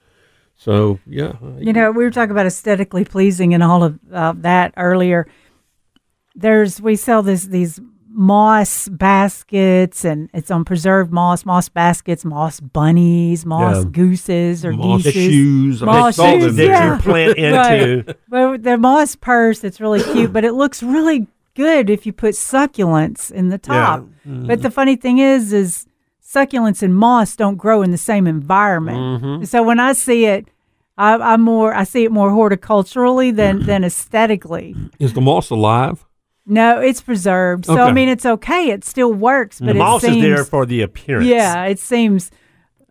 So 0.55 0.99
yeah, 1.05 1.34
You 1.60 1.73
know, 1.73 1.91
we 1.91 2.03
were 2.03 2.11
talking 2.11 2.31
about 2.31 2.45
aesthetically 2.45 3.05
pleasing 3.05 3.53
and 3.53 3.61
all 3.64 3.84
of 3.84 3.99
uh, 4.11 4.34
that 4.38 4.73
earlier. 4.77 5.27
There's 6.35 6.81
we 6.81 6.95
sell 6.95 7.22
this 7.22 7.45
these 7.45 7.80
moss 8.15 8.88
baskets 8.90 10.06
and 10.06 10.30
it's 10.34 10.52
on 10.52 10.64
preserved 10.64 11.11
moss, 11.11 11.45
moss 11.45 11.68
baskets, 11.68 12.23
moss 12.23 12.60
bunnies, 12.60 13.45
moss 13.45 13.77
Yeah. 13.84 13.90
gooses 13.91 14.64
or 14.64 14.72
moss 14.73 15.03
geeses. 15.03 15.14
shoes. 15.14 15.81
I 15.84 15.85
Moss 15.88 16.15
call 16.18 16.40
shoes, 16.40 16.56
that 16.56 16.65
yeah. 16.68 16.95
you 16.95 17.02
plant 17.02 17.38
into. 17.38 18.03
Right. 18.06 18.18
But 18.30 18.64
the 18.64 18.77
moss 18.77 19.15
purse, 19.15 19.64
it's 19.64 19.81
really 19.81 20.03
cute, 20.03 20.31
but 20.31 20.45
it 20.45 20.53
looks 20.53 20.84
really 20.84 21.27
good 21.56 21.90
if 21.90 22.06
you 22.06 22.14
put 22.14 22.35
succulents 22.35 23.31
in 23.31 23.49
the 23.49 23.57
top. 23.57 24.02
Mm-hmm. 24.02 24.48
But 24.48 24.61
the 24.61 24.72
funny 24.72 24.95
thing 24.95 25.18
is, 25.19 25.52
is 25.52 25.85
succulents 26.23 26.84
and 26.84 26.95
moss 26.95 27.35
don't 27.35 27.57
grow 27.57 27.81
in 27.81 27.91
the 27.91 27.98
same 27.98 28.27
environment. 28.27 28.98
Mm-hmm. 29.23 29.44
So 29.45 29.64
when 29.64 29.80
I 29.80 29.94
see 29.94 30.26
it, 30.26 30.48
I, 30.98 31.15
I'm 31.15 31.41
more 31.41 31.73
I 31.73 31.84
see 31.85 32.03
it 32.03 32.11
more 32.11 32.30
horticulturally 32.30 33.35
than 33.35 33.64
than 33.65 33.84
aesthetically. 33.84 34.76
Is 34.99 35.14
the 35.14 35.22
moss 35.22 35.49
alive? 35.49 36.06
No, 36.45 36.80
it's 36.80 37.02
preserved. 37.02 37.65
So 37.65 37.78
I 37.80 37.91
mean, 37.94 38.10
it's 38.10 38.26
okay. 38.26 38.70
It 38.72 38.84
still 38.84 39.14
works, 39.14 39.60
but 39.60 39.68
the 39.68 39.72
it 39.72 39.78
moss 39.78 40.02
seems, 40.02 40.18
is 40.18 40.22
there 40.22 40.44
for 40.45 40.65
the 40.65 40.82
appearance. 40.82 41.26
yeah, 41.28 41.64
it 41.65 41.80
seems 41.80 42.32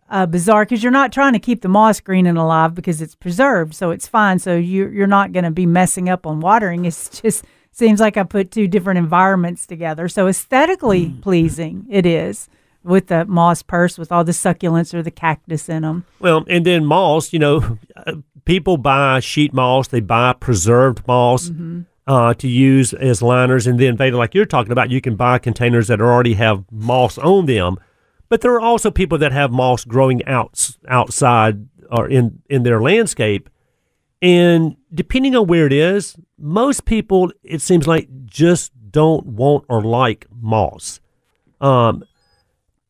uh, 0.09 0.25
bizarre 0.25 0.65
because 0.65 0.81
you're 0.81 0.91
not 0.91 1.11
trying 1.13 1.33
to 1.33 1.39
keep 1.39 1.61
the 1.61 1.67
moss 1.67 1.99
green 1.99 2.25
and 2.25 2.37
alive 2.37 2.73
because 2.73 3.01
it's 3.01 3.15
preserved, 3.15 3.75
so 3.75 3.91
it's 3.91 4.07
fine. 4.07 4.39
So 4.39 4.55
you're 4.55 4.91
you're 4.91 5.07
not 5.07 5.31
going 5.33 5.45
to 5.45 5.51
be 5.51 5.65
messing 5.67 6.09
up 6.09 6.25
on 6.25 6.39
watering. 6.39 6.85
It's 6.85 7.21
just 7.21 7.45
seems 7.71 7.99
like 7.99 8.17
I 8.17 8.23
put 8.23 8.49
two 8.51 8.67
different 8.67 8.97
environments 8.97 9.65
together. 9.67 10.07
So 10.07 10.27
aesthetically 10.27 11.05
Hmm. 11.05 11.19
pleasing 11.21 11.85
it 11.89 12.05
is 12.05 12.49
with 12.83 13.07
the 13.07 13.23
moss 13.25 13.61
purse 13.63 13.97
with 13.97 14.11
all 14.11 14.23
the 14.23 14.31
succulents 14.33 14.93
or 14.93 15.01
the 15.01 15.09
cactus 15.11 15.69
in 15.69 15.83
them. 15.83 16.05
Well, 16.19 16.43
and 16.49 16.65
then 16.65 16.85
moss, 16.85 17.31
you 17.33 17.39
know, 17.39 17.77
uh, 17.95 18.13
people 18.45 18.77
buy 18.77 19.19
sheet 19.21 19.53
moss, 19.53 19.87
they 19.87 20.01
buy 20.01 20.33
preserved 20.33 21.07
moss 21.07 21.49
uh, 22.07 22.33
to 22.35 22.47
use 22.47 22.93
as 22.93 23.21
liners. 23.21 23.67
And 23.67 23.79
then, 23.79 23.97
Veda, 23.97 24.17
like 24.17 24.35
you're 24.35 24.45
talking 24.45 24.71
about, 24.71 24.91
you 24.91 25.01
can 25.01 25.15
buy 25.15 25.37
containers 25.39 25.87
that 25.87 26.01
already 26.01 26.33
have 26.33 26.65
moss 26.71 27.17
on 27.17 27.45
them. 27.45 27.77
But 28.29 28.41
there 28.41 28.53
are 28.53 28.61
also 28.61 28.91
people 28.91 29.17
that 29.19 29.31
have 29.31 29.51
moss 29.51 29.85
growing 29.85 30.25
out, 30.25 30.77
outside 30.87 31.67
or 31.91 32.07
in, 32.07 32.41
in 32.49 32.63
their 32.63 32.81
landscape. 32.81 33.49
And 34.21 34.77
depending 34.93 35.35
on 35.35 35.47
where 35.47 35.67
it 35.67 35.73
is, 35.73 36.15
most 36.37 36.85
people, 36.85 37.31
it 37.43 37.61
seems 37.61 37.87
like, 37.87 38.07
just 38.25 38.71
don't 38.89 39.25
want 39.25 39.65
or 39.69 39.81
like 39.81 40.25
moss. 40.31 40.99
Um, 41.61 42.03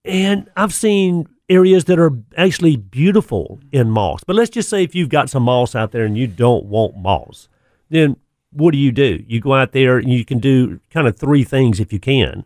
and 0.05 0.49
I've 0.55 0.73
seen 0.73 1.27
areas 1.49 1.85
that 1.85 1.99
are 1.99 2.11
actually 2.37 2.75
beautiful 2.75 3.59
in 3.71 3.89
moss. 3.89 4.23
But 4.23 4.35
let's 4.35 4.49
just 4.49 4.69
say 4.69 4.83
if 4.83 4.95
you've 4.95 5.09
got 5.09 5.29
some 5.29 5.43
moss 5.43 5.75
out 5.75 5.91
there 5.91 6.05
and 6.05 6.17
you 6.17 6.27
don't 6.27 6.65
want 6.65 6.97
moss, 6.97 7.47
then 7.89 8.15
what 8.53 8.71
do 8.71 8.77
you 8.77 8.91
do? 8.91 9.23
You 9.27 9.39
go 9.39 9.53
out 9.53 9.71
there 9.71 9.97
and 9.97 10.11
you 10.11 10.25
can 10.25 10.39
do 10.39 10.79
kind 10.89 11.07
of 11.07 11.17
three 11.17 11.43
things 11.43 11.79
if 11.79 11.91
you 11.91 11.99
can. 11.99 12.45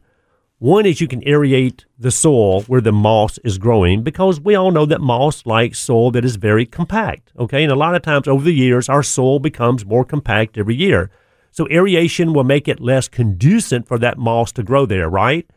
One 0.59 0.88
is 0.88 0.99
you 0.99 1.07
can 1.07 1.21
aerate 1.21 1.85
the 1.99 2.09
soil 2.09 2.61
where 2.63 2.81
the 2.81 2.91
moss 2.91 3.38
is 3.39 3.59
growing 3.59 4.01
because 4.01 4.41
we 4.41 4.55
all 4.55 4.71
know 4.71 4.88
that 4.88 5.01
moss 5.01 5.45
likes 5.45 5.77
soil 5.77 6.09
that 6.11 6.25
is 6.25 6.35
very 6.35 6.65
compact. 6.65 7.31
Okay. 7.38 7.61
And 7.61 7.71
a 7.71 7.75
lot 7.75 7.93
of 7.93 8.01
times 8.01 8.27
over 8.27 8.43
the 8.43 8.53
years, 8.53 8.89
our 8.89 9.03
soil 9.03 9.39
becomes 9.39 9.85
more 9.85 10.03
compact 10.03 10.57
every 10.57 10.75
year. 10.75 11.11
So 11.51 11.67
aeration 11.69 12.34
will 12.34 12.43
make 12.43 12.67
it 12.67 12.79
less 12.79 13.07
conducive 13.07 13.88
for 13.88 13.99
that 13.99 14.17
moss 14.17 14.51
to 14.53 14.63
grow 14.63 14.88
there, 14.88 15.09
right? 15.09 15.47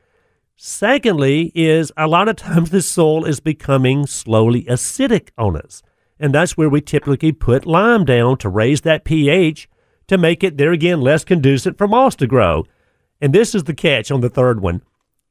Secondly, 0.56 1.50
is 1.54 1.90
a 1.96 2.06
lot 2.06 2.28
of 2.28 2.36
times 2.48 2.68
the 2.68 2.82
soil 2.82 3.24
is 3.24 3.40
becoming 3.40 4.06
slowly 4.06 4.64
acidic 4.64 5.30
on 5.38 5.56
us. 5.56 5.82
And 6.18 6.34
that's 6.34 6.58
where 6.58 6.68
we 6.68 6.82
typically 6.82 7.32
put 7.32 7.64
lime 7.64 8.04
down 8.04 8.36
to 8.38 8.50
raise 8.50 8.82
that 8.82 9.04
pH 9.04 9.66
to 10.10 10.18
make 10.18 10.44
it 10.44 10.58
there 10.58 10.72
again 10.72 11.00
less 11.00 11.24
conducive 11.24 11.78
for 11.78 11.88
moss 11.88 12.14
to 12.16 12.26
grow. 12.26 12.64
And 13.20 13.32
this 13.32 13.54
is 13.54 13.64
the 13.64 13.74
catch 13.74 14.10
on 14.10 14.20
the 14.20 14.28
third 14.28 14.60
one 14.60 14.82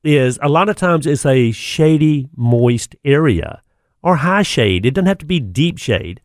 is 0.04 0.40
a 0.42 0.48
lot 0.48 0.70
of 0.70 0.78
times 0.78 1.06
it's 1.06 1.26
a 1.26 1.52
shady, 1.52 2.30
moist 2.36 2.96
area 3.04 3.62
or 4.02 4.18
high 4.18 4.44
shade. 4.44 4.86
It 4.86 4.94
doesn't 4.94 5.08
have 5.08 5.18
to 5.18 5.26
be 5.26 5.42
deep 5.42 5.78
shade. 5.78 6.22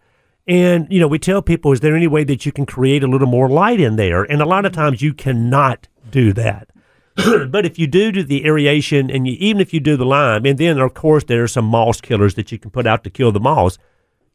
And, 0.46 0.86
you 0.88 1.00
know, 1.00 1.08
we 1.08 1.18
tell 1.18 1.42
people, 1.42 1.72
is 1.72 1.80
there 1.80 1.96
any 1.96 2.06
way 2.06 2.22
that 2.22 2.46
you 2.46 2.52
can 2.52 2.66
create 2.66 3.02
a 3.02 3.08
little 3.08 3.26
more 3.26 3.48
light 3.48 3.80
in 3.80 3.96
there? 3.96 4.22
And 4.22 4.40
a 4.40 4.46
lot 4.46 4.64
of 4.64 4.72
times 4.72 5.02
you 5.02 5.12
cannot 5.14 5.88
do 6.10 6.32
that. 6.34 6.68
but 7.50 7.66
if 7.66 7.78
you 7.78 7.88
do 7.88 8.12
do 8.12 8.22
the 8.22 8.44
aeration 8.44 9.10
and 9.10 9.26
you, 9.26 9.36
even 9.40 9.60
if 9.60 9.74
you 9.74 9.80
do 9.80 9.96
the 9.96 10.06
lime, 10.06 10.46
and 10.46 10.58
then 10.58 10.78
of 10.78 10.94
course 10.94 11.24
there 11.24 11.42
are 11.42 11.48
some 11.48 11.64
moss 11.64 12.00
killers 12.00 12.34
that 12.34 12.52
you 12.52 12.58
can 12.58 12.70
put 12.70 12.86
out 12.86 13.02
to 13.02 13.10
kill 13.10 13.32
the 13.32 13.40
moss, 13.40 13.78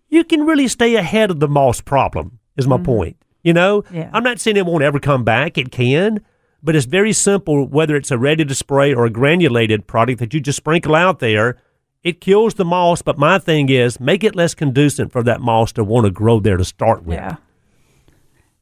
you 0.10 0.26
can 0.26 0.46
really 0.46 0.68
stay 0.68 0.96
ahead 0.96 1.32
of 1.32 1.40
the 1.40 1.48
moss 1.48 1.80
problem, 1.80 2.40
is 2.58 2.68
my 2.68 2.76
mm-hmm. 2.76 2.86
point. 2.86 3.18
You 3.50 3.54
know, 3.54 3.84
Yeah. 3.92 4.12
I'm 4.14 4.22
not 4.24 4.40
saying 4.40 4.58
it 4.58 4.66
won't 4.68 4.84
ever 4.84 5.00
come 5.00 5.24
back. 5.24 5.58
It 5.58 5.72
can, 5.72 6.20
but 6.62 6.76
it's 6.76 6.86
very 6.86 7.14
simple, 7.14 7.66
whether 7.68 7.96
it's 7.96 8.12
a 8.12 8.18
ready 8.18 8.46
to 8.46 8.54
spray 8.54 8.94
or 8.94 9.06
a 9.06 9.10
granulated 9.10 9.88
product 9.88 10.20
that 10.20 10.36
you 10.36 10.40
just 10.40 10.58
sprinkle 10.58 10.94
out 10.94 11.18
there. 11.18 11.58
It 12.04 12.22
kills 12.22 12.54
the 12.54 12.64
moss, 12.66 13.02
but 13.02 13.18
my 13.18 13.40
thing 13.40 13.70
is 13.70 14.00
make 14.00 14.24
it 14.24 14.36
less 14.36 14.54
conducive 14.54 15.12
for 15.12 15.24
that 15.24 15.42
moss 15.42 15.72
to 15.74 15.84
want 15.84 16.06
to 16.06 16.12
grow 16.12 16.40
there 16.40 16.58
to 16.58 16.64
start 16.64 17.04
with. 17.06 17.18
Yeah. 17.18 17.38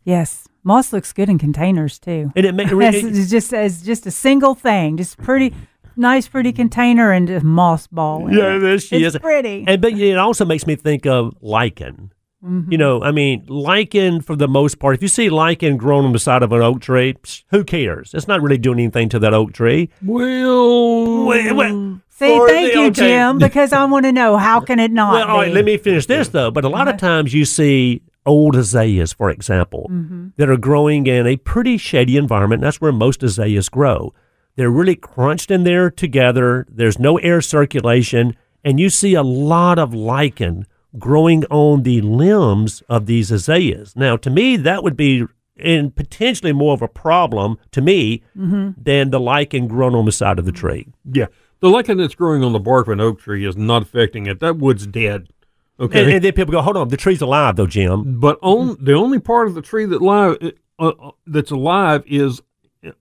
Yes, 0.05 0.47
moss 0.63 0.93
looks 0.93 1.11
good 1.11 1.27
in 1.27 1.37
containers 1.37 1.99
too. 1.99 2.31
And 2.35 2.45
it, 2.45 2.55
ma- 2.55 2.63
it, 2.87 2.95
it's 2.95 3.29
just 3.29 3.53
as 3.53 3.81
just 3.81 4.05
a 4.05 4.11
single 4.11 4.55
thing, 4.55 4.95
just 4.95 5.17
pretty 5.17 5.53
nice, 5.97 6.27
pretty 6.29 6.53
container 6.53 7.11
and 7.11 7.27
just 7.27 7.43
moss 7.43 7.87
ball. 7.87 8.27
in 8.27 8.33
Yeah, 8.37 8.55
it. 8.73 8.79
she 8.79 9.03
it's 9.03 9.15
is. 9.15 9.21
pretty. 9.21 9.65
And 9.67 9.81
but 9.81 9.93
it 9.93 10.17
also 10.17 10.45
makes 10.45 10.65
me 10.65 10.75
think 10.77 11.05
of 11.05 11.35
lichen. 11.41 12.11
Mm-hmm. 12.43 12.71
You 12.71 12.77
know, 12.77 13.01
I 13.03 13.11
mean, 13.11 13.45
lichen 13.47 14.21
for 14.21 14.35
the 14.35 14.47
most 14.47 14.77
part. 14.79 14.95
If 14.95 15.01
you 15.01 15.07
see 15.07 15.29
lichen 15.29 15.75
growing 15.77 16.05
on 16.05 16.13
the 16.13 16.19
side 16.19 16.43
of 16.43 16.51
an 16.51 16.61
oak 16.61 16.81
tree, 16.81 17.13
psh, 17.13 17.43
who 17.49 17.63
cares? 17.63 18.13
It's 18.13 18.27
not 18.27 18.41
really 18.41 18.59
doing 18.59 18.79
anything 18.79 19.09
to 19.09 19.19
that 19.19 19.33
oak 19.33 19.53
tree. 19.53 19.89
Well, 20.03 21.25
Well, 21.25 21.55
well, 21.55 22.01
See, 22.09 22.35
for 22.37 22.47
thank 22.47 22.73
the- 22.73 22.79
you, 22.79 22.85
okay. 22.87 22.91
Jim, 22.91 23.37
because 23.39 23.73
I 23.73 23.83
want 23.85 24.05
to 24.05 24.11
know 24.11 24.37
how 24.37 24.59
can 24.59 24.79
it 24.79 24.91
not 24.91 25.13
Well, 25.13 25.27
all 25.27 25.37
right, 25.39 25.47
be? 25.47 25.53
let 25.53 25.65
me 25.65 25.77
finish 25.77 26.05
this 26.05 26.29
though. 26.29 26.51
But 26.51 26.63
a 26.63 26.69
lot 26.69 26.87
of 26.87 26.97
times 26.97 27.33
you 27.33 27.45
see 27.45 28.01
old 28.25 28.55
azaleas, 28.55 29.13
for 29.13 29.29
example, 29.29 29.87
Mm-hmm. 29.91 30.27
that 30.37 30.49
are 30.49 30.57
growing 30.57 31.07
in 31.07 31.25
a 31.27 31.37
pretty 31.37 31.77
shady 31.77 32.17
environment. 32.17 32.61
That's 32.61 32.79
where 32.81 32.91
most 32.91 33.23
azaleas 33.23 33.69
grow. 33.69 34.13
They're 34.55 34.69
really 34.71 34.95
crunched 34.95 35.49
in 35.51 35.63
there 35.63 35.89
together. 35.91 36.65
There's 36.69 36.97
no 36.99 37.17
air 37.19 37.41
circulation, 37.41 38.35
and 38.63 38.79
you 38.79 38.89
see 38.89 39.13
a 39.13 39.21
lot 39.23 39.77
of 39.79 39.93
lichen 39.93 40.65
growing 40.97 41.45
on 41.45 41.83
the 41.83 42.01
limbs 42.01 42.81
of 42.89 43.05
these 43.05 43.31
azaleas. 43.31 43.95
Now, 43.95 44.17
to 44.17 44.29
me, 44.29 44.55
that 44.57 44.83
would 44.83 44.97
be 44.97 45.25
in 45.57 45.91
potentially 45.91 46.53
more 46.53 46.73
of 46.73 46.81
a 46.81 46.87
problem 46.87 47.57
to 47.71 47.81
me 47.81 48.21
Mm-hmm. 48.37 48.81
than 48.81 49.09
the 49.09 49.19
lichen 49.19 49.67
grown 49.67 49.95
on 49.95 50.05
the 50.05 50.11
side 50.11 50.37
of 50.39 50.45
the 50.45 50.51
tree. 50.51 50.87
yeah, 51.11 51.25
the 51.59 51.69
lichen 51.69 51.97
that's 51.97 52.13
growing 52.15 52.43
on 52.43 52.53
the 52.53 52.59
bark 52.59 52.85
of 52.87 52.93
an 52.93 53.01
oak 53.01 53.19
tree 53.19 53.43
is 53.45 53.57
not 53.57 53.81
affecting 53.81 54.27
it. 54.27 54.39
That 54.39 54.57
wood's 54.57 54.85
dead. 54.85 55.29
Okay, 55.79 56.03
And, 56.03 56.11
and 56.13 56.23
then 56.23 56.33
people 56.33 56.51
go, 56.51 56.61
"Hold 56.61 56.77
on, 56.77 56.89
the 56.89 56.97
tree's 56.97 57.21
alive, 57.21 57.55
though, 57.55 57.67
Jim." 57.67 58.19
but 58.19 58.37
on 58.41 58.77
the 58.79 58.93
only 58.93 59.19
part 59.19 59.47
of 59.47 59.55
the 59.55 59.61
tree 59.61 59.85
that 59.85 60.01
live 60.01 60.37
uh, 60.79 60.85
uh, 60.87 61.11
that's 61.25 61.49
alive 61.51 62.03
is 62.07 62.41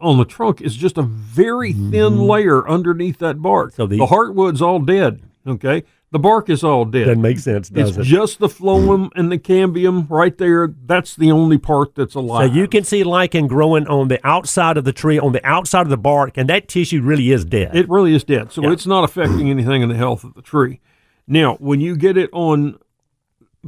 on 0.01 0.17
the 0.19 0.25
trunk 0.25 0.61
is 0.63 0.75
just 0.77 0.97
a 0.99 1.03
very 1.03 1.73
thin 1.73 2.19
layer 2.21 2.67
underneath 2.69 3.19
that 3.19 3.41
bark. 3.41 3.73
So 3.75 3.87
the- 3.87 3.99
the 3.99 4.07
heartwood's 4.07 4.61
all 4.63 4.79
dead. 4.81 5.23
Okay, 5.47 5.85
the 6.13 6.19
bark 6.19 6.49
is 6.49 6.63
all 6.63 6.85
dead. 6.85 7.07
Doesn't 7.07 7.21
make 7.23 7.39
sense, 7.39 7.71
it's 7.75 7.97
it? 7.97 8.03
just 8.05 8.39
the 8.39 8.47
phloem 8.49 9.11
and 9.17 9.31
the 9.31 9.39
cambium 9.39 10.09
right 10.09 10.37
there. 10.39 10.73
That's 10.87 11.17
the 11.17 11.33
only 11.33 11.59
part 11.59 11.95
that's 11.95 12.15
alive. 12.15 12.51
So 12.51 12.55
you 12.55 12.69
can 12.69 12.85
see 12.85 13.03
lichen 13.05 13.47
growing 13.49 13.87
on 13.89 14.09
the 14.09 14.25
outside 14.27 14.77
of 14.77 14.85
the 14.85 14.93
tree, 14.93 15.19
on 15.19 15.33
the 15.33 15.45
outside 15.45 15.83
of 15.83 15.89
the 15.91 15.97
bark, 15.97 16.37
and 16.37 16.49
that 16.49 16.69
tissue 16.69 17.03
really 17.03 17.33
is 17.33 17.45
dead. 17.45 17.75
It 17.77 17.89
really 17.89 18.15
is 18.15 18.25
dead. 18.25 18.53
So 18.53 18.63
Yeah. 18.63 18.73
it's 18.73 18.87
not 18.87 19.05
affecting 19.05 19.51
anything 19.51 19.83
in 19.83 19.89
the 19.89 19.97
health 19.97 20.25
of 20.25 20.35
the 20.35 20.43
tree. 20.43 20.81
Now, 21.29 21.57
when 21.57 21.81
you 21.81 21.97
get 21.97 22.17
it 22.17 22.31
on 22.33 22.79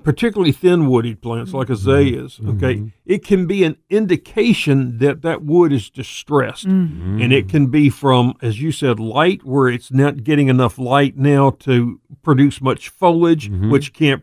particularly 0.02 0.52
thin 0.52 0.88
wooded 0.88 1.20
plants 1.20 1.52
like 1.52 1.70
azaleas, 1.70 2.34
mm-hmm. 2.34 2.50
mm-hmm. 2.50 2.64
okay, 2.64 2.92
it 3.06 3.24
can 3.24 3.46
be 3.46 3.64
an 3.64 3.76
indication 3.90 4.98
that 4.98 5.22
that 5.22 5.42
wood 5.42 5.72
is 5.72 5.90
distressed. 5.90 6.66
Mm-hmm. 6.66 7.20
And 7.22 7.32
it 7.32 7.48
can 7.48 7.66
be 7.68 7.90
from, 7.90 8.34
as 8.42 8.60
you 8.60 8.72
said, 8.72 9.00
light, 9.00 9.44
where 9.44 9.68
it's 9.68 9.92
not 9.92 10.24
getting 10.24 10.48
enough 10.48 10.78
light 10.78 11.16
now 11.16 11.50
to 11.60 12.00
produce 12.22 12.60
much 12.60 12.88
foliage, 12.88 13.50
which 13.50 13.92
can't 13.92 14.22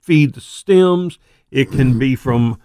feed 0.00 0.34
the 0.34 0.40
stems. 0.40 1.18
It 1.50 1.70
can 1.70 1.98
be 1.98 2.16
from 2.16 2.58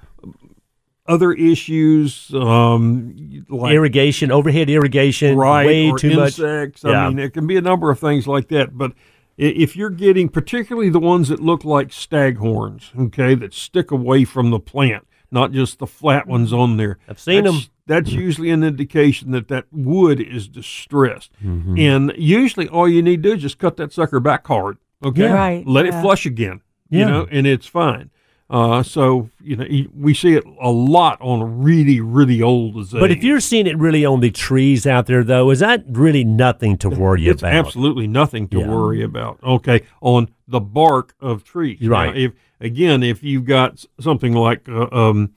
other 1.10 1.34
issues, 1.34 2.32
um, 2.36 3.46
like 3.50 3.74
irrigation, 3.74 4.32
overhead 4.32 4.70
irrigation, 4.70 5.36
right 5.36 5.66
way 5.66 5.92
too 5.98 6.16
much. 6.16 6.40
insects. 6.40 6.84
Yeah. 6.84 7.06
I 7.06 7.10
mean, 7.10 7.20
it 7.20 7.34
can 7.34 7.48
be 7.48 7.58
a 7.58 7.62
number 7.62 7.90
of 7.90 8.00
things 8.00 8.28
like 8.28 8.50
that. 8.50 8.78
But 8.78 8.94
if 9.40 9.76
you're 9.76 9.90
getting 9.90 10.30
particularly 10.30 10.90
the 10.90 11.00
ones 11.00 11.30
that 11.30 11.40
look 11.40 11.64
like 11.64 11.90
staghorns, 11.90 12.98
okay, 13.08 13.36
that 13.36 13.54
stick 13.54 13.90
away 13.92 14.26
from 14.26 14.50
the 14.50 14.60
plant, 14.60 15.08
not 15.32 15.52
just 15.52 15.80
the 15.80 15.88
flat 15.88 16.28
ones 16.28 16.52
on 16.54 16.78
there. 16.78 16.98
I've 17.08 17.20
seen 17.20 17.46
that's, 17.46 17.56
'em. 17.56 17.62
That's 17.88 18.12
usually 18.12 18.52
an 18.52 18.64
indication 18.64 19.32
that 19.32 19.48
that 19.48 19.66
wood 19.72 20.20
is 20.20 20.48
distressed. 20.48 21.32
Mm-hmm. 21.44 21.80
And 21.80 22.14
usually, 22.18 22.68
all 22.68 22.88
you 22.88 23.02
need 23.02 23.24
to 23.24 23.30
do 23.30 23.36
is 23.36 23.42
just 23.42 23.58
cut 23.58 23.78
that 23.78 23.92
sucker 23.94 24.20
back 24.20 24.46
hard. 24.46 24.78
Okay, 25.04 25.24
Yeah. 25.24 25.34
Right, 25.34 25.66
Let 25.66 25.86
yeah. 25.86 25.98
it 25.98 26.02
flush 26.02 26.26
again. 26.26 26.62
Yeah. 26.90 27.00
You 27.00 27.06
know, 27.06 27.28
and 27.32 27.48
it's 27.48 27.66
fine. 27.68 28.10
Uh, 28.50 28.82
so 28.82 29.30
you 29.44 29.56
know 29.56 29.66
we 29.96 30.12
see 30.14 30.34
it 30.34 30.44
a 30.60 30.72
lot 30.72 31.20
on 31.22 31.62
really 31.62 32.00
really 32.02 32.42
old 32.42 32.76
azaleas. 32.78 33.02
But 33.04 33.12
if 33.12 33.24
you're 33.24 33.40
seeing 33.40 33.68
it 33.68 33.78
really 33.78 34.04
on 34.06 34.22
the 34.22 34.32
trees 34.32 34.88
out 34.88 35.06
there, 35.06 35.24
though, 35.24 35.52
is 35.52 35.60
that 35.60 35.84
really 35.88 36.24
nothing 36.24 36.76
to 36.80 36.90
worry 36.90 37.28
it's 37.28 37.44
about? 37.44 37.54
absolutely 37.54 38.08
nothing 38.08 38.48
to 38.48 38.60
Yeah. 38.60 38.68
worry 38.68 39.04
about. 39.04 39.38
Okay, 39.44 39.84
on 40.02 40.30
the 40.48 40.60
bark 40.60 41.14
of 41.20 41.44
trees. 41.44 41.88
Right. 41.88 42.14
Now, 42.16 42.20
if 42.20 42.32
again, 42.60 43.04
if 43.04 43.22
you've 43.22 43.46
got 43.46 43.86
something 44.00 44.34
like 44.34 44.68
uh, 44.68 44.88
um, 44.92 45.30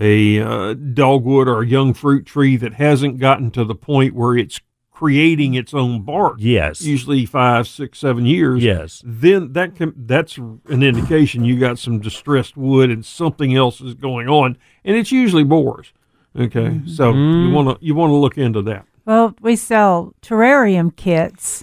a 0.00 0.40
uh, 0.40 0.74
dogwood 0.74 1.48
or 1.48 1.62
a 1.62 1.66
young 1.66 1.92
fruit 1.92 2.24
tree 2.24 2.56
that 2.56 2.74
hasn't 2.74 3.18
gotten 3.18 3.50
to 3.50 3.64
the 3.64 3.74
point 3.74 4.14
where 4.14 4.36
it's 4.36 4.60
creating 4.94 5.54
its 5.54 5.74
own 5.74 6.00
bark, 6.02 6.36
Yes. 6.38 6.80
usually 6.80 7.26
five, 7.26 7.66
six, 7.66 7.98
seven 7.98 8.24
years. 8.24 8.62
Yes. 8.62 9.02
Then 9.04 9.52
that 9.52 9.74
can 9.74 9.92
that's 9.96 10.38
an 10.38 10.82
indication 10.82 11.44
you 11.44 11.58
got 11.58 11.78
some 11.78 11.98
distressed 11.98 12.56
wood 12.56 12.90
and 12.90 13.04
something 13.04 13.54
else 13.56 13.80
is 13.80 13.94
going 13.94 14.28
on, 14.28 14.56
and 14.84 14.96
it's 14.96 15.10
usually 15.12 15.44
borers. 15.44 15.92
Okay, 16.38 16.80
so 16.86 17.12
Mm-hmm. 17.12 17.48
you 17.48 17.54
want 17.54 17.68
to 17.78 17.84
you 17.84 17.94
want 17.94 18.10
to 18.10 18.16
look 18.16 18.38
into 18.38 18.62
that. 18.62 18.86
Well, 19.04 19.34
we 19.42 19.56
sell 19.56 20.14
terrarium 20.22 20.94
kits, 20.96 21.62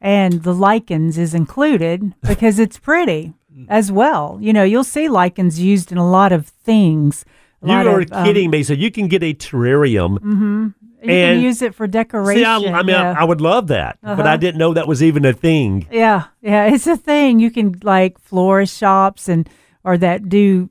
and 0.00 0.42
the 0.44 0.54
lichens 0.54 1.18
is 1.18 1.34
included 1.34 2.14
because 2.28 2.58
it's 2.58 2.78
pretty 2.78 3.32
as 3.68 3.90
well. 3.90 4.38
You 4.40 4.52
know, 4.52 4.62
you'll 4.64 4.84
see 4.84 5.08
lichens 5.08 5.58
used 5.58 5.90
in 5.90 5.98
a 5.98 6.08
lot 6.08 6.30
of 6.32 6.46
things. 6.46 7.24
You 7.64 7.72
are 7.72 8.00
of, 8.02 8.12
um, 8.12 8.24
kidding 8.24 8.50
me. 8.50 8.62
So 8.62 8.74
you 8.74 8.90
can 8.90 9.08
get 9.08 9.22
a 9.22 9.34
terrarium. 9.34 10.74
You 11.08 11.14
and- 11.14 11.36
can 11.38 11.44
use 11.44 11.62
it 11.62 11.74
for 11.74 11.86
decoration. 11.86 12.42
See, 12.42 12.44
I, 12.68 12.78
I 12.78 12.82
mean, 12.82 12.88
yeah. 12.94 13.12
I, 13.16 13.20
I 13.22 13.24
would 13.24 13.40
love 13.40 13.68
that, 13.68 13.98
but 14.02 14.20
Uh-huh. 14.20 14.22
I 14.28 14.36
didn't 14.36 14.58
know 14.58 14.74
that 14.74 14.88
was 14.88 15.02
even 15.02 15.24
a 15.24 15.32
thing. 15.32 15.86
Yeah, 15.90 16.24
yeah, 16.42 16.66
it's 16.66 16.86
a 16.86 16.96
thing. 16.96 17.38
You 17.40 17.50
can 17.50 17.78
like 17.82 18.18
florist 18.18 18.76
shops 18.76 19.28
and 19.28 19.48
or 19.84 19.96
that 19.98 20.28
do. 20.28 20.70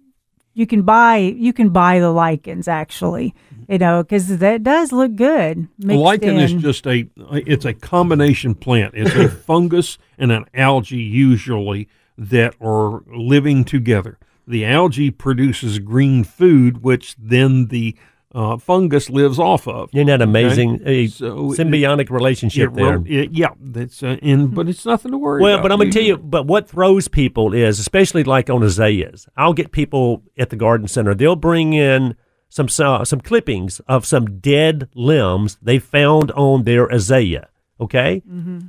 You 0.53 0.65
can 0.65 0.83
buy 0.83 1.17
you 1.17 1.51
can 1.51 1.69
buy 1.69 1.99
the 1.99 2.11
lichens 2.11 2.67
actually, 2.69 3.35
you 3.67 3.77
know, 3.77 4.03
because 4.03 4.37
that 4.37 4.63
does 4.63 4.93
look 4.93 5.15
good. 5.15 5.67
mixed 5.77 5.99
lichen 5.99 6.37
is 6.39 6.53
just 6.53 6.87
a 6.87 7.09
it's 7.31 7.65
a 7.65 7.73
combination 7.73 8.55
plant. 8.55 8.93
It's 8.95 9.13
a 9.15 9.27
fungus 9.47 9.97
and 10.17 10.31
an 10.31 10.45
algae 10.53 10.95
usually 10.97 11.89
that 12.17 12.55
are 12.61 13.03
living 13.13 13.65
together. 13.65 14.17
The 14.47 14.63
algae 14.65 15.11
produces 15.11 15.79
green 15.79 16.23
food, 16.23 16.83
which 16.83 17.15
then 17.19 17.67
the 17.67 17.97
uh, 18.35 18.57
fungus 18.57 19.09
lives 19.09 19.39
off 19.39 19.65
of. 19.67 19.89
Isn't 19.93 20.07
that 20.07 20.21
amazing? 20.21 20.81
A 20.85 21.07
So 21.07 21.53
it- 21.53 21.57
symbiotic 21.57 22.09
relationship 22.09 22.71
It- 22.71 22.75
there. 22.75 23.01
it- 23.05 23.31
yeah, 23.31 23.51
that's 23.61 24.03
uh, 24.03 24.17
in, 24.21 24.47
but 24.47 24.67
it's 24.67 24.85
nothing 24.85 25.11
to 25.11 25.17
worry 25.17 25.39
about. 25.39 25.43
Well, 25.45 25.53
about. 25.55 25.61
but 25.63 25.71
I'm 25.71 25.77
gonna 25.79 25.91
tell 25.91 26.03
you, 26.03 26.17
but 26.17 26.45
what 26.45 26.67
throws 26.67 27.07
people 27.07 27.53
is, 27.53 27.79
especially 27.79 28.23
like 28.25 28.49
on 28.49 28.61
azaleas, 28.61 29.27
I'll 29.37 29.53
get 29.53 29.71
people 29.71 30.21
at 30.37 30.49
the 30.49 30.57
garden 30.57 30.87
center. 30.87 31.15
They'll 31.15 31.37
bring 31.37 31.73
in 31.73 32.15
some 32.49 32.67
uh, 32.79 33.05
some 33.05 33.21
clippings 33.21 33.79
of 33.87 34.05
some 34.05 34.39
dead 34.39 34.89
limbs 34.93 35.57
they 35.61 35.79
found 35.79 36.31
on 36.31 36.63
their 36.63 36.87
azalea. 36.87 37.47
Okay, 37.79 38.21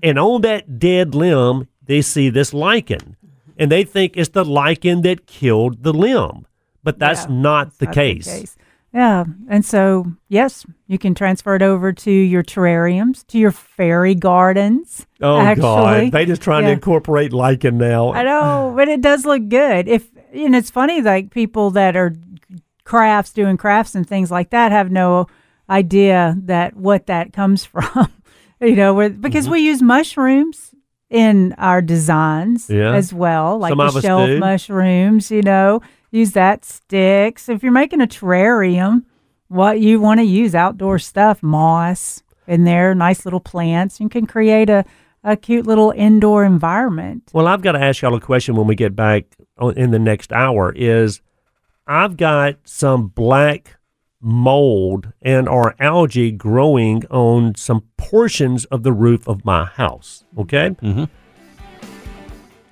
and 0.03 0.19
on 0.19 0.41
that 0.43 0.79
dead 0.81 1.15
limb, 1.15 1.69
they 1.85 2.03
see 2.03 2.29
this 2.29 2.53
lichen, 2.55 3.17
and 3.57 3.71
they 3.71 3.85
think 3.85 4.17
it's 4.17 4.31
the 4.31 4.45
lichen 4.45 5.03
that 5.03 5.27
killed 5.27 5.83
the 5.85 5.93
limb, 5.93 6.45
but 6.83 6.99
that's 6.99 7.25
Yeah, 7.29 7.35
not 7.37 7.79
the 7.79 7.87
Not 7.87 7.95
case. 7.95 8.57
Yeah, 8.97 9.25
and 9.51 9.63
so 9.63 10.07
yes, 10.31 10.65
you 10.87 10.97
can 10.99 11.15
transfer 11.15 11.55
it 11.55 11.61
over 11.61 11.93
to 11.93 12.11
your 12.11 12.43
terrariums, 12.43 13.27
to 13.27 13.39
your 13.39 13.53
fairy 13.53 14.15
gardens. 14.15 15.07
Oh 15.21 15.39
actually. 15.39 15.61
God, 15.63 16.13
they 16.13 16.25
just 16.25 16.41
trying 16.41 16.65
to 16.65 16.71
incorporate 16.71 17.35
lichen 17.35 17.77
now. 17.77 18.15
I 18.15 18.23
know, 18.23 18.73
but 18.75 18.89
it 18.89 19.03
does 19.03 19.27
look 19.27 19.49
good. 19.51 19.87
If 19.87 20.09
and 20.33 20.57
it's 20.57 20.71
funny, 20.71 21.03
like 21.03 21.31
people 21.31 21.71
that 21.73 21.95
are 21.95 22.15
crafts 22.85 23.33
doing 23.35 23.59
crafts 23.59 23.95
and 23.95 24.09
things 24.09 24.31
like 24.31 24.49
that 24.51 24.73
have 24.73 24.91
no 24.91 25.27
idea 25.69 26.35
that 26.45 26.75
what 26.75 27.07
that 27.07 27.35
comes 27.35 27.65
from. 27.73 28.11
you 28.63 28.77
know, 28.77 28.95
where, 28.95 29.11
because 29.11 29.45
Mm-hmm. 29.45 29.53
we 29.53 29.61
use 29.61 29.83
mushrooms 29.83 30.75
in 31.11 31.53
our 31.59 31.83
designs 31.83 32.71
Yeah. 32.71 32.95
as 32.95 33.13
well, 33.13 33.59
like 33.59 33.73
Some 33.73 33.79
the 33.79 34.01
shelf 34.01 34.31
mushrooms. 34.39 35.31
You 35.31 35.43
know, 35.43 35.83
use 36.17 36.33
that 36.33 36.65
sticks. 36.65 37.49
If 37.49 37.63
you're 37.63 37.73
making 37.73 38.01
a 38.01 38.07
terrarium, 38.07 39.05
what 39.49 39.81
you 39.81 40.01
want 40.01 40.21
to 40.21 40.25
use 40.25 40.55
outdoor 40.55 40.99
stuff, 40.99 41.43
moss 41.43 42.23
in 42.47 42.65
there, 42.65 42.95
nice 42.95 43.25
little 43.25 43.41
plants. 43.41 44.01
You 44.01 44.09
can 44.09 44.27
create 44.27 44.71
a 44.71 44.85
a 45.25 45.37
cute 45.37 45.67
little 45.67 45.93
indoor 45.97 46.45
environment. 46.45 47.31
Well, 47.33 47.49
I've 47.49 47.61
got 47.61 47.73
to 47.73 47.81
ask 47.81 48.01
y'all 48.01 48.15
a 48.15 48.21
question 48.21 48.55
when 48.55 48.69
we 48.69 48.77
get 48.77 48.95
back 48.95 49.25
in 49.75 49.91
the 49.91 49.99
next 49.99 50.33
hour. 50.33 50.73
Is 50.77 51.21
I've 51.87 52.17
got 52.17 52.57
some 52.65 53.09
black 53.09 53.77
mold 54.21 55.13
and 55.21 55.49
or 55.49 55.75
algae 55.81 56.31
growing 56.31 57.05
on 57.07 57.55
some 57.57 57.83
portions 57.97 58.65
of 58.67 58.85
the 58.85 58.93
roof 58.93 59.27
of 59.29 59.45
my 59.45 59.65
house. 59.65 60.25
Okay. 60.39 60.71
Mhm. 60.81 61.09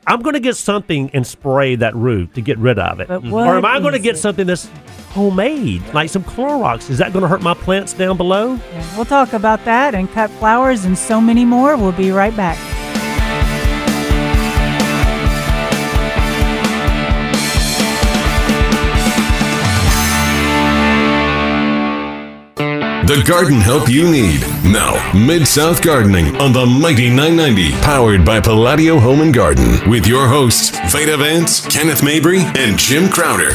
I'm 0.07 0.21
going 0.21 0.35
to 0.35 0.41
get 0.41 0.57
something 0.57 1.11
and 1.15 1.27
spray 1.27 1.77
that 1.77 1.95
roof 1.95 2.33
to 2.35 2.41
get 2.41 2.59
rid 2.59 2.79
of 2.79 3.01
it. 3.01 3.11
Or 3.11 3.57
am 3.57 3.65
I 3.65 3.81
going 3.81 3.93
to 3.93 3.99
get 3.99 4.17
it? 4.17 4.19
something 4.19 4.47
that's 4.47 4.69
homemade, 5.11 5.83
like 5.95 6.11
some 6.11 6.25
Clorox? 6.25 6.91
Is 6.91 6.99
that 6.99 7.13
going 7.13 7.23
to 7.23 7.29
hurt 7.29 7.43
my 7.43 7.55
plants 7.55 7.93
down 7.93 8.17
below? 8.17 8.55
Yeah, 8.73 8.97
We'll 8.97 9.05
talk 9.05 9.33
about 9.33 9.65
that 9.65 9.95
and 9.95 10.11
cut 10.11 10.31
flowers 10.33 10.85
and 10.85 10.99
so 10.99 11.21
many 11.21 11.45
more. 11.45 11.77
We'll 11.77 11.93
be 11.93 12.11
right 12.11 12.37
back. 12.37 12.59
The 23.07 23.23
garden 23.23 23.61
help 23.61 23.91
you 23.91 24.11
need. 24.11 24.41
Now, 24.65 25.13
Mid 25.13 25.47
South 25.47 25.83
Gardening 25.83 26.37
on 26.37 26.55
the 26.55 26.65
Mighty 26.65 27.11
990, 27.11 27.73
powered 27.83 28.25
by 28.25 28.41
Palladio 28.41 28.99
Home 28.99 29.21
and 29.21 29.35
Garden, 29.35 29.91
with 29.91 30.07
your 30.07 30.27
hosts, 30.27 30.71
Veda 30.91 31.19
Vance, 31.19 31.67
Kenneth 31.67 32.03
Mabry, 32.03 32.41
and 32.41 32.79
Jim 32.79 33.11
Crowder. 33.11 33.51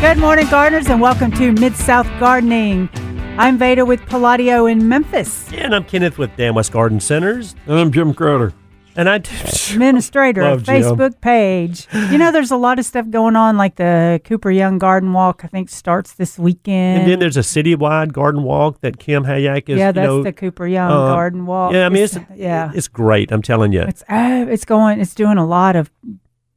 Good 0.00 0.16
morning, 0.16 0.48
gardeners, 0.48 0.88
and 0.88 0.98
welcome 0.98 1.30
to 1.32 1.52
Mid 1.52 1.76
South 1.76 2.06
Gardening. 2.18 2.88
I'm 3.36 3.58
Veda 3.58 3.84
with 3.84 4.00
Palladio 4.06 4.64
in 4.64 4.88
Memphis, 4.88 5.52
And 5.52 5.74
I'm 5.74 5.84
Kenneth 5.84 6.16
with 6.16 6.34
Dan 6.36 6.54
West 6.54 6.72
Garden 6.72 7.00
Centers. 7.00 7.54
And 7.66 7.78
I'm 7.78 7.92
Jim 7.92 8.14
Crowder. 8.14 8.54
And 9.00 9.08
I, 9.08 9.14
administrator 9.72 10.42
of 10.42 10.62
Jim. 10.62 10.82
Facebook 10.82 11.22
page. 11.22 11.88
You 12.10 12.18
know, 12.18 12.30
there's 12.30 12.50
a 12.50 12.56
lot 12.58 12.78
of 12.78 12.84
stuff 12.84 13.08
going 13.08 13.34
on, 13.34 13.56
like 13.56 13.76
the 13.76 14.20
Cooper 14.24 14.50
Young 14.50 14.78
Garden 14.78 15.14
Walk. 15.14 15.40
I 15.42 15.48
think 15.48 15.70
starts 15.70 16.12
this 16.12 16.38
weekend. 16.38 17.00
and 17.00 17.10
then 17.10 17.18
there's 17.18 17.38
a 17.38 17.40
citywide 17.40 18.12
garden 18.12 18.42
walk 18.42 18.82
that 18.82 18.98
Kim 18.98 19.24
Hayak 19.24 19.70
is. 19.70 19.78
yeah, 19.78 19.86
you 19.86 19.92
that's 19.94 20.06
know, 20.06 20.22
the 20.22 20.34
Cooper 20.34 20.66
Young 20.66 20.92
uh, 20.92 21.14
Garden 21.14 21.46
Walk. 21.46 21.72
Yeah, 21.72 21.86
I 21.86 21.88
mean 21.88 22.04
it's, 22.04 22.18
yeah, 22.34 22.72
it's 22.74 22.88
great. 22.88 23.32
I'm 23.32 23.40
telling 23.40 23.72
you. 23.72 23.80
it's 23.80 24.02
uh, 24.02 24.44
it's 24.50 24.66
going. 24.66 25.00
It's 25.00 25.14
doing 25.14 25.38
a 25.38 25.46
lot 25.46 25.76
of 25.76 25.90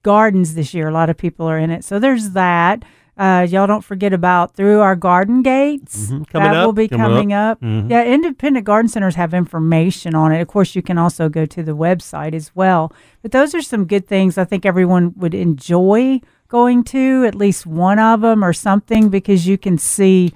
gardens 0.02 0.56
this 0.56 0.74
year. 0.74 0.90
A 0.90 0.92
lot 0.92 1.10
of 1.10 1.16
people 1.16 1.48
are 1.48 1.58
in 1.58 1.70
it. 1.70 1.86
So 1.86 1.98
there's 1.98 2.32
that. 2.32 2.84
Uh, 3.16 3.46
y'all 3.50 3.68
don't 3.68 3.84
forget 3.84 4.12
about 4.12 4.56
through 4.56 4.80
our 4.80 4.96
garden 4.96 5.44
gates. 5.44 6.10
Mhm, 6.12 6.28
coming 6.30 6.52
that 6.52 6.56
up, 6.56 6.66
will 6.66 6.74
be 6.74 6.88
coming 6.88 7.06
coming 7.06 7.34
up. 7.34 7.62
Mhm. 7.62 7.90
Yeah, 7.90 8.04
independent 8.04 8.66
garden 8.66 8.90
centers 8.90 9.14
have 9.16 9.34
information 9.36 10.16
on 10.16 10.32
it. 10.32 10.42
Of 10.42 10.48
course, 10.48 10.76
you 10.76 10.82
can 10.82 10.98
also 10.98 11.30
go 11.30 11.46
to 11.46 11.62
the 11.62 11.74
website 11.76 12.34
as 12.34 12.52
well. 12.56 12.92
But 13.22 13.32
those 13.32 13.54
are 13.54 13.62
some 13.62 13.86
good 13.86 14.08
things 14.08 14.38
I 14.38 14.46
think 14.46 14.66
everyone 14.66 15.14
would 15.18 15.36
enjoy 15.36 16.22
going 16.48 16.84
to, 16.86 17.24
at 17.26 17.36
least 17.36 17.66
one 17.68 18.00
of 18.00 18.22
them 18.22 18.44
or 18.44 18.52
something, 18.54 19.10
because 19.10 19.46
you 19.48 19.58
can 19.60 19.78
see 19.78 20.34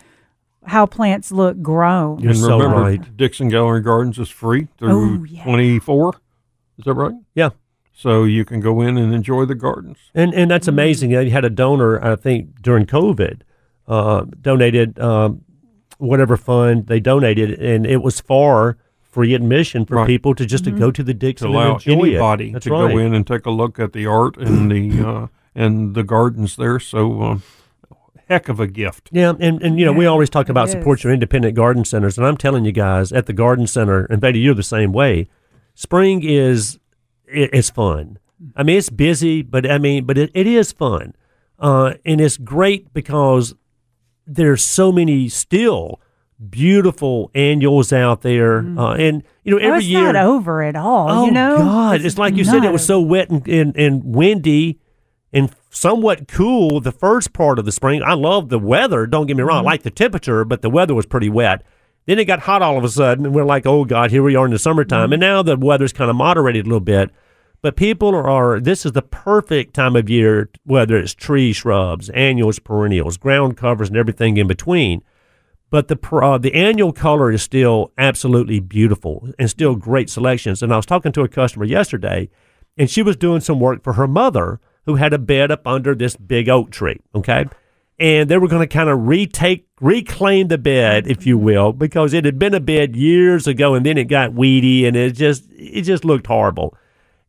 how 0.66 0.86
plants 0.86 1.32
look 1.32 1.62
grown. 1.62 2.20
You're 2.20 2.32
and 2.32 2.40
so 2.40 2.60
remember, 2.60 2.82
right. 2.84 3.18
Dixon 3.18 3.48
Gallery 3.50 3.82
Gardens 3.82 4.20
is 4.20 4.30
free 4.30 4.68
through 4.78 5.22
Oh, 5.22 5.24
yeah. 5.24 5.44
24. 5.44 6.14
Is 6.78 6.86
that 6.86 6.94
right? 6.94 7.14
Yeah. 7.34 7.50
So 8.00 8.26
you 8.26 8.46
can 8.46 8.60
go 8.60 8.80
in 8.82 8.96
and 8.96 9.12
enjoy 9.12 9.46
the 9.46 9.56
gardens. 9.56 9.98
And 10.14 10.32
and 10.36 10.52
that's 10.52 10.68
amazing. 10.68 11.10
You 11.10 11.32
had 11.32 11.44
a 11.44 11.50
donor, 11.50 12.00
I 12.06 12.16
think, 12.16 12.62
during 12.62 12.86
COVID, 12.86 13.42
uh, 13.88 14.26
donated 14.40 15.00
um, 15.00 15.42
whatever 15.98 16.38
fund 16.38 16.86
they 16.86 17.00
donated, 17.00 17.60
and 17.60 17.88
it 17.88 18.04
was 18.04 18.20
for 18.20 18.78
free 19.02 19.34
admission 19.34 19.84
for 19.84 19.96
Right. 19.96 20.06
people 20.06 20.36
to 20.36 20.46
just 20.46 20.64
to 20.66 20.72
go 20.72 20.92
to 20.92 21.02
the 21.02 21.12
To 21.14 21.18
Dixon 21.20 21.48
allow 21.48 21.74
and 21.78 21.88
enjoy 21.88 22.04
anybody 22.10 22.50
it. 22.50 22.54
That's 22.54 22.66
to 22.66 22.72
right. 22.72 22.92
go 22.92 22.98
in 23.00 23.16
and 23.16 23.26
take 23.26 23.48
a 23.48 23.50
look 23.50 23.80
at 23.80 23.94
the 23.94 24.06
art 24.06 24.38
and 24.38 24.72
the 24.72 25.02
uh, 25.08 25.28
and 25.56 25.96
the 25.96 26.04
gardens 26.04 26.56
there. 26.56 26.80
So, 26.80 27.24
um, 27.24 27.44
heck 28.30 28.48
of 28.48 28.60
a 28.60 28.68
gift. 28.68 29.10
Yeah, 29.12 29.34
and, 29.40 29.60
and 29.64 29.80
you 29.80 29.86
know, 29.86 29.92
we 29.94 30.06
always 30.06 30.30
talk 30.30 30.50
about 30.50 30.70
support 30.70 31.00
is. 31.00 31.06
your 31.06 31.14
independent 31.14 31.56
garden 31.56 31.84
centers, 31.84 32.16
and 32.20 32.28
I'm 32.28 32.38
telling 32.38 32.64
you 32.64 32.72
guys, 32.72 33.12
at 33.12 33.26
the 33.26 33.34
garden 33.34 33.66
center, 33.66 34.06
and 34.06 34.22
Betty, 34.22 34.38
you're 34.38 34.54
the 34.54 34.62
same 34.62 34.94
way. 34.94 35.28
Spring 35.74 36.22
is 36.24 36.78
it, 37.28 37.50
it's 37.54 37.70
fun. 37.70 38.20
I 38.56 38.64
mean, 38.64 38.78
it's 38.78 38.90
busy, 38.90 39.42
but 39.42 39.70
I 39.70 39.78
mean, 39.78 40.06
but 40.06 40.18
it, 40.18 40.32
it 40.34 40.46
is 40.48 40.72
fun, 40.72 41.16
uh, 41.60 41.94
and 42.06 42.22
it's 42.22 42.38
great 42.38 42.94
because 42.94 43.56
there's 44.26 44.64
so 44.64 44.92
many 44.92 45.28
still 45.30 46.00
beautiful 46.50 47.32
annuals 47.34 47.92
out 47.92 48.22
there, 48.22 48.60
uh, 48.78 48.94
and 48.94 49.24
you 49.44 49.52
know, 49.52 49.58
Oh, 49.60 49.68
every 49.68 49.80
it's 49.80 49.88
year. 49.88 50.14
not 50.14 50.24
over 50.24 50.62
at 50.62 50.76
all. 50.76 51.10
Oh 51.10 51.26
you 51.26 51.32
know, 51.32 51.58
God! 51.58 52.02
It's, 52.02 52.18
like 52.18 52.36
you 52.36 52.44
said, 52.44 52.64
it 52.64 52.72
was 52.72 52.86
so 52.86 53.02
wet 53.02 53.30
and, 53.30 53.48
and, 53.48 53.76
and 53.76 54.04
windy 54.04 54.80
and 55.34 55.52
somewhat 55.70 56.28
cool 56.28 56.80
the 56.80 56.92
first 56.92 57.34
part 57.34 57.58
of 57.60 57.66
the 57.66 57.72
spring. 57.72 58.02
I 58.04 58.14
love 58.14 58.50
the 58.50 58.60
weather. 58.60 59.08
Don't 59.08 59.26
get 59.26 59.36
me 59.36 59.42
Mm-hmm. 59.42 59.48
wrong; 59.50 59.58
I 59.60 59.62
like 59.72 59.84
the 59.84 59.90
temperature, 59.92 60.46
but 60.46 60.62
the 60.62 60.70
weather 60.70 60.94
was 60.94 61.06
pretty 61.08 61.30
wet. 61.30 61.64
Then 62.08 62.18
it 62.18 62.26
got 62.26 62.40
hot 62.40 62.64
all 62.64 62.78
of 62.78 62.84
a 62.84 62.90
sudden, 62.90 63.28
and 63.28 63.36
we're 63.36 63.46
like, 63.46 63.68
"Oh 63.68 63.86
God, 63.86 64.10
here 64.10 64.24
we 64.24 64.36
are 64.36 64.46
in 64.46 64.52
the 64.52 64.60
summertime." 64.60 65.08
Mm-hmm. 65.08 65.14
And 65.14 65.20
now 65.20 65.44
the 65.44 65.58
weather's 65.58 65.94
kind 65.94 66.10
of 66.10 66.16
moderated 66.16 66.66
a 66.66 66.70
little 66.70 66.80
bit. 66.80 67.12
But 67.62 67.76
people 67.76 68.16
are, 68.16 68.60
this 68.60 68.86
is 68.86 68.94
the 68.94 69.02
perfect 69.02 69.74
time 69.74 69.96
of 69.96 70.10
year, 70.10 70.50
whether 70.64 70.96
it's 70.98 71.14
tree 71.14 71.54
shrubs, 71.54 72.10
annuals, 72.12 72.60
perennials, 72.60 73.18
ground 73.18 73.58
covers, 73.58 73.90
and 73.90 73.98
everything 73.98 74.38
in 74.38 74.48
between 74.48 75.04
but 75.70 75.88
the 75.88 75.98
uh, 76.14 76.38
the 76.38 76.54
annual 76.54 76.94
color 76.94 77.32
is 77.32 77.42
still 77.42 77.92
absolutely 77.98 78.60
beautiful 78.60 79.30
and 79.38 79.50
still 79.50 79.76
great 79.76 80.10
selections. 80.10 80.64
And 80.64 80.72
I 80.72 80.78
was 80.78 80.86
talking 80.86 81.12
to 81.14 81.22
a 81.22 81.28
customer 81.28 81.66
yesterday, 81.66 82.30
and 82.78 82.90
she 82.90 83.02
was 83.02 83.16
doing 83.16 83.42
some 83.42 83.60
work 83.60 83.84
for 83.84 83.94
her 83.94 84.08
mother 84.08 84.60
who 84.86 84.96
had 84.96 85.12
a 85.12 85.18
bed 85.18 85.52
up 85.52 85.68
under 85.68 85.94
this 85.94 86.16
big 86.16 86.48
oak 86.48 86.72
tree. 86.72 87.00
Okay. 87.14 87.46
And 88.00 88.30
they 88.30 88.38
were 88.38 88.48
going 88.48 88.68
to 88.68 88.72
kind 88.72 88.90
of 88.90 89.08
retake, 89.08 89.68
reclaim 89.82 90.50
the 90.50 90.58
bed, 90.60 91.08
if 91.08 91.26
you 91.26 91.36
will, 91.38 91.74
because 91.74 92.14
it 92.14 92.26
had 92.26 92.38
been 92.38 92.54
a 92.54 92.60
bed 92.60 92.96
years 92.96 93.48
ago, 93.48 93.74
and 93.74 93.84
then 93.86 93.98
it 93.98 94.06
got 94.06 94.34
weedy, 94.34 94.86
and 94.86 94.96
it 94.96 95.14
just 95.14 95.46
it 95.52 95.82
just 95.82 96.06
looked 96.06 96.28
horrible. 96.28 96.78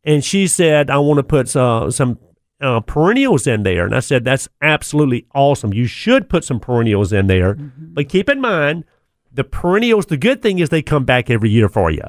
And 0.04 0.22
she 0.22 0.46
said, 0.46 0.90
"I 0.90 0.98
want 0.98 1.18
to 1.18 1.22
put 1.22 1.56
uh, 1.56 1.90
some 1.90 2.18
uh, 2.60 2.80
perennials 2.80 3.46
in 3.46 3.62
there. 3.62 3.86
And 3.86 3.94
I 3.94 4.00
said, 4.00 4.24
that's 4.24 4.48
absolutely 4.62 5.26
awesome. 5.34 5.72
You 5.72 5.86
should 5.86 6.28
put 6.28 6.44
some 6.44 6.60
perennials 6.60 7.12
in 7.12 7.26
there. 7.26 7.54
But 7.54 8.08
keep 8.08 8.28
in 8.28 8.40
mind, 8.40 8.84
the 9.32 9.44
perennials, 9.44 10.06
the 10.06 10.16
good 10.16 10.42
thing 10.42 10.58
is 10.58 10.68
they 10.68 10.82
come 10.82 11.04
back 11.04 11.30
every 11.30 11.50
year 11.50 11.68
for 11.68 11.90
you. 11.90 12.02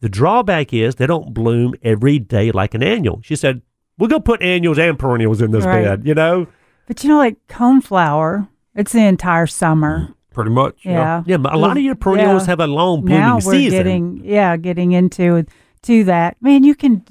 The 0.00 0.08
drawback 0.08 0.72
is 0.72 0.96
they 0.96 1.06
don't 1.06 1.32
bloom 1.34 1.74
every 1.82 2.18
day 2.18 2.52
like 2.52 2.74
an 2.74 2.82
annual. 2.82 3.20
She 3.22 3.34
said, 3.34 3.62
we'll 3.98 4.08
go 4.08 4.20
put 4.20 4.42
annuals 4.42 4.78
and 4.78 4.98
perennials 4.98 5.40
in 5.40 5.50
this 5.50 5.64
Right. 5.64 5.82
bed, 5.84 6.06
you 6.06 6.14
know? 6.14 6.46
But 6.88 7.04
you 7.04 7.10
know, 7.10 7.18
like 7.18 7.36
coneflower, 7.48 8.48
it's 8.74 8.92
the 8.92 9.04
entire 9.04 9.46
summer. 9.46 10.00
Mm-hmm. 10.00 10.12
Pretty 10.32 10.50
much. 10.50 10.84
Yeah. 10.84 11.22
Yeah, 11.26 11.36
but 11.36 11.52
a 11.52 11.56
lot 11.58 11.76
of 11.76 11.82
your 11.82 11.94
perennials 11.94 12.44
Yeah. 12.44 12.50
have 12.52 12.60
a 12.60 12.66
long 12.66 13.00
blooming 13.02 13.18
now 13.20 13.34
we're 13.36 13.52
season. 13.52 13.70
getting 13.78 14.20
yeah 14.24 14.56
getting 14.56 14.92
into 14.92 15.44
to 15.82 16.04
that 16.04 16.36
man 16.40 16.62
you 16.64 16.74
can 16.76 17.04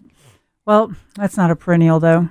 well 0.66 0.94
that's 1.16 1.36
not 1.38 1.52
a 1.52 1.56
perennial 1.56 2.00
though 2.00 2.30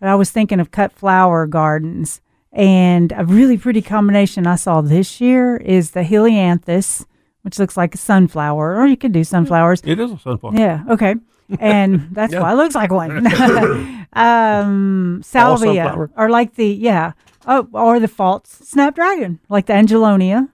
but 0.00 0.08
i 0.08 0.14
was 0.14 0.30
thinking 0.30 0.60
of 0.60 0.70
cut 0.70 0.92
flower 0.92 1.46
gardens 1.46 2.20
and 2.52 3.12
a 3.16 3.24
really 3.24 3.58
pretty 3.58 3.82
combination 3.82 4.46
i 4.46 4.56
saw 4.56 4.80
this 4.80 5.20
year 5.20 5.56
is 5.58 5.90
the 5.90 6.02
helianthus 6.04 7.04
which 7.42 7.58
looks 7.58 7.76
like 7.76 7.94
a 7.94 7.98
sunflower 7.98 8.76
or 8.76 8.86
you 8.86 8.96
could 8.96 9.12
do 9.12 9.20
mm-hmm. 9.20 9.24
sunflowers 9.24 9.82
It 9.84 9.98
is 10.00 10.10
a 10.12 10.18
sunflower. 10.18 10.54
yeah 10.54 10.84
okay 10.88 11.16
and 11.60 12.08
that's 12.12 12.34
why 12.34 12.52
it 12.52 12.56
looks 12.56 12.74
like 12.74 12.90
one 12.90 13.26
um 14.12 15.20
salvia 15.22 16.08
or 16.16 16.28
like 16.28 16.54
the 16.54 16.66
yeah 16.66 17.12
oh 17.46 17.68
or 17.72 18.00
the 18.00 18.08
false 18.08 18.48
snapdragon 18.48 19.38
like 19.48 19.66
the 19.66 19.72
angelonia 19.72 20.48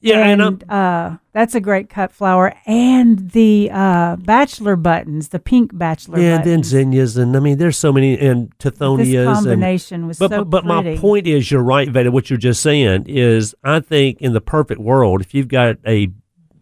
yeah, 0.00 0.28
and, 0.28 0.40
and 0.40 0.70
uh, 0.70 1.16
that's 1.32 1.56
a 1.56 1.60
great 1.60 1.88
cut 1.88 2.12
flower. 2.12 2.54
And 2.66 3.30
the 3.30 3.68
uh, 3.72 4.14
bachelor 4.14 4.76
buttons, 4.76 5.30
the 5.30 5.40
pink 5.40 5.76
bachelor 5.76 6.20
yeah, 6.20 6.36
then 6.36 6.60
buttons. 6.60 6.66
zinnias, 6.68 7.16
and 7.16 7.36
I 7.36 7.40
mean, 7.40 7.58
there's 7.58 7.76
so 7.76 7.92
many, 7.92 8.16
and 8.16 8.52
this 8.60 8.72
tithonias. 8.72 9.26
and, 9.26 9.34
combination 9.34 10.06
was 10.06 10.18
But 10.20 10.30
so 10.30 10.44
but, 10.44 10.50
but 10.50 10.64
my 10.64 10.96
point 10.98 11.26
is, 11.26 11.50
you're 11.50 11.64
right, 11.64 11.88
Veda. 11.88 12.12
What 12.12 12.30
you're 12.30 12.38
just 12.38 12.62
saying 12.62 13.06
is, 13.08 13.56
I 13.64 13.80
think 13.80 14.20
in 14.20 14.34
the 14.34 14.40
perfect 14.40 14.80
world, 14.80 15.20
if 15.20 15.34
you've 15.34 15.48
got 15.48 15.78
a 15.84 16.12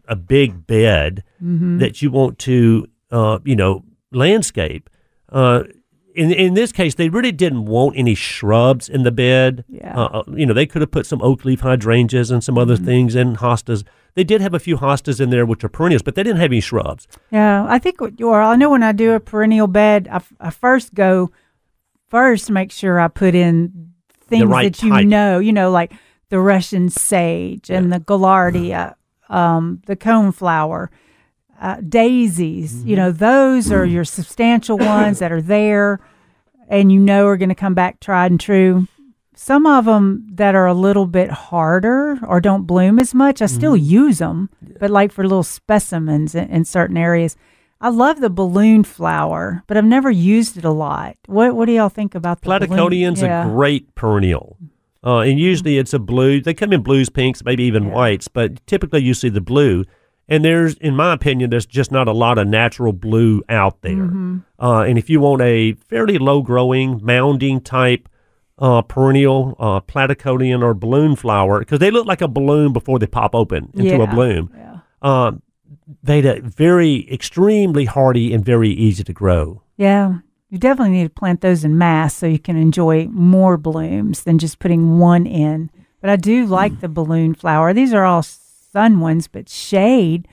a 0.07 0.15
big 0.15 0.65
bed 0.65 1.23
Mm-hmm. 1.43 1.77
that 1.77 2.01
you 2.01 2.09
want 2.09 2.39
to, 2.39 2.87
uh, 3.11 3.39
you 3.45 3.55
know, 3.55 3.83
landscape. 4.11 4.89
Uh, 5.29 5.63
in 6.15 6.31
in 6.31 6.53
this 6.55 6.71
case, 6.71 6.95
they 6.95 7.09
really 7.09 7.31
didn't 7.31 7.65
want 7.65 7.95
any 7.97 8.15
shrubs 8.15 8.89
in 8.89 9.03
the 9.03 9.11
bed. 9.11 9.63
Yeah. 9.69 9.95
Uh, 9.95 10.05
uh, 10.19 10.23
you 10.35 10.45
know, 10.45 10.53
they 10.53 10.65
could 10.65 10.81
have 10.81 10.91
put 10.91 11.05
some 11.05 11.21
oak 11.21 11.45
leaf 11.45 11.59
hydrangeas 11.61 12.31
and 12.31 12.43
some 12.43 12.57
other 12.57 12.75
Mm-hmm. 12.75 12.85
things 12.85 13.15
and 13.15 13.37
hostas. 13.37 13.83
They 14.15 14.23
did 14.23 14.41
have 14.41 14.55
a 14.55 14.59
few 14.59 14.77
hostas 14.77 15.21
in 15.21 15.29
there, 15.29 15.45
which 15.45 15.63
are 15.63 15.69
perennials, 15.69 16.01
but 16.01 16.15
they 16.15 16.23
didn't 16.23 16.39
have 16.39 16.49
any 16.51 16.59
shrubs. 16.61 17.07
Yeah, 17.29 17.65
I 17.69 17.77
think 17.77 18.01
what 18.01 18.19
you 18.19 18.29
are. 18.29 18.41
I 18.41 18.55
know 18.55 18.71
when 18.71 18.81
I 18.81 18.91
do 18.93 19.11
a 19.13 19.19
perennial 19.19 19.67
bed, 19.67 20.07
I, 20.11 20.15
f- 20.15 20.33
I 20.39 20.49
first 20.49 20.95
go 20.95 21.29
first 22.09 22.49
make 22.49 22.71
sure 22.71 22.99
I 22.99 23.09
put 23.09 23.35
in 23.35 23.91
things 24.27 24.45
right 24.45 24.73
that 24.73 24.81
you 24.83 24.89
type. 24.89 25.05
know, 25.05 25.37
you 25.39 25.53
know, 25.53 25.69
like 25.69 25.93
the 26.29 26.39
Russian 26.39 26.89
sage 26.89 27.69
and 27.69 27.93
the 27.93 27.99
gaillardia, 27.99 28.95
um, 29.29 29.81
the 29.85 29.95
coneflower, 29.95 30.87
uh, 31.61 31.77
daisies. 31.87 32.83
You 32.83 32.95
know, 32.95 33.11
those 33.11 33.71
are 33.71 33.85
your 33.85 34.05
substantial 34.05 34.77
ones 34.77 35.19
that 35.19 35.31
are 35.31 35.41
there, 35.41 35.99
and 36.67 36.91
you 36.91 36.99
know 36.99 37.25
are 37.27 37.37
going 37.37 37.49
to 37.49 37.55
come 37.55 37.73
back 37.73 37.99
tried 37.99 38.31
and 38.31 38.39
true. 38.39 38.87
Some 39.35 39.67
of 39.67 39.85
them 39.85 40.27
that 40.33 40.55
are 40.55 40.65
a 40.65 40.73
little 40.73 41.05
bit 41.05 41.29
harder 41.29 42.17
or 42.25 42.41
don't 42.41 42.65
bloom 42.65 42.97
as 42.99 43.13
much, 43.13 43.41
I 43.41 43.45
still 43.45 43.77
use 43.77 44.17
them, 44.17 44.49
but 44.79 44.89
like 44.89 45.11
for 45.11 45.23
little 45.23 45.43
specimens 45.43 46.33
in, 46.33 46.49
in 46.49 46.65
certain 46.65 46.97
areas. 46.97 47.35
I 47.79 47.89
love 47.89 48.19
the 48.19 48.31
balloon 48.31 48.83
flower, 48.83 49.63
but 49.67 49.77
I've 49.77 49.85
never 49.85 50.09
used 50.09 50.57
it 50.57 50.65
a 50.65 50.71
lot. 50.71 51.15
What 51.27 51.55
What 51.55 51.65
do 51.67 51.73
y'all 51.73 51.89
think 51.89 52.15
about 52.15 52.41
the 52.41 52.49
balloon? 52.69 52.79
Yeah. 53.21 53.47
a 53.47 53.49
great 53.51 53.93
perennial. 53.93 54.57
Uh, 55.05 55.19
and 55.19 55.39
usually 55.39 55.77
it's 55.77 55.93
a 55.93 55.99
blue. 55.99 56.41
They 56.41 56.55
come 56.55 56.73
in 56.73 56.81
blues, 56.81 57.09
pinks, 57.09 57.43
maybe 57.45 57.63
even 57.65 57.83
Yeah. 57.83 57.93
whites, 57.93 58.27
but 58.27 58.65
typically 58.65 59.03
you 59.03 59.13
see 59.13 59.29
the 59.29 59.39
blue. 59.41 59.83
And 60.29 60.43
there's, 60.43 60.75
in 60.75 60.95
my 60.95 61.13
opinion, 61.13 61.49
there's 61.49 61.65
just 61.65 61.91
not 61.91 62.07
a 62.07 62.11
lot 62.11 62.37
of 62.37 62.47
natural 62.47 62.91
blue 62.91 63.43
out 63.47 63.81
there. 63.81 63.93
Mm-hmm. 63.93 64.39
Uh, 64.59 64.81
and 64.81 64.97
if 64.97 65.09
you 65.09 65.21
want 65.21 65.41
a 65.41 65.73
fairly 65.73 66.17
low 66.17 66.41
growing, 66.41 66.99
mounding 66.99 67.63
type 67.63 68.09
uh, 68.59 68.81
perennial, 68.81 69.55
uh, 69.59 69.79
platycodon 69.81 70.63
or 70.63 70.73
balloon 70.73 71.15
flower, 71.15 71.59
because 71.59 71.79
they 71.79 71.91
look 71.91 72.05
like 72.05 72.21
a 72.21 72.27
balloon 72.27 72.73
before 72.73 72.99
they 72.99 73.07
pop 73.07 73.33
open 73.35 73.69
into 73.75 74.01
a 74.01 74.07
bloom, 74.07 74.51
Yeah. 74.53 74.79
um, 75.01 75.41
they're 76.03 76.41
very, 76.41 77.07
extremely 77.11 77.85
hardy 77.85 78.33
and 78.33 78.43
very 78.43 78.69
easy 78.69 79.03
to 79.05 79.13
grow. 79.13 79.61
Yeah, 79.77 80.19
you 80.49 80.57
definitely 80.57 80.97
need 80.97 81.03
to 81.03 81.09
plant 81.09 81.41
those 81.41 81.63
in 81.63 81.77
mass 81.77 82.15
so 82.15 82.25
you 82.25 82.39
can 82.39 82.57
enjoy 82.57 83.07
more 83.07 83.57
blooms 83.57 84.23
than 84.23 84.39
just 84.39 84.59
putting 84.59 84.97
one 84.97 85.25
in. 85.25 85.69
But 86.01 86.09
I 86.09 86.15
do 86.15 86.45
like 86.45 86.81
the 86.81 86.89
balloon 86.89 87.35
flower. 87.35 87.73
These 87.73 87.93
are 87.93 88.03
all 88.05 88.23
sun 88.71 88.99
ones, 88.99 89.27
but 89.27 89.49
shade. 89.49 90.27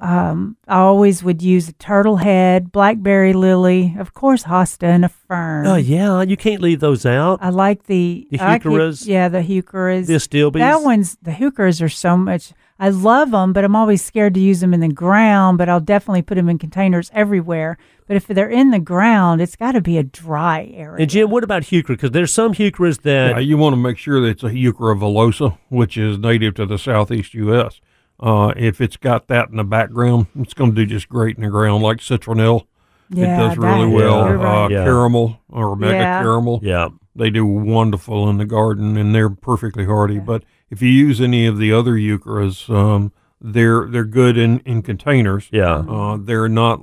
Um, 0.00 0.56
I 0.66 0.78
always 0.78 1.22
would 1.22 1.42
use 1.42 1.68
a 1.68 1.74
turtle 1.74 2.16
head, 2.16 2.72
blackberry 2.72 3.34
lily, 3.34 3.94
of 3.98 4.14
course, 4.14 4.44
hosta 4.44 4.84
and 4.84 5.04
a 5.04 5.10
fern. 5.10 5.66
Oh, 5.66 5.74
yeah, 5.76 6.22
you 6.22 6.38
can't 6.38 6.62
leave 6.62 6.80
those 6.80 7.04
out. 7.04 7.38
I 7.42 7.50
like 7.50 7.84
the 7.84 8.26
The 8.30 8.38
like 8.38 8.62
heucheras? 8.62 9.06
yeah, 9.06 9.28
the 9.28 9.42
heucheras. 9.42 10.06
The 10.06 10.14
astilbes. 10.14 10.54
That 10.58 10.80
one's 10.82 11.16
the 11.20 11.32
heucheras 11.32 11.82
are 11.82 11.90
so 11.90 12.16
much. 12.16 12.52
I 12.80 12.88
love 12.88 13.30
them, 13.30 13.52
but 13.52 13.62
I'm 13.62 13.76
always 13.76 14.02
scared 14.02 14.34
to 14.34 14.40
use 14.40 14.60
them 14.60 14.72
in 14.74 14.80
the 14.80 14.88
ground. 14.88 15.58
But 15.58 15.68
I'll 15.68 15.80
definitely 15.80 16.22
put 16.22 16.34
them 16.36 16.48
in 16.48 16.58
containers 16.58 17.10
everywhere. 17.14 17.76
But 18.06 18.16
if 18.16 18.26
they're 18.26 18.48
in 18.48 18.70
the 18.70 18.80
ground, 18.80 19.40
it's 19.40 19.54
got 19.54 19.72
to 19.72 19.80
be 19.80 19.98
a 19.98 20.02
dry 20.02 20.72
area. 20.74 21.02
And 21.02 21.10
Jim, 21.10 21.30
what 21.30 21.44
about 21.44 21.62
heuchera? 21.64 21.88
Because 21.88 22.10
there's 22.10 22.32
some 22.32 22.54
heucheras 22.54 23.02
that 23.02 23.32
Yeah, 23.32 23.38
you 23.38 23.56
want 23.58 23.74
to 23.74 23.76
make 23.76 23.98
sure 23.98 24.20
that 24.20 24.28
it's 24.28 24.42
a 24.42 24.48
Heuchera 24.48 24.98
villosa, 24.98 25.58
which 25.68 25.96
is 25.96 26.18
native 26.18 26.54
to 26.54 26.66
the 26.66 26.78
southeast 26.78 27.34
U.S. 27.34 27.80
Uh, 28.18 28.52
if 28.56 28.80
it's 28.80 28.96
got 28.96 29.28
that 29.28 29.50
in 29.50 29.56
the 29.58 29.64
background, 29.64 30.26
it's 30.38 30.54
going 30.54 30.74
to 30.74 30.76
do 30.76 30.86
just 30.86 31.08
great 31.08 31.36
in 31.36 31.42
the 31.44 31.50
ground, 31.50 31.82
like 31.82 31.98
citronelle. 31.98 32.66
yeah, 33.10 33.34
it 33.34 33.38
does 33.48 33.56
that- 33.56 33.60
really 33.60 33.86
well. 33.88 34.26
you're 34.28 34.38
right. 34.38 34.64
Uh, 34.64 34.68
Yeah. 34.68 34.84
Caramel 34.84 35.38
or 35.50 35.76
mega 35.76 35.94
Yeah. 35.94 36.22
caramel, 36.22 36.60
yeah, 36.62 36.88
they 37.14 37.30
do 37.30 37.44
wonderful 37.46 38.28
in 38.28 38.38
the 38.38 38.44
garden, 38.44 38.96
and 38.96 39.14
they're 39.14 39.30
perfectly 39.30 39.84
hardy. 39.86 40.18
But 40.18 40.42
if 40.70 40.80
you 40.82 40.88
use 40.88 41.20
any 41.20 41.46
of 41.46 41.58
the 41.58 41.72
other 41.72 41.92
Heucheras, 41.92 42.68
um, 42.74 43.12
they're 43.40 43.86
they're 43.88 44.04
good 44.04 44.36
in 44.38 44.60
in 44.60 44.82
containers. 44.82 45.48
yeah. 45.50 45.76
Uh, 45.88 46.16
they're 46.20 46.48
not. 46.48 46.80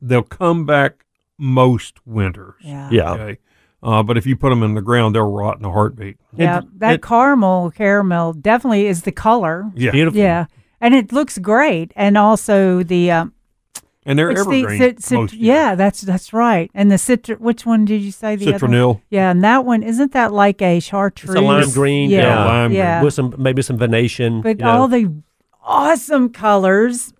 They'll 0.00 0.22
come 0.22 0.64
back 0.66 1.04
most 1.38 1.98
winters. 2.06 2.54
yeah, 2.62 2.88
Yeah. 2.90 3.12
Okay. 3.12 3.38
Uh, 3.82 4.02
but 4.02 4.18
if 4.18 4.26
you 4.26 4.36
put 4.36 4.50
them 4.50 4.62
in 4.62 4.74
the 4.74 4.82
ground, 4.82 5.14
they'll 5.14 5.30
rot 5.30 5.58
in 5.58 5.64
a 5.64 5.70
heartbeat. 5.72 6.18
Yeah, 6.36 6.58
And- 6.58 6.68
that 6.78 6.92
and- 6.94 7.02
caramel 7.02 7.70
caramel 7.70 8.34
definitely 8.34 8.86
is 8.86 9.02
the 9.02 9.12
color. 9.12 9.70
Yeah. 9.74 9.90
Beautiful. 9.90 10.18
Yeah, 10.20 10.46
and 10.80 10.94
it 10.94 11.12
looks 11.12 11.38
great. 11.38 11.92
And 11.96 12.16
also 12.18 12.82
the 12.82 13.10
um, 13.10 13.32
And 14.06 14.18
they're 14.18 14.28
what's 14.28 14.46
the 14.46 14.60
evergreen. 14.60 14.78
cit- 14.80 15.02
cit- 15.02 15.18
most 15.18 15.32
years. 15.34 15.42
yeah, 15.46 15.74
that's 15.74 16.00
that's 16.00 16.32
right. 16.32 16.70
And 16.74 16.90
the 16.90 16.96
citru 16.96 17.38
which 17.38 17.66
one 17.66 17.84
did 17.84 18.00
you 18.00 18.10
say 18.12 18.34
the 18.36 18.54
other? 18.54 18.66
one? 18.66 19.00
Yeah, 19.10 19.30
and 19.30 19.44
that 19.44 19.64
one 19.66 19.82
isn't 19.82 20.12
that 20.12 20.32
like 20.32 20.62
a 20.62 20.80
chartreuse? 20.80 21.34
It's 21.34 21.38
a 21.38 21.44
lime 21.44 21.70
green, 21.70 22.08
Yeah, 22.10 22.20
yeah, 22.22 22.44
lime 22.46 22.70
green. 22.70 23.04
With 23.04 23.14
some 23.14 23.34
maybe 23.38 23.60
some 23.62 23.76
Venetian. 23.76 24.40
But 24.40 24.58
you 24.58 24.64
know. 24.64 24.70
all 24.70 24.88
the 24.88 25.12
awesome 25.62 26.30
colors 26.30 27.12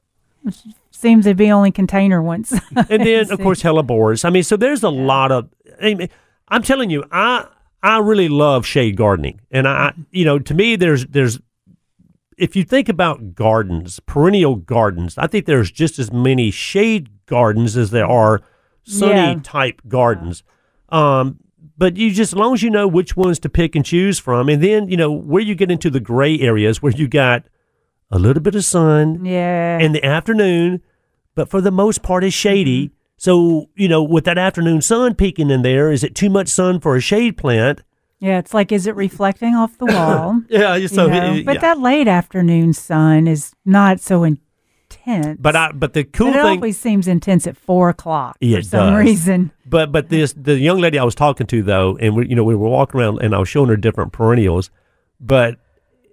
seems 0.91 1.25
to 1.27 1.35
be 1.35 1.51
only 1.51 1.71
container 1.71 2.23
ones. 2.23 2.53
and 2.89 2.89
then 3.07 3.31
of 3.31 3.41
course 3.41 3.63
hellebores. 3.63 4.25
I 4.25 4.31
mean, 4.31 4.43
so 4.43 4.57
there's 4.57 4.83
a 4.83 4.89
lot 4.91 5.33
of. 5.33 5.49
I 5.83 5.95
mean, 5.95 6.09
I'm 6.49 6.63
telling 6.63 6.91
you, 6.91 7.05
I 7.13 7.47
I 7.83 7.99
really 7.99 8.29
love 8.29 8.67
shade 8.67 8.97
gardening, 8.97 9.41
and 9.51 9.69
I 9.69 9.93
you 10.11 10.25
know 10.25 10.39
to 10.39 10.55
me 10.55 10.77
there's 10.77 11.07
there's 11.07 11.39
if 12.41 12.57
you 12.57 12.65
think 12.65 12.89
about 12.89 13.35
gardens, 13.35 14.01
perennial 14.01 14.57
gardens, 14.57 15.17
I 15.19 15.27
think 15.27 15.47
there's 15.47 15.71
just 15.71 15.99
as 15.99 16.11
many 16.13 16.51
shade 16.51 17.11
gardens 17.27 17.77
as 17.77 17.91
there 17.91 18.07
are 18.07 18.41
sunny 18.83 19.13
Yeah. 19.35 19.41
type 19.43 19.83
gardens. 19.87 20.43
Um, 20.89 21.39
but 21.77 21.97
you 21.97 22.11
just 22.11 22.33
as 22.33 22.37
long 22.37 22.55
as 22.55 22.63
you 22.63 22.71
know 22.71 22.89
which 22.89 23.17
ones 23.17 23.39
to 23.41 23.49
pick 23.49 23.77
and 23.77 23.85
choose 23.85 24.19
from, 24.19 24.49
and 24.49 24.63
then 24.63 24.89
you 24.89 24.97
know 24.97 25.13
where 25.13 25.43
you 25.43 25.55
get 25.55 25.71
into 25.71 25.91
the 25.91 26.01
gray 26.01 26.39
areas 26.41 26.83
where 26.83 26.93
you 26.93 27.07
got 27.09 27.45
a 28.11 28.19
little 28.19 28.43
bit 28.43 28.55
of 28.55 28.65
sun, 28.65 29.25
yeah. 29.25 29.79
in 29.79 29.93
the 29.93 30.05
afternoon, 30.05 30.83
but 31.35 31.49
for 31.49 31.61
the 31.61 31.71
most 31.71 32.03
part 32.03 32.25
is 32.25 32.35
shady. 32.35 32.87
Mm-hmm. 32.87 32.95
So, 33.19 33.67
you 33.77 33.87
know, 33.87 34.03
with 34.03 34.25
that 34.25 34.39
afternoon 34.39 34.81
sun 34.81 35.15
peeking 35.15 35.51
in 35.51 35.61
there, 35.63 35.93
is 35.93 36.03
it 36.03 36.15
too 36.15 36.31
much 36.31 36.49
sun 36.49 36.81
for 36.81 36.97
a 36.97 37.01
shade 37.01 37.37
plant? 37.37 37.83
Yeah, 38.21 38.39
it's 38.39 38.55
like 38.55 38.71
is 38.73 38.87
it 38.87 38.95
reflecting 38.97 39.55
off 39.55 39.77
the 39.79 39.87
wall? 39.87 40.41
Yeah, 40.49 40.77
You 40.77 40.89
so 40.89 41.07
know? 41.09 41.35
it- 41.35 41.45
but 41.47 41.55
yeah. 41.57 41.61
that 41.61 41.81
late 41.81 42.07
afternoon 42.09 42.73
sun 42.75 43.27
is 43.27 43.53
not 43.65 43.99
so 44.01 44.23
intense. 44.25 45.39
but 45.41 45.57
I 45.57 45.73
but 45.73 45.93
the 45.95 46.05
cool 46.05 46.29
But 46.29 46.37
it 46.39 46.43
thing 46.43 46.59
always 46.59 46.79
seems 46.79 47.09
intense 47.09 47.47
at 47.47 47.57
four 47.57 47.89
o'clock 47.89 48.37
Yeah, 48.41 48.59
for 48.59 48.63
some 48.65 48.93
does. 48.95 49.05
reason. 49.05 49.53
But 49.67 49.91
but 49.93 50.09
this 50.09 50.33
the 50.37 50.59
young 50.59 50.79
lady 50.79 50.99
I 50.99 51.05
was 51.05 51.15
talking 51.15 51.47
to 51.49 51.63
though, 51.63 51.97
and 52.01 52.15
we, 52.17 52.29
you 52.29 52.35
know 52.37 52.45
we 52.45 52.55
were 52.55 52.69
walking 52.69 53.01
around 53.01 53.21
and 53.23 53.35
I 53.35 53.39
was 53.39 53.49
showing 53.49 53.69
her 53.69 53.77
different 53.77 54.13
perennials, 54.13 54.71
but 55.21 55.59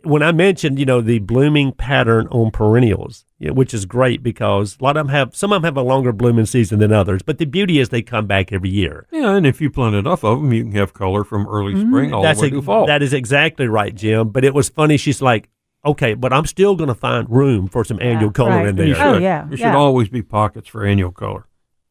when 0.08 0.24
I 0.24 0.32
mentioned 0.32 0.80
you 0.80 0.86
know 0.86 1.02
the 1.02 1.20
blooming 1.20 1.72
pattern 1.72 2.28
on 2.28 2.52
perennials, 2.52 3.26
you 3.40 3.48
know, 3.48 3.54
which 3.54 3.74
is 3.74 3.86
great 3.86 4.24
because 4.24 4.78
a 4.80 4.84
lot 4.84 4.98
of 4.98 5.08
them 5.08 5.14
have 5.14 5.36
some 5.36 5.52
of 5.52 5.62
them 5.62 5.66
have 5.66 5.78
a 5.78 5.88
longer 5.88 6.12
blooming 6.12 6.46
season 6.46 6.80
than 6.80 6.92
others, 6.92 7.22
but 7.22 7.38
the 7.38 7.46
beauty 7.46 7.80
is 7.80 7.90
they 7.90 8.02
come 8.02 8.28
back 8.28 8.52
every 8.52 8.70
year. 8.70 9.08
Yeah, 9.12 9.36
and 9.36 9.46
if 9.46 9.62
you 9.62 9.70
plant 9.70 9.96
enough 9.96 10.24
of 10.24 10.40
them, 10.40 10.54
you 10.54 10.64
can 10.64 10.72
have 10.74 10.94
color 10.94 11.24
from 11.24 11.48
early 11.48 11.74
mm-hmm. 11.74 11.90
spring 11.90 12.14
all 12.14 12.24
That's 12.24 12.40
the 12.40 12.44
way 12.44 12.48
ex- 12.48 12.58
to 12.58 12.62
fall. 12.62 12.86
that 12.88 13.04
is 13.04 13.14
exactly 13.14 13.68
right, 13.68 13.94
Jim. 13.94 14.30
But 14.30 14.44
it 14.44 14.54
was 14.54 14.70
funny. 14.70 14.98
She's 14.98 15.22
like, 15.22 15.50
okay, 15.86 16.14
but 16.14 16.34
I'm 16.34 16.46
still 16.46 16.76
going 16.76 16.90
to 16.90 16.96
find 16.96 17.30
room 17.30 17.68
for 17.68 17.84
some 17.84 18.02
annual 18.02 18.32
color 18.32 18.50
right. 18.52 18.68
in 18.68 18.76
there. 18.76 18.88
you 18.88 18.96
Oh, 18.96 19.18
yeah, 19.18 19.46
There 19.46 19.58
should 19.58 19.64
yeah. 19.64 19.76
always 19.76 20.10
be 20.10 20.22
pockets 20.22 20.68
for 20.68 20.86
annual 20.86 21.12
color. 21.12 21.48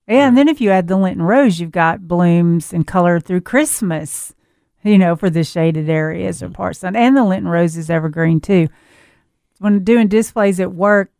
Yeah, 0.09 0.29
and 0.29 0.39
then 0.39 0.49
if 0.49 0.61
you 0.61 0.71
add 0.71 0.87
the 0.87 0.97
Lenten 0.97 1.23
Rose, 1.23 1.59
you've 1.59 1.73
got 1.73 2.07
blooms 2.07 2.73
and 2.73 2.87
color 2.87 3.19
through 3.19 3.41
Christmas, 3.41 4.35
you 4.87 4.99
know, 4.99 5.17
for 5.17 5.29
the 5.31 5.45
shaded 5.45 5.89
areas 5.91 6.39
Mm-hmm. 6.39 6.47
or 6.53 6.55
parts. 6.55 6.85
And 6.85 7.17
the 7.17 7.25
Lenten 7.25 7.49
Rose 7.49 7.77
is 7.77 7.91
evergreen 7.91 8.41
too. 8.41 8.69
When 9.59 9.83
doing 9.85 10.09
displays 10.09 10.61
at 10.61 10.73
work, 10.73 11.11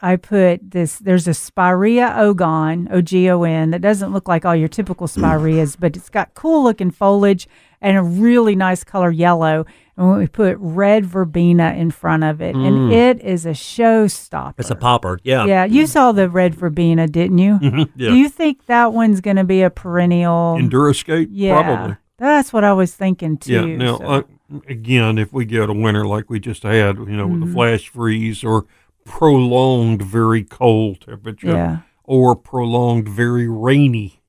I 0.00 0.14
put 0.16 0.70
this, 0.70 0.98
there's 1.00 1.26
a 1.26 1.34
Spirea 1.34 2.14
ogon, 2.16 2.86
O 2.92 3.00
G 3.02 3.28
O 3.30 3.42
N, 3.42 3.72
that 3.72 3.80
doesn't 3.82 4.12
look 4.12 4.28
like 4.28 4.44
all 4.44 4.54
your 4.54 4.68
typical 4.68 5.06
Spireas, 5.08 5.74
but 5.76 5.96
it's 5.96 6.08
got 6.08 6.34
cool 6.34 6.62
looking 6.62 6.90
foliage 6.92 7.48
and 7.80 7.96
a 7.98 8.02
really 8.02 8.54
nice 8.54 8.84
color 8.84 9.10
yellow. 9.10 9.66
And 9.96 10.16
we 10.18 10.28
put 10.28 10.56
red 10.60 11.04
verbena 11.04 11.74
in 11.76 11.90
front 11.90 12.22
of 12.22 12.40
it, 12.40 12.54
and 12.54 12.92
it 12.92 13.20
is 13.20 13.44
a 13.44 13.50
showstopper. 13.50 14.54
Mm. 14.54 14.60
It's 14.60 14.70
a 14.70 14.76
popper. 14.76 15.18
Yeah. 15.24 15.44
Yeah, 15.46 15.64
you 15.64 15.88
saw 15.88 16.12
the 16.12 16.28
red 16.30 16.54
verbena, 16.54 17.08
didn't 17.08 17.38
you? 17.38 17.58
Yeah. 17.60 18.10
Do 18.10 18.14
you 18.14 18.28
think 18.28 18.66
that 18.66 18.92
one's 18.92 19.20
going 19.20 19.36
to 19.38 19.44
be 19.44 19.62
a 19.62 19.70
perennial? 19.70 20.56
Enduroscape? 20.60 21.28
yeah, 21.32 21.60
Probably. 21.60 21.96
That's 22.18 22.52
what 22.52 22.64
I 22.64 22.72
was 22.72 22.94
thinking 22.94 23.38
too. 23.38 23.68
Yeah. 23.68 23.76
Now, 23.76 23.98
so- 23.98 24.04
uh, 24.04 24.22
again, 24.68 25.18
if 25.18 25.32
we 25.32 25.44
get 25.44 25.68
a 25.70 25.72
winter 25.72 26.06
like 26.06 26.28
we 26.30 26.40
just 26.40 26.62
had, 26.62 26.96
you 26.98 27.06
know, 27.16 27.26
Mm-hmm. 27.28 27.40
with 27.40 27.50
a 27.50 27.52
flash 27.52 27.88
freeze 27.88 28.42
or 28.44 28.66
prolonged 29.04 30.02
very 30.02 30.44
cold 30.44 31.00
temperature 31.00 31.48
yeah, 31.48 31.78
or 32.04 32.36
prolonged 32.36 33.08
very 33.08 33.48
rainy 33.48 34.22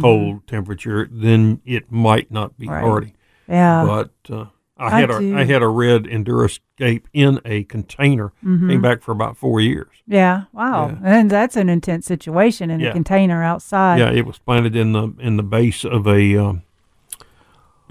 cold 0.00 0.46
temperature, 0.46 1.08
then 1.10 1.60
it 1.64 1.90
might 1.90 2.30
not 2.30 2.56
be 2.58 2.66
Mm-hmm. 2.66 2.74
Right. 2.74 2.80
hardy. 2.82 3.14
yeah, 3.48 3.84
but 3.86 4.10
uh, 4.34 4.46
I 4.78 4.86
I 4.86 5.00
had 5.00 5.10
a. 5.10 5.34
I 5.36 5.44
had 5.44 5.62
a 5.62 5.68
red 5.68 6.04
Enduroscape 6.04 7.04
in 7.12 7.40
a 7.44 7.64
container. 7.64 8.32
Mm-hmm. 8.44 8.70
Came 8.70 8.82
back 8.82 9.02
for 9.02 9.12
about 9.12 9.36
four 9.36 9.60
years. 9.60 9.88
yeah. 10.06 10.44
Wow, 10.52 10.88
Yeah. 10.88 10.98
and 11.02 11.30
that's 11.30 11.56
an 11.56 11.68
intense 11.68 12.06
situation 12.06 12.70
in 12.70 12.80
a 12.84 12.92
container 12.92 13.42
outside. 13.42 13.98
yeah, 13.98 14.10
it 14.10 14.24
was 14.26 14.38
planted 14.38 14.74
in 14.76 14.92
the 14.92 15.12
in 15.20 15.36
the 15.36 15.42
base 15.42 15.84
of 15.84 16.06
a 16.06 16.36
um, 16.36 16.62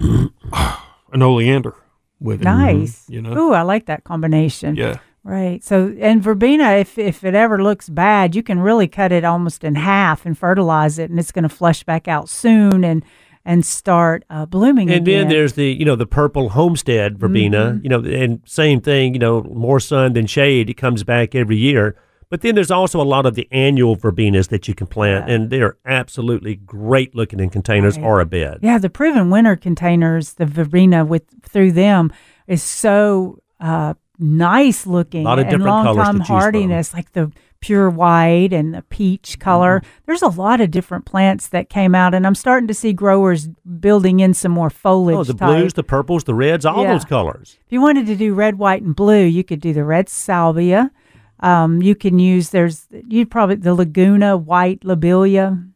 an 0.00 1.22
oleander 1.22 1.74
with 2.20 2.40
it. 2.40 2.44
Nice. 2.44 3.08
You 3.08 3.22
know. 3.22 3.36
Ooh, 3.36 3.52
I 3.52 3.62
like 3.62 3.86
that 3.86 4.04
combination. 4.04 4.76
Yeah. 4.76 4.98
Right. 5.24 5.62
So, 5.62 5.94
and 6.00 6.20
verbena, 6.20 6.72
if 6.72 6.98
if 6.98 7.22
it 7.22 7.34
ever 7.34 7.62
looks 7.62 7.88
bad, 7.88 8.34
you 8.34 8.42
can 8.42 8.58
really 8.58 8.88
cut 8.88 9.12
it 9.12 9.24
almost 9.24 9.62
in 9.62 9.76
half 9.76 10.26
and 10.26 10.36
fertilize 10.36 10.98
it, 10.98 11.10
and 11.10 11.18
it's 11.18 11.30
going 11.30 11.44
to 11.44 11.48
flush 11.48 11.84
back 11.84 12.08
out 12.08 12.28
soon 12.28 12.82
and 12.82 13.04
and 13.44 13.64
start 13.64 14.24
uh, 14.30 14.46
blooming 14.46 14.88
again. 14.88 14.98
And 14.98 15.08
again. 15.08 15.20
then 15.20 15.28
there's 15.28 15.52
the 15.52 15.72
you 15.72 15.84
know 15.84 15.94
the 15.94 16.06
purple 16.06 16.50
homestead 16.50 17.18
verbena. 17.18 17.72
Mm-hmm. 17.72 17.84
You 17.84 17.88
know, 17.88 18.04
and 18.04 18.40
same 18.46 18.80
thing. 18.80 19.14
You 19.14 19.20
know, 19.20 19.42
more 19.44 19.78
sun 19.78 20.14
than 20.14 20.26
shade. 20.26 20.68
It 20.68 20.74
comes 20.74 21.04
back 21.04 21.36
every 21.36 21.56
year. 21.56 21.96
But 22.32 22.40
then 22.40 22.54
there's 22.54 22.70
also 22.70 22.98
a 22.98 23.04
lot 23.04 23.26
of 23.26 23.34
the 23.34 23.46
annual 23.52 23.94
verbenas 23.94 24.48
that 24.48 24.66
you 24.66 24.74
can 24.74 24.86
plant, 24.86 25.28
Yeah. 25.28 25.34
and 25.34 25.50
they're 25.50 25.76
absolutely 25.84 26.54
great 26.56 27.14
looking 27.14 27.38
in 27.40 27.50
containers 27.50 27.98
Right. 27.98 28.06
or 28.06 28.20
a 28.20 28.24
bed. 28.24 28.60
Yeah, 28.62 28.78
the 28.78 28.88
proven 28.88 29.28
winter 29.28 29.54
containers, 29.54 30.32
the 30.32 30.46
verbena 30.46 31.04
with 31.04 31.24
through 31.42 31.72
them 31.72 32.10
is 32.46 32.62
so 32.62 33.38
uh, 33.60 33.92
nice 34.18 34.86
looking 34.86 35.20
A 35.22 35.24
Lot 35.24 35.38
of 35.40 35.42
and 35.42 35.50
different 35.50 35.66
long 35.66 35.84
colors 35.84 36.06
to 36.06 36.12
time 36.14 36.20
hardiness. 36.22 36.94
Like 36.94 37.12
the 37.12 37.30
pure 37.60 37.90
white 37.90 38.52
and 38.54 38.72
the 38.74 38.82
peach 38.82 39.38
color. 39.38 39.80
Mm-hmm. 39.80 39.88
There's 40.06 40.22
a 40.22 40.28
lot 40.28 40.60
of 40.62 40.70
different 40.70 41.04
plants 41.04 41.48
that 41.48 41.68
came 41.68 41.94
out, 41.94 42.14
and 42.14 42.26
I'm 42.26 42.34
starting 42.34 42.66
to 42.66 42.74
see 42.74 42.94
growers 42.94 43.48
building 43.78 44.20
in 44.20 44.32
some 44.32 44.52
more 44.52 44.70
foliage. 44.70 45.16
Oh, 45.18 45.24
the 45.24 45.34
type. 45.34 45.48
blues, 45.58 45.74
the 45.74 45.84
purples, 45.84 46.24
the 46.24 46.34
reds, 46.34 46.64
all 46.64 46.82
Yeah. 46.82 46.92
those 46.94 47.04
colors. 47.04 47.58
If 47.66 47.72
you 47.72 47.82
wanted 47.82 48.06
to 48.06 48.16
do 48.16 48.32
red, 48.34 48.58
white, 48.58 48.80
and 48.82 48.96
blue, 48.96 49.22
you 49.22 49.44
could 49.44 49.60
do 49.60 49.72
the 49.74 49.84
red 49.84 50.08
salvia. 50.08 50.90
Um, 51.42 51.82
you 51.82 51.94
can 51.94 52.18
use 52.18 52.50
there's 52.50 52.86
you 53.08 53.26
probably 53.26 53.56
the 53.56 53.74
Laguna 53.74 54.36
white 54.36 54.80
lobelia, 54.82 55.68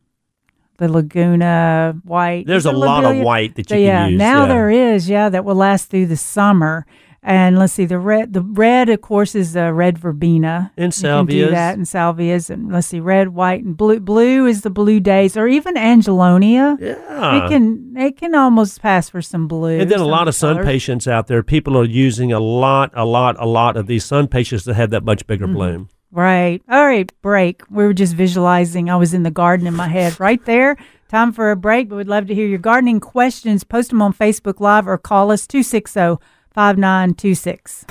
the 0.79 0.89
Laguna 0.89 2.01
white. 2.05 2.47
There's 2.47 2.67
a 2.67 2.73
lot 2.73 3.05
of 3.05 3.19
white 3.19 3.57
that 3.57 3.71
you 3.71 3.79
yeah, 3.79 4.05
can 4.05 4.13
use. 4.13 4.19
now 4.19 4.43
yeah. 4.43 4.47
Now 4.47 4.47
there 4.47 4.71
is 4.71 5.09
yeah 5.09 5.29
that 5.29 5.45
will 5.45 5.57
last 5.57 5.91
through 5.91 6.07
the 6.07 6.17
summer. 6.17 6.87
And 7.29 7.59
let's 7.59 7.73
see 7.73 7.87
the 7.87 7.99
red. 7.99 8.35
The 8.35 8.41
red, 8.41 8.89
of 8.89 9.01
course, 9.01 9.35
is 9.35 9.53
the 9.55 9.73
red 9.73 9.99
verbena. 9.99 10.71
And 10.77 10.97
You 10.97 11.03
can 11.03 11.27
do 11.27 11.47
salvias. 11.49 11.51
that 11.51 11.75
and 11.77 11.85
salvias. 11.85 12.51
And 12.51 12.71
let's 12.73 12.87
see, 12.87 13.01
red, 13.01 13.31
white, 13.31 13.65
and 13.65 13.77
blue. 13.77 13.99
Blue 13.99 14.47
is 14.47 14.61
the 14.63 14.71
Blue 14.71 15.01
Daze, 15.01 15.37
or 15.37 15.49
even 15.49 15.77
Angelonia. 15.77 16.77
Yeah. 16.81 17.45
It 17.45 17.49
can 17.49 17.95
it 17.97 18.17
can 18.17 18.37
almost 18.37 18.81
pass 18.81 19.09
for 19.09 19.21
some 19.21 19.49
blue. 19.49 19.81
And 19.81 19.91
then 19.91 19.99
a 19.99 20.07
lot 20.07 20.29
of 20.29 20.37
sun 20.37 20.55
colors. 20.55 20.67
patients 20.67 21.09
out 21.09 21.27
there. 21.27 21.43
People 21.43 21.77
are 21.77 21.85
using 21.85 22.33
a 22.33 22.39
lot, 22.39 22.93
a 22.95 23.05
lot, 23.05 23.35
a 23.41 23.47
lot 23.47 23.77
of 23.77 23.89
these 23.89 24.05
SunPatiens 24.05 24.63
that 24.65 24.75
have 24.75 24.91
that 24.91 25.03
much 25.05 25.17
Mm-hmm. 25.27 25.27
bigger 25.33 25.47
bloom. 25.49 25.89
Right. 26.13 26.63
All 26.69 26.85
right, 26.87 27.11
break. 27.23 27.63
We 27.71 27.85
were 27.85 27.93
just 27.93 28.15
visualizing. 28.15 28.89
I 28.89 28.95
was 28.95 29.13
in 29.13 29.25
the 29.25 29.33
garden 29.33 29.67
in 29.67 29.75
my 29.75 29.89
head 29.89 30.21
right 30.21 30.43
there. 30.45 30.77
Time 31.09 31.33
for 31.33 31.51
a 31.51 31.57
break, 31.57 31.89
but 31.89 31.97
we'd 31.97 32.07
love 32.07 32.27
to 32.29 32.35
hear 32.35 32.47
your 32.47 32.59
gardening 32.61 33.01
questions. 33.01 33.65
Post 33.65 33.91
them 33.91 34.01
on 34.03 34.13
Facebook 34.13 34.61
Live 34.61 34.87
or 34.87 34.97
call 34.97 35.33
us 35.33 35.45
oh, 35.45 35.51
260 35.59 36.25
5926. 36.57 37.85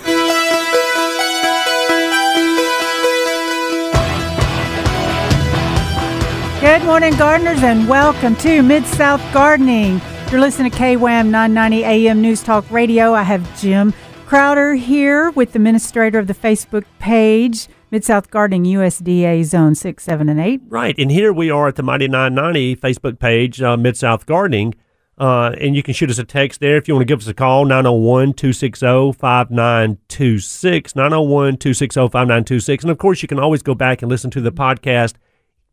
Good 6.61 6.83
morning, 6.83 7.15
gardeners, 7.15 7.61
and 7.61 7.87
welcome 7.87 8.35
to 8.37 8.63
Mid 8.63 8.83
South 8.87 9.21
Gardening. 9.31 10.01
You're 10.31 10.41
listening 10.41 10.71
to 10.71 10.77
KWAM 10.77 11.29
990 11.29 11.83
AM 11.83 12.23
News 12.23 12.41
Talk 12.41 12.65
Radio. 12.71 13.13
I 13.13 13.21
have 13.21 13.61
Jim 13.61 13.93
Crowder 14.25 14.73
here 14.73 15.29
with 15.29 15.51
the 15.53 15.59
administrator 15.59 16.17
of 16.17 16.25
the 16.25 16.33
Facebook 16.33 16.85
page, 16.97 17.67
Mid 17.91 18.03
South 18.03 18.31
Gardening 18.31 18.63
USDA 18.63 19.43
Zone 19.43 19.75
6, 19.75 20.03
7, 20.03 20.27
and 20.27 20.39
8. 20.39 20.61
Right. 20.67 20.97
And 20.97 21.11
here 21.11 21.31
we 21.31 21.51
are 21.51 21.67
at 21.67 21.75
the 21.75 21.83
Mighty 21.83 22.07
990 22.07 22.77
Facebook 22.77 23.19
page, 23.19 23.61
uh, 23.61 23.77
Mid 23.77 23.95
South 23.95 24.25
Gardening. 24.25 24.73
Uh, 25.17 25.51
and 25.61 25.75
you 25.75 25.81
can 25.83 25.93
shoot 25.93 26.09
us 26.09 26.17
a 26.19 26.25
text 26.25 26.59
there 26.59 26.75
if 26.75 26.87
you 26.87 26.93
want 26.93 27.01
to 27.01 27.05
give 27.05 27.19
us 27.21 27.27
a 27.27 27.33
call, 27.33 27.63
901 27.65 28.33
260 28.33 29.13
5926. 29.13 30.95
901 30.95 31.57
260 31.57 31.99
5926. 32.09 32.83
And 32.83 32.91
of 32.91 32.97
course, 32.97 33.21
you 33.21 33.27
can 33.27 33.39
always 33.39 33.61
go 33.61 33.73
back 33.75 34.01
and 34.01 34.09
listen 34.09 34.29
to 34.31 34.41
the 34.41 34.51
podcast 34.51 35.13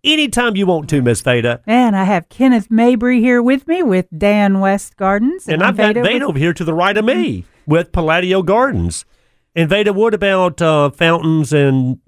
anytime 0.04 0.56
you 0.56 0.66
want 0.66 0.88
to, 0.90 1.02
Miss 1.02 1.20
Veda. 1.20 1.60
And 1.66 1.96
I 1.96 2.04
have 2.04 2.28
Kenneth 2.28 2.70
Mabry 2.70 3.20
here 3.20 3.42
with 3.42 3.66
me 3.66 3.82
with 3.82 4.06
Dan 4.16 4.60
West 4.60 4.96
Gardens. 4.96 5.48
And 5.48 5.62
I'm 5.62 5.70
I've 5.70 5.76
got 5.76 5.86
Veda 5.94 6.02
Veda 6.02 6.14
with- 6.14 6.22
over 6.30 6.38
here 6.38 6.52
to 6.54 6.64
the 6.64 6.74
right 6.74 6.96
of 6.96 7.04
me 7.04 7.44
with 7.66 7.92
Palladio 7.92 8.42
Gardens. 8.42 9.04
And 9.54 9.68
Veda, 9.68 9.92
what 9.92 10.14
about 10.14 10.62
uh, 10.62 10.90
fountains? 10.90 11.52
And 11.52 11.98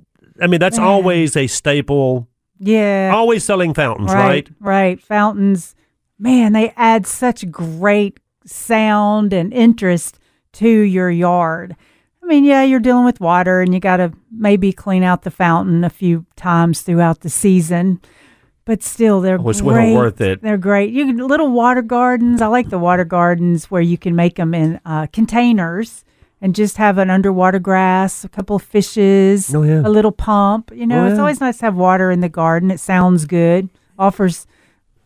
I 0.40 0.46
mean, 0.46 0.60
that's 0.60 0.78
always 0.78 1.36
a 1.36 1.46
staple, 1.46 2.28
Yeah. 2.58 3.12
always 3.14 3.44
selling 3.44 3.74
fountains, 3.74 4.12
right? 4.12 4.48
Right. 4.60 5.00
Fountains, 5.00 5.74
man, 6.24 6.52
they 6.54 6.72
add 6.76 7.06
such 7.06 7.50
great 7.50 8.18
sound 8.46 9.32
and 9.32 9.52
interest 9.52 10.18
to 10.54 10.68
your 10.68 11.10
yard. 11.10 11.76
I 12.22 12.26
mean, 12.26 12.44
yeah, 12.44 12.62
you're 12.62 12.80
dealing 12.80 13.04
with 13.04 13.20
water 13.20 13.60
and 13.60 13.74
you 13.74 13.80
got 13.80 13.98
to 13.98 14.12
maybe 14.32 14.72
clean 14.72 15.02
out 15.02 15.22
the 15.22 15.30
fountain 15.30 15.84
a 15.84 15.90
few 15.90 16.24
times 16.36 16.80
throughout 16.80 17.20
the 17.20 17.28
season. 17.28 18.00
But 18.64 18.82
still, 18.82 19.20
they're 19.20 19.38
Oh, 19.38 19.50
it's 19.50 19.60
well 19.60 19.74
great. 19.74 19.94
worth 19.94 20.20
it. 20.22 20.40
They're 20.40 20.56
great. 20.56 20.90
You 20.90 21.04
can 21.04 21.18
little 21.18 21.50
water 21.50 21.82
gardens. 21.82 22.40
I 22.40 22.46
like 22.46 22.70
the 22.70 22.78
water 22.78 23.04
gardens 23.04 23.70
where 23.70 23.82
you 23.82 23.98
can 23.98 24.16
make 24.16 24.36
them 24.36 24.54
in 24.54 24.80
uh, 24.86 25.06
containers 25.12 26.02
and 26.40 26.54
just 26.54 26.78
have 26.78 26.96
an 26.96 27.10
underwater 27.10 27.58
grass, 27.58 28.24
a 28.24 28.28
couple 28.30 28.56
of 28.56 28.62
fishes, 28.62 29.54
Oh, 29.54 29.62
yeah. 29.62 29.80
a 29.84 29.90
little 29.90 30.12
pump. 30.12 30.70
You 30.74 30.86
know, 30.86 31.04
Oh, 31.04 31.08
it's 31.10 31.18
always 31.18 31.40
nice 31.40 31.58
to 31.58 31.66
have 31.66 31.76
water 31.76 32.10
in 32.10 32.20
the 32.20 32.30
garden. 32.30 32.70
It 32.70 32.80
sounds 32.80 33.26
good. 33.26 33.68
Offers 33.98 34.46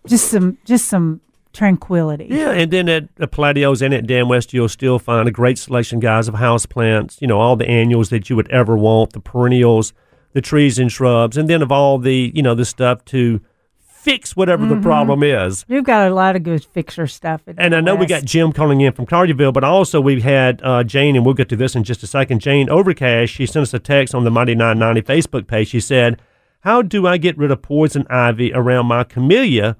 just 0.08 0.28
some 0.30 0.58
just 0.64 0.86
some 0.88 1.20
tranquility. 1.52 2.26
Yeah, 2.30 2.50
and 2.50 2.70
then 2.70 2.88
at 2.88 3.14
the 3.16 3.26
Palladio's 3.26 3.82
and 3.82 3.92
at 3.94 4.06
Dan 4.06 4.28
West, 4.28 4.52
you'll 4.52 4.68
still 4.68 4.98
find 4.98 5.28
a 5.28 5.32
great 5.32 5.58
selection, 5.58 6.00
guys, 6.00 6.28
of 6.28 6.34
house 6.34 6.66
plants. 6.66 7.18
You 7.20 7.26
know, 7.28 7.40
all 7.40 7.56
the 7.56 7.68
annuals 7.68 8.10
that 8.10 8.28
you 8.30 8.36
would 8.36 8.50
ever 8.50 8.76
want, 8.76 9.12
the 9.12 9.20
perennials, 9.20 9.92
the 10.32 10.40
trees 10.40 10.78
and 10.78 10.90
shrubs, 10.90 11.36
and 11.36 11.48
then 11.48 11.62
of 11.62 11.72
all 11.72 11.98
the 11.98 12.32
you 12.34 12.42
know 12.42 12.54
the 12.54 12.64
stuff 12.64 13.04
to 13.06 13.40
fix 13.78 14.36
whatever 14.36 14.64
Mm-hmm. 14.64 14.76
the 14.76 14.80
problem 14.80 15.22
is. 15.24 15.64
You've 15.68 15.84
got 15.84 16.08
a 16.10 16.14
lot 16.14 16.36
of 16.36 16.42
good 16.44 16.64
fixer 16.64 17.06
stuff. 17.08 17.42
at 17.48 17.56
And 17.58 17.74
I 17.74 17.80
know 17.80 17.94
we 17.96 18.06
got 18.06 18.24
Jim 18.24 18.52
calling 18.52 18.80
in 18.80 18.92
from 18.92 19.06
Collierville, 19.06 19.52
but 19.52 19.64
also 19.64 20.00
we've 20.00 20.22
had 20.22 20.62
uh, 20.62 20.84
Jane, 20.84 21.16
and 21.16 21.24
we'll 21.26 21.34
get 21.34 21.48
to 21.50 21.56
this 21.56 21.74
in 21.74 21.82
just 21.84 22.02
a 22.02 22.06
second. 22.06 22.40
Jane 22.40 22.68
Overcash, 22.68 23.28
she 23.28 23.44
sent 23.44 23.64
us 23.64 23.74
a 23.74 23.78
text 23.80 24.14
on 24.14 24.22
the 24.24 24.30
Mighty 24.30 24.54
990 24.54 25.02
Facebook 25.02 25.46
page. 25.48 25.68
She 25.68 25.80
said, 25.80 26.22
How 26.60 26.80
do 26.80 27.06
I 27.08 27.16
get 27.18 27.36
rid 27.36 27.50
of 27.50 27.60
poison 27.60 28.06
ivy 28.08 28.52
around 28.54 28.86
my 28.86 29.02
camellia 29.02 29.76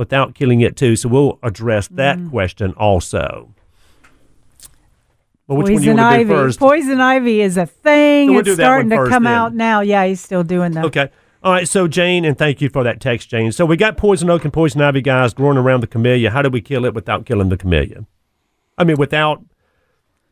without 0.00 0.34
killing 0.34 0.60
it 0.62 0.76
too? 0.76 0.96
So 0.96 1.08
we'll 1.08 1.38
address 1.44 1.86
that 1.88 2.18
Mm. 2.18 2.30
question 2.30 2.72
also. 2.72 3.50
But 5.46 5.56
which 5.56 5.64
one 5.64 5.66
do 5.66 5.72
you 5.72 5.78
poison 5.78 5.98
ivy. 5.98 6.24
do 6.24 6.30
first? 6.30 6.58
Poison 6.58 7.00
ivy 7.00 7.40
is 7.40 7.56
a 7.56 7.66
thing. 7.66 8.28
So 8.28 8.32
we'll 8.32 8.40
it's 8.40 8.52
starting 8.54 8.90
to 8.90 9.06
come 9.08 9.24
then. 9.24 9.32
out 9.32 9.54
now. 9.54 9.80
Yeah, 9.80 10.04
he's 10.06 10.20
still 10.20 10.42
doing 10.44 10.72
that. 10.72 10.84
Okay. 10.86 11.08
All 11.42 11.52
right. 11.52 11.66
So, 11.66 11.88
Jane, 11.88 12.24
and 12.24 12.36
thank 12.38 12.60
you 12.60 12.68
for 12.68 12.84
that 12.84 13.00
text, 13.00 13.30
Jane. 13.30 13.50
So, 13.50 13.64
we 13.66 13.76
got 13.76 13.96
poison 13.96 14.30
oak 14.30 14.44
and 14.44 14.52
poison 14.52 14.80
ivy 14.80 15.00
guys 15.00 15.32
growing 15.34 15.56
around 15.58 15.80
the 15.80 15.86
camellia. 15.86 16.30
How 16.30 16.42
do 16.42 16.50
we 16.50 16.60
kill 16.60 16.84
it 16.84 16.94
without 16.94 17.24
killing 17.26 17.48
the 17.48 17.56
camellia? 17.56 18.04
I 18.78 18.84
mean, 18.84 18.96
without, 18.96 19.42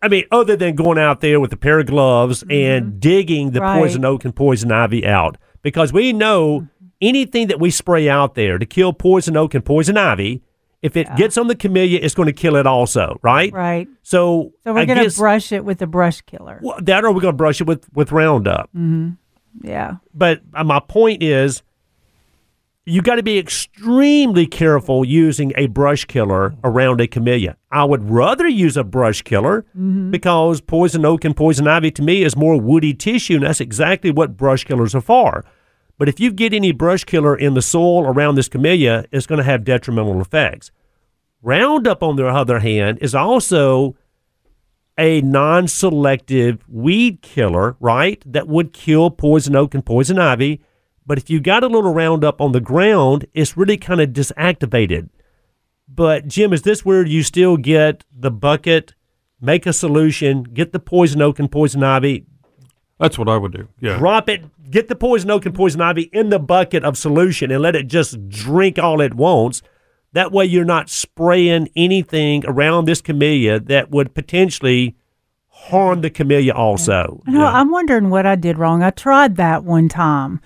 I 0.02 0.08
mean, 0.08 0.24
other 0.30 0.54
than 0.54 0.74
going 0.76 0.98
out 0.98 1.20
there 1.20 1.40
with 1.40 1.52
a 1.52 1.56
pair 1.56 1.80
of 1.80 1.86
gloves 1.86 2.44
and 2.48 3.00
digging 3.00 3.50
the 3.52 3.60
Mm-hmm. 3.60 3.68
Right. 3.68 3.78
poison 3.80 4.04
oak 4.04 4.24
and 4.24 4.36
poison 4.36 4.70
ivy 4.70 5.04
out. 5.06 5.36
Because 5.62 5.92
we 5.92 6.12
know 6.12 6.68
anything 7.00 7.48
that 7.48 7.60
we 7.60 7.70
spray 7.70 8.08
out 8.08 8.34
there 8.34 8.58
to 8.58 8.66
kill 8.66 8.92
poison 8.92 9.36
oak 9.36 9.54
and 9.54 9.64
poison 9.64 9.96
ivy, 9.96 10.42
if 10.82 10.96
it 10.96 11.08
gets 11.16 11.36
on 11.36 11.48
the 11.48 11.56
camellia, 11.56 11.98
it's 12.02 12.14
going 12.14 12.26
to 12.26 12.32
kill 12.32 12.54
it 12.56 12.66
also, 12.66 13.18
right? 13.22 13.52
Right. 13.52 13.88
So, 14.02 14.52
So 14.64 14.72
we're 14.72 14.86
going 14.86 15.08
to 15.08 15.16
brush 15.16 15.50
it 15.52 15.64
with 15.64 15.82
a 15.82 15.86
brush 15.86 16.20
killer. 16.22 16.60
well, 16.62 16.78
that 16.82 17.04
or 17.04 17.12
we're 17.12 17.20
going 17.20 17.32
to 17.32 17.36
brush 17.36 17.60
it 17.60 17.66
with, 17.66 17.88
with 17.94 18.12
Roundup. 18.12 18.70
Mm-hmm. 18.76 19.10
Yeah. 19.66 19.96
but 20.14 20.40
uh, 20.54 20.62
my 20.62 20.78
point 20.78 21.20
is 21.20 21.62
you 22.84 23.02
got 23.02 23.16
to 23.16 23.22
be 23.22 23.38
extremely 23.38 24.46
careful 24.46 25.04
using 25.04 25.52
a 25.56 25.66
brush 25.66 26.04
killer 26.04 26.54
around 26.62 27.00
a 27.00 27.06
camellia. 27.08 27.56
I 27.72 27.84
would 27.84 28.08
rather 28.08 28.46
use 28.46 28.76
a 28.76 28.84
brush 28.84 29.22
killer 29.22 29.66
because 30.10 30.60
poison 30.62 31.04
oak 31.04 31.24
and 31.24 31.36
poison 31.36 31.66
ivy 31.68 31.90
to 31.90 32.02
me 32.02 32.22
is 32.22 32.34
more 32.36 32.58
woody 32.58 32.94
tissue, 32.94 33.34
and 33.34 33.42
that's 33.42 33.60
exactly 33.60 34.10
what 34.10 34.36
brush 34.38 34.64
killers 34.64 34.94
are 34.94 35.00
for. 35.02 35.44
But 35.98 36.08
if 36.08 36.20
you 36.20 36.32
get 36.32 36.54
any 36.54 36.72
brush 36.72 37.04
killer 37.04 37.36
in 37.36 37.54
the 37.54 37.62
soil 37.62 38.04
around 38.04 38.36
this 38.36 38.48
camellia, 38.48 39.04
it's 39.10 39.26
going 39.26 39.38
to 39.38 39.44
have 39.44 39.64
detrimental 39.64 40.20
effects. 40.20 40.70
Roundup, 41.42 42.02
on 42.02 42.16
the 42.16 42.26
other 42.26 42.60
hand, 42.60 42.98
is 43.00 43.14
also 43.14 43.96
a 44.96 45.20
non 45.20 45.68
selective 45.68 46.64
weed 46.68 47.20
killer, 47.20 47.76
right? 47.80 48.22
That 48.26 48.48
would 48.48 48.72
kill 48.72 49.10
poison 49.10 49.54
oak 49.56 49.74
and 49.74 49.84
poison 49.84 50.18
ivy. 50.18 50.60
But 51.06 51.18
if 51.18 51.30
you 51.30 51.40
got 51.40 51.64
a 51.64 51.68
little 51.68 51.94
Roundup 51.94 52.40
on 52.40 52.52
the 52.52 52.60
ground, 52.60 53.26
it's 53.32 53.56
really 53.56 53.78
kind 53.78 54.00
of 54.00 54.10
disactivated. 54.10 55.08
But, 55.88 56.28
Jim, 56.28 56.52
is 56.52 56.62
this 56.62 56.84
where 56.84 57.04
you 57.06 57.22
still 57.22 57.56
get 57.56 58.04
the 58.14 58.30
bucket, 58.30 58.94
make 59.40 59.64
a 59.64 59.72
solution, 59.72 60.42
get 60.42 60.72
the 60.72 60.78
poison 60.78 61.22
oak 61.22 61.38
and 61.38 61.50
poison 61.50 61.82
ivy, 61.82 62.26
That's 62.98 63.18
what 63.18 63.28
I 63.28 63.38
would 63.38 63.52
do. 63.52 63.68
Yeah. 63.80 63.96
drop 63.98 64.28
it, 64.28 64.44
get 64.70 64.88
the 64.88 64.96
poison 64.96 65.30
oak 65.30 65.46
and 65.46 65.54
poison 65.54 65.80
ivy 65.80 66.10
in 66.12 66.28
the 66.28 66.38
bucket 66.38 66.84
of 66.84 66.96
solution 66.96 67.50
and 67.50 67.62
let 67.62 67.76
it 67.76 67.86
just 67.86 68.28
drink 68.28 68.78
all 68.78 69.00
it 69.00 69.14
wants. 69.14 69.62
That 70.12 70.32
way, 70.32 70.46
you're 70.46 70.64
not 70.64 70.88
spraying 70.88 71.68
anything 71.76 72.44
around 72.46 72.86
this 72.86 73.00
camellia 73.00 73.60
that 73.60 73.90
would 73.90 74.14
potentially 74.14 74.96
harm 75.48 76.00
the 76.00 76.10
camellia 76.10 76.52
also. 76.54 77.22
I 77.26 77.30
know, 77.30 77.44
I'm 77.44 77.70
wondering 77.70 78.08
what 78.10 78.24
I 78.24 78.34
did 78.34 78.58
wrong. 78.58 78.82
I 78.82 78.90
tried 78.90 79.36
that 79.36 79.64
one 79.64 79.88
time, 79.88 80.40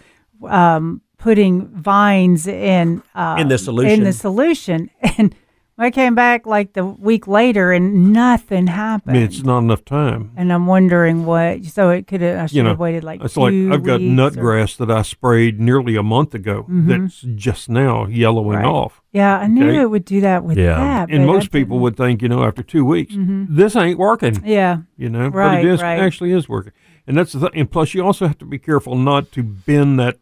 um, 0.49 1.01
putting 1.17 1.69
vines 1.69 2.49
in 2.49 3.03
uh, 3.15 3.37
In 3.39 3.49
the 3.49 3.59
solution. 3.59 3.93
In 3.93 4.05
the 4.05 4.13
solution, 4.13 4.91
and 5.19 5.35
I 5.83 5.91
came 5.91 6.15
back 6.15 6.47
like 6.47 6.73
the 6.73 6.85
week 6.85 7.27
later, 7.27 7.73
and 7.73 8.13
nothing 8.13 8.69
I 8.69 8.73
happened. 8.73 9.15
mean, 9.15 9.23
it's 9.23 9.43
not 9.43 9.59
enough 9.59 9.85
time. 9.85 10.33
and 10.37 10.53
I'm 10.53 10.67
wondering 10.67 11.25
what. 11.27 11.65
So 11.65 11.91
it 11.91 12.07
could 12.07 12.21
have. 12.21 12.39
I 12.39 12.47
should 12.47 12.57
You 12.57 12.63
know, 12.63 12.71
have 12.71 12.79
waited 12.79 13.05
like. 13.05 13.23
it's 13.23 13.37
like 13.37 13.53
I've 13.53 13.83
got 13.83 14.01
weeks 14.01 14.11
nut 14.13 14.37
or- 14.37 14.41
grass 14.41 14.77
that 14.77 14.91
I 14.91 15.03
sprayed 15.03 15.61
nearly 15.61 15.97
a 15.97 16.03
month 16.03 16.35
ago. 16.35 16.63
Mm-hmm. 16.63 16.89
That's 16.89 17.21
just 17.35 17.69
now 17.69 18.07
yellowing 18.07 18.59
Right. 18.59 18.65
off. 18.65 19.03
Yeah, 19.13 19.39
I 19.39 19.47
knew 19.47 19.69
Okay. 19.69 19.81
it 19.83 19.91
would 19.91 20.05
do 20.05 20.21
that 20.23 20.45
with 20.45 20.57
Yeah. 20.57 20.77
that. 20.79 21.11
And 21.11 21.27
most 21.27 21.51
people 21.51 21.79
would 21.81 21.97
think, 21.97 22.23
you 22.23 22.29
know, 22.29 22.45
after 22.45 22.63
two 22.63 22.85
weeks, 22.85 23.15
mm-hmm. 23.15 23.45
this 23.55 23.77
ain't 23.77 23.99
working. 23.99 24.41
Yeah. 24.45 24.79
You 24.97 25.11
know, 25.11 25.29
Right, 25.29 25.63
but 25.63 25.65
it 25.67 25.71
is 25.71 25.83
right. 25.83 25.99
actually 26.01 26.33
is 26.33 26.49
working. 26.49 26.73
and 27.07 27.17
that's 27.17 27.33
the 27.33 27.41
thing. 27.41 27.51
And 27.55 27.71
plus, 27.71 27.95
you 27.95 28.05
also 28.05 28.27
have 28.29 28.39
to 28.39 28.45
be 28.47 28.59
careful 28.59 28.95
not 28.97 29.33
to 29.33 29.43
bend 29.43 29.99
that 29.99 30.19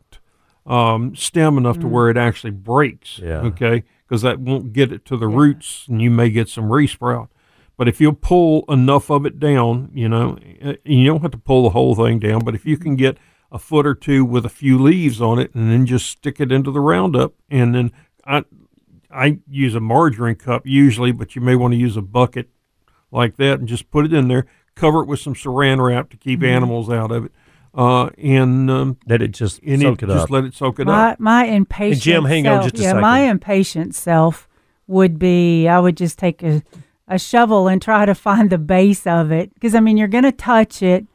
um, 0.67 1.15
stem 1.17 1.59
enough 1.59 1.79
to 1.81 1.87
mm. 1.87 1.91
where 1.91 2.09
it 2.11 2.17
actually 2.17 2.51
breaks. 2.53 3.19
Yeah. 3.19 3.41
Okay, 3.41 3.85
because 4.11 4.23
that 4.23 4.41
won't 4.41 4.73
get 4.73 4.91
it 4.91 5.05
to 5.05 5.17
the 5.17 5.29
roots, 5.29 5.87
and 5.89 6.03
you 6.03 6.11
may 6.11 6.31
get 6.31 6.49
some 6.49 6.65
resprout. 6.65 7.29
But 7.77 7.87
if 7.87 8.01
you 8.01 8.13
pull 8.13 8.65
enough 8.69 9.09
of 9.09 9.25
it 9.25 9.39
down, 9.39 9.93
you 9.95 10.09
know, 10.09 10.37
uh, 10.61 10.73
you 10.85 11.07
don't 11.07 11.23
have 11.23 11.31
to 11.31 11.39
pull 11.39 11.63
the 11.63 11.71
whole 11.71 11.95
thing 11.95 12.19
down. 12.19 12.41
But 12.41 12.57
if 12.57 12.67
you 12.67 12.77
can 12.77 12.93
mm-hmm. 12.93 13.05
get 13.05 13.19
a 13.53 13.59
foot 13.59 13.87
or 13.87 13.95
two 13.95 14.25
with 14.25 14.45
a 14.45 14.49
few 14.49 14.83
leaves 14.83 15.21
on 15.21 15.39
it, 15.39 15.55
and 15.55 15.71
then 15.71 15.87
just 15.87 16.11
stick 16.11 16.41
it 16.41 16.51
into 16.51 16.73
the 16.73 16.81
Roundup, 16.81 17.35
and 17.49 17.73
then 17.73 17.93
I 18.27 18.45
I 19.13 19.39
use 19.49 19.77
a 19.77 19.81
margarine 19.81 20.35
cup 20.35 20.67
usually, 20.67 21.13
but 21.13 21.37
you 21.37 21.41
may 21.41 21.55
want 21.55 21.73
to 21.75 21.79
use 21.79 21.97
a 21.97 22.03
bucket 22.03 22.49
like 23.13 23.37
that 23.37 23.61
and 23.61 23.69
just 23.69 23.93
put 23.93 24.05
it 24.07 24.13
in 24.13 24.27
there. 24.27 24.47
Cover 24.75 25.03
it 25.03 25.07
with 25.07 25.21
some 25.21 25.35
saran 25.35 25.85
wrap 25.85 26.11
to 26.11 26.17
keep 26.17 26.41
mm-hmm. 26.41 26.49
animals 26.49 26.91
out 26.91 27.13
of 27.13 27.27
it, 27.27 27.33
uh, 27.75 28.07
and 28.19 28.71
um, 28.71 28.97
Let 29.07 29.23
it 29.23 29.29
just 29.33 29.61
and 29.63 29.81
soak 29.83 30.03
it, 30.03 30.07
just 30.07 30.25
up. 30.25 30.31
let 30.31 30.45
it 30.45 30.55
soak 30.55 30.81
it 30.81 30.87
my 30.87 31.11
up. 31.13 31.21
my 31.21 31.45
impatient 31.45 32.03
Jim, 32.03 32.25
hang 32.25 32.47
on 32.47 32.63
self, 32.63 32.65
just 32.73 32.75
a 32.81 32.83
yeah, 32.83 32.89
second. 32.91 33.01
my 33.03 33.21
impatient 33.21 33.95
self 33.95 34.49
would 34.87 35.19
be 35.19 35.69
I 35.69 35.79
would 35.79 35.97
just 35.97 36.19
take 36.19 36.43
a, 36.43 36.63
a 37.07 37.19
shovel 37.19 37.69
and 37.69 37.81
try 37.81 38.07
to 38.07 38.15
find 38.15 38.51
the 38.51 38.59
base 38.59 39.07
of 39.07 39.31
it 39.31 39.55
because 39.55 39.75
I 39.75 39.81
mean 39.81 39.97
you're 39.97 40.09
going 40.09 40.25
to 40.25 40.33
touch 40.33 40.83
it 40.83 41.07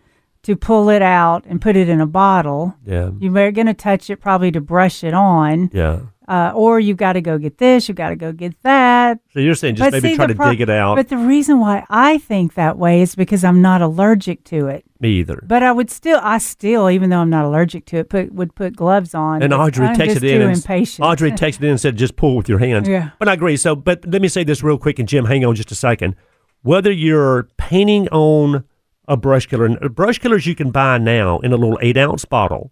to 0.44 0.56
pull 0.56 0.90
it 0.90 1.02
out 1.02 1.44
and 1.48 1.60
put 1.60 1.76
it 1.76 1.90
in 1.90 2.00
a 2.00 2.06
bottle. 2.06 2.76
yeah. 2.86 3.10
You're 3.20 3.52
going 3.52 3.66
to 3.66 3.74
touch 3.74 4.10
it 4.12 4.18
probably 4.18 4.52
to 4.52 4.62
brush 4.62 5.04
it 5.04 5.14
on, 5.14 5.72
Yeah. 5.74 6.02
Uh, 6.28 6.52
or 6.56 6.80
you've 6.80 6.98
got 6.98 7.14
to 7.14 7.22
go 7.22 7.38
get 7.38 7.58
this, 7.58 7.88
you've 7.88 7.98
got 7.98 8.10
to 8.10 8.16
go 8.16 8.32
get 8.32 8.62
that. 8.64 9.20
So 9.34 9.40
you're 9.40 9.56
saying 9.56 9.76
just 9.76 9.86
But 9.86 9.94
maybe 9.94 10.14
see, 10.14 10.16
try 10.16 10.28
to 10.28 10.36
pro- 10.36 10.52
dig 10.52 10.62
it 10.62 10.70
out. 10.70 10.96
But 10.96 11.10
the 11.10 11.18
reason 11.18 11.60
why 11.60 11.86
I 11.90 12.18
think 12.18 12.56
that 12.56 12.78
way 12.78 13.02
is 13.02 13.16
because 13.16 13.44
I'm 13.44 13.62
not 13.62 13.82
allergic 13.82 14.44
to 14.46 14.68
it. 14.68 14.86
Me 15.00 15.10
either. 15.20 15.44
But 15.46 15.64
I 15.64 15.72
would 15.72 15.90
still, 15.90 16.20
I 16.24 16.38
still, 16.38 16.90
even 16.90 17.10
though 17.10 17.20
I'm 17.20 17.30
not 17.30 17.46
allergic 17.46 17.86
to 17.88 17.98
it, 17.98 18.10
put 18.10 18.34
would 18.34 18.56
put 18.56 18.76
gloves 18.76 19.14
on. 19.14 19.44
And 19.44 19.54
Audrey 19.54 19.88
I'm 19.88 19.96
texted 19.96 20.24
in 20.24 20.42
and 20.42 20.56
impatient. 20.56 21.06
Audrey 21.06 21.32
texted 21.32 21.64
in 21.64 21.70
and 21.70 21.82
said, 21.82 21.98
"Just 21.98 22.16
pull 22.16 22.36
with 22.36 22.50
your 22.50 22.60
hands." 22.60 22.88
Yeah. 22.88 23.12
But 23.20 23.30
I 23.30 23.34
agree. 23.34 23.58
So, 23.58 23.76
but 23.76 24.06
let 24.06 24.22
me 24.22 24.28
say 24.28 24.44
this 24.44 24.64
real 24.64 24.78
quick, 24.78 25.00
and 25.00 25.08
Jim, 25.08 25.26
hang 25.26 25.46
on 25.46 25.56
just 25.56 25.72
a 25.72 25.76
second. 25.76 26.16
Whether 26.62 26.92
you're 26.92 27.50
painting 27.58 28.08
on 28.10 28.64
a 29.08 29.18
brush 29.18 29.46
killer, 29.46 29.66
and 29.66 29.96
brush 29.96 30.20
killers 30.20 30.48
you 30.48 30.56
can 30.56 30.72
buy 30.72 30.98
now 30.98 31.40
in 31.40 31.54
a 31.54 31.58
little 31.58 31.78
eight 31.82 31.98
ounce 31.98 32.26
bottle 32.26 32.72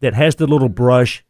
that 0.00 0.14
has 0.14 0.36
the 0.36 0.46
little 0.46 0.68
brush 0.68 1.23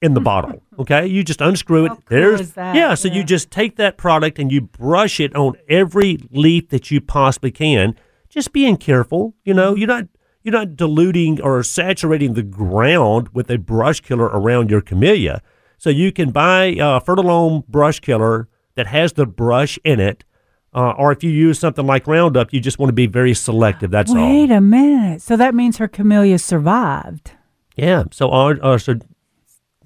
in 0.00 0.14
the 0.14 0.20
bottle. 0.32 0.62
Okay, 0.78 1.06
you 1.06 1.24
just 1.24 1.40
unscrew 1.40 1.86
it. 1.86 1.88
Cool 1.88 2.02
There's 2.08 2.56
yeah. 2.56 2.94
So 2.94 3.08
Yeah. 3.08 3.14
you 3.14 3.24
just 3.24 3.50
take 3.50 3.76
that 3.76 3.96
product 3.96 4.38
and 4.38 4.50
you 4.52 4.60
brush 4.60 5.20
it 5.20 5.34
on 5.34 5.54
every 5.68 6.18
leaf 6.30 6.68
that 6.70 6.90
you 6.90 7.00
possibly 7.00 7.50
can. 7.50 7.94
Just 8.28 8.52
being 8.52 8.76
careful. 8.76 9.34
You 9.44 9.54
know, 9.54 9.72
Mm-hmm. 9.72 9.78
you're 9.78 9.88
not 9.88 10.04
you're 10.42 10.52
not 10.52 10.76
diluting 10.76 11.40
or 11.42 11.62
saturating 11.62 12.34
the 12.34 12.42
ground 12.42 13.28
with 13.32 13.50
a 13.50 13.58
brush 13.58 14.00
killer 14.00 14.26
around 14.26 14.70
your 14.70 14.80
camellia. 14.80 15.42
So 15.76 15.90
you 15.90 16.10
can 16.12 16.30
buy 16.30 16.64
a 16.66 17.00
Fertilome 17.00 17.66
brush 17.66 18.00
killer 18.00 18.48
that 18.76 18.86
has 18.86 19.12
the 19.14 19.26
brush 19.26 19.78
in 19.84 20.00
it. 20.00 20.24
Uh, 20.74 20.90
or 20.96 21.10
if 21.12 21.24
you 21.24 21.30
use 21.30 21.58
something 21.58 21.86
like 21.86 22.06
Roundup, 22.06 22.52
you 22.52 22.60
just 22.60 22.78
want 22.78 22.88
to 22.88 22.94
be 22.94 23.06
very 23.06 23.34
selective. 23.34 23.90
That's 23.90 24.10
all. 24.10 24.16
Wait 24.16 24.50
a 24.50 24.60
minute. 24.60 25.22
So 25.22 25.36
that 25.36 25.54
means 25.54 25.78
her 25.78 25.88
camellia 25.88 26.38
survived. 26.38 27.32
Yeah. 27.74 28.04
So, 28.12 28.30
uh, 28.30 28.54
uh, 28.62 28.78
so 28.78 28.94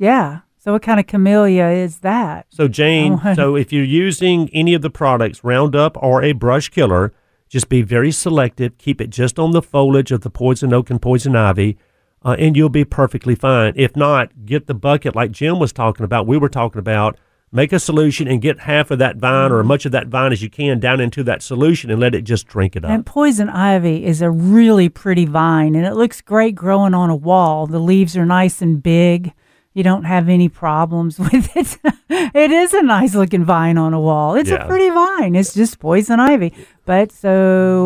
Yeah. 0.03 0.41
So 0.59 0.73
what 0.73 0.83
kind 0.83 0.99
of 0.99 1.07
camellia 1.07 1.67
is 1.69 1.99
that? 2.01 2.47
So 2.51 2.67
Jane, 2.67 3.21
Oh. 3.25 3.35
so 3.37 3.57
if 3.57 3.73
you're 3.73 3.85
using 3.85 4.49
any 4.53 4.75
of 4.75 4.83
the 4.83 4.91
products, 4.91 5.45
Roundup 5.45 5.97
or 6.03 6.23
a 6.23 6.33
brush 6.33 6.69
killer, 6.71 7.13
just 7.49 7.69
be 7.69 7.83
very 7.83 8.11
selective. 8.11 8.79
Keep 8.79 9.01
it 9.01 9.11
just 9.11 9.39
on 9.39 9.53
the 9.53 9.63
foliage 9.63 10.11
of 10.11 10.23
the 10.23 10.31
poison 10.31 10.73
oak 10.73 10.91
and 10.91 11.01
poison 11.01 11.37
ivy, 11.37 11.79
uh, 12.25 12.35
and 12.39 12.57
you'll 12.57 12.69
be 12.69 12.85
perfectly 12.85 13.35
fine. 13.37 13.75
If 13.77 13.95
not, 13.95 14.45
get 14.45 14.67
the 14.67 14.75
bucket 14.75 15.15
like 15.15 15.31
Jim 15.31 15.61
was 15.61 15.73
talking 15.73 16.05
about. 16.05 16.27
We 16.27 16.37
were 16.37 16.49
talking 16.49 16.81
about. 16.81 17.17
Make 17.55 17.71
a 17.75 17.79
solution 17.79 18.27
and 18.29 18.41
get 18.41 18.61
half 18.61 18.91
of 18.91 18.99
that 19.01 19.19
vine 19.19 19.53
or 19.53 19.61
as 19.61 19.67
much 19.67 19.85
of 19.85 19.93
that 19.93 20.07
vine 20.07 20.33
as 20.33 20.43
you 20.43 20.49
can 20.49 20.81
down 20.81 21.01
into 21.01 21.23
that 21.25 21.43
solution 21.43 21.91
and 21.91 22.01
let 22.01 22.15
it 22.15 22.23
just 22.23 22.47
drink 22.47 22.77
it 22.77 22.85
up. 22.85 22.91
And 22.91 23.05
poison 23.05 23.51
ivy 23.51 24.07
is 24.07 24.23
a 24.23 24.31
really 24.31 24.89
pretty 24.89 25.27
vine 25.27 25.75
and 25.75 25.85
it 25.85 25.93
looks 25.95 26.23
great 26.23 26.55
growing 26.55 26.95
on 26.95 27.11
a 27.11 27.15
wall. 27.15 27.67
The 27.67 27.79
leaves 27.79 28.17
are 28.17 28.25
nice 28.25 28.63
and 28.63 28.83
big. 28.83 29.35
You 29.75 29.83
don't 29.83 30.05
have 30.05 30.29
any 30.29 30.49
problems 30.49 31.19
with 31.33 31.57
it. 31.57 31.79
it 32.09 32.51
is 32.51 32.75
a 32.75 32.83
nice 32.83 33.15
looking 33.15 33.45
vine 33.45 33.79
on 33.79 33.95
a 33.95 34.01
wall. 34.01 34.35
It's 34.35 34.51
Yeah. 34.51 34.65
a 34.65 34.67
pretty 34.69 34.91
vine. 34.91 35.35
It's 35.35 35.55
just 35.55 35.79
poison 35.79 36.21
ivy. 36.21 36.53
But 36.85 37.11
so 37.13 37.29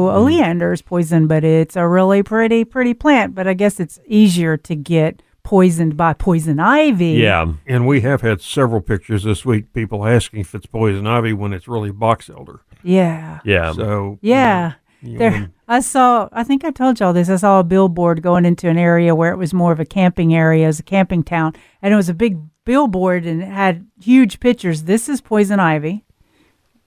Mm-hmm. 0.09 0.17
oleander 0.19 0.73
is 0.73 0.83
poison, 0.83 1.27
but 1.27 1.45
it's 1.45 1.77
a 1.77 1.87
really 1.87 2.23
pretty, 2.23 2.65
pretty 2.65 2.95
plant. 2.95 3.35
But 3.35 3.47
I 3.47 3.55
guess 3.55 3.79
it's 3.79 4.01
easier 4.07 4.57
to 4.57 4.75
get 4.75 5.23
poisoned 5.45 5.97
by 5.97 6.13
poison 6.13 6.59
ivy. 6.59 7.13
yeah. 7.23 7.47
And 7.69 7.87
we 7.87 8.01
have 8.01 8.21
had 8.23 8.41
several 8.41 8.81
pictures 8.81 9.23
this 9.23 9.45
week, 9.45 9.73
people 9.73 10.05
asking 10.07 10.41
if 10.41 10.55
it's 10.57 10.67
poison 10.67 11.07
ivy 11.07 11.33
when 11.35 11.53
it's 11.53 11.69
really 11.69 11.93
box 11.93 12.29
elder. 12.29 12.61
Yeah. 12.83 13.39
Yeah. 13.45 13.71
So 13.73 14.19
Yeah. 14.23 14.69
you 14.69 14.75
There, 15.07 15.31
know, 15.31 15.47
I 15.69 15.81
saw. 15.81 16.29
I 16.33 16.45
think 16.45 16.65
I 16.65 16.71
told 16.71 16.99
y'all 17.01 17.13
this. 17.13 17.29
I 17.29 17.37
saw 17.37 17.61
a 17.61 17.65
billboard 17.65 18.23
going 18.23 18.45
into 18.45 18.69
an 18.69 18.79
area 18.79 19.15
where 19.15 19.33
it 19.33 19.37
was 19.37 19.55
more 19.55 19.73
of 19.73 19.81
a 19.81 19.85
camping 19.85 20.35
area, 20.35 20.67
as 20.67 20.79
a 20.81 20.83
camping 20.83 21.23
town, 21.23 21.55
and 21.83 21.93
it 21.93 21.97
was 21.97 22.09
a 22.09 22.15
big 22.15 22.39
billboard 22.65 23.25
and 23.27 23.43
it 23.43 23.47
had 23.49 23.87
huge 24.01 24.41
pictures. 24.41 24.85
This 24.85 25.09
is 25.09 25.21
poison 25.21 25.61
ivy, 25.61 26.05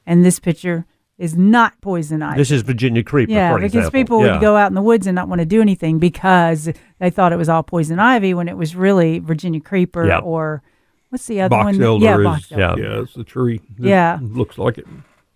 and 0.06 0.26
this 0.26 0.40
picture 0.40 0.86
is 1.18 1.36
not 1.38 1.80
poison 1.82 2.22
ivy. 2.22 2.38
This 2.38 2.52
is 2.52 2.62
Virginia 2.62 3.04
creeper. 3.04 3.32
yeah, 3.32 3.52
for 3.52 3.58
because 3.60 3.74
example. 3.88 3.92
people 3.92 4.26
Yeah. 4.26 4.32
would 4.34 4.42
go 4.42 4.56
out 4.56 4.68
in 4.72 4.74
the 4.76 4.82
woods 4.82 5.06
and 5.08 5.16
not 5.16 5.28
want 5.28 5.40
to 5.40 5.46
do 5.46 5.62
anything 5.62 6.00
because 6.00 6.70
they 7.00 7.10
thought 7.10 7.34
it 7.34 7.38
was 7.38 7.50
all 7.50 7.62
poison 7.64 8.00
ivy 8.00 8.34
when 8.34 8.48
it 8.48 8.56
was 8.58 8.76
really 8.76 9.20
Virginia 9.20 9.60
creeper 9.60 10.06
Yeah. 10.08 10.20
or 10.20 10.62
what's 11.10 11.26
the 11.28 11.42
other 11.42 11.50
box 11.50 11.66
one? 11.78 11.82
elder 11.84 12.06
yeah, 12.06 12.18
is 12.20 12.24
box 12.24 12.52
elder. 12.54 12.62
Yeah. 12.62 12.76
yeah, 12.96 13.02
it's 13.02 13.14
the 13.16 13.24
tree. 13.26 13.56
It 13.80 13.86
Yeah. 13.86 14.20
looks 14.22 14.58
like 14.58 14.78
it. 14.78 14.88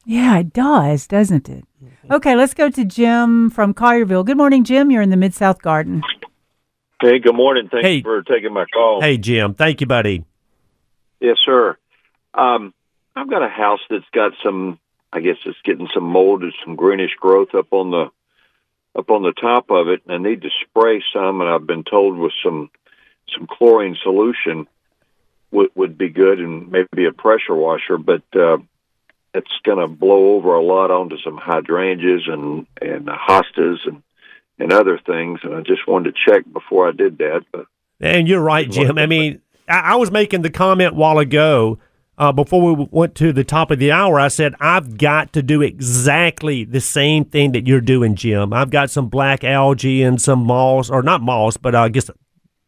Yeah, 0.06 0.40
it 0.40 0.54
does, 0.54 1.08
doesn't 1.08 1.50
it? 1.50 1.66
Mm-hmm. 1.84 2.12
Okay, 2.14 2.36
let's 2.36 2.54
go 2.54 2.70
to 2.70 2.84
Jim 2.86 3.50
from 3.50 3.74
Collierville. 3.74 4.26
Good 4.26 4.38
morning, 4.38 4.64
Jim. 4.64 4.92
You're 4.92 5.02
in 5.02 5.10
the 5.10 5.18
Mid 5.18 5.34
South 5.34 5.62
Garden. 5.62 6.04
Hey, 7.02 7.20
good 7.20 7.36
morning. 7.36 7.70
Thank 7.72 7.86
Hey. 7.86 7.96
you 7.98 8.04
for 8.04 8.22
taking 8.24 8.54
my 8.54 8.66
call. 8.74 9.02
Hey 9.02 9.18
Jim, 9.18 9.54
thank 9.54 9.82
you, 9.82 9.88
buddy. 9.88 10.24
Yes, 11.20 11.38
sir. 11.46 11.78
Um, 12.34 12.74
I've 13.16 13.30
got 13.30 13.44
a 13.44 13.50
house 13.50 13.82
that's 13.90 14.06
got 14.14 14.34
some. 14.44 14.80
I 15.12 15.20
guess 15.20 15.38
it's 15.46 15.58
getting 15.64 15.88
some 15.94 16.04
mold 16.06 16.42
and 16.44 16.54
some 16.66 16.76
greenish 16.76 17.14
growth 17.20 17.54
up 17.54 17.72
on 17.72 17.92
the 17.92 18.10
up 18.98 19.10
on 19.12 19.22
the 19.24 19.32
top 19.34 19.70
of 19.70 19.88
it, 19.90 20.02
and 20.08 20.14
I 20.14 20.30
need 20.30 20.42
to 20.42 20.50
spray 20.68 21.04
some. 21.14 21.40
And 21.42 21.50
I've 21.50 21.68
been 21.68 21.84
told 21.84 22.18
with 22.18 22.32
some 22.44 22.70
some 23.38 23.48
chlorine 23.48 23.96
solution 24.02 24.68
would 25.52 25.70
would 25.76 25.98
be 25.98 26.10
good, 26.10 26.40
and 26.40 26.72
maybe 26.72 27.06
a 27.06 27.12
pressure 27.12 27.54
washer. 27.56 27.98
But 27.98 28.24
uh, 28.34 28.58
it's 29.34 29.52
going 29.64 29.80
to 29.80 29.88
blow 29.88 30.36
over 30.36 30.54
a 30.56 30.62
lot 30.62 30.92
onto 30.92 31.18
some 31.24 31.38
hydrangeas 31.38 32.28
and 32.28 32.68
and 32.82 33.08
hostas 33.08 33.80
and 33.86 34.04
and 34.60 34.72
other 34.72 35.00
things. 35.00 35.40
And 35.44 35.56
I 35.56 35.62
just 35.62 35.88
wanted 35.88 36.14
to 36.14 36.32
check 36.32 36.44
before 36.52 36.88
I 36.88 36.92
did 36.92 37.18
that. 37.18 37.44
But 37.52 37.66
And 38.00 38.28
you're 38.28 38.42
right, 38.42 38.70
Jim. 38.70 38.98
I 38.98 39.06
mean, 39.06 39.42
I, 39.68 39.80
I 39.80 39.96
was 39.96 40.12
making 40.12 40.42
the 40.42 40.50
comment 40.50 40.96
while 40.96 41.20
ago 41.20 41.80
uh, 42.18 42.32
before 42.32 42.76
we 42.76 42.88
went 42.92 43.16
to 43.16 43.34
the 43.34 43.44
top 43.44 43.72
of 43.72 43.80
the 43.80 43.92
hour. 43.92 44.20
I 44.20 44.28
said 44.28 44.56
I've 44.60 44.98
got 44.98 45.34
to 45.34 45.42
do 45.42 45.62
exactly 45.62 46.64
the 46.64 46.82
same 46.82 47.26
thing 47.26 47.54
that 47.54 47.68
you're 47.68 47.82
doing, 47.82 48.16
Jim. 48.16 48.54
I've 48.54 48.70
got 48.70 48.92
some 48.92 49.10
black 49.10 49.44
algae 49.44 50.04
and 50.04 50.22
some 50.22 50.46
moss, 50.46 50.90
or 50.90 51.02
not 51.02 51.22
moss, 51.22 51.58
but 51.58 51.76
I 51.76 51.90
guess 51.90 52.10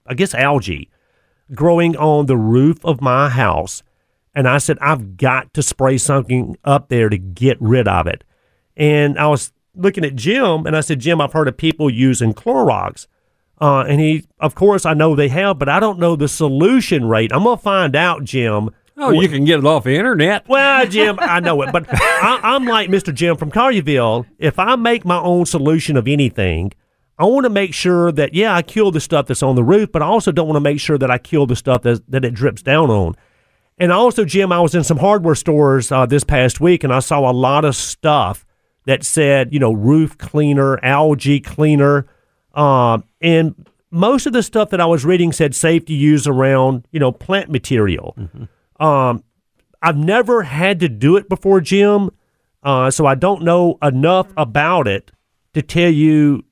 I 0.07 0.13
guess 0.13 0.33
algae 0.33 0.89
growing 1.53 1.95
on 1.95 2.25
the 2.25 2.37
roof 2.37 2.83
of 2.83 3.01
my 3.01 3.29
house. 3.29 3.83
And 4.35 4.47
I 4.47 4.57
said, 4.57 4.77
I've 4.81 5.15
got 5.17 5.53
to 5.53 5.63
spray 5.63 5.97
something 5.97 6.57
up 6.65 6.89
there 6.89 7.09
to 7.09 7.17
get 7.17 7.57
rid 7.61 7.87
of 7.87 8.05
it. 8.05 8.23
And 8.75 9.17
I 9.17 9.27
was 9.27 9.53
looking 9.73 10.03
at 10.03 10.15
Jim 10.15 10.65
and 10.65 10.75
I 10.75 10.81
said, 10.81 10.99
Jim, 10.99 11.21
I've 11.21 11.33
heard 11.33 11.47
of 11.47 11.57
people 11.57 11.89
using 11.89 12.33
Clorox. 12.33 13.07
Uh, 13.61 13.85
and 13.87 14.01
he, 14.01 14.25
of 14.39 14.53
course, 14.53 14.85
I 14.85 14.93
know 14.93 15.15
they 15.15 15.29
have, 15.29 15.57
but 15.57 15.69
I 15.69 15.79
don't 15.79 15.99
know 15.99 16.17
the 16.17 16.27
solution 16.27 17.05
rate. 17.05 17.31
I'm 17.31 17.43
going 17.43 17.57
to 17.57 17.63
find 17.63 17.95
out, 17.95 18.25
Jim. 18.25 18.69
Oh, 18.97 19.11
you 19.11 19.27
can 19.27 19.43
get 19.43 19.59
it 19.59 19.65
off 19.65 19.85
the 19.85 19.95
internet. 19.95 20.47
Well, 20.47 20.85
Jim, 20.89 21.17
I 21.19 21.39
know 21.39 21.61
it, 21.61 21.71
but 21.71 21.85
I, 21.89 22.39
I'm 22.43 22.65
like 22.65 22.89
Mr. 22.89 23.13
Jim 23.13 23.37
from 23.37 23.51
Collierville. 23.51 24.25
If 24.37 24.59
I 24.59 24.75
make 24.75 25.05
my 25.05 25.19
own 25.19 25.45
solution 25.45 25.95
of 25.97 26.07
anything, 26.07 26.73
I 27.17 27.25
want 27.25 27.45
to 27.45 27.49
make 27.49 27.73
sure 27.73 28.11
that 28.11 28.33
yeah, 28.33 28.53
I 28.53 28.61
kill 28.61 28.91
the 28.91 28.99
stuff 28.99 29.27
that's 29.27 29.43
on 29.43 29.55
the 29.55 29.63
roof, 29.63 29.91
but 29.91 30.01
I 30.01 30.05
also 30.05 30.31
don't 30.31 30.47
want 30.47 30.57
to 30.57 30.61
make 30.61 30.79
sure 30.79 30.97
that 30.97 31.11
I 31.11 31.17
kill 31.17 31.45
the 31.45 31.55
stuff 31.55 31.81
that 31.83 32.09
that 32.09 32.25
it 32.25 32.33
drips 32.33 32.61
down 32.61 32.89
on. 32.89 33.15
And 33.77 33.91
also, 33.91 34.23
Jim, 34.23 34.51
I 34.51 34.61
was 34.61 34.73
in 34.73 34.83
some 34.83 34.97
hardware 34.97 35.35
stores 35.35 35.91
uh, 35.91 36.05
this 36.05 36.23
past 36.23 36.61
week, 36.61 36.83
and 36.83 36.93
I 36.93 36.99
saw 36.99 37.29
a 37.29 37.33
lot 37.33 37.65
of 37.65 37.75
stuff 37.75 38.45
that 38.85 39.03
said, 39.03 39.53
you 39.53 39.59
know, 39.59 39.73
roof 39.73 40.17
cleaner, 40.17 40.79
algae 40.83 41.39
cleaner, 41.41 42.05
um, 42.53 43.03
and 43.21 43.67
most 43.91 44.25
of 44.27 44.33
the 44.33 44.43
stuff 44.43 44.69
that 44.69 44.79
I 44.79 44.85
was 44.85 45.03
reading 45.03 45.31
said 45.33 45.53
safe 45.55 45.85
to 45.85 45.93
use 45.93 46.25
around, 46.27 46.87
you 46.91 46.99
know, 46.99 47.11
plant 47.11 47.49
material. 47.49 48.15
Um, 48.79 49.23
I've 49.81 49.97
never 49.97 50.43
had 50.43 50.79
to 50.81 50.87
do 50.89 51.17
it 51.17 51.27
before, 51.27 51.59
Jim, 51.61 52.11
uh, 52.63 52.91
so 52.91 53.05
I 53.05 53.15
don't 53.15 53.43
know 53.43 53.77
enough 53.81 54.27
about 54.37 54.87
it 54.87 55.11
to 55.53 55.61
tell 55.61 55.89
you 55.91 56.43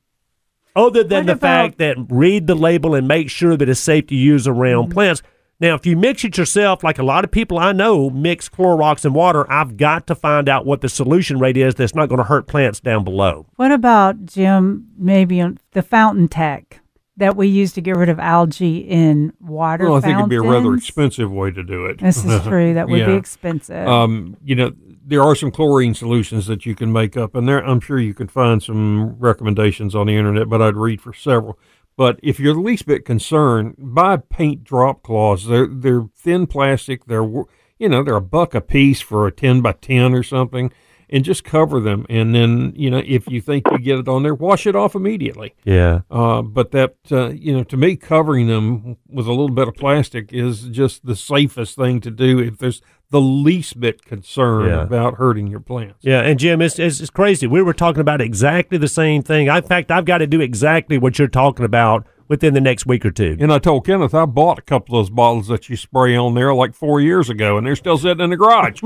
other 0.75 1.03
than 1.03 1.19
What 1.21 1.25
the 1.27 1.31
about- 1.33 1.41
fact 1.41 1.77
that 1.77 1.95
read 2.09 2.47
the 2.47 2.55
label 2.55 2.95
and 2.95 3.07
make 3.07 3.29
sure 3.29 3.55
that 3.55 3.69
it's 3.69 3.79
safe 3.79 4.07
to 4.07 4.15
use 4.15 4.45
around 4.47 4.85
Mm-hmm. 4.85 4.93
plants. 4.93 5.21
Now, 5.63 5.75
if 5.75 5.85
you 5.85 5.95
mix 5.95 6.25
it 6.25 6.37
yourself, 6.37 6.83
like 6.83 6.99
a 6.99 7.03
lot 7.03 7.23
of 7.23 7.31
people 7.31 7.57
I 7.57 7.71
know 7.71 8.09
mix 8.09 8.49
Clorox 8.49 9.05
and 9.05 9.15
water, 9.15 9.49
I've 9.49 9.77
got 9.77 10.07
to 10.07 10.15
find 10.15 10.49
out 10.49 10.65
what 10.65 10.81
the 10.81 10.89
solution 10.89 11.39
rate 11.39 11.55
is 11.55 11.75
that's 11.75 11.95
not 11.95 12.09
going 12.09 12.17
to 12.17 12.25
hurt 12.25 12.47
plants 12.47 12.81
down 12.81 13.05
below. 13.05 13.45
What 13.55 13.71
about 13.71 14.25
Jim? 14.25 14.89
Maybe 14.97 15.41
the 15.71 15.81
fountain 15.81 16.27
tech 16.27 16.81
that 17.15 17.37
we 17.37 17.47
use 17.47 17.71
to 17.73 17.81
get 17.81 17.95
rid 17.95 18.09
of 18.09 18.19
algae 18.19 18.79
in 18.79 19.31
water. 19.39 19.85
Well, 19.85 19.95
I 19.95 20.01
think 20.01 20.17
it'd 20.17 20.29
be 20.29 20.35
a 20.35 20.41
rather 20.41 20.73
expensive 20.73 21.31
way 21.31 21.51
to 21.51 21.63
do 21.63 21.85
it. 21.85 21.99
This 21.99 22.25
is 22.25 22.43
true. 22.43 22.73
That 22.73 22.89
would 22.89 23.05
be 23.05 23.13
expensive. 23.13 23.87
Um, 23.87 24.35
you 24.43 24.55
know, 24.55 24.73
there 25.05 25.23
are 25.23 25.33
some 25.33 25.49
chlorine 25.49 25.93
solutions 25.93 26.45
that 26.47 26.65
you 26.65 26.75
can 26.75 26.91
make 26.91 27.15
up, 27.15 27.35
and 27.35 27.47
there 27.47 27.65
I'm 27.65 27.79
sure 27.79 27.99
you 27.99 28.13
can 28.13 28.27
find 28.27 28.61
some 28.61 29.17
recommendations 29.17 29.95
on 29.95 30.07
the 30.07 30.17
internet. 30.17 30.49
But 30.49 30.61
I'd 30.61 30.75
read 30.75 30.99
for 30.99 31.13
several. 31.13 31.57
But 31.95 32.19
if 32.23 32.39
you're 32.39 32.55
the 32.55 32.59
least 32.59 32.85
bit 32.85 33.05
concerned, 33.05 33.75
buy 33.77 34.17
paint 34.17 34.63
drop 34.63 35.03
cloths. 35.03 35.45
They're 35.45 35.67
they're 35.67 36.07
thin 36.15 36.47
plastic. 36.47 37.05
They're 37.05 37.23
you 37.23 37.89
know 37.89 38.03
they're 38.03 38.15
a 38.15 38.21
buck 38.21 38.55
a 38.55 38.61
piece 38.61 39.01
for 39.01 39.27
a 39.27 39.31
ten 39.31 39.61
by 39.61 39.73
ten 39.73 40.13
or 40.13 40.23
something, 40.23 40.71
and 41.09 41.23
just 41.23 41.43
cover 41.43 41.79
them. 41.79 42.05
And 42.09 42.33
then 42.33 42.73
you 42.75 42.89
know 42.89 43.03
if 43.05 43.27
you 43.27 43.41
think 43.41 43.69
you 43.69 43.77
get 43.77 43.99
it 43.99 44.07
on 44.07 44.23
there, 44.23 44.33
wash 44.33 44.65
it 44.65 44.75
off 44.75 44.95
immediately. 44.95 45.53
Yeah. 45.63 46.01
Uh, 46.09 46.41
but 46.41 46.71
that 46.71 46.95
uh, 47.11 47.29
you 47.29 47.53
know, 47.53 47.63
to 47.65 47.77
me, 47.77 47.95
covering 47.95 48.47
them 48.47 48.97
with 49.07 49.27
a 49.27 49.31
little 49.31 49.49
bit 49.49 49.67
of 49.67 49.75
plastic 49.75 50.33
is 50.33 50.63
just 50.69 51.05
the 51.05 51.15
safest 51.15 51.75
thing 51.75 52.01
to 52.01 52.09
do 52.09 52.39
if 52.39 52.57
there's 52.57 52.81
the 53.13 53.21
least 53.21 53.79
bit 53.79 54.03
concerned 54.03 54.69
Yeah. 54.71 54.81
about 54.81 55.15
hurting 55.15 55.47
your 55.47 55.59
plants. 55.59 55.99
Yeah, 56.01 56.19
and 56.21 56.37
Jim, 56.39 56.61
it's, 56.61 56.77
it's, 56.79 56.99
it's 56.99 57.09
crazy. 57.11 57.45
We 57.47 57.61
were 57.61 57.73
talking 57.73 58.01
about 58.01 58.19
exactly 58.21 58.77
the 58.79 58.87
same 58.87 59.21
thing. 59.21 59.49
I, 59.49 59.57
in 59.57 59.63
fact, 59.63 59.91
I've 59.91 60.03
got 60.05 60.17
to 60.17 60.27
do 60.27 60.41
exactly 60.41 60.97
what 60.97 61.19
you're 61.19 61.27
talking 61.27 61.63
about 61.63 62.05
within 62.27 62.55
the 62.55 62.61
next 62.61 62.87
week 62.87 63.05
or 63.05 63.11
two. 63.11 63.37
And 63.39 63.53
I 63.53 63.59
told 63.59 63.85
Kenneth 63.85 64.15
I 64.15 64.25
bought 64.25 64.57
a 64.57 64.63
couple 64.63 64.97
of 64.97 65.05
those 65.05 65.09
bottles 65.11 65.47
that 65.49 65.69
you 65.69 65.77
spray 65.77 66.15
on 66.15 66.33
there 66.33 66.53
like 66.55 66.73
four 66.73 66.99
years 66.99 67.29
ago, 67.29 67.57
and 67.57 67.67
they're 67.67 67.75
still 67.75 67.97
sitting 67.99 68.23
in 68.23 68.31
the 68.31 68.37
garage. 68.37 68.81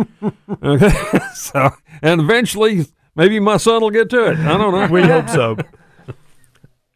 okay, 0.62 0.90
so 1.34 1.70
and 2.02 2.20
eventually 2.20 2.86
maybe 3.16 3.40
my 3.40 3.56
son 3.58 3.82
will 3.82 3.92
get 3.92 4.10
to 4.10 4.26
it. 4.32 4.38
I 4.40 4.58
don't 4.58 4.74
know. 4.74 4.88
We 4.94 5.04
hope 5.04 5.30
so. 5.30 5.56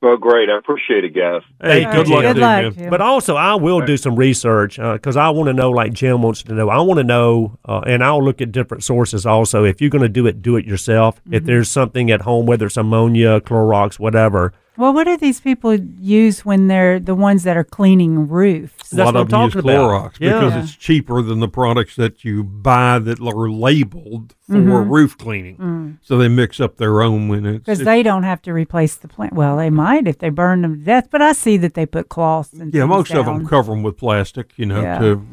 Well, 0.01 0.17
great. 0.17 0.49
I 0.49 0.57
appreciate 0.57 1.03
it, 1.03 1.09
guys. 1.09 1.43
Hey, 1.61 1.85
All 1.85 1.91
good 1.93 2.07
right, 2.07 2.07
luck, 2.07 2.21
Good 2.23 2.33
to 2.33 2.39
you, 2.39 2.45
luck. 2.45 2.63
man. 2.63 2.73
Jim. 2.73 2.89
But 2.89 3.01
also, 3.01 3.35
I 3.35 3.53
will 3.53 3.81
do 3.81 3.97
some 3.97 4.15
research 4.15 4.77
because 4.77 5.15
I 5.15 5.29
want 5.29 5.47
to 5.47 5.53
know, 5.53 5.69
like 5.69 5.93
Jim 5.93 6.23
wants 6.23 6.41
to 6.43 6.53
know. 6.55 6.69
I 6.69 6.79
want 6.81 6.97
to 6.97 7.03
know, 7.03 7.59
uh, 7.65 7.81
and 7.85 8.03
I'll 8.03 8.23
look 8.23 8.41
at 8.41 8.51
different 8.51 8.83
sources 8.83 9.27
also. 9.27 9.63
If 9.63 9.79
you're 9.79 9.91
going 9.91 10.01
to 10.01 10.09
do 10.09 10.25
it, 10.25 10.41
do 10.41 10.55
it 10.55 10.65
yourself. 10.65 11.21
If 11.29 11.43
there's 11.45 11.69
something 11.69 12.09
at 12.09 12.21
home, 12.21 12.47
whether 12.47 12.65
it's 12.65 12.77
ammonia, 12.77 13.41
Clorox, 13.41 13.99
whatever, 13.99 14.53
well, 14.77 14.93
what 14.93 15.03
do 15.03 15.17
these 15.17 15.39
people 15.41 15.73
use 15.75 16.45
when 16.45 16.67
they're 16.67 16.99
the 16.99 17.13
ones 17.15 17.43
that 17.43 17.57
are 17.57 17.63
cleaning 17.63 18.27
roofs? 18.27 18.89
That's 18.89 18.93
a 18.93 19.05
lot 19.05 19.13
what 19.13 19.21
of 19.21 19.29
them 19.29 19.41
use 19.43 19.53
talking 19.53 19.69
about. 19.69 19.89
Clorox 19.91 20.19
because 20.19 20.53
Yeah. 20.53 20.63
it's 20.63 20.75
cheaper 20.75 21.21
than 21.21 21.39
the 21.39 21.47
products 21.47 21.95
that 21.97 22.23
you 22.23 22.43
buy 22.43 22.99
that 22.99 23.19
are 23.19 23.49
labeled 23.49 24.33
for 24.47 24.55
Mm-hmm. 24.55 24.89
roof 24.89 25.17
cleaning. 25.17 25.97
So 26.01 26.17
they 26.17 26.27
mix 26.27 26.59
up 26.59 26.77
their 26.77 27.01
own 27.01 27.27
when 27.27 27.45
it's, 27.45 27.59
Because 27.65 27.79
they 27.79 28.01
don't 28.03 28.23
have 28.23 28.41
to 28.43 28.53
replace 28.53 28.95
the 28.95 29.07
plant. 29.07 29.33
Well, 29.33 29.57
they 29.57 29.69
might 29.69 30.07
if 30.07 30.17
they 30.19 30.29
burn 30.29 30.61
them 30.61 30.79
to 30.79 30.83
death, 30.85 31.07
but 31.11 31.21
I 31.21 31.33
see 31.33 31.57
that 31.57 31.73
they 31.73 31.85
put 31.85 32.09
cloths 32.09 32.53
and 32.53 32.73
yeah, 32.73 32.81
things 32.81 32.89
most 32.89 33.11
of 33.13 33.25
them 33.25 33.45
cover 33.47 33.71
them 33.71 33.83
with 33.83 33.97
plastic, 33.97 34.51
you 34.57 34.65
know, 34.65 34.81
Yeah. 34.81 34.99
to 34.99 35.25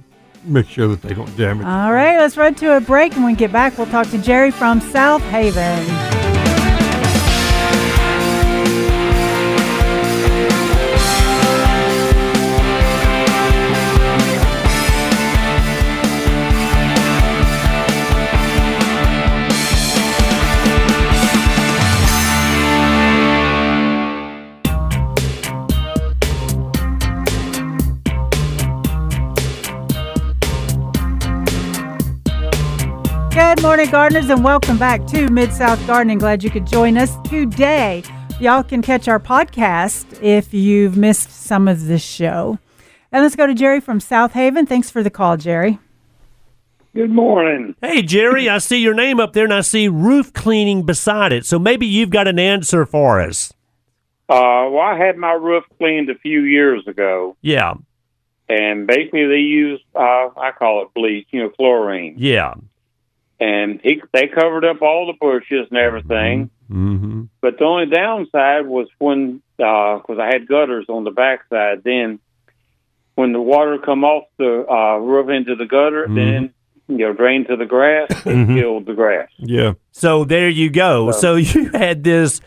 make 0.45 0.69
sure 0.69 0.89
that 0.89 1.03
they 1.03 1.15
don't 1.15 1.37
damage. 1.37 1.67
All 1.67 1.93
right, 1.93 2.17
let's 2.19 2.37
run 2.37 2.55
to 2.57 2.77
a 2.77 2.81
break. 2.81 3.15
and 3.15 3.25
When 3.25 3.33
we 3.33 3.37
get 3.37 3.51
back, 3.53 3.77
we'll 3.79 3.87
talk 3.89 4.09
to 4.11 4.19
Jerry 4.19 4.51
from 4.51 4.81
South 4.81 5.23
Haven. 5.31 6.28
Good 33.39 33.63
morning, 33.63 33.89
gardeners, 33.89 34.31
and 34.31 34.43
welcome 34.43 34.79
back 34.79 35.07
to 35.07 35.29
Mid 35.29 35.53
South 35.53 35.85
Gardening. 35.87 36.19
Glad 36.19 36.43
you 36.43 36.51
could 36.51 36.67
join 36.67 36.99
us 36.99 37.17
today. 37.29 38.03
Y'all 38.41 38.65
can 38.65 38.83
catch 38.83 39.07
our 39.07 39.21
podcast 39.21 40.21
if 40.21 40.53
you've 40.53 40.97
missed 40.97 41.31
some 41.31 41.69
of 41.69 41.87
this 41.87 42.03
show. 42.03 42.59
And 43.13 43.23
let's 43.23 43.37
go 43.37 43.47
to 43.47 43.55
Jerry 43.55 43.79
from 43.79 44.01
South 44.01 44.33
Haven. 44.33 44.67
Thanks 44.67 44.91
for 44.91 45.05
the 45.05 45.09
call, 45.11 45.37
Jerry. 45.37 45.79
Good 46.97 47.11
morning. 47.13 47.77
Hey, 47.81 48.03
Jerry, 48.03 48.49
I 48.49 48.59
see 48.59 48.79
your 48.79 48.95
name 48.95 49.21
up 49.21 49.35
there 49.35 49.45
and 49.45 49.55
I 49.55 49.61
see 49.61 49.87
roof 49.87 50.33
cleaning 50.33 50.83
beside 50.83 51.33
it. 51.33 51.47
So 51.47 51.61
maybe 51.61 51.87
you've 51.87 52.11
got 52.11 52.27
an 52.27 52.41
answer 52.41 52.85
for 52.85 53.21
us. 53.21 53.53
Uh, 54.29 54.67
well, 54.69 54.81
I 54.81 54.99
had 54.99 55.17
my 55.17 55.33
roof 55.33 55.63
cleaned 55.79 56.11
a 56.11 56.19
few 56.19 56.43
years 56.43 56.87
ago, 56.89 57.37
Yeah. 57.41 57.75
and 58.49 58.87
basically 58.89 59.27
they 59.27 59.37
use 59.39 59.81
uh, 59.95 60.29
I 60.37 60.51
call 60.59 60.83
it 60.83 60.89
bleach, 60.93 61.29
you 61.31 61.45
know, 61.45 61.51
chlorine, 61.51 62.17
Yeah. 62.19 62.55
And 63.41 63.81
he 63.83 64.03
they 64.13 64.27
covered 64.29 64.65
up 64.65 64.83
all 64.83 65.07
the 65.07 65.19
bushes 65.19 65.69
and 65.71 65.79
everything. 65.79 66.51
Mm-hmm. 66.71 67.25
But 67.41 67.59
the 67.59 67.65
only 67.65 67.87
downside 67.87 68.67
was 68.67 68.89
when 68.99 69.43
because 69.57 70.19
I 70.21 70.27
had 70.27 70.49
gutters 70.49 70.87
on 70.89 71.05
the 71.05 71.11
backside. 71.11 71.83
Then 71.85 72.21
when 73.15 73.33
the 73.33 73.41
water 73.41 73.79
come 73.79 74.05
off 74.05 74.25
the 74.39 74.67
uh, 74.69 74.99
roof 74.99 75.29
into 75.31 75.55
the 75.57 75.67
gutter, 75.67 76.07
then 76.09 76.53
you 76.89 76.99
know 76.99 77.13
drain 77.13 77.47
to 77.47 77.57
the 77.57 77.67
grass, 77.67 78.11
it 78.11 78.47
killed 78.49 78.87
the 78.87 78.95
grass. 78.95 79.29
yeah. 79.39 79.75
So 79.93 80.25
there 80.25 80.49
you 80.49 80.71
go. 80.71 81.11
So 81.13 81.37
you 81.37 81.71
had 81.71 82.05
this 82.05 82.41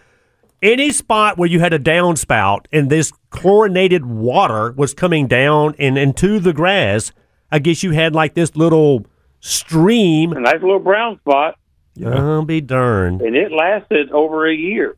any 0.62 0.92
spot 0.92 1.38
where 1.38 1.50
you 1.50 1.60
had 1.60 1.74
a 1.74 1.80
downspout 1.80 2.66
and 2.72 2.90
this 2.90 3.12
chlorinated 3.32 4.06
water 4.06 4.74
was 4.74 4.94
coming 4.94 5.28
down 5.28 5.76
and 5.80 5.98
into 5.98 6.40
the 6.40 6.54
grass. 6.54 7.12
I 7.52 7.60
guess 7.60 7.84
you 7.84 7.92
had 7.92 8.14
like 8.14 8.34
this 8.36 8.56
little 8.56 9.06
stream. 9.42 10.32
A 10.32 10.40
nice 10.40 10.62
little 10.62 10.80
brown 10.80 11.20
spot, 11.20 11.58
I'll 12.06 12.46
be 12.46 12.62
darned. 12.62 13.22
and 13.22 13.36
it 13.36 13.52
lasted 13.52 14.12
over 14.12 14.48
a 14.50 14.56
year. 14.56 14.96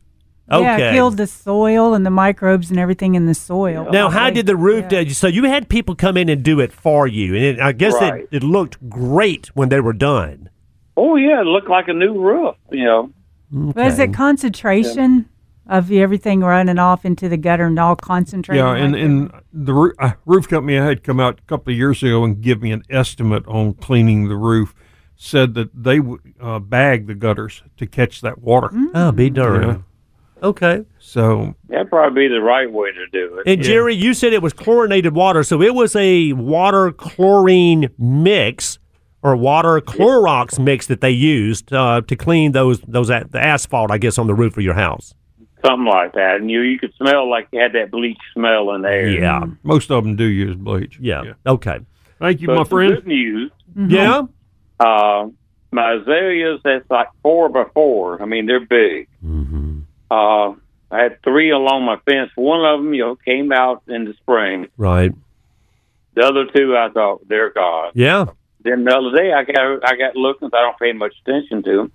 Okay. 0.52 0.62
Yeah, 0.62 0.76
it 0.76 0.92
killed 0.92 1.16
the 1.16 1.26
soil 1.26 1.94
and 1.94 2.04
the 2.04 2.10
microbes 2.10 2.68
and 2.70 2.78
everything 2.78 3.14
in 3.14 3.24
the 3.24 3.32
soil. 3.34 3.88
Now, 3.90 4.10
how 4.10 4.28
did 4.28 4.44
the 4.44 4.56
roof? 4.56 4.88
do- 4.88 5.08
So 5.10 5.26
you 5.26 5.44
had 5.44 5.70
people 5.70 5.94
come 5.94 6.18
in 6.18 6.28
and 6.28 6.42
do 6.42 6.60
it 6.60 6.70
for 6.70 7.06
you, 7.06 7.34
and 7.34 7.42
it, 7.44 7.60
I 7.60 7.72
guess 7.72 7.94
Right. 7.94 8.24
it, 8.30 8.36
it 8.36 8.42
looked 8.42 8.90
great 8.90 9.46
when 9.54 9.70
they 9.70 9.80
were 9.80 9.94
done. 9.94 10.50
Oh 10.98 11.16
yeah, 11.16 11.40
it 11.40 11.44
looked 11.46 11.70
like 11.70 11.88
a 11.88 11.94
new 11.94 12.20
roof. 12.20 12.56
You 12.70 12.84
know. 12.84 13.10
Was 13.50 13.98
it 13.98 14.12
concentration 14.12 15.28
of 15.66 15.90
everything 15.90 16.40
running 16.40 16.78
off 16.78 17.04
into 17.04 17.28
the 17.28 17.36
gutter 17.36 17.66
and 17.66 17.78
all 17.78 17.96
concentrated? 17.96 18.64
Yeah, 18.64 18.74
and, 18.74 18.92
like 18.92 19.02
and 19.02 19.32
the 19.52 19.72
roo- 19.72 19.94
uh, 19.98 20.12
roof 20.26 20.48
company 20.48 20.78
I 20.78 20.86
had 20.86 21.02
come 21.02 21.20
out 21.20 21.40
a 21.40 21.42
couple 21.42 21.72
of 21.72 21.78
years 21.78 22.02
ago 22.02 22.24
and 22.24 22.40
give 22.40 22.62
me 22.62 22.72
an 22.72 22.82
estimate 22.90 23.46
on 23.46 23.74
cleaning 23.74 24.28
the 24.28 24.36
roof. 24.36 24.74
Said 25.16 25.54
that 25.54 25.70
they 25.72 26.00
would 26.00 26.20
uh, 26.40 26.58
bag 26.58 27.06
the 27.06 27.14
gutters 27.14 27.62
to 27.76 27.86
catch 27.86 28.20
that 28.22 28.38
water. 28.42 28.68
Oh, 28.94 29.12
be 29.12 29.30
darned. 29.30 29.84
Yeah. 30.42 30.46
Okay. 30.48 30.84
So 30.98 31.54
That'd 31.68 31.88
probably 31.88 32.24
be 32.24 32.34
the 32.34 32.42
right 32.42 32.70
way 32.70 32.90
to 32.90 33.06
do 33.06 33.38
it. 33.38 33.50
And 33.50 33.62
Jerry, 33.62 33.94
you 33.94 34.12
said 34.12 34.32
it 34.32 34.42
was 34.42 34.52
chlorinated 34.52 35.14
water, 35.14 35.44
so 35.44 35.62
it 35.62 35.74
was 35.74 35.94
a 35.94 36.32
water 36.32 36.90
chlorine 36.90 37.90
mix 37.96 38.78
or 39.22 39.34
water 39.34 39.80
Clorox 39.80 40.58
mix 40.58 40.86
that 40.86 41.00
they 41.00 41.10
used 41.10 41.72
uh, 41.72 42.02
to 42.02 42.14
clean 42.14 42.52
those 42.52 42.80
those 42.80 43.08
the 43.08 43.28
asphalt, 43.34 43.90
I 43.90 43.98
guess, 43.98 44.18
on 44.18 44.26
the 44.26 44.34
roof 44.34 44.56
of 44.58 44.62
your 44.62 44.74
house. 44.74 45.14
Something 45.64 45.86
like 45.86 46.12
that. 46.12 46.36
And 46.36 46.50
you 46.50 46.60
you 46.60 46.78
could 46.78 46.92
smell 46.94 47.28
like 47.28 47.48
you 47.52 47.60
had 47.60 47.72
that 47.72 47.90
bleach 47.90 48.18
smell 48.34 48.72
in 48.72 48.82
there. 48.82 49.08
Yeah. 49.08 49.44
most 49.62 49.90
of 49.90 50.04
them 50.04 50.16
do 50.16 50.24
use 50.24 50.56
bleach. 50.56 50.98
Yeah. 51.00 51.34
Okay. 51.46 51.80
Thank 52.18 52.40
you, 52.40 52.48
But 52.48 52.54
my 52.54 52.62
some 52.62 52.68
friend. 52.68 52.94
Good 52.94 53.06
news. 53.06 53.50
Yeah. 53.76 54.22
Uh, 54.78 55.28
my 55.72 55.94
azaleas, 55.94 56.60
that's 56.64 56.88
like 56.90 57.08
four 57.22 57.48
by 57.48 57.64
four. 57.74 58.22
I 58.22 58.26
mean, 58.26 58.46
they're 58.46 58.60
big. 58.60 59.08
Mm-hmm. 59.24 59.80
Uh, 60.10 60.50
I 60.90 61.02
had 61.02 61.22
three 61.22 61.50
along 61.50 61.84
my 61.84 61.96
fence. 62.04 62.30
One 62.36 62.64
of 62.64 62.80
them, 62.80 62.94
you 62.94 63.02
know, 63.04 63.16
came 63.16 63.50
out 63.50 63.82
in 63.88 64.04
the 64.04 64.14
spring. 64.14 64.68
Right. 64.76 65.12
The 66.14 66.22
other 66.22 66.44
two, 66.54 66.76
I 66.76 66.90
thought 66.90 67.26
they're 67.28 67.50
gone. 67.50 67.90
Yeah. 67.94 68.26
Then 68.60 68.84
the 68.84 68.96
other 68.96 69.16
day, 69.16 69.32
I 69.32 69.42
got 69.44 69.84
I 69.84 69.96
got 69.96 70.14
looking. 70.16 70.48
I 70.52 70.60
don't 70.60 70.78
pay 70.78 70.92
much 70.92 71.14
attention 71.26 71.62
to 71.64 71.76
them. 71.76 71.92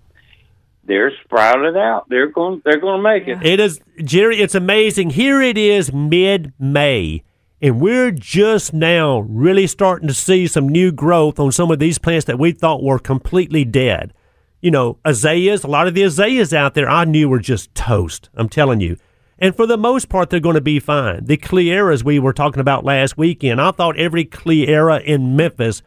They're 0.90 1.12
sprouted 1.24 1.78
out. 1.78 2.10
They're 2.10 2.32
going. 2.32 2.64
They're 2.66 2.80
going 2.80 2.98
to 2.98 3.04
make 3.04 3.28
it. 3.28 3.46
It 3.46 3.60
is, 3.60 3.80
Jerry, 4.04 4.42
it's 4.42 4.56
amazing. 4.56 5.12
Here 5.12 5.40
it 5.40 5.56
is 5.56 5.94
mid 5.94 6.52
May, 6.58 7.22
and 7.62 7.80
we're 7.80 8.10
just 8.10 8.74
now 8.74 9.20
really 9.20 9.68
starting 9.68 10.08
to 10.08 10.16
see 10.16 10.48
some 10.48 10.68
new 10.68 10.92
growth 10.92 11.40
on 11.40 11.52
some 11.52 11.70
of 11.70 11.78
these 11.78 12.00
plants 12.00 12.26
that 12.26 12.40
we 12.40 12.54
thought 12.54 12.82
were 12.82 12.98
completely 12.98 13.64
dead. 13.64 14.16
You 14.62 14.72
know, 14.72 14.98
azaleas, 15.06 15.64
a 15.64 15.68
lot 15.68 15.88
of 15.88 15.94
the 15.94 16.02
azaleas 16.02 16.56
out 16.56 16.74
there 16.74 16.90
I 16.90 17.06
knew 17.06 17.30
were 17.30 17.38
just 17.38 17.74
toast. 17.76 18.32
I'm 18.34 18.50
telling 18.50 18.82
you. 18.82 18.98
And 19.38 19.56
for 19.56 19.68
the 19.68 19.78
most 19.78 20.10
part, 20.10 20.32
they're 20.32 20.40
going 20.40 20.56
to 20.56 20.62
be 20.62 20.80
fine. 20.80 21.24
The 21.24 21.38
Cleyeras 21.38 22.04
we 22.04 22.18
were 22.18 22.34
talking 22.34 22.60
about 22.62 22.84
last 22.84 23.16
weekend, 23.16 23.62
I 23.62 23.70
thought 23.70 23.96
every 23.96 24.26
Cleyera 24.26 25.04
in 25.04 25.36
Memphis 25.36 25.84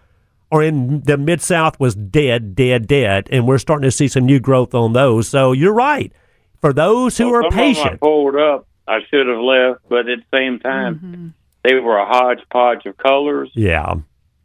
or 0.52 0.62
in 0.62 1.00
the 1.00 1.16
Mid 1.16 1.40
South 1.40 1.80
was 1.80 1.94
dead, 1.94 2.54
dead, 2.54 2.86
dead. 2.86 3.28
And 3.32 3.48
we're 3.48 3.58
starting 3.58 3.84
to 3.84 3.90
see 3.90 4.06
some 4.06 4.26
new 4.26 4.38
growth 4.38 4.74
on 4.74 4.92
those. 4.92 5.26
So 5.28 5.52
you're 5.52 5.72
right. 5.72 6.12
For 6.60 6.72
those 6.72 7.16
who 7.18 7.30
Well, 7.30 7.36
are 7.36 7.42
some 7.42 7.46
of 7.48 7.52
'em 7.54 7.58
I 7.58 7.62
patient, 7.74 8.00
pulled 8.00 8.36
up. 8.36 8.66
I 8.86 8.98
should 9.10 9.26
have 9.26 9.38
left, 9.38 9.80
but 9.88 10.08
at 10.08 10.18
the 10.18 10.36
same 10.36 10.58
time, 10.60 10.94
mm-hmm. 10.96 11.26
they 11.64 11.74
were 11.80 11.96
a 11.96 12.04
hodgepodge 12.06 12.84
of 12.86 12.96
colors. 12.98 13.50
yeah, 13.54 13.94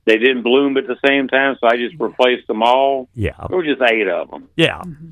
They 0.05 0.17
didn't 0.17 0.43
bloom 0.43 0.77
at 0.77 0.87
the 0.87 0.95
same 1.05 1.27
time, 1.27 1.57
so 1.59 1.67
I 1.67 1.75
just 1.75 1.95
replaced 1.99 2.47
them 2.47 2.63
all. 2.63 3.09
yeah, 3.13 3.33
There 3.49 3.57
were 3.57 3.63
just 3.63 3.81
eight 3.81 4.07
of 4.07 4.31
them, 4.31 4.47
yeah. 4.55 4.77
Mm-hmm. 4.79 5.09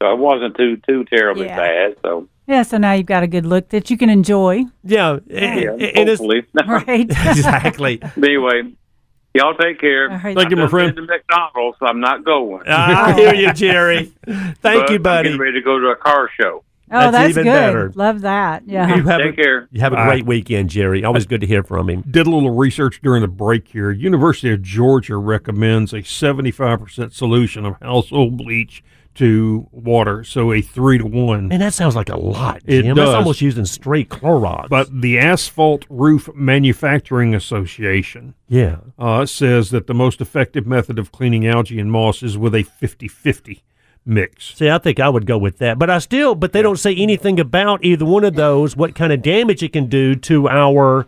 so 0.00 0.12
it 0.12 0.18
wasn't 0.18 0.56
too 0.56 0.78
too 0.88 1.04
terribly 1.04 1.46
Yeah. 1.46 1.56
bad. 1.56 1.96
So 2.02 2.28
Yeah, 2.46 2.62
so 2.62 2.76
now 2.78 2.92
you've 2.92 3.06
got 3.06 3.22
a 3.22 3.26
good 3.28 3.46
look 3.46 3.68
that 3.70 3.90
you 3.90 3.96
can 3.98 4.08
enjoy, 4.10 4.64
Yeah, 4.84 5.18
and- 5.28 5.60
yeah, 5.60 5.70
and 5.72 6.08
it's- 6.08 6.18
hopefully. 6.18 6.44
right? 6.66 7.08
exactly. 7.26 8.00
Anyway, 8.16 8.72
y'all 9.34 9.54
take 9.54 9.80
care. 9.80 10.10
All 10.10 10.18
right. 10.18 10.36
Thank 10.36 10.50
you, 10.50 10.56
my 10.56 10.66
friend. 10.68 10.94
been 10.94 11.06
to 11.06 11.12
McDonald's, 11.12 11.78
so 11.78 11.86
I'm 11.86 12.00
not 12.00 12.24
going. 12.24 12.62
I 12.66 13.12
hear 13.16 13.34
you, 13.34 13.52
Jerry. 13.52 14.12
Thank 14.26 14.60
But 14.62 14.90
you, 14.90 14.96
I'm 14.96 15.02
buddy. 15.02 15.28
getting 15.28 15.40
ready 15.40 15.52
to 15.54 15.62
go 15.62 15.78
to 15.78 15.88
a 15.88 15.96
car 15.96 16.30
show. 16.40 16.64
Oh, 16.94 16.98
That's 17.10 17.12
that's, 17.12 17.30
even 17.30 17.44
good. 17.44 17.50
better. 17.52 17.92
Love 17.94 18.20
that. 18.20 18.64
Yeah. 18.66 18.94
You 18.96 19.02
have, 19.04 19.20
Take 19.22 19.38
a, 19.38 19.42
care. 19.42 19.68
you 19.70 19.80
have 19.80 19.94
a 19.94 19.96
Bye. 19.96 20.04
great 20.08 20.26
weekend, 20.26 20.68
Jerry. 20.68 21.02
Always 21.04 21.24
good 21.24 21.40
to 21.40 21.46
hear 21.46 21.62
from 21.62 21.88
him. 21.88 22.02
Did 22.02 22.26
a 22.26 22.30
little 22.30 22.50
research 22.54 23.00
during 23.02 23.22
the 23.22 23.28
break 23.28 23.68
here. 23.68 23.90
University 23.90 24.52
of 24.52 24.60
Georgia 24.60 25.16
recommends 25.16 25.94
a 25.94 25.98
75% 26.02 27.14
solution 27.14 27.64
of 27.64 27.76
household 27.80 28.36
bleach 28.36 28.84
to 29.14 29.68
water, 29.70 30.24
so 30.24 30.52
a 30.52 30.60
three 30.60 30.98
to 30.98 31.06
one. 31.06 31.52
And 31.52 31.60
that 31.62 31.74
sounds 31.74 31.94
like 31.96 32.08
a 32.08 32.16
lot. 32.16 32.62
It 32.64 32.82
Jim. 32.82 32.96
does. 32.96 33.08
That's 33.08 33.16
almost 33.16 33.40
using 33.40 33.64
straight 33.64 34.08
Clorox. 34.08 34.68
But 34.68 34.88
the 35.00 35.18
Asphalt 35.18 35.84
Roof 35.88 36.28
Manufacturing 36.34 37.34
Association 37.34 38.34
yeah, 38.48 38.78
uh, 38.98 39.26
says 39.26 39.70
that 39.70 39.86
the 39.86 39.94
most 39.94 40.20
effective 40.20 40.66
method 40.66 40.98
of 40.98 41.12
cleaning 41.12 41.46
algae 41.46 41.78
and 41.78 41.90
moss 41.90 42.22
is 42.22 42.38
with 42.38 42.54
a 42.54 42.62
50 42.62 43.08
50 43.08 43.62
mix. 44.04 44.54
see, 44.56 44.68
I 44.68 44.78
think 44.78 44.98
I 45.00 45.08
would 45.08 45.26
go 45.26 45.38
with 45.38 45.58
that. 45.58 45.78
But 45.78 45.90
I 45.90 45.98
still, 45.98 46.34
but 46.34 46.52
they 46.52 46.62
don't 46.62 46.78
say 46.78 46.94
anything 46.94 47.38
about 47.38 47.84
either 47.84 48.04
one 48.04 48.24
of 48.24 48.34
those. 48.34 48.76
What 48.76 48.94
kind 48.94 49.12
of 49.12 49.22
damage 49.22 49.62
it 49.62 49.72
can 49.72 49.86
do 49.86 50.14
to 50.16 50.48
our 50.48 51.06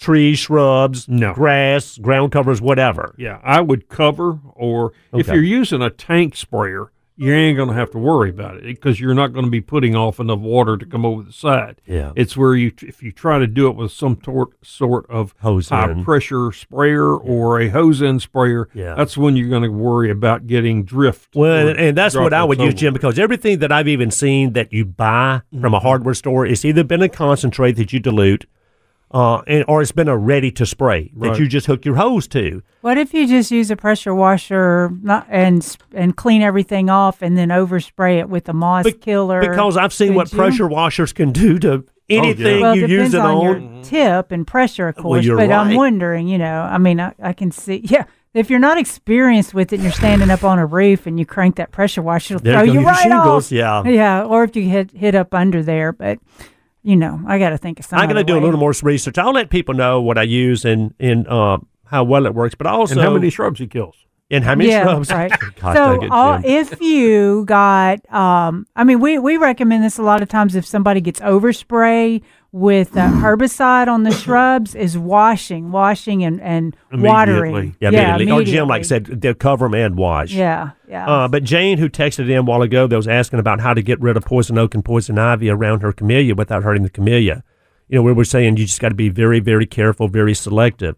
trees, 0.00 0.38
shrubs, 0.38 1.08
No. 1.08 1.32
grass, 1.34 1.98
ground 1.98 2.32
covers, 2.32 2.60
whatever. 2.60 3.14
Yeah, 3.18 3.38
I 3.44 3.60
would 3.60 3.88
cover, 3.88 4.40
or 4.54 4.92
if 5.12 5.26
you're 5.28 5.42
using 5.42 5.82
a 5.82 5.90
tank 5.90 6.34
sprayer, 6.36 6.90
you 7.16 7.34
ain't 7.34 7.58
going 7.58 7.68
to 7.68 7.74
have 7.74 7.90
to 7.90 7.98
worry 7.98 8.30
about 8.30 8.56
it 8.56 8.62
because 8.62 8.98
you're 8.98 9.12
not 9.12 9.34
going 9.34 9.44
to 9.44 9.50
be 9.50 9.60
putting 9.60 9.94
off 9.94 10.18
enough 10.20 10.38
water 10.38 10.78
to 10.78 10.86
come 10.86 11.04
over 11.04 11.22
the 11.22 11.34
side. 11.34 11.78
Yeah. 11.86 12.12
It's 12.16 12.34
where 12.34 12.54
you, 12.54 12.72
if 12.80 13.02
you 13.02 13.12
try 13.12 13.38
to 13.38 13.46
do 13.46 13.68
it 13.68 13.76
with 13.76 13.92
some 13.92 14.16
tor- 14.16 14.48
sort 14.62 15.04
of 15.10 15.34
Hose 15.42 15.68
high 15.68 15.90
in. 15.90 16.02
pressure 16.02 16.50
sprayer 16.50 17.14
or 17.14 17.60
a 17.60 17.68
hose 17.68 18.00
end 18.00 18.22
sprayer, 18.22 18.70
Yeah. 18.72 18.94
that's 18.94 19.18
when 19.18 19.36
you're 19.36 19.50
going 19.50 19.64
to 19.64 19.68
worry 19.68 20.10
about 20.10 20.46
getting 20.46 20.82
drift. 20.82 21.36
Well, 21.36 21.68
and, 21.68 21.78
and 21.78 21.94
that's 21.98 22.16
what 22.16 22.32
I 22.32 22.42
would 22.42 22.58
use, 22.58 22.72
Jim, 22.72 22.94
because 22.94 23.18
everything 23.18 23.58
that 23.58 23.70
I've 23.70 23.88
even 23.88 24.10
seen 24.10 24.54
that 24.54 24.72
you 24.72 24.86
buy 24.86 25.42
from 25.50 25.60
Mm-hmm. 25.60 25.74
a 25.74 25.80
hardware 25.80 26.14
store, 26.14 26.46
it's 26.46 26.64
either 26.64 26.84
been 26.84 27.02
a 27.02 27.08
concentrate 27.10 27.72
that 27.72 27.92
you 27.92 28.00
dilute, 28.00 28.46
uh, 29.12 29.42
and, 29.46 29.64
or 29.68 29.82
it's 29.82 29.92
been 29.92 30.08
a 30.08 30.16
ready 30.16 30.50
to 30.52 30.64
spray 30.64 31.10
that 31.16 31.38
you 31.38 31.48
just 31.48 31.66
hook 31.66 31.84
your 31.84 31.96
hose 31.96 32.28
to. 32.28 32.62
What 32.82 32.96
if 32.98 33.12
you 33.12 33.26
just 33.26 33.50
use 33.50 33.70
a 33.70 33.76
pressure 33.76 34.14
washer 34.14 34.90
not, 35.02 35.26
and 35.28 35.76
and 35.92 36.16
clean 36.16 36.42
everything 36.42 36.88
off 36.88 37.20
and 37.22 37.36
then 37.36 37.48
overspray 37.48 38.18
it 38.20 38.28
with 38.28 38.48
a 38.48 38.52
moss 38.52 38.84
Be- 38.84 38.92
killer? 38.92 39.40
Because 39.40 39.76
I've 39.76 39.92
seen 39.92 40.14
what 40.14 40.32
you? 40.32 40.38
pressure 40.38 40.66
washers 40.68 41.12
can 41.12 41.32
do 41.32 41.58
to 41.60 41.84
anything 42.08 42.60
well, 42.60 42.74
you 42.76 42.86
use 42.86 43.14
it 43.14 43.20
on, 43.20 43.34
on. 43.36 43.42
your 43.74 43.84
tip 43.84 44.32
and 44.32 44.46
pressure, 44.46 44.88
of 44.88 44.96
Well, 44.96 45.02
course. 45.04 45.24
you're 45.24 45.36
but 45.36 45.50
I'm 45.52 45.74
wondering, 45.74 46.26
you 46.28 46.38
know, 46.38 46.62
I 46.62 46.78
mean, 46.78 47.00
I, 47.00 47.14
I 47.22 47.32
can 47.32 47.50
see, 47.50 47.76
yeah. 47.84 48.04
If 48.32 48.48
you're 48.48 48.60
not 48.60 48.78
experienced 48.78 49.54
with 49.54 49.72
it 49.72 49.76
and 49.76 49.82
you're 49.82 49.92
standing 49.92 50.30
up 50.30 50.44
on 50.44 50.60
a 50.60 50.64
roof 50.66 51.08
and 51.08 51.18
you 51.18 51.26
crank 51.26 51.56
that 51.56 51.72
pressure 51.72 52.00
washer, 52.00 52.34
it'll 52.36 52.44
There 52.44 52.54
throw 52.54 52.62
you 52.62 52.72
your 52.74 52.82
right 52.84 53.02
shingles, 53.02 53.46
off. 53.46 53.52
yeah. 53.52 53.82
Yeah, 53.84 54.22
or 54.24 54.44
if 54.44 54.54
you 54.54 54.68
hit 54.68 54.92
hit 54.92 55.16
up 55.16 55.34
under 55.34 55.64
there, 55.64 55.92
but 55.92 56.20
you 56.82 56.96
know, 56.96 57.20
I 57.26 57.38
got 57.38 57.50
to 57.50 57.58
think 57.58 57.78
of 57.78 57.84
something. 57.86 58.02
I'm 58.08 58.12
going 58.14 58.24
to 58.24 58.32
do 58.32 58.38
a 58.38 58.42
little 58.42 58.58
more 58.60 58.72
research. 58.82 59.18
I'll 59.18 59.32
let 59.32 59.50
people 59.50 59.74
know 59.74 60.00
what 60.00 60.16
I 60.18 60.22
use 60.22 60.64
and 60.64 60.94
and 60.98 61.26
uh, 61.28 61.58
how 61.86 62.04
well 62.04 62.26
it 62.26 62.34
works. 62.34 62.54
But 62.54 62.66
also, 62.66 62.94
And 62.94 63.02
how 63.02 63.12
many 63.12 63.30
shrubs 63.30 63.58
he 63.60 63.66
kills. 63.66 63.96
and 64.30 64.44
how 64.44 64.54
many 64.54 64.70
yeah, 64.70 64.84
shrubs? 64.84 65.10
right. 65.10 65.32
God, 65.60 65.76
so 65.76 66.02
it, 66.02 66.10
all, 66.10 66.40
if 66.44 66.80
you 66.80 67.44
got, 67.46 67.98
um, 68.12 68.66
I 68.76 68.84
mean, 68.84 69.00
we 69.00 69.18
we 69.18 69.36
recommend 69.36 69.82
this 69.84 69.98
a 69.98 70.02
lot 70.02 70.22
of 70.22 70.28
times. 70.28 70.54
If 70.54 70.64
somebody 70.66 71.00
gets 71.00 71.20
overspray 71.20 72.22
with 72.52 72.96
uh, 72.96 73.00
herbicide 73.10 73.88
on 73.88 74.02
the 74.02 74.10
shrubs, 74.12 74.74
is 74.74 74.96
washing, 74.98 75.72
washing, 75.72 76.24
and 76.24 76.40
and 76.40 76.76
watering. 76.92 77.54
Immediately. 77.54 77.76
yeah, 77.80 78.16
immediately. 78.16 78.42
Or 78.42 78.44
Jim, 78.44 78.68
like 78.68 78.80
I 78.80 78.82
said, 78.82 79.06
they'll 79.06 79.34
cover 79.34 79.66
them 79.66 79.74
and 79.74 79.96
wash. 79.96 80.32
Yeah, 80.32 80.70
yeah. 80.88 81.08
Uh, 81.08 81.28
but 81.28 81.44
Jane, 81.44 81.78
who 81.78 81.88
texted 81.88 82.30
in 82.30 82.36
a 82.36 82.42
while 82.42 82.62
ago, 82.62 82.86
that 82.86 82.96
was 82.96 83.08
asking 83.08 83.38
about 83.38 83.60
how 83.60 83.74
to 83.74 83.82
get 83.82 84.00
rid 84.00 84.16
of 84.16 84.24
poison 84.24 84.58
oak 84.58 84.74
and 84.74 84.84
poison 84.84 85.18
ivy 85.18 85.48
around 85.48 85.80
her 85.82 85.92
camellia 85.92 86.34
without 86.34 86.62
hurting 86.62 86.82
the 86.82 86.90
camellia. 86.90 87.44
You 87.88 87.96
know, 87.96 88.02
we 88.02 88.12
were 88.12 88.24
saying 88.24 88.56
you 88.56 88.66
just 88.66 88.80
got 88.80 88.90
to 88.90 88.94
be 88.94 89.08
very, 89.08 89.40
very 89.40 89.66
careful, 89.66 90.06
very 90.08 90.34
selective. 90.34 90.96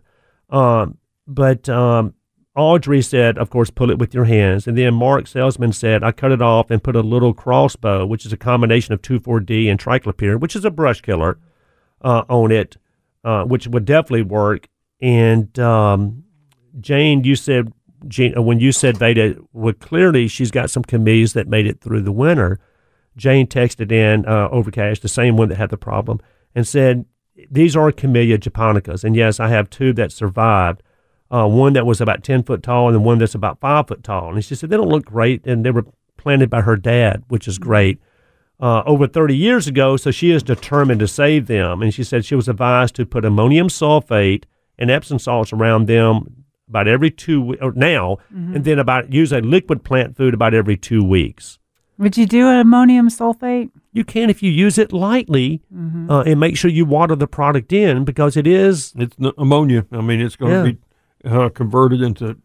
Um, 0.50 0.98
but 1.26 1.68
um, 1.68 2.14
Audrey 2.54 3.00
said, 3.00 3.38
of 3.38 3.48
course, 3.48 3.70
pull 3.70 3.90
it 3.90 3.98
with 3.98 4.12
your 4.12 4.26
hands. 4.26 4.66
And 4.66 4.76
then 4.76 4.94
Mark 4.94 5.26
Salesman 5.26 5.72
said, 5.72 6.04
I 6.04 6.12
cut 6.12 6.32
it 6.32 6.42
off 6.42 6.70
and 6.70 6.84
put 6.84 6.96
a 6.96 7.00
little 7.00 7.32
crossbow, 7.32 8.04
which 8.04 8.26
is 8.26 8.32
a 8.32 8.36
combination 8.36 8.92
of 8.92 9.00
2,4-D 9.00 9.68
and 9.68 9.80
triclopyr, 9.80 10.38
which 10.38 10.54
is 10.54 10.64
a 10.64 10.70
brush 10.70 11.00
killer, 11.00 11.38
uh, 12.02 12.24
on 12.28 12.52
it, 12.52 12.76
uh, 13.24 13.44
which 13.44 13.66
would 13.66 13.86
definitely 13.86 14.22
work. 14.22 14.68
And 15.00 15.58
um, 15.58 16.24
Jane, 16.78 17.24
you 17.24 17.36
said 17.36 17.72
Jane, 18.06 18.44
when 18.44 18.60
you 18.60 18.72
said 18.72 18.98
Veda, 18.98 19.36
well, 19.52 19.72
clearly 19.74 20.28
she's 20.28 20.50
got 20.50 20.70
some 20.70 20.82
camellias 20.82 21.32
that 21.32 21.48
made 21.48 21.66
it 21.66 21.80
through 21.80 22.02
the 22.02 22.12
winter. 22.12 22.60
Jane 23.16 23.46
texted 23.46 23.92
in 23.92 24.26
uh, 24.26 24.48
Overcash, 24.48 25.00
the 25.00 25.08
same 25.08 25.36
one 25.36 25.48
that 25.48 25.58
had 25.58 25.70
the 25.70 25.76
problem, 25.76 26.20
and 26.54 26.66
said 26.66 27.04
these 27.50 27.76
are 27.76 27.92
Camellia 27.92 28.38
japonicas. 28.38 29.04
And 29.04 29.16
yes, 29.16 29.40
I 29.40 29.48
have 29.48 29.70
two 29.70 29.92
that 29.94 30.12
survived. 30.12 30.82
Uh, 31.32 31.46
one 31.48 31.72
that 31.72 31.86
was 31.86 32.00
about 32.00 32.22
ten 32.22 32.42
foot 32.42 32.62
tall, 32.62 32.88
and 32.88 32.94
then 32.96 33.02
one 33.04 33.18
that's 33.18 33.34
about 33.34 33.58
five 33.60 33.88
foot 33.88 34.04
tall. 34.04 34.34
And 34.34 34.44
she 34.44 34.54
said 34.54 34.68
they 34.70 34.76
don't 34.76 34.88
look 34.88 35.06
great, 35.06 35.46
and 35.46 35.64
they 35.64 35.70
were 35.70 35.86
planted 36.18 36.50
by 36.50 36.60
her 36.60 36.76
dad, 36.76 37.22
which 37.28 37.48
is 37.48 37.58
great. 37.58 37.98
Uh, 38.60 38.82
over 38.86 39.08
30 39.08 39.34
years 39.36 39.66
ago, 39.66 39.96
so 39.96 40.10
she 40.12 40.30
is 40.30 40.42
determined 40.42 41.00
to 41.00 41.08
save 41.08 41.46
them. 41.46 41.82
And 41.82 41.92
she 41.92 42.04
said 42.04 42.24
she 42.24 42.34
was 42.36 42.48
advised 42.48 42.94
to 42.96 43.06
put 43.06 43.24
ammonium 43.24 43.66
sulfate 43.68 44.44
and 44.78 44.88
Epsom 44.90 45.18
salts 45.18 45.52
around 45.52 45.86
them 45.88 46.44
about 46.68 46.86
every 46.86 47.10
two 47.10 47.40
we- 47.42 47.56
or 47.56 47.72
now, 47.72 48.18
and 48.30 48.62
then 48.64 48.78
about 48.78 49.12
use 49.12 49.32
a 49.32 49.40
liquid 49.40 49.82
plant 49.84 50.16
food 50.16 50.32
about 50.34 50.54
every 50.54 50.76
two 50.76 51.02
weeks. 51.02 51.58
Would 51.98 52.16
you 52.16 52.26
do 52.26 52.46
ammonium 52.48 53.08
sulfate? 53.08 53.70
You 53.92 54.04
can 54.04 54.30
if 54.30 54.42
you 54.42 54.50
use 54.52 54.78
it 54.78 54.92
lightly, 54.92 55.60
uh, 56.08 56.20
and 56.26 56.38
make 56.38 56.56
sure 56.56 56.70
you 56.70 56.84
water 56.84 57.16
the 57.16 57.26
product 57.26 57.72
in 57.72 58.04
because 58.04 58.36
it 58.36 58.46
is 58.46 58.92
It's 58.96 59.16
n- 59.20 59.32
ammonia. 59.38 59.86
I 59.92 60.00
mean, 60.02 60.20
it's 60.20 60.36
going 60.36 60.52
Yeah. 60.52 60.62
to 60.64 60.72
be 60.72 60.78
uh, 61.24 61.48
converted 61.50 62.00
into 62.02 62.36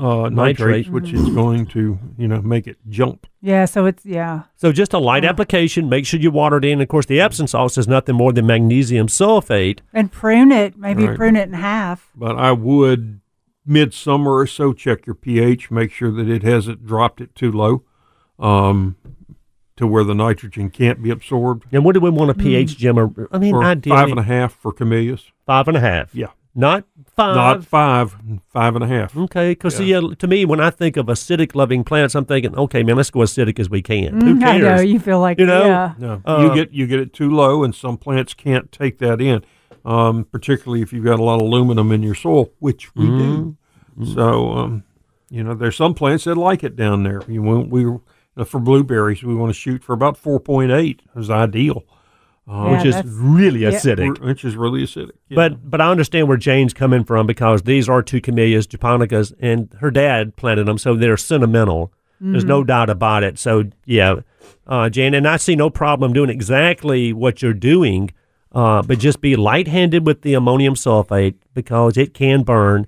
uh, 0.00 0.28
nitrates, 0.30 0.88
which 0.88 1.12
is 1.12 1.28
going 1.30 1.64
to, 1.66 1.98
you 2.18 2.26
know, 2.26 2.42
make 2.42 2.66
it 2.66 2.76
jump. 2.88 3.26
Yeah, 3.40 3.66
so 3.66 3.86
it's 3.86 4.04
yeah. 4.04 4.42
so 4.56 4.72
just 4.72 4.92
a 4.92 4.98
light 4.98 5.24
application. 5.24 5.88
Make 5.88 6.06
sure 6.06 6.18
you 6.18 6.30
water 6.32 6.56
it 6.58 6.64
in. 6.64 6.80
Of 6.80 6.88
course, 6.88 7.06
the 7.06 7.20
Epsom 7.20 7.46
salts 7.46 7.78
is 7.78 7.86
nothing 7.86 8.16
more 8.16 8.32
than 8.32 8.46
magnesium 8.46 9.06
sulfate. 9.06 9.78
And 9.92 10.10
prune 10.10 10.50
it, 10.50 10.76
maybe 10.76 11.06
Right. 11.06 11.16
prune 11.16 11.36
it 11.36 11.48
in 11.48 11.54
half. 11.54 12.10
But 12.16 12.36
I 12.36 12.50
would, 12.52 13.20
midsummer 13.64 14.34
or 14.38 14.46
so, 14.46 14.72
check 14.72 15.06
your 15.06 15.14
pH, 15.14 15.70
make 15.70 15.92
sure 15.92 16.10
that 16.10 16.28
it 16.28 16.42
hasn't 16.42 16.84
dropped 16.84 17.20
it 17.20 17.34
too 17.36 17.52
low 17.52 17.84
um, 18.40 18.96
to 19.76 19.86
where 19.86 20.02
the 20.04 20.14
nitrogen 20.14 20.68
can't 20.70 21.00
be 21.00 21.10
absorbed. 21.10 21.66
And 21.70 21.84
what 21.84 21.92
do 21.94 22.00
we 22.00 22.10
want 22.10 22.30
a 22.30 22.34
pH, 22.34 22.76
Jim? 22.76 22.98
Or, 22.98 23.28
I 23.30 23.38
mean, 23.38 23.54
Or 23.54 23.62
ideally 23.62 23.96
five 23.96 24.08
and 24.10 24.18
a 24.18 24.24
half 24.24 24.52
for 24.52 24.72
camellias. 24.72 25.30
five 25.46 25.68
and 25.68 25.76
a 25.76 25.80
half. 25.80 26.12
Yeah. 26.14 26.28
Not 26.54 26.84
five. 27.14 27.36
Not 27.36 27.64
five, 27.64 28.16
five 28.48 28.74
and 28.74 28.84
a 28.84 28.86
half. 28.88 29.16
Okay, 29.16 29.50
because 29.52 29.80
yeah. 29.80 30.00
to 30.18 30.26
me, 30.26 30.44
when 30.44 30.60
I 30.60 30.70
think 30.70 30.96
of 30.96 31.06
acidic 31.06 31.54
loving 31.54 31.84
plants, 31.84 32.14
I'm 32.14 32.24
thinking, 32.24 32.56
okay, 32.56 32.82
man, 32.82 32.96
let's 32.96 33.10
go 33.10 33.20
acidic 33.20 33.58
as 33.58 33.70
we 33.70 33.82
can. 33.82 34.20
Who 34.20 34.34
Mm, 34.34 34.42
I 34.42 34.58
cares? 34.58 34.62
know 34.62 34.80
you 34.82 34.98
feel 34.98 35.20
like 35.20 35.38
You 35.38 35.46
know? 35.46 35.64
yeah. 35.66 35.94
No, 35.98 36.22
Uh, 36.24 36.42
you 36.42 36.54
get 36.54 36.72
you 36.72 36.86
get 36.86 37.00
it 37.00 37.12
too 37.12 37.30
low, 37.30 37.62
and 37.64 37.74
some 37.74 37.96
plants 37.96 38.34
can't 38.34 38.70
take 38.72 38.98
that 38.98 39.20
in. 39.20 39.44
Um, 39.84 40.24
particularly 40.24 40.82
if 40.82 40.92
you've 40.92 41.04
got 41.06 41.18
a 41.18 41.22
lot 41.22 41.36
of 41.36 41.42
aluminum 41.42 41.90
in 41.92 42.02
your 42.02 42.14
soil, 42.14 42.50
which 42.58 42.94
we 42.94 43.06
do. 43.06 43.56
So, 44.04 44.52
um, 44.52 44.82
you 45.30 45.42
know, 45.42 45.54
there's 45.54 45.76
some 45.76 45.94
plants 45.94 46.24
that 46.24 46.34
like 46.36 46.62
it 46.64 46.76
down 46.76 47.02
there. 47.02 47.22
You 47.28 47.42
want 47.42 47.70
we 47.70 47.80
you 47.82 48.02
for 48.44 48.60
blueberries, 48.60 49.22
we 49.22 49.34
want 49.34 49.50
to 49.50 49.58
shoot 49.58 49.82
for 49.82 49.92
about 49.94 50.22
4.8 50.22 51.00
is 51.16 51.30
ideal, 51.30 51.84
Yeah, 52.50 52.76
which 52.76 52.84
is 52.86 52.94
that's- 52.96 53.12
really 53.14 53.60
yeah. 53.60 53.70
acidic. 53.70 54.20
which 54.20 54.44
is 54.44 54.56
really 54.56 54.82
acidic. 54.82 55.12
Yeah. 55.28 55.36
But 55.36 55.70
but 55.70 55.80
I 55.80 55.90
understand 55.90 56.26
where 56.28 56.36
Jane's 56.36 56.74
coming 56.74 57.04
from 57.04 57.26
because 57.26 57.62
these 57.62 57.88
are 57.88 58.02
two 58.02 58.20
camellias, 58.20 58.66
japonicas, 58.66 59.32
and 59.40 59.72
her 59.80 59.90
dad 59.90 60.34
planted 60.36 60.66
them, 60.66 60.78
so 60.78 60.94
they're 60.96 61.16
sentimental. 61.16 61.92
There's 62.22 62.44
no 62.44 62.62
doubt 62.64 62.90
about 62.90 63.22
it. 63.22 63.38
So 63.38 63.64
yeah, 63.86 64.16
uh, 64.66 64.90
Jan, 64.90 65.14
and 65.14 65.26
I 65.26 65.38
see 65.38 65.56
no 65.56 65.70
problem 65.70 66.12
doing 66.12 66.28
exactly 66.28 67.14
what 67.14 67.40
you're 67.40 67.54
doing, 67.54 68.10
uh, 68.52 68.82
but 68.82 68.98
just 68.98 69.22
be 69.22 69.36
light-handed 69.36 70.04
with 70.06 70.20
the 70.20 70.34
ammonium 70.34 70.74
sulfate 70.74 71.36
because 71.54 71.96
it 71.96 72.12
can 72.12 72.42
burn. 72.42 72.86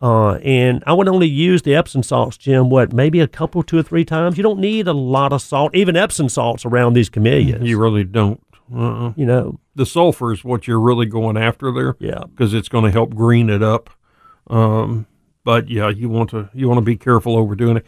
Uh, 0.00 0.32
and 0.42 0.82
I 0.84 0.94
would 0.94 1.06
only 1.06 1.28
use 1.28 1.62
the 1.62 1.76
Epsom 1.76 2.02
salts, 2.02 2.36
Jim. 2.36 2.70
What 2.70 2.92
maybe 2.92 3.20
a 3.20 3.28
couple, 3.28 3.62
two 3.62 3.78
or 3.78 3.84
three 3.84 4.04
times. 4.04 4.36
You 4.36 4.42
don't 4.42 4.58
need 4.58 4.88
a 4.88 4.92
lot 4.92 5.32
of 5.32 5.40
salt, 5.42 5.76
even 5.76 5.96
Epsom 5.96 6.28
salts 6.28 6.64
around 6.64 6.94
these 6.94 7.08
camellias. 7.08 7.62
You 7.62 7.78
really 7.78 8.02
don't. 8.02 8.42
Uh-uh. 8.74 9.12
You 9.16 9.26
know, 9.26 9.60
The 9.74 9.86
sulfur 9.86 10.32
is 10.32 10.44
what 10.44 10.66
you're 10.66 10.80
really 10.80 11.06
going 11.06 11.36
after 11.36 11.72
there. 11.72 11.96
Yeah. 12.00 12.24
because 12.30 12.54
it's 12.54 12.68
going 12.68 12.84
to 12.84 12.90
help 12.90 13.14
green 13.14 13.50
it 13.50 13.62
up. 13.62 13.90
Um, 14.48 15.06
but 15.44 15.68
yeah, 15.68 15.88
you 15.88 16.08
want 16.08 16.30
to 16.30 16.48
you 16.54 16.68
want 16.68 16.78
to 16.78 16.84
be 16.84 16.96
careful 16.96 17.36
overdoing 17.36 17.78
it. 17.78 17.86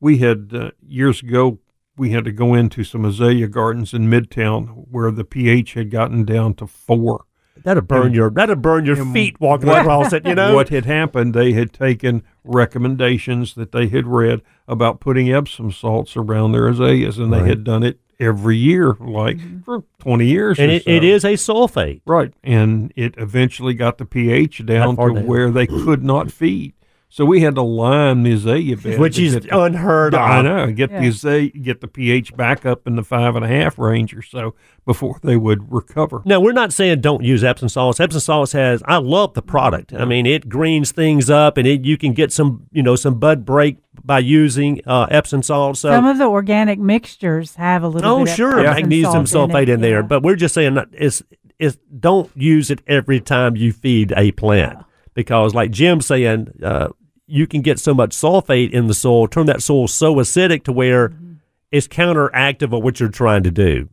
We 0.00 0.18
had 0.18 0.50
uh, 0.54 0.70
years 0.86 1.22
ago 1.22 1.58
we 1.96 2.10
had 2.10 2.24
to 2.24 2.32
go 2.32 2.54
into 2.54 2.82
some 2.84 3.04
azalea 3.04 3.46
gardens 3.48 3.92
in 3.92 4.08
Midtown 4.10 4.86
where 4.90 5.10
the 5.10 5.24
pH 5.24 5.74
had 5.74 5.90
gotten 5.90 6.24
down 6.24 6.54
to 6.54 6.66
four. 6.66 7.24
that'll 7.64 7.82
burn 7.82 8.06
And- 8.06 8.14
your 8.14 8.30
that'll 8.30 8.56
burn 8.56 8.86
your 8.86 9.04
feet 9.12 9.38
walking 9.40 9.68
what- 9.68 9.80
across 9.82 10.12
it. 10.12 10.26
You 10.26 10.34
know 10.34 10.54
what 10.56 10.68
had 10.70 10.84
happened? 10.86 11.34
They 11.34 11.52
had 11.52 11.72
taken 11.72 12.22
recommendations 12.44 13.54
that 13.54 13.72
they 13.72 13.88
had 13.88 14.06
read 14.06 14.40
about 14.68 15.00
putting 15.00 15.30
Epsom 15.32 15.70
salts 15.72 16.16
around 16.16 16.52
their 16.52 16.68
azaleas, 16.68 17.18
and 17.18 17.32
they 17.32 17.46
had 17.46 17.64
done 17.64 17.82
it 17.82 17.98
every 18.20 18.56
year, 18.56 18.96
like 19.00 19.38
mm-hmm. 19.38 19.60
for 19.60 19.82
twenty 19.98 20.26
years. 20.26 20.58
and 20.58 20.70
or 20.70 20.74
it, 20.74 20.86
it 20.86 21.02
so. 21.02 21.06
is 21.06 21.24
a 21.24 21.32
sulfate. 21.34 22.02
Right. 22.06 22.32
And 22.44 22.92
it 22.94 23.14
eventually 23.16 23.74
got 23.74 23.98
the 23.98 24.04
pH 24.04 24.64
down 24.66 24.96
to 24.96 25.14
down. 25.14 25.26
where 25.26 25.50
they 25.50 25.66
could 25.66 26.04
not 26.04 26.30
feed. 26.30 26.74
So 27.12 27.24
we 27.24 27.40
had 27.40 27.56
to 27.56 27.62
lime 27.62 28.22
the 28.22 28.30
azalea 28.34 28.76
bed. 28.76 29.00
Which 29.00 29.18
is 29.18 29.34
the- 29.34 29.58
unheard 29.60 30.14
of. 30.14 30.20
I 30.20 30.42
know. 30.42 30.70
Get 30.70 30.90
the 30.90 31.02
Yeah. 31.02 31.08
azalea, 31.08 31.50
get 31.50 31.80
the 31.80 31.88
pH 31.88 32.36
back 32.36 32.64
up 32.64 32.86
in 32.86 32.94
the 32.94 33.02
five 33.02 33.34
and 33.34 33.44
a 33.44 33.48
half 33.48 33.80
range 33.80 34.14
or 34.14 34.22
so 34.22 34.54
before 34.86 35.18
they 35.24 35.36
would 35.36 35.72
recover. 35.72 36.22
Now 36.24 36.38
we're 36.38 36.52
not 36.52 36.72
saying 36.72 37.00
don't 37.00 37.24
use 37.24 37.42
Epsom 37.42 37.68
salts. 37.68 37.98
Epsom 37.98 38.20
salts 38.20 38.52
has 38.52 38.80
I 38.86 38.98
love 38.98 39.34
the 39.34 39.42
product. 39.42 39.92
I 39.92 40.04
mean, 40.04 40.24
it 40.24 40.48
greens 40.48 40.92
things 40.92 41.28
up, 41.28 41.56
and 41.56 41.66
it 41.66 41.84
you 41.84 41.98
can 41.98 42.12
get 42.12 42.32
some 42.32 42.62
you 42.70 42.82
know 42.82 42.94
some 42.94 43.18
bud 43.18 43.44
break 43.44 43.78
by 44.04 44.20
using 44.20 44.80
uh, 44.86 45.08
Epsom 45.10 45.42
salts. 45.42 45.80
So 45.80 45.90
Some 45.90 46.06
of 46.06 46.18
the 46.18 46.26
organic 46.26 46.78
mixtures 46.78 47.56
have 47.56 47.82
a 47.82 47.88
little. 47.88 48.08
oh 48.08 48.24
bit 48.24 48.36
sure, 48.36 48.60
Epsom 48.60 48.74
magnesium 48.82 49.26
salt 49.26 49.50
sulfate 49.50 49.62
it, 49.62 49.68
in, 49.70 49.80
there, 49.80 50.00
yeah. 50.00 50.06
but 50.06 50.22
we're 50.22 50.36
just 50.36 50.54
saying 50.54 50.74
that 50.74 50.86
it's 50.92 51.24
it's 51.58 51.76
don't 51.98 52.30
use 52.36 52.70
it 52.70 52.82
every 52.86 53.18
time 53.18 53.56
you 53.56 53.72
feed 53.72 54.14
a 54.16 54.30
plant 54.30 54.78
because 55.14 55.56
like 55.56 55.72
Jim's 55.72 56.06
saying. 56.06 56.52
Uh, 56.62 56.90
you 57.30 57.46
can 57.46 57.62
get 57.62 57.78
so 57.78 57.94
much 57.94 58.10
sulfate 58.10 58.70
in 58.72 58.86
the 58.86 58.94
soil, 58.94 59.26
turn 59.28 59.46
that 59.46 59.62
soil 59.62 59.88
so 59.88 60.14
acidic 60.16 60.64
to 60.64 60.72
where 60.72 61.08
Mm-hmm. 61.10 61.32
it's 61.70 61.86
counteractive 61.88 62.76
of 62.76 62.82
what 62.82 62.98
you're 63.00 63.08
trying 63.08 63.44
to 63.44 63.50
do. 63.50 63.88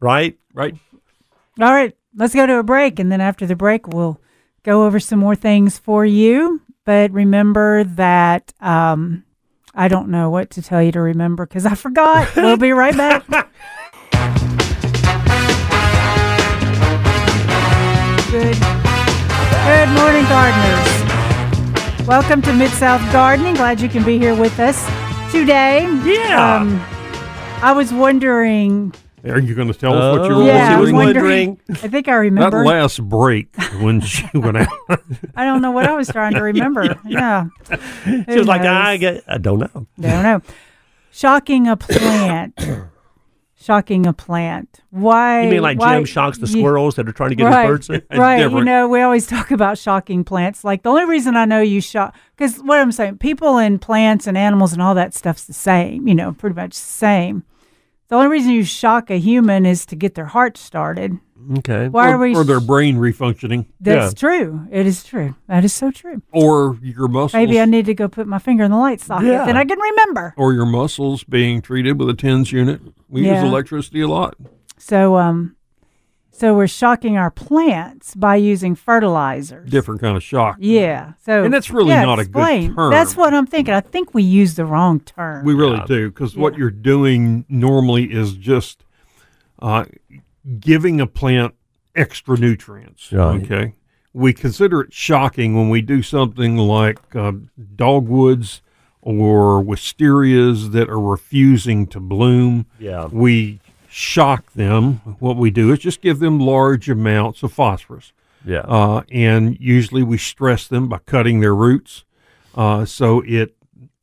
Right? 0.00 0.36
Right. 0.52 0.74
All 1.60 1.72
right, 1.72 1.96
let's 2.14 2.34
go 2.34 2.46
to 2.46 2.58
a 2.58 2.62
break, 2.62 2.98
and 2.98 3.10
then 3.10 3.20
after 3.20 3.46
the 3.46 3.56
break, 3.56 3.86
we'll 3.88 4.20
go 4.62 4.84
over 4.84 5.00
some 5.00 5.18
more 5.20 5.34
things 5.36 5.78
for 5.78 6.04
you. 6.04 6.60
But 6.84 7.10
remember 7.12 7.84
that 7.84 8.52
um, 8.60 9.24
I 9.74 9.88
don't 9.88 10.08
know 10.08 10.28
what 10.30 10.50
to 10.50 10.62
tell 10.62 10.82
you 10.82 10.92
to 10.92 11.00
remember 11.00 11.46
because 11.46 11.64
I 11.66 11.74
forgot. 11.74 12.28
we'll 12.36 12.56
be 12.58 12.72
right 12.72 12.96
back. 12.96 13.24
Good, 18.30 18.56
good 18.58 19.88
morning, 19.96 20.24
gardeners. 20.28 21.05
Welcome 22.06 22.40
to 22.42 22.52
Mid 22.52 22.70
South 22.70 23.00
Gardening. 23.12 23.54
Glad 23.54 23.80
you 23.80 23.88
can 23.88 24.04
be 24.04 24.16
here 24.16 24.34
with 24.34 24.60
us 24.60 24.80
today. 25.32 25.82
Yeah. 26.04 26.56
Um, 26.60 26.78
I 27.64 27.72
was 27.72 27.92
wondering. 27.92 28.94
Are 29.24 29.40
you 29.40 29.56
going 29.56 29.66
to 29.66 29.74
tell 29.74 29.92
us 29.94 30.16
what 30.20 30.28
you 30.28 30.34
Oh, 30.36 30.38
were 30.38 30.44
Yeah, 30.46 30.76
I 30.76 30.80
was 30.80 30.92
wondering. 30.92 31.60
I 31.68 31.74
think 31.88 32.06
I 32.06 32.12
That 32.12 32.18
remember. 32.18 32.64
last 32.64 33.02
break 33.08 33.48
when 33.80 34.00
she 34.02 34.24
went 34.34 34.56
out. 34.56 34.68
I 35.34 35.44
don't 35.44 35.62
know 35.62 35.72
what 35.72 35.86
I 35.86 35.96
was 35.96 36.06
trying 36.06 36.34
to 36.34 36.42
remember. 36.42 36.96
yeah. 37.06 37.46
She 38.04 38.38
was 38.38 38.46
like, 38.46 38.60
I 38.60 38.96
get, 38.98 39.24
I 39.26 39.38
don't 39.38 39.58
know. 39.58 39.86
don't 40.00 40.22
know. 40.22 40.42
Shocking 41.10 41.66
a 41.66 41.76
plant. 41.76 42.54
Shocking 43.66 44.06
a 44.06 44.12
plant. 44.12 44.80
Why? 44.90 45.42
You 45.42 45.50
mean 45.50 45.62
like 45.62 45.80
why- 45.80 45.96
Jim 45.96 46.04
shocks 46.04 46.38
the 46.38 46.46
squirrels 46.46 46.94
that 46.94 47.08
are 47.08 47.12
trying 47.12 47.30
to 47.30 47.34
get 47.34 47.46
right, 47.46 47.68
his 47.68 47.88
birds? 47.88 48.04
right. 48.16 48.38
You 48.38 48.62
know, 48.62 48.86
we 48.86 49.00
always 49.00 49.26
talk 49.26 49.50
about 49.50 49.76
shocking 49.76 50.22
plants. 50.22 50.62
Like 50.62 50.84
the 50.84 50.90
only 50.90 51.04
reason 51.04 51.36
I 51.36 51.46
know 51.46 51.60
you 51.60 51.80
shock, 51.80 52.14
because 52.36 52.58
what 52.58 52.78
I'm 52.78 52.92
saying, 52.92 53.18
people 53.18 53.58
and 53.58 53.82
plants 53.82 54.28
and 54.28 54.38
animals 54.38 54.72
and 54.72 54.80
all 54.80 54.94
that 54.94 55.14
stuff's 55.14 55.46
the 55.46 55.52
same. 55.52 56.06
You 56.06 56.14
know, 56.14 56.32
pretty 56.32 56.54
much 56.54 56.74
the 56.74 56.76
same. 56.76 57.42
The 58.06 58.14
only 58.14 58.28
reason 58.28 58.52
you 58.52 58.62
shock 58.62 59.10
a 59.10 59.18
human 59.18 59.66
is 59.66 59.84
to 59.86 59.96
get 59.96 60.14
their 60.14 60.26
heart 60.26 60.56
started. 60.56 61.18
Okay. 61.58 61.88
Why 61.88 62.10
are 62.10 62.16
or, 62.16 62.18
we? 62.18 62.34
or 62.34 62.44
their 62.44 62.60
sh- 62.60 62.64
brain 62.64 62.96
refunctioning, 62.96 63.66
That's 63.80 64.14
true. 64.14 64.66
It 64.70 64.86
is 64.86 65.04
true. 65.04 65.34
That 65.48 65.64
is 65.64 65.72
so 65.72 65.90
true. 65.90 66.22
or 66.32 66.78
your 66.82 67.08
muscles, 67.08 67.34
Maybe 67.34 67.60
I 67.60 67.64
need 67.64 67.86
to 67.86 67.94
go 67.94 68.08
put 68.08 68.26
my 68.26 68.38
finger 68.38 68.64
in 68.64 68.70
the 68.70 68.76
light 68.76 69.00
socket. 69.00 69.26
Yeah. 69.28 69.44
Then 69.46 69.56
I 69.56 69.64
can 69.64 69.78
remember. 69.78 70.34
or 70.36 70.52
your 70.52 70.66
muscles 70.66 71.24
being 71.24 71.62
treated 71.62 71.98
with 71.98 72.08
a 72.08 72.14
TENS 72.14 72.52
unit. 72.52 72.80
We 73.08 73.26
Yeah. 73.26 73.42
use 73.42 73.50
electricity 73.50 74.00
a 74.00 74.08
lot. 74.08 74.34
So, 74.78 75.16
um, 75.16 75.56
so 76.30 76.54
we're 76.54 76.66
shocking 76.66 77.16
our 77.16 77.30
plants 77.30 78.14
by 78.14 78.36
using 78.36 78.74
fertilizers. 78.74 79.70
Different 79.70 80.02
kind 80.02 80.16
of 80.16 80.22
shock. 80.22 80.56
Yeah. 80.58 81.12
So, 81.24 81.44
And 81.44 81.54
that's 81.54 81.70
really 81.70 81.90
yeah, 81.90 82.04
not 82.04 82.18
a 82.18 82.26
good 82.26 82.74
term. 82.74 82.90
That's 82.90 83.16
what 83.16 83.32
I'm 83.32 83.46
thinking. 83.46 83.72
I 83.72 83.80
think 83.80 84.12
we 84.12 84.22
use 84.22 84.54
the 84.54 84.66
wrong 84.66 85.00
term. 85.00 85.44
We 85.46 85.54
really 85.54 85.80
do 85.86 86.10
because 86.10 86.36
what 86.36 86.58
you're 86.58 86.70
doing 86.70 87.46
normally 87.48 88.12
is 88.12 88.34
just 88.34 88.84
uh, 89.62 89.86
giving 90.60 91.00
a 91.00 91.06
plant 91.06 91.54
extra 91.94 92.36
nutrients. 92.36 93.12
Right. 93.12 93.42
Okay. 93.42 93.74
We 94.12 94.32
consider 94.32 94.80
it 94.82 94.92
shocking 94.92 95.54
when 95.56 95.68
we 95.68 95.82
do 95.82 96.02
something 96.02 96.56
like 96.56 97.14
uh, 97.14 97.32
dogwoods 97.74 98.62
or 99.02 99.62
wisterias 99.62 100.72
that 100.72 100.88
are 100.88 101.00
refusing 101.00 101.86
to 101.88 102.00
bloom. 102.00 102.66
Yeah. 102.78 103.06
We 103.06 103.60
shock 103.88 104.52
them. 104.54 105.16
What 105.20 105.36
we 105.36 105.50
do 105.50 105.72
is 105.72 105.78
just 105.80 106.00
give 106.00 106.18
them 106.18 106.40
large 106.40 106.88
amounts 106.88 107.42
of 107.42 107.52
phosphorus. 107.52 108.12
Yeah. 108.44 108.60
Uh, 108.60 109.02
and 109.10 109.58
usually 109.60 110.02
we 110.02 110.18
stress 110.18 110.66
them 110.66 110.88
by 110.88 110.98
cutting 110.98 111.40
their 111.40 111.54
roots. 111.54 112.04
Uh, 112.54 112.84
so 112.84 113.22
it 113.26 113.54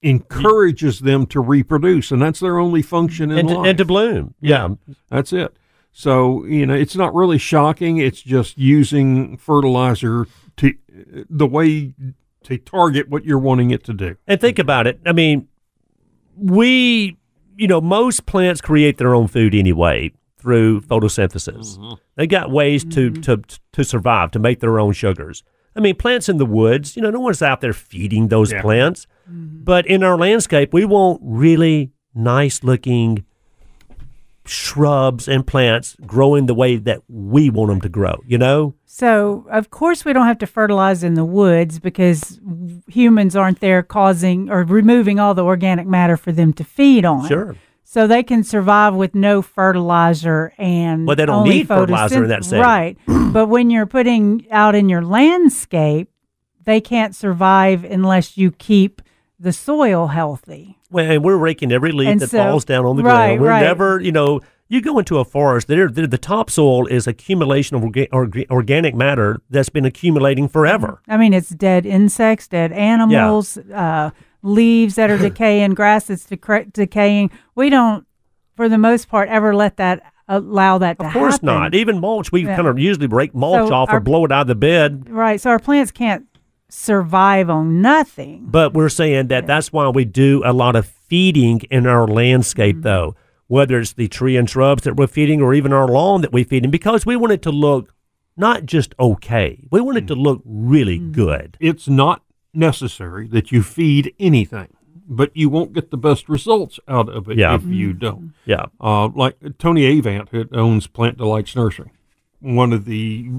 encourages 0.01 0.99
them 0.99 1.25
to 1.27 1.39
reproduce, 1.39 2.11
and 2.11 2.21
that's 2.21 2.39
their 2.39 2.59
only 2.59 2.81
function 2.81 3.31
in 3.31 3.39
and, 3.39 3.49
to, 3.49 3.55
life. 3.55 3.67
and 3.67 3.77
to 3.77 3.85
bloom. 3.85 4.35
Yeah. 4.41 4.69
that's 5.09 5.33
it. 5.33 5.55
So 5.93 6.43
you 6.45 6.65
know, 6.65 6.73
it's 6.73 6.95
not 6.95 7.13
really 7.13 7.37
shocking. 7.37 7.97
It's 7.97 8.21
just 8.21 8.57
using 8.57 9.37
fertilizer 9.37 10.27
to 10.57 10.73
the 11.29 11.47
way 11.47 11.93
to 12.43 12.57
target 12.57 13.09
what 13.09 13.23
you're 13.23 13.39
wanting 13.39 13.71
it 13.71 13.83
to 13.85 13.93
do. 13.93 14.17
And 14.27 14.41
think 14.41 14.59
about 14.59 14.85
it. 14.87 14.99
I 15.05 15.13
mean, 15.13 15.47
we, 16.35 17.17
you 17.55 17.67
know, 17.67 17.79
most 17.79 18.25
plants 18.25 18.59
create 18.59 18.97
their 18.97 19.13
own 19.15 19.27
food 19.27 19.55
anyway 19.55 20.11
through 20.37 20.81
photosynthesis. 20.81 21.77
Mm-hmm. 21.77 21.93
They 22.15 22.27
got 22.27 22.51
ways 22.51 22.83
to, 22.85 23.11
mm-hmm. 23.11 23.21
to 23.21 23.59
to 23.73 23.83
survive, 23.83 24.31
to 24.31 24.39
make 24.39 24.59
their 24.59 24.79
own 24.79 24.93
sugars. 24.93 25.43
I 25.75 25.79
mean, 25.79 25.95
plants 25.95 26.29
in 26.29 26.37
the 26.37 26.45
woods, 26.45 26.95
you 26.95 27.01
know, 27.01 27.09
no 27.09 27.19
one's 27.19 27.41
out 27.41 27.61
there 27.61 27.73
feeding 27.73 28.27
those 28.27 28.51
Yeah. 28.51 28.61
plants. 28.61 29.07
Mm-hmm. 29.29 29.63
But 29.63 29.87
in 29.87 30.03
our 30.03 30.17
landscape, 30.17 30.73
we 30.73 30.85
want 30.85 31.21
really 31.23 31.91
nice 32.13 32.63
looking 32.63 33.25
shrubs 34.45 35.27
and 35.27 35.45
plants 35.45 35.95
growing 36.05 36.45
the 36.45 36.53
way 36.53 36.75
that 36.75 37.01
we 37.07 37.49
want 37.49 37.69
them 37.69 37.81
to 37.81 37.89
grow, 37.89 38.21
you 38.25 38.37
know? 38.37 38.75
So, 38.85 39.45
of 39.49 39.69
course, 39.69 40.05
we 40.05 40.13
don't 40.13 40.27
have 40.27 40.37
to 40.39 40.47
fertilize 40.47 41.03
in 41.03 41.13
the 41.15 41.25
woods 41.25 41.79
because 41.79 42.39
humans 42.87 43.35
aren't 43.35 43.59
there 43.59 43.81
causing 43.81 44.49
or 44.51 44.63
removing 44.63 45.19
all 45.19 45.33
the 45.33 45.43
organic 45.43 45.87
matter 45.87 46.17
for 46.17 46.31
them 46.31 46.53
to 46.53 46.63
feed 46.63 47.05
on. 47.05 47.27
Sure. 47.27 47.55
So 47.83 48.07
they 48.07 48.23
can 48.23 48.43
survive 48.43 48.95
with 48.95 49.13
no 49.13 49.41
fertilizer 49.41 50.53
and 50.57 51.05
But 51.05 51.17
they 51.17 51.25
don't 51.25 51.41
only 51.41 51.49
need 51.57 51.67
fertilizer 51.67 52.23
in 52.23 52.29
that 52.29 52.43
setting. 52.43 52.63
Right. 52.63 52.97
but 53.07 53.47
when 53.47 53.69
you're 53.69 53.85
putting 53.85 54.47
out 54.51 54.75
in 54.75 54.89
your 54.89 55.03
landscape, 55.03 56.09
they 56.63 56.81
can't 56.81 57.15
survive 57.15 57.83
unless 57.83 58.37
you 58.37 58.51
keep 58.51 59.01
the 59.43 59.53
soil 59.53 60.07
healthy. 60.07 60.77
Well, 60.89 61.05
and 61.11 61.23
we're 61.23 61.37
raking 61.37 61.71
every 61.71 61.91
leaf 61.91 62.07
And 62.07 62.19
that 62.21 62.29
so- 62.29 62.37
falls 62.43 62.65
down 62.65 62.85
on 62.85 62.95
the 62.95 63.03
right, 63.03 63.27
ground. 63.27 63.41
We're 63.41 63.49
right. 63.49 63.61
never, 63.61 63.99
you 63.99 64.11
know, 64.11 64.39
you 64.69 64.81
go 64.81 64.97
into 64.97 65.19
a 65.19 65.25
forest, 65.25 65.67
there, 65.67 65.87
there 65.89 66.07
the 66.07 66.17
topsoil 66.17 66.87
is 66.87 67.05
accumulation 67.05 67.75
of 67.75 67.83
orga- 67.83 68.09
orga- 68.09 68.49
organic 68.49 68.95
matter 68.95 69.41
that's 69.49 69.69
been 69.69 69.85
accumulating 69.85 70.47
forever. 70.47 71.01
I 71.07 71.17
mean, 71.17 71.33
it's 71.33 71.49
dead 71.49 71.85
insects, 71.85 72.47
dead 72.47 72.71
animals, 72.71 73.57
uh, 73.57 74.11
leaves 74.41 74.95
that 74.95 75.09
are 75.11 75.17
decaying, 75.29 75.73
grass 75.73 76.05
that's 76.05 76.25
dec- 76.25 76.71
decaying. 76.73 77.29
We 77.55 77.69
don't, 77.69 78.07
for 78.55 78.69
the 78.69 78.77
most 78.77 79.09
part, 79.09 79.27
ever 79.29 79.53
let 79.53 79.77
that 79.77 80.01
allow 80.29 80.77
that 80.77 80.97
to 80.99 81.05
Of 81.05 81.13
course 81.13 81.33
happen. 81.35 81.45
not. 81.47 81.75
Even 81.75 81.99
mulch, 81.99 82.31
we 82.31 82.45
Yeah. 82.45 82.55
kind 82.55 82.67
of 82.67 82.79
usually 82.79 83.07
break 83.07 83.35
mulch 83.35 83.67
So 83.67 83.73
off 83.73 83.89
our- 83.89 83.97
or 83.97 83.99
blow 83.99 84.23
it 84.25 84.31
out 84.31 84.41
of 84.43 84.47
the 84.47 84.55
bed. 84.55 85.09
Right. 85.09 85.39
So 85.41 85.49
our 85.49 85.59
plants 85.59 85.91
can't 85.91 86.25
survive 86.73 87.49
on 87.49 87.81
nothing. 87.81 88.45
But 88.47 88.73
we're 88.73 88.89
saying 88.89 89.27
that 89.27 89.45
that's 89.45 89.71
why 89.71 89.87
we 89.89 90.05
do 90.05 90.41
a 90.43 90.51
lot 90.51 90.75
of 90.75 90.87
feeding 90.87 91.61
in 91.69 91.85
our 91.85 92.07
landscape, 92.07 92.77
mm-hmm. 92.77 92.83
though, 92.83 93.15
whether 93.47 93.79
it's 93.79 93.93
the 93.93 94.07
tree 94.07 94.35
and 94.35 94.49
shrubs 94.49 94.83
that 94.83 94.95
we're 94.95 95.07
feeding 95.07 95.41
or 95.41 95.53
even 95.53 95.71
our 95.71 95.87
lawn 95.87 96.21
that 96.21 96.33
we 96.33 96.43
feed 96.43 96.65
in, 96.65 96.71
because 96.71 97.05
we 97.05 97.15
want 97.15 97.31
it 97.31 97.41
to 97.43 97.51
look 97.51 97.93
not 98.35 98.65
just 98.65 98.95
okay. 98.99 99.67
We 99.69 99.79
want 99.79 99.99
it 99.99 100.07
to 100.07 100.15
mm. 100.15 100.23
look 100.23 100.41
really 100.43 100.99
mm. 100.99 101.11
good. 101.11 101.55
It's 101.59 101.87
not 101.87 102.23
necessary 102.51 103.27
that 103.27 103.51
you 103.51 103.61
feed 103.61 104.15
anything, 104.19 104.73
but 105.07 105.29
you 105.35 105.49
won't 105.49 105.73
get 105.73 105.91
the 105.91 105.97
best 105.97 106.27
results 106.27 106.79
out 106.87 107.09
of 107.09 107.29
it 107.29 107.37
Yeah. 107.37 107.53
if 107.53 107.63
you 107.65 107.89
mm-hmm. 107.89 107.99
don't. 107.99 108.33
Yeah. 108.45 108.65
Uh, 108.81 109.09
like 109.09 109.37
Tony 109.59 109.83
Avent, 110.01 110.29
who 110.29 110.47
owns 110.51 110.87
Plant 110.87 111.19
Delights 111.19 111.55
Nursery, 111.55 111.91
one 112.39 112.73
of 112.73 112.85
the 112.85 113.29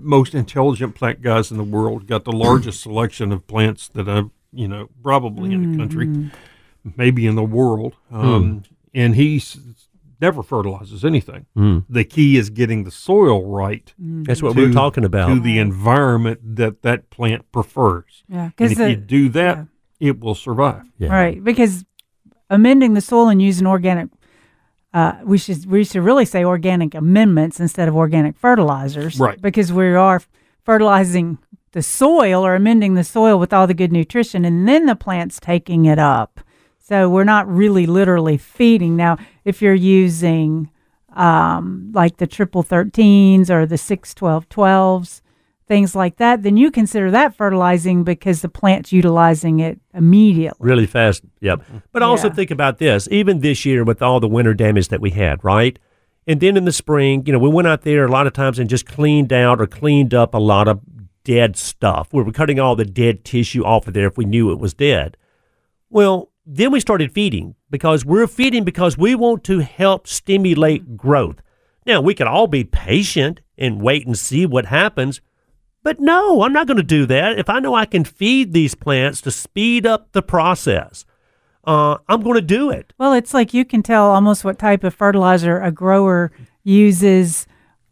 most 0.00 0.34
intelligent 0.34 0.94
plant 0.94 1.22
guys 1.22 1.50
in 1.50 1.56
the 1.56 1.64
world, 1.64 2.06
got 2.06 2.24
the 2.24 2.32
largest 2.32 2.80
selection 2.82 3.32
of 3.32 3.46
plants 3.46 3.88
that 3.88 4.08
I've, 4.08 4.30
you 4.52 4.68
know, 4.68 4.88
probably 5.02 5.52
in 5.52 5.72
the 5.72 5.78
country, 5.78 6.06
mm. 6.06 6.30
maybe 6.96 7.26
in 7.26 7.34
the 7.34 7.44
world. 7.44 7.94
Hmm. 8.10 8.16
Um, 8.16 8.62
And 8.94 9.14
he 9.14 9.42
never 10.20 10.42
fertilizes 10.42 11.04
anything. 11.04 11.46
Hmm. 11.54 11.80
The 11.88 12.04
key 12.04 12.36
is 12.36 12.50
getting 12.50 12.84
the 12.84 12.90
soil 12.90 13.44
right 13.44 13.92
mm-hmm. 14.00 14.22
That's 14.22 14.42
what 14.42 14.54
to- 14.54 14.66
we're 14.66 14.72
talking 14.72 15.04
about. 15.04 15.28
to 15.28 15.40
the 15.40 15.58
environment 15.58 16.40
that 16.56 16.82
that 16.82 17.10
plant 17.10 17.50
prefers. 17.52 18.24
Yeah, 18.28 18.48
because 18.48 18.72
if 18.72 18.78
you 18.78 18.96
do 18.96 19.28
that, 19.30 19.66
it 20.00 20.20
will 20.20 20.34
survive. 20.34 20.84
Yeah. 20.98 21.08
Right, 21.08 21.42
because 21.42 21.84
amending 22.50 22.94
the 22.94 23.00
soil 23.00 23.28
and 23.28 23.42
using 23.42 23.66
organic, 23.66 24.08
uh, 24.96 25.12
we 25.24 25.36
should 25.36 25.66
we 25.66 25.84
should 25.84 26.02
really 26.02 26.24
say 26.24 26.42
organic 26.42 26.94
amendments 26.94 27.60
instead 27.60 27.86
of 27.86 27.94
organic 27.94 28.34
fertilizers, 28.38 29.20
Right. 29.20 29.40
Because 29.40 29.70
we 29.70 29.94
are 29.94 30.22
fertilizing 30.64 31.36
the 31.72 31.82
soil 31.82 32.46
or 32.46 32.54
amending 32.54 32.94
the 32.94 33.04
soil 33.04 33.38
with 33.38 33.52
all 33.52 33.66
the 33.66 33.74
good 33.74 33.92
nutrition, 33.92 34.46
and 34.46 34.66
then 34.66 34.86
the 34.86 34.96
plant's 34.96 35.38
taking 35.38 35.84
it 35.84 35.98
up. 35.98 36.40
So 36.78 37.10
we're 37.10 37.24
not 37.24 37.46
really 37.46 37.84
literally 37.84 38.38
feeding. 38.38 38.96
Now, 38.96 39.18
if 39.44 39.60
you're 39.60 39.74
using 39.74 40.70
um, 41.14 41.90
like 41.92 42.16
the 42.16 42.26
triple 42.26 42.64
thirteens 42.64 43.50
or 43.50 43.66
the 43.66 43.76
six 43.76 44.14
twelve 44.14 44.48
twelves, 44.48 45.20
things 45.68 45.94
like 45.96 46.16
that, 46.16 46.42
then 46.42 46.56
you 46.56 46.70
consider 46.70 47.10
that 47.10 47.34
fertilizing 47.34 48.04
because 48.04 48.40
the 48.42 48.48
plant's 48.48 48.92
utilizing 48.92 49.60
it 49.60 49.80
immediately. 49.94 50.56
really 50.60 50.86
fast. 50.86 51.22
Yep. 51.40 51.62
But 51.92 52.02
also 52.02 52.28
Yeah. 52.28 52.34
think 52.34 52.50
about 52.50 52.78
this. 52.78 53.08
Even 53.10 53.40
this 53.40 53.64
year, 53.66 53.82
with 53.84 54.00
all 54.02 54.20
the 54.20 54.28
winter 54.28 54.54
damage 54.54 54.88
that 54.88 55.00
we 55.00 55.10
had, 55.10 55.42
right? 55.44 55.78
And 56.26 56.40
then 56.40 56.56
in 56.56 56.64
the 56.64 56.72
spring, 56.72 57.22
you 57.26 57.32
know, 57.32 57.38
we 57.38 57.48
went 57.48 57.68
out 57.68 57.82
there 57.82 58.04
a 58.04 58.10
lot 58.10 58.26
of 58.26 58.32
times 58.32 58.58
and 58.58 58.68
just 58.70 58.86
cleaned 58.86 59.32
out 59.32 59.60
or 59.60 59.66
cleaned 59.66 60.12
up 60.14 60.34
a 60.34 60.38
lot 60.38 60.68
of 60.68 60.80
dead 61.24 61.56
stuff. 61.56 62.08
We 62.12 62.22
were 62.22 62.32
cutting 62.32 62.60
all 62.60 62.76
the 62.76 62.84
dead 62.84 63.24
tissue 63.24 63.64
off 63.64 63.88
of 63.88 63.94
there 63.94 64.06
if 64.06 64.16
we 64.16 64.24
knew 64.24 64.50
it 64.52 64.58
was 64.58 64.74
dead. 64.74 65.16
Well, 65.90 66.30
then 66.44 66.70
we 66.70 66.78
started 66.80 67.12
feeding 67.12 67.54
because 67.70 68.04
we're 68.04 68.26
feeding 68.28 68.62
because 68.64 68.96
we 68.96 69.14
want 69.16 69.42
to 69.44 69.60
help 69.60 70.06
stimulate 70.06 70.96
growth. 70.96 71.42
Now, 71.84 72.00
we 72.00 72.14
could 72.14 72.26
all 72.28 72.46
be 72.46 72.62
patient 72.64 73.40
and 73.58 73.80
wait 73.80 74.06
and 74.06 74.16
see 74.18 74.46
what 74.46 74.66
happens, 74.66 75.20
but 75.86 76.00
no, 76.00 76.42
I'm 76.42 76.52
not 76.52 76.66
going 76.66 76.78
to 76.78 76.82
do 76.82 77.06
that. 77.06 77.38
If 77.38 77.48
I 77.48 77.60
know 77.60 77.76
I 77.76 77.86
can 77.86 78.02
feed 78.02 78.52
these 78.52 78.74
plants 78.74 79.20
to 79.20 79.30
speed 79.30 79.86
up 79.86 80.10
the 80.10 80.20
process, 80.20 81.04
uh, 81.62 81.98
I'm 82.08 82.22
going 82.22 82.34
to 82.34 82.42
do 82.42 82.70
it. 82.70 82.92
Well, 82.98 83.12
it's 83.12 83.32
like 83.32 83.54
you 83.54 83.64
can 83.64 83.84
tell 83.84 84.06
almost 84.06 84.44
what 84.44 84.58
type 84.58 84.82
of 84.82 84.96
fertilizer 84.96 85.60
a 85.60 85.70
grower 85.70 86.32
uses 86.64 87.46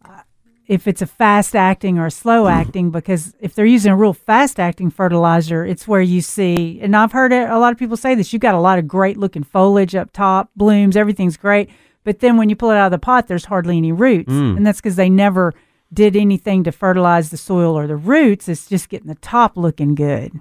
uh, 0.04 0.22
if 0.66 0.88
it's 0.88 1.02
a 1.02 1.06
fast 1.06 1.54
acting 1.54 1.96
or 1.96 2.06
a 2.06 2.10
slow 2.10 2.48
acting 2.60 2.90
because 2.90 3.36
if 3.38 3.54
they're 3.54 3.64
using 3.64 3.92
a 3.92 3.96
real 3.96 4.12
fast 4.12 4.58
acting 4.58 4.90
fertilizer, 4.90 5.64
it's 5.64 5.86
where 5.86 6.02
you 6.02 6.20
see 6.20 6.80
and 6.82 6.96
I've 6.96 7.12
heard 7.12 7.32
it, 7.32 7.48
a 7.48 7.60
lot 7.60 7.70
of 7.70 7.78
people 7.78 7.96
say 7.96 8.16
this, 8.16 8.32
you've 8.32 8.42
got 8.42 8.56
a 8.56 8.60
lot 8.60 8.80
of 8.80 8.88
great 8.88 9.18
looking 9.18 9.44
foliage 9.44 9.94
up 9.94 10.12
top, 10.12 10.50
blooms, 10.56 10.96
everything's 10.96 11.36
great, 11.36 11.70
but 12.02 12.18
then 12.18 12.38
when 12.38 12.48
you 12.48 12.56
pull 12.56 12.72
it 12.72 12.76
out 12.76 12.86
of 12.86 12.90
the 12.90 12.98
pot 12.98 13.28
there's 13.28 13.44
hardly 13.44 13.76
any 13.76 13.92
roots. 13.92 14.32
And 14.32 14.66
that's 14.66 14.80
cuz 14.80 14.96
they 14.96 15.08
never 15.08 15.54
did 15.94 16.16
anything 16.16 16.64
to 16.64 16.72
fertilize 16.72 17.30
the 17.30 17.36
soil 17.36 17.78
or 17.78 17.86
the 17.86 17.96
roots. 17.96 18.48
It's 18.48 18.66
just 18.66 18.88
getting 18.88 19.08
the 19.08 19.14
top 19.16 19.56
looking 19.56 19.94
good. 19.94 20.40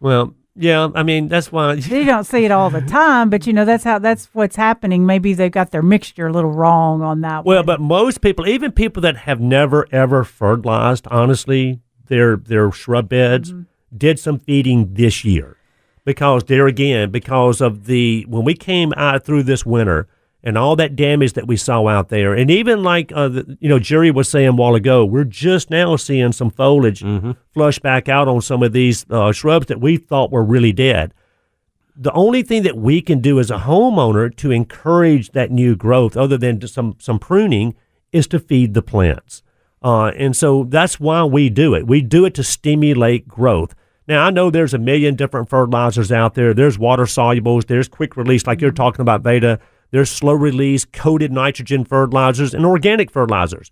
Well, 0.00 0.34
yeah, 0.54 0.88
I 0.94 1.02
mean, 1.02 1.28
that's 1.28 1.52
why. 1.52 1.74
you 1.74 2.04
don't 2.04 2.24
see 2.24 2.44
it 2.44 2.50
all 2.50 2.70
the 2.70 2.80
time, 2.80 3.28
but 3.28 3.46
you 3.46 3.52
know 3.52 3.64
that's 3.64 3.84
how 3.84 3.98
that's 3.98 4.26
what's 4.32 4.56
happening. 4.56 5.04
Maybe 5.04 5.34
they've 5.34 5.50
got 5.50 5.70
their 5.70 5.82
mixture 5.82 6.28
a 6.28 6.32
little 6.32 6.52
wrong 6.52 7.02
on 7.02 7.20
that. 7.20 7.44
Well, 7.44 7.58
one. 7.58 7.66
but 7.66 7.80
most 7.80 8.20
people, 8.22 8.46
even 8.46 8.72
people 8.72 9.02
that 9.02 9.18
have 9.18 9.40
never 9.40 9.86
ever 9.92 10.24
fertilized, 10.24 11.06
honestly, 11.08 11.80
their 12.06 12.36
their 12.36 12.72
shrub 12.72 13.08
beds, 13.08 13.52
mm-hmm. 13.52 13.62
did 13.96 14.18
some 14.18 14.38
feeding 14.38 14.94
this 14.94 15.24
year 15.24 15.58
because 16.06 16.44
there 16.44 16.66
again, 16.66 17.10
because 17.10 17.60
of 17.60 17.84
the 17.84 18.24
when 18.26 18.44
we 18.44 18.54
came 18.54 18.94
out 18.96 19.24
through 19.24 19.42
this 19.42 19.66
winter 19.66 20.08
and 20.46 20.56
all 20.56 20.76
that 20.76 20.96
damage 20.96 21.34
that 21.34 21.46
we 21.46 21.58
saw 21.58 21.86
out 21.86 22.08
there, 22.08 22.32
and 22.32 22.50
even 22.50 22.82
like 22.82 23.12
uh, 23.14 23.28
the, 23.28 23.58
you 23.60 23.68
know 23.68 23.78
Jerry 23.78 24.10
was 24.10 24.30
saying 24.30 24.48
a 24.48 24.52
while 24.52 24.74
ago, 24.74 25.04
we're 25.04 25.24
just 25.24 25.68
now 25.68 25.96
seeing 25.96 26.32
some 26.32 26.50
foliage 26.50 27.04
flush 27.52 27.78
back 27.80 28.08
out 28.08 28.28
on 28.28 28.40
some 28.40 28.62
of 28.62 28.72
these 28.72 29.04
uh, 29.10 29.32
shrubs 29.32 29.66
that 29.66 29.80
we 29.80 29.98
thought 29.98 30.30
were 30.30 30.44
really 30.44 30.72
dead 30.72 31.12
the 31.96 32.12
only 32.12 32.42
thing 32.42 32.62
that 32.62 32.76
we 32.76 33.00
can 33.00 33.20
do 33.20 33.40
as 33.40 33.50
a 33.50 33.58
homeowner 33.58 34.34
to 34.36 34.50
encourage 34.50 35.30
that 35.30 35.50
new 35.50 35.74
growth, 35.74 36.16
other 36.16 36.36
than 36.36 36.60
some 36.66 36.94
some 36.98 37.18
pruning, 37.18 37.74
is 38.12 38.26
to 38.28 38.38
feed 38.38 38.74
the 38.74 38.82
plants. 38.82 39.42
Uh, 39.82 40.06
and 40.16 40.36
so 40.36 40.64
that's 40.64 41.00
why 41.00 41.24
we 41.24 41.48
do 41.48 41.74
it. 41.74 41.86
We 41.86 42.02
do 42.02 42.24
it 42.24 42.34
to 42.34 42.44
stimulate 42.44 43.26
growth. 43.26 43.74
Now 44.06 44.26
I 44.26 44.30
know 44.30 44.50
there's 44.50 44.74
a 44.74 44.78
million 44.78 45.16
different 45.16 45.48
fertilizers 45.48 46.12
out 46.12 46.34
there. 46.34 46.52
There's 46.52 46.78
water 46.78 47.04
solubles. 47.04 47.66
There's 47.66 47.88
quick 47.88 48.16
release, 48.16 48.46
like 48.46 48.60
you're 48.60 48.70
talking 48.70 49.00
about, 49.00 49.22
Vador. 49.22 49.58
There's 49.96 50.10
slow 50.10 50.34
release, 50.34 50.84
coated 50.84 51.32
nitrogen 51.32 51.86
fertilizers, 51.86 52.52
and 52.52 52.66
organic 52.66 53.10
fertilizers. 53.10 53.70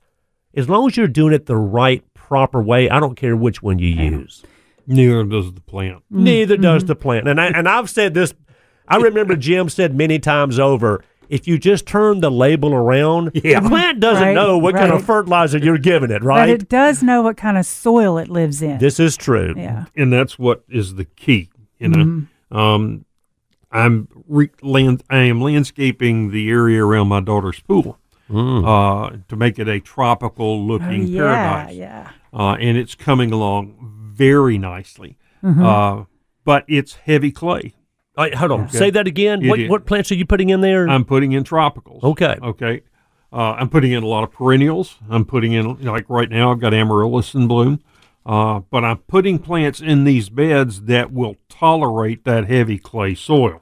As 0.55 0.70
long 0.70 0.88
as 0.88 0.96
you're 0.96 1.06
doing 1.06 1.34
it 1.34 1.44
the 1.44 1.55
right, 1.59 2.02
proper 2.14 2.62
way, 2.62 2.88
I 2.88 2.98
don't 2.98 3.14
care 3.14 3.36
which 3.36 3.62
one 3.62 3.78
you 3.78 3.88
use. 3.88 4.42
Neither 4.86 5.22
does 5.24 5.52
the 5.52 5.60
plant. 5.60 6.02
Neither 6.09 6.56
does 6.56 6.86
the 6.86 6.94
plant. 6.96 7.28
And 7.28 7.38
I, 7.38 7.48
and 7.48 7.68
I've 7.68 7.90
said 7.90 8.14
this. 8.14 8.32
I 8.88 8.96
remember 8.96 9.36
Jim 9.36 9.68
said 9.68 9.94
many 9.94 10.18
times 10.18 10.59
over. 10.59 11.05
If 11.28 11.46
you 11.46 11.59
just 11.59 11.84
turn 11.86 12.20
the 12.20 12.30
label 12.30 12.72
around, 12.72 13.32
the 13.34 13.60
plant 13.60 14.01
doesn't 14.01 14.22
Right, 14.22 14.32
know 14.34 14.56
what 14.56 14.74
kind 14.74 14.92
of 14.92 15.05
fertilizer 15.05 15.59
you're 15.59 15.76
giving 15.76 16.10
it, 16.10 16.22
right? 16.22 16.36
but 16.36 16.40
right? 16.40 16.48
it 16.48 16.70
does 16.70 17.02
know 17.02 17.20
what 17.20 17.36
kind 17.36 17.59
of 17.59 17.66
soil 17.66 18.16
it 18.16 18.30
lives 18.30 18.62
in. 18.62 18.78
this 18.78 18.98
is 18.98 19.18
true. 19.18 19.52
yeah, 19.59 19.84
and 19.94 20.10
that's 20.10 20.38
what 20.38 20.64
is 20.70 20.94
the 20.94 21.05
key. 21.05 21.51
You 21.78 21.88
know, 21.88 22.59
um, 22.59 23.05
I'm 23.74 24.09
re- 24.28 24.51
land, 24.62 25.02
I 25.10 25.18
am 25.18 25.40
landscaping 25.42 26.30
the 26.30 26.48
area 26.48 26.82
around 26.84 27.09
my 27.09 27.20
daughter's 27.20 27.60
pool 27.60 27.98
uh, 28.30 29.10
to 29.28 29.36
make 29.36 29.59
it 29.59 29.68
a 29.68 29.80
tropical 29.80 30.46
oh, 30.46 30.56
looking 30.56 31.09
yeah, 31.09 31.22
paradise, 31.22 31.76
yeah. 31.76 32.10
uh, 32.32 32.55
and 32.55 32.78
it's 32.78 32.94
coming 32.94 33.32
along 33.32 34.12
very 34.14 34.56
nicely. 34.59 35.18
Mm-hmm. 35.42 35.64
Uh, 35.64 36.05
but 36.44 36.64
it's 36.68 36.94
heavy 36.94 37.32
clay. 37.32 37.74
All 38.16 38.24
right, 38.24 38.34
hold 38.34 38.52
on. 38.52 38.68
Say 38.68 38.90
that 38.90 39.09
again. 39.09 39.44
It 39.44 39.48
What, 39.48 39.59
is. 39.59 39.68
what 39.68 39.86
plants 39.86 40.12
are 40.12 40.14
you 40.14 40.24
putting 40.24 40.51
in 40.51 40.60
there? 40.60 40.88
I'm 40.88 41.05
putting 41.05 41.32
in 41.32 41.42
tropicals. 41.42 42.02
Okay. 42.05 42.36
Okay. 42.40 42.82
Uh, 43.32 43.55
I'm 43.59 43.68
putting 43.68 43.90
in 43.90 44.05
a 44.05 44.06
lot 44.06 44.22
of 44.22 44.30
perennials. 44.30 44.98
I'm 45.10 45.24
putting 45.24 45.52
in, 45.52 45.82
like 45.82 46.09
right 46.09 46.30
now, 46.30 46.52
I've 46.52 46.60
got 46.60 46.72
amaryllis 46.72 47.34
in 47.34 47.48
bloom. 47.48 47.80
Uh, 48.24 48.60
but 48.70 48.84
I'm 48.84 48.98
putting 48.98 49.40
plants 49.40 49.80
in 49.80 50.05
these 50.05 50.28
beds 50.28 50.82
that 50.82 51.12
will 51.12 51.34
tolerate 51.48 52.24
that 52.24 52.48
heavy 52.48 52.78
clay 52.78 53.16
soil. 53.16 53.60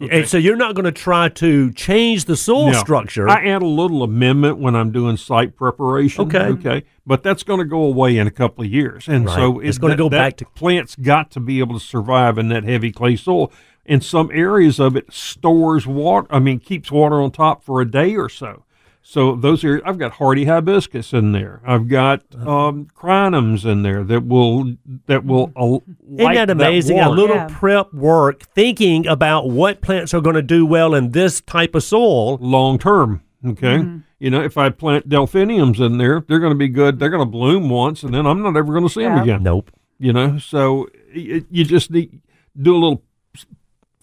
And 0.00 0.28
so 0.28 0.38
you're 0.38 0.56
not 0.56 0.74
going 0.76 0.84
to 0.84 0.92
try 0.92 1.28
to 1.28 1.72
change 1.72 2.26
the 2.26 2.36
soil 2.36 2.70
No. 2.70 2.78
structure. 2.78 3.28
I 3.28 3.44
add 3.46 3.62
a 3.62 3.66
little 3.66 4.04
amendment 4.04 4.58
when 4.58 4.76
I'm 4.76 4.92
doing 4.92 5.16
site 5.16 5.56
preparation. 5.56 6.26
Okay. 6.26 6.38
Okay. 6.46 6.84
But 7.04 7.24
that's 7.24 7.42
going 7.42 7.58
to 7.58 7.64
go 7.64 7.82
away 7.82 8.16
in 8.16 8.26
a 8.26 8.30
couple 8.30 8.62
of 8.64 8.70
years. 8.70 9.08
And 9.08 9.26
Right. 9.26 9.34
so 9.34 9.58
It's 9.58 9.76
it- 9.76 9.80
gonna 9.80 9.96
go 9.96 10.08
back 10.08 10.36
to- 10.36 10.44
plants 10.54 10.94
got 10.94 11.30
to 11.32 11.40
be 11.40 11.58
able 11.58 11.78
to 11.78 11.84
survive 11.84 12.38
in 12.38 12.48
that 12.48 12.62
heavy 12.64 12.92
clay 12.92 13.16
soil. 13.16 13.50
And 13.86 14.04
some 14.04 14.30
areas 14.32 14.78
of 14.78 14.94
it 14.96 15.12
stores 15.12 15.86
water, 15.86 16.26
I 16.30 16.38
mean, 16.38 16.60
keeps 16.60 16.92
water 16.92 17.16
on 17.20 17.30
top 17.32 17.64
for 17.64 17.80
a 17.80 17.90
day 17.90 18.14
or 18.14 18.28
so. 18.28 18.64
So 19.10 19.36
those 19.36 19.64
are, 19.64 19.80
I've 19.86 19.96
got 19.96 20.12
hardy 20.12 20.44
hibiscus 20.44 21.14
in 21.14 21.32
there. 21.32 21.62
I've 21.64 21.88
got 21.88 22.20
um, 22.34 22.88
crinums 22.94 23.64
in 23.64 23.82
there 23.82 24.04
that 24.04 24.26
will, 24.26 24.74
that 25.06 25.24
will, 25.24 25.50
uh, 25.56 25.78
Isn't 26.18 26.34
that 26.34 26.50
amazing? 26.50 27.00
a 27.00 27.08
little 27.08 27.36
Yeah. 27.36 27.48
prep 27.50 27.94
work, 27.94 28.42
thinking 28.54 29.06
about 29.06 29.48
what 29.48 29.80
plants 29.80 30.12
are 30.12 30.20
going 30.20 30.36
to 30.36 30.42
do 30.42 30.66
well 30.66 30.94
in 30.94 31.12
this 31.12 31.40
type 31.40 31.74
of 31.74 31.82
soil. 31.84 32.36
long 32.42 32.78
term. 32.78 33.22
Okay. 33.42 33.82
You 34.18 34.28
know, 34.28 34.42
if 34.42 34.58
I 34.58 34.68
plant 34.68 35.08
delphiniums 35.08 35.80
in 35.80 35.96
there, 35.96 36.22
they're 36.28 36.38
going 36.40 36.52
to 36.52 36.58
be 36.58 36.68
good. 36.68 36.98
They're 36.98 37.08
going 37.08 37.22
to 37.24 37.30
bloom 37.30 37.70
once, 37.70 38.02
and 38.02 38.12
then 38.12 38.26
I'm 38.26 38.42
not 38.42 38.58
ever 38.58 38.74
going 38.74 38.86
to 38.86 38.92
see 38.92 39.04
them 39.04 39.16
again. 39.16 39.42
Nope. 39.42 39.70
You 39.98 40.12
know, 40.12 40.36
so 40.36 40.86
y- 41.16 41.44
you 41.50 41.64
just 41.64 41.90
need 41.90 42.20
do 42.60 42.74
a 42.74 42.76
little 42.76 43.02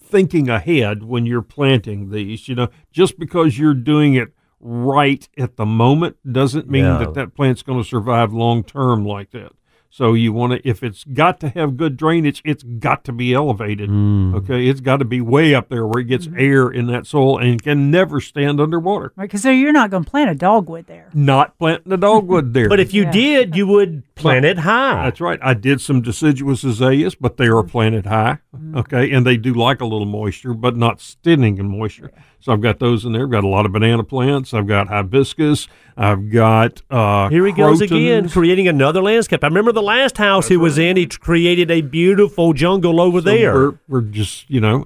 thinking 0.00 0.48
ahead 0.48 1.04
when 1.04 1.26
you're 1.26 1.42
planting 1.42 2.10
these. 2.10 2.48
You 2.48 2.56
know, 2.56 2.68
just 2.90 3.20
because 3.20 3.56
you're 3.56 3.74
doing 3.74 4.14
it 4.14 4.32
right 4.60 5.28
at 5.38 5.56
the 5.56 5.66
moment 5.66 6.16
doesn't 6.30 6.68
mean 6.68 6.84
Yeah. 6.84 6.98
that 6.98 7.14
that 7.14 7.34
plant's 7.34 7.62
going 7.62 7.82
to 7.82 7.88
survive 7.88 8.32
long 8.32 8.64
term 8.64 9.04
like 9.04 9.30
that. 9.32 9.52
So 9.88 10.12
you 10.12 10.30
want 10.34 10.52
to, 10.52 10.68
if 10.68 10.82
it's 10.82 11.04
got 11.04 11.40
to 11.40 11.48
have 11.50 11.78
good 11.78 11.96
drainage, 11.96 12.42
it's 12.44 12.62
got 12.62 13.02
to 13.04 13.12
be 13.12 13.32
elevated. 13.32 13.88
Mm. 13.88 14.34
Okay, 14.34 14.66
it's 14.66 14.80
got 14.82 14.98
to 14.98 15.06
be 15.06 15.22
way 15.22 15.54
up 15.54 15.70
there 15.70 15.86
where 15.86 16.00
it 16.02 16.06
gets 16.08 16.26
Mm-hmm. 16.26 16.38
air 16.40 16.68
in 16.68 16.86
that 16.88 17.06
soil 17.06 17.38
and 17.38 17.62
can 17.62 17.90
never 17.90 18.20
stand 18.20 18.60
underwater. 18.60 19.12
Right, 19.16 19.24
because 19.24 19.40
so 19.42 19.50
you're 19.50 19.72
not 19.72 19.88
going 19.90 20.04
to 20.04 20.10
plant 20.10 20.28
a 20.28 20.34
dogwood 20.34 20.86
there. 20.86 21.08
Not 21.14 21.56
planting 21.58 21.92
a 21.92 21.96
dogwood 21.96 22.52
there. 22.52 22.68
But 22.68 22.80
if 22.80 22.92
you 22.92 23.04
Yeah. 23.04 23.10
did, 23.12 23.56
you 23.56 23.66
would 23.68 24.02
plant 24.16 24.44
it 24.44 24.58
high. 24.58 25.04
That's 25.04 25.20
right. 25.20 25.38
I 25.40 25.54
did 25.54 25.80
some 25.80 26.02
deciduous 26.02 26.62
azaleas, 26.62 27.14
but 27.14 27.38
they 27.38 27.46
are 27.46 27.62
planted 27.62 28.04
high. 28.04 28.38
Mm-hmm. 28.54 28.76
Okay, 28.78 29.10
and 29.12 29.24
they 29.24 29.38
do 29.38 29.54
like 29.54 29.80
a 29.80 29.86
little 29.86 30.04
moisture, 30.06 30.52
but 30.52 30.76
not 30.76 31.00
stinning 31.00 31.56
in 31.56 31.70
moisture. 31.70 32.10
So 32.46 32.52
I've 32.52 32.60
got 32.60 32.78
those 32.78 33.04
in 33.04 33.10
there. 33.10 33.24
I've 33.24 33.30
got 33.32 33.42
a 33.42 33.48
lot 33.48 33.66
of 33.66 33.72
banana 33.72 34.04
plants. 34.04 34.54
I've 34.54 34.68
got 34.68 34.86
hibiscus. 34.86 35.66
I've 35.96 36.30
got 36.30 36.80
uh, 36.88 37.28
Here 37.28 37.44
he 37.44 37.50
goes 37.50 37.80
again, 37.80 38.28
creating 38.28 38.68
another 38.68 39.02
landscape. 39.02 39.42
I 39.42 39.48
remember 39.48 39.72
the 39.72 39.82
last 39.82 40.16
house 40.16 40.46
he 40.46 40.56
was 40.56 40.78
in. 40.78 40.96
He 40.96 41.06
created 41.06 41.72
a 41.72 41.80
beautiful 41.80 42.52
jungle 42.52 43.00
over 43.00 43.18
So 43.18 43.24
there. 43.24 43.52
We're, 43.52 43.78
we're 43.88 44.00
just, 44.02 44.48
you 44.48 44.60
know, 44.60 44.84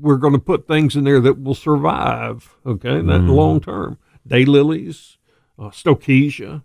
we're 0.00 0.16
going 0.16 0.32
to 0.32 0.40
put 0.40 0.66
things 0.66 0.96
in 0.96 1.04
there 1.04 1.20
that 1.20 1.40
will 1.40 1.54
survive, 1.54 2.56
okay, 2.66 2.96
that 2.96 3.02
Mm-hmm. 3.02 3.28
long 3.30 3.60
term. 3.60 3.98
Daylilies, 4.28 5.18
uh, 5.60 5.70
stokesia. 5.70 6.64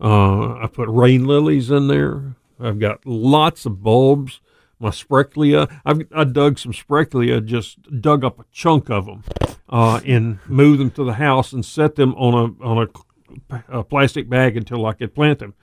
Uh, 0.00 0.54
I 0.62 0.66
put 0.72 0.88
rain 0.88 1.26
lilies 1.26 1.70
in 1.70 1.88
there. 1.88 2.36
I've 2.58 2.78
got 2.78 3.04
lots 3.04 3.66
of 3.66 3.82
bulbs. 3.82 4.40
My 4.82 4.90
sprekelia. 4.90 5.70
I've 5.84 6.02
I 6.14 6.24
dug 6.24 6.58
some 6.58 6.72
sprekelia, 6.72 7.44
just 7.44 7.78
dug 8.00 8.24
up 8.24 8.38
a 8.40 8.44
chunk 8.52 8.90
of 8.90 9.06
them, 9.06 9.22
uh, 9.68 10.00
and 10.04 10.38
moved 10.48 10.80
them 10.80 10.90
to 10.92 11.04
the 11.04 11.14
house 11.14 11.52
and 11.52 11.64
set 11.64 11.94
them 11.94 12.14
on 12.16 12.34
a 12.60 12.64
on 12.64 12.88
a, 13.50 13.78
a 13.80 13.84
plastic 13.84 14.28
bag 14.28 14.56
until 14.56 14.84
I 14.86 14.92
could 14.94 15.14
plant 15.14 15.38
them. 15.38 15.54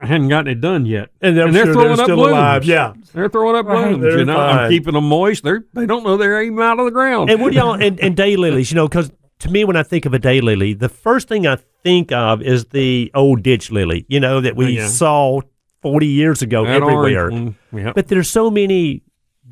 I 0.00 0.06
hadn't 0.06 0.28
gotten 0.28 0.48
it 0.48 0.60
done 0.60 0.84
yet, 0.84 1.10
And 1.20 1.38
I'm 1.40 1.52
they're 1.52 1.64
sure 1.66 1.74
throwing 1.74 1.88
they're 1.90 2.00
up 2.00 2.06
still 2.06 2.16
blooms. 2.16 2.32
alive. 2.32 2.64
Yeah. 2.64 2.92
They're 3.12 3.28
throwing 3.28 3.54
up 3.54 3.66
Right. 3.66 3.88
blooms. 3.90 4.02
They're 4.02 4.18
you 4.18 4.24
know, 4.24 4.34
fine. 4.34 4.58
I'm 4.58 4.70
keeping 4.70 4.94
them 4.94 5.08
moist. 5.08 5.44
They're 5.44 5.64
they 5.74 5.86
don't 5.86 6.02
know 6.02 6.16
they're 6.16 6.42
even 6.42 6.58
out 6.58 6.80
of 6.80 6.86
the 6.86 6.90
ground. 6.90 7.30
And 7.30 7.40
what 7.40 7.52
y'all 7.52 7.74
and, 7.80 8.00
and 8.00 8.16
daylilies? 8.16 8.70
You 8.72 8.76
know, 8.76 8.88
because 8.88 9.12
to 9.40 9.48
me, 9.50 9.64
when 9.64 9.76
I 9.76 9.84
think 9.84 10.04
of 10.04 10.12
a 10.12 10.18
daylily, 10.18 10.76
the 10.76 10.88
first 10.88 11.28
thing 11.28 11.46
I 11.46 11.56
think 11.84 12.10
of 12.10 12.42
is 12.42 12.64
the 12.66 13.12
old 13.14 13.44
ditch 13.44 13.70
lily. 13.70 14.04
You 14.08 14.18
know 14.18 14.40
that 14.40 14.56
we 14.56 14.76
Yeah. 14.76 14.88
saw 14.88 15.40
forty 15.82 16.06
years 16.06 16.40
ago 16.42 16.64
That 16.64 16.82
everywhere. 16.82 17.30
one, 17.30 17.56
yeah. 17.72 17.92
But 17.94 18.08
there's 18.08 18.30
so 18.30 18.50
many 18.50 19.02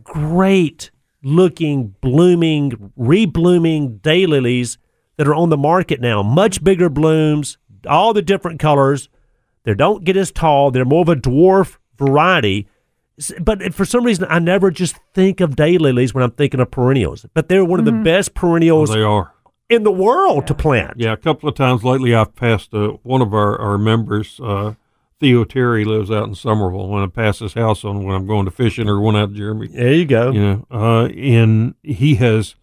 great 0.03 0.91
looking, 1.23 1.95
blooming, 2.01 2.93
reblooming 2.99 4.01
daylilies 4.01 4.79
that 5.17 5.29
are 5.29 5.35
on 5.35 5.51
the 5.51 5.57
market 5.57 6.01
now. 6.01 6.23
Much 6.23 6.65
bigger 6.65 6.89
blooms, 6.89 7.59
all 7.87 8.13
the 8.15 8.23
different 8.23 8.59
colors. 8.61 9.09
They 9.65 9.75
don't 9.75 10.05
get 10.05 10.17
as 10.17 10.31
tall. 10.33 10.71
They're 10.71 10.87
more 10.87 11.03
of 11.03 11.09
a 11.11 11.17
dwarf 11.17 11.77
variety. 11.99 12.67
But 13.39 13.75
for 13.75 13.85
some 13.85 14.05
reason, 14.05 14.27
I 14.31 14.39
never 14.39 14.71
just 14.71 14.97
think 15.15 15.41
of 15.43 15.51
daylilies 15.51 16.15
when 16.15 16.25
I'm 16.25 16.31
thinking 16.31 16.61
of 16.61 16.71
perennials. 16.71 17.27
But 17.35 17.51
they're 17.51 17.65
one 17.67 17.79
of 17.79 17.85
the 17.85 17.93
best 17.93 18.33
perennials 18.33 18.89
they 18.91 19.03
are. 19.03 19.35
in 19.69 19.83
the 19.83 19.93
world 19.93 20.47
to 20.47 20.55
plant. 20.55 20.95
Yeah, 20.97 21.13
a 21.13 21.19
couple 21.19 21.47
of 21.47 21.55
times 21.55 21.85
lately, 21.85 22.15
I've 22.15 22.35
passed 22.35 22.73
uh, 22.73 22.93
one 23.03 23.21
of 23.21 23.35
our, 23.35 23.59
our 23.61 23.77
members, 23.77 24.41
uh, 24.43 24.73
Theo 25.21 25.45
Terry, 25.45 25.85
lives 25.85 26.11
out 26.11 26.27
in 26.29 26.35
Somerville. 26.35 26.89
When 26.89 27.03
I 27.03 27.07
pass 27.07 27.39
his 27.41 27.53
house 27.55 27.85
on 27.85 28.05
when 28.05 28.15
I'm 28.17 28.27
going 28.27 28.47
to 28.47 28.51
fishing 28.51 28.89
or 28.89 28.97
going 28.97 29.17
out 29.17 29.33
Jeremy, 29.35 29.69
There 29.69 29.93
you 29.93 30.07
go. 30.07 30.31
you 30.33 30.41
know, 30.41 30.67
uh, 30.71 31.05
and 31.07 31.75
he 31.83 32.15
has 32.17 32.55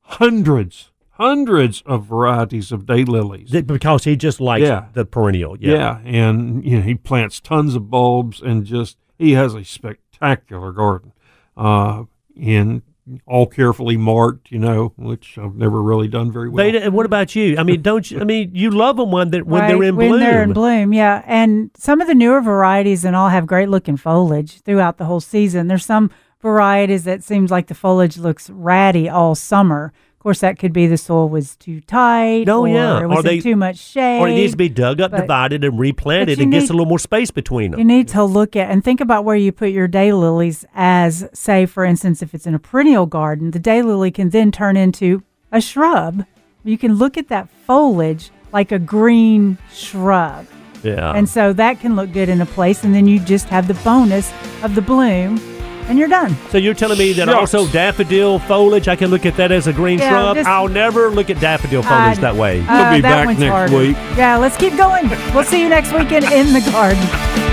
hundreds, 0.00 0.90
hundreds 1.10 1.82
of 1.82 2.04
varieties 2.04 2.72
of 2.72 2.84
daylilies. 2.86 3.66
Because 3.66 4.04
he 4.04 4.16
just 4.16 4.40
likes 4.40 4.62
Yeah. 4.62 4.86
the 4.94 5.04
perennial. 5.04 5.56
Yeah. 5.60 5.72
Yeah. 5.72 5.98
and 6.04 6.64
you 6.64 6.78
know 6.78 6.82
he 6.82 6.94
plants 6.94 7.40
tons 7.40 7.74
of 7.74 7.90
bulbs 7.90 8.40
and 8.40 8.64
just 8.64 8.96
he 9.18 9.32
has 9.32 9.54
a 9.54 9.64
spectacular 9.64 10.72
garden, 10.72 11.12
uh, 11.56 12.04
and 12.40 12.82
all 13.26 13.46
carefully 13.46 13.96
marked, 13.96 14.50
you 14.50 14.58
know, 14.58 14.92
which 14.96 15.38
I've 15.38 15.54
never 15.54 15.80
really 15.82 16.08
done 16.08 16.32
very 16.32 16.48
well. 16.48 16.64
Vador, 16.64 16.82
and 16.82 16.92
what 16.92 17.06
about 17.06 17.36
you? 17.36 17.56
I 17.56 17.62
mean, 17.62 17.80
don't 17.82 18.10
you? 18.10 18.20
I 18.20 18.24
mean, 18.24 18.50
you 18.54 18.70
love 18.70 18.96
them 18.96 19.10
when 19.12 19.30
they're 19.30 19.44
when 19.44 19.66
they're 19.68 19.78
Right, 19.78 19.88
in 19.88 19.96
when 19.96 20.08
bloom. 20.08 20.20
they're 20.20 20.42
in 20.42 20.52
bloom, 20.52 20.92
yeah. 20.92 21.22
And 21.26 21.70
some 21.76 22.00
of 22.00 22.08
the 22.08 22.14
newer 22.14 22.40
varieties 22.40 23.04
and 23.04 23.14
all 23.14 23.28
have 23.28 23.46
great 23.46 23.68
looking 23.68 23.96
foliage 23.96 24.60
throughout 24.62 24.98
the 24.98 25.04
whole 25.04 25.20
season. 25.20 25.68
There's 25.68 25.84
some 25.86 26.10
varieties 26.42 27.04
that 27.04 27.22
seems 27.22 27.50
like 27.50 27.68
the 27.68 27.74
foliage 27.74 28.18
looks 28.18 28.50
ratty 28.50 29.08
all 29.08 29.34
summer. 29.34 29.92
Of 30.26 30.30
course, 30.30 30.40
that 30.40 30.58
could 30.58 30.72
be 30.72 30.88
the 30.88 30.96
soil 30.96 31.28
was 31.28 31.54
too 31.54 31.80
tight. 31.82 32.48
Oh, 32.48 32.62
or 32.62 32.68
yeah. 32.68 32.98
it 32.98 33.02
Or 33.04 33.08
was 33.08 33.22
they- 33.24 33.38
too 33.38 33.54
much 33.54 33.76
shade. 33.78 34.18
or 34.20 34.26
it 34.28 34.32
needs 34.34 34.54
to 34.54 34.56
be 34.56 34.68
dug 34.68 35.00
up, 35.00 35.12
but- 35.12 35.20
divided, 35.20 35.62
and 35.62 35.78
replanted, 35.78 36.38
you 36.38 36.42
and 36.42 36.52
gets 36.52 36.68
a 36.68 36.72
little 36.72 36.84
more 36.86 36.98
space 36.98 37.30
between 37.30 37.70
them. 37.70 37.78
You 37.78 37.84
need 37.86 38.08
to 38.08 38.24
look 38.24 38.56
at 38.56 38.68
and 38.68 38.82
think 38.82 39.00
about 39.00 39.24
where 39.24 39.36
you 39.36 39.52
put 39.52 39.68
your 39.70 39.86
daylilies 39.86 40.64
as, 40.74 41.28
say, 41.32 41.64
for 41.64 41.84
instance, 41.84 42.22
if 42.22 42.34
it's 42.34 42.44
in 42.44 42.56
a 42.56 42.58
perennial 42.58 43.06
garden, 43.06 43.52
the 43.52 43.60
daylily 43.60 44.12
can 44.12 44.30
then 44.30 44.50
turn 44.50 44.76
into 44.76 45.22
a 45.52 45.60
shrub. 45.60 46.24
You 46.64 46.76
can 46.76 46.94
look 46.94 47.16
at 47.16 47.28
that 47.28 47.48
foliage 47.64 48.32
like 48.52 48.72
a 48.72 48.80
green 48.80 49.58
shrub. 49.72 50.48
yeah. 50.82 51.12
And 51.12 51.28
so 51.28 51.52
that 51.52 51.78
can 51.78 51.94
look 51.94 52.12
good 52.12 52.28
in 52.28 52.40
a 52.40 52.46
place, 52.46 52.82
and 52.82 52.92
then 52.92 53.06
you 53.06 53.20
just 53.20 53.46
have 53.50 53.68
the 53.68 53.74
bonus 53.84 54.32
of 54.64 54.74
the 54.74 54.82
bloom, 54.82 55.38
and 55.88 55.98
you're 55.98 56.08
done. 56.08 56.36
so 56.50 56.58
you're 56.58 56.74
telling 56.74 56.98
me 56.98 57.12
that 57.14 57.26
Shucks. 57.28 57.54
also 57.54 57.70
daffodil 57.72 58.38
foliage, 58.40 58.88
I 58.88 58.96
can 58.96 59.10
look 59.10 59.24
at 59.26 59.36
that 59.36 59.52
as 59.52 59.66
a 59.66 59.72
green 59.72 59.98
Yeah, 59.98 60.10
shrub? 60.10 60.36
just- 60.36 60.48
I'll 60.48 60.68
never 60.68 61.10
look 61.10 61.30
at 61.30 61.40
daffodil 61.40 61.82
foliage 61.82 62.18
Uh, 62.18 62.20
that 62.22 62.36
way. 62.36 62.58
We'll 62.60 62.90
be 62.94 63.00
that 63.00 63.02
back 63.02 63.26
one's 63.26 63.38
next 63.38 63.50
harder. 63.52 63.76
week. 63.78 63.96
Yeah, 64.16 64.36
let's 64.36 64.56
keep 64.56 64.76
going. 64.76 65.08
We'll 65.34 65.44
see 65.44 65.60
you 65.62 65.68
next 65.68 65.92
weekend 65.92 66.24
in 66.26 66.52
the 66.52 66.60
garden. 66.72 67.45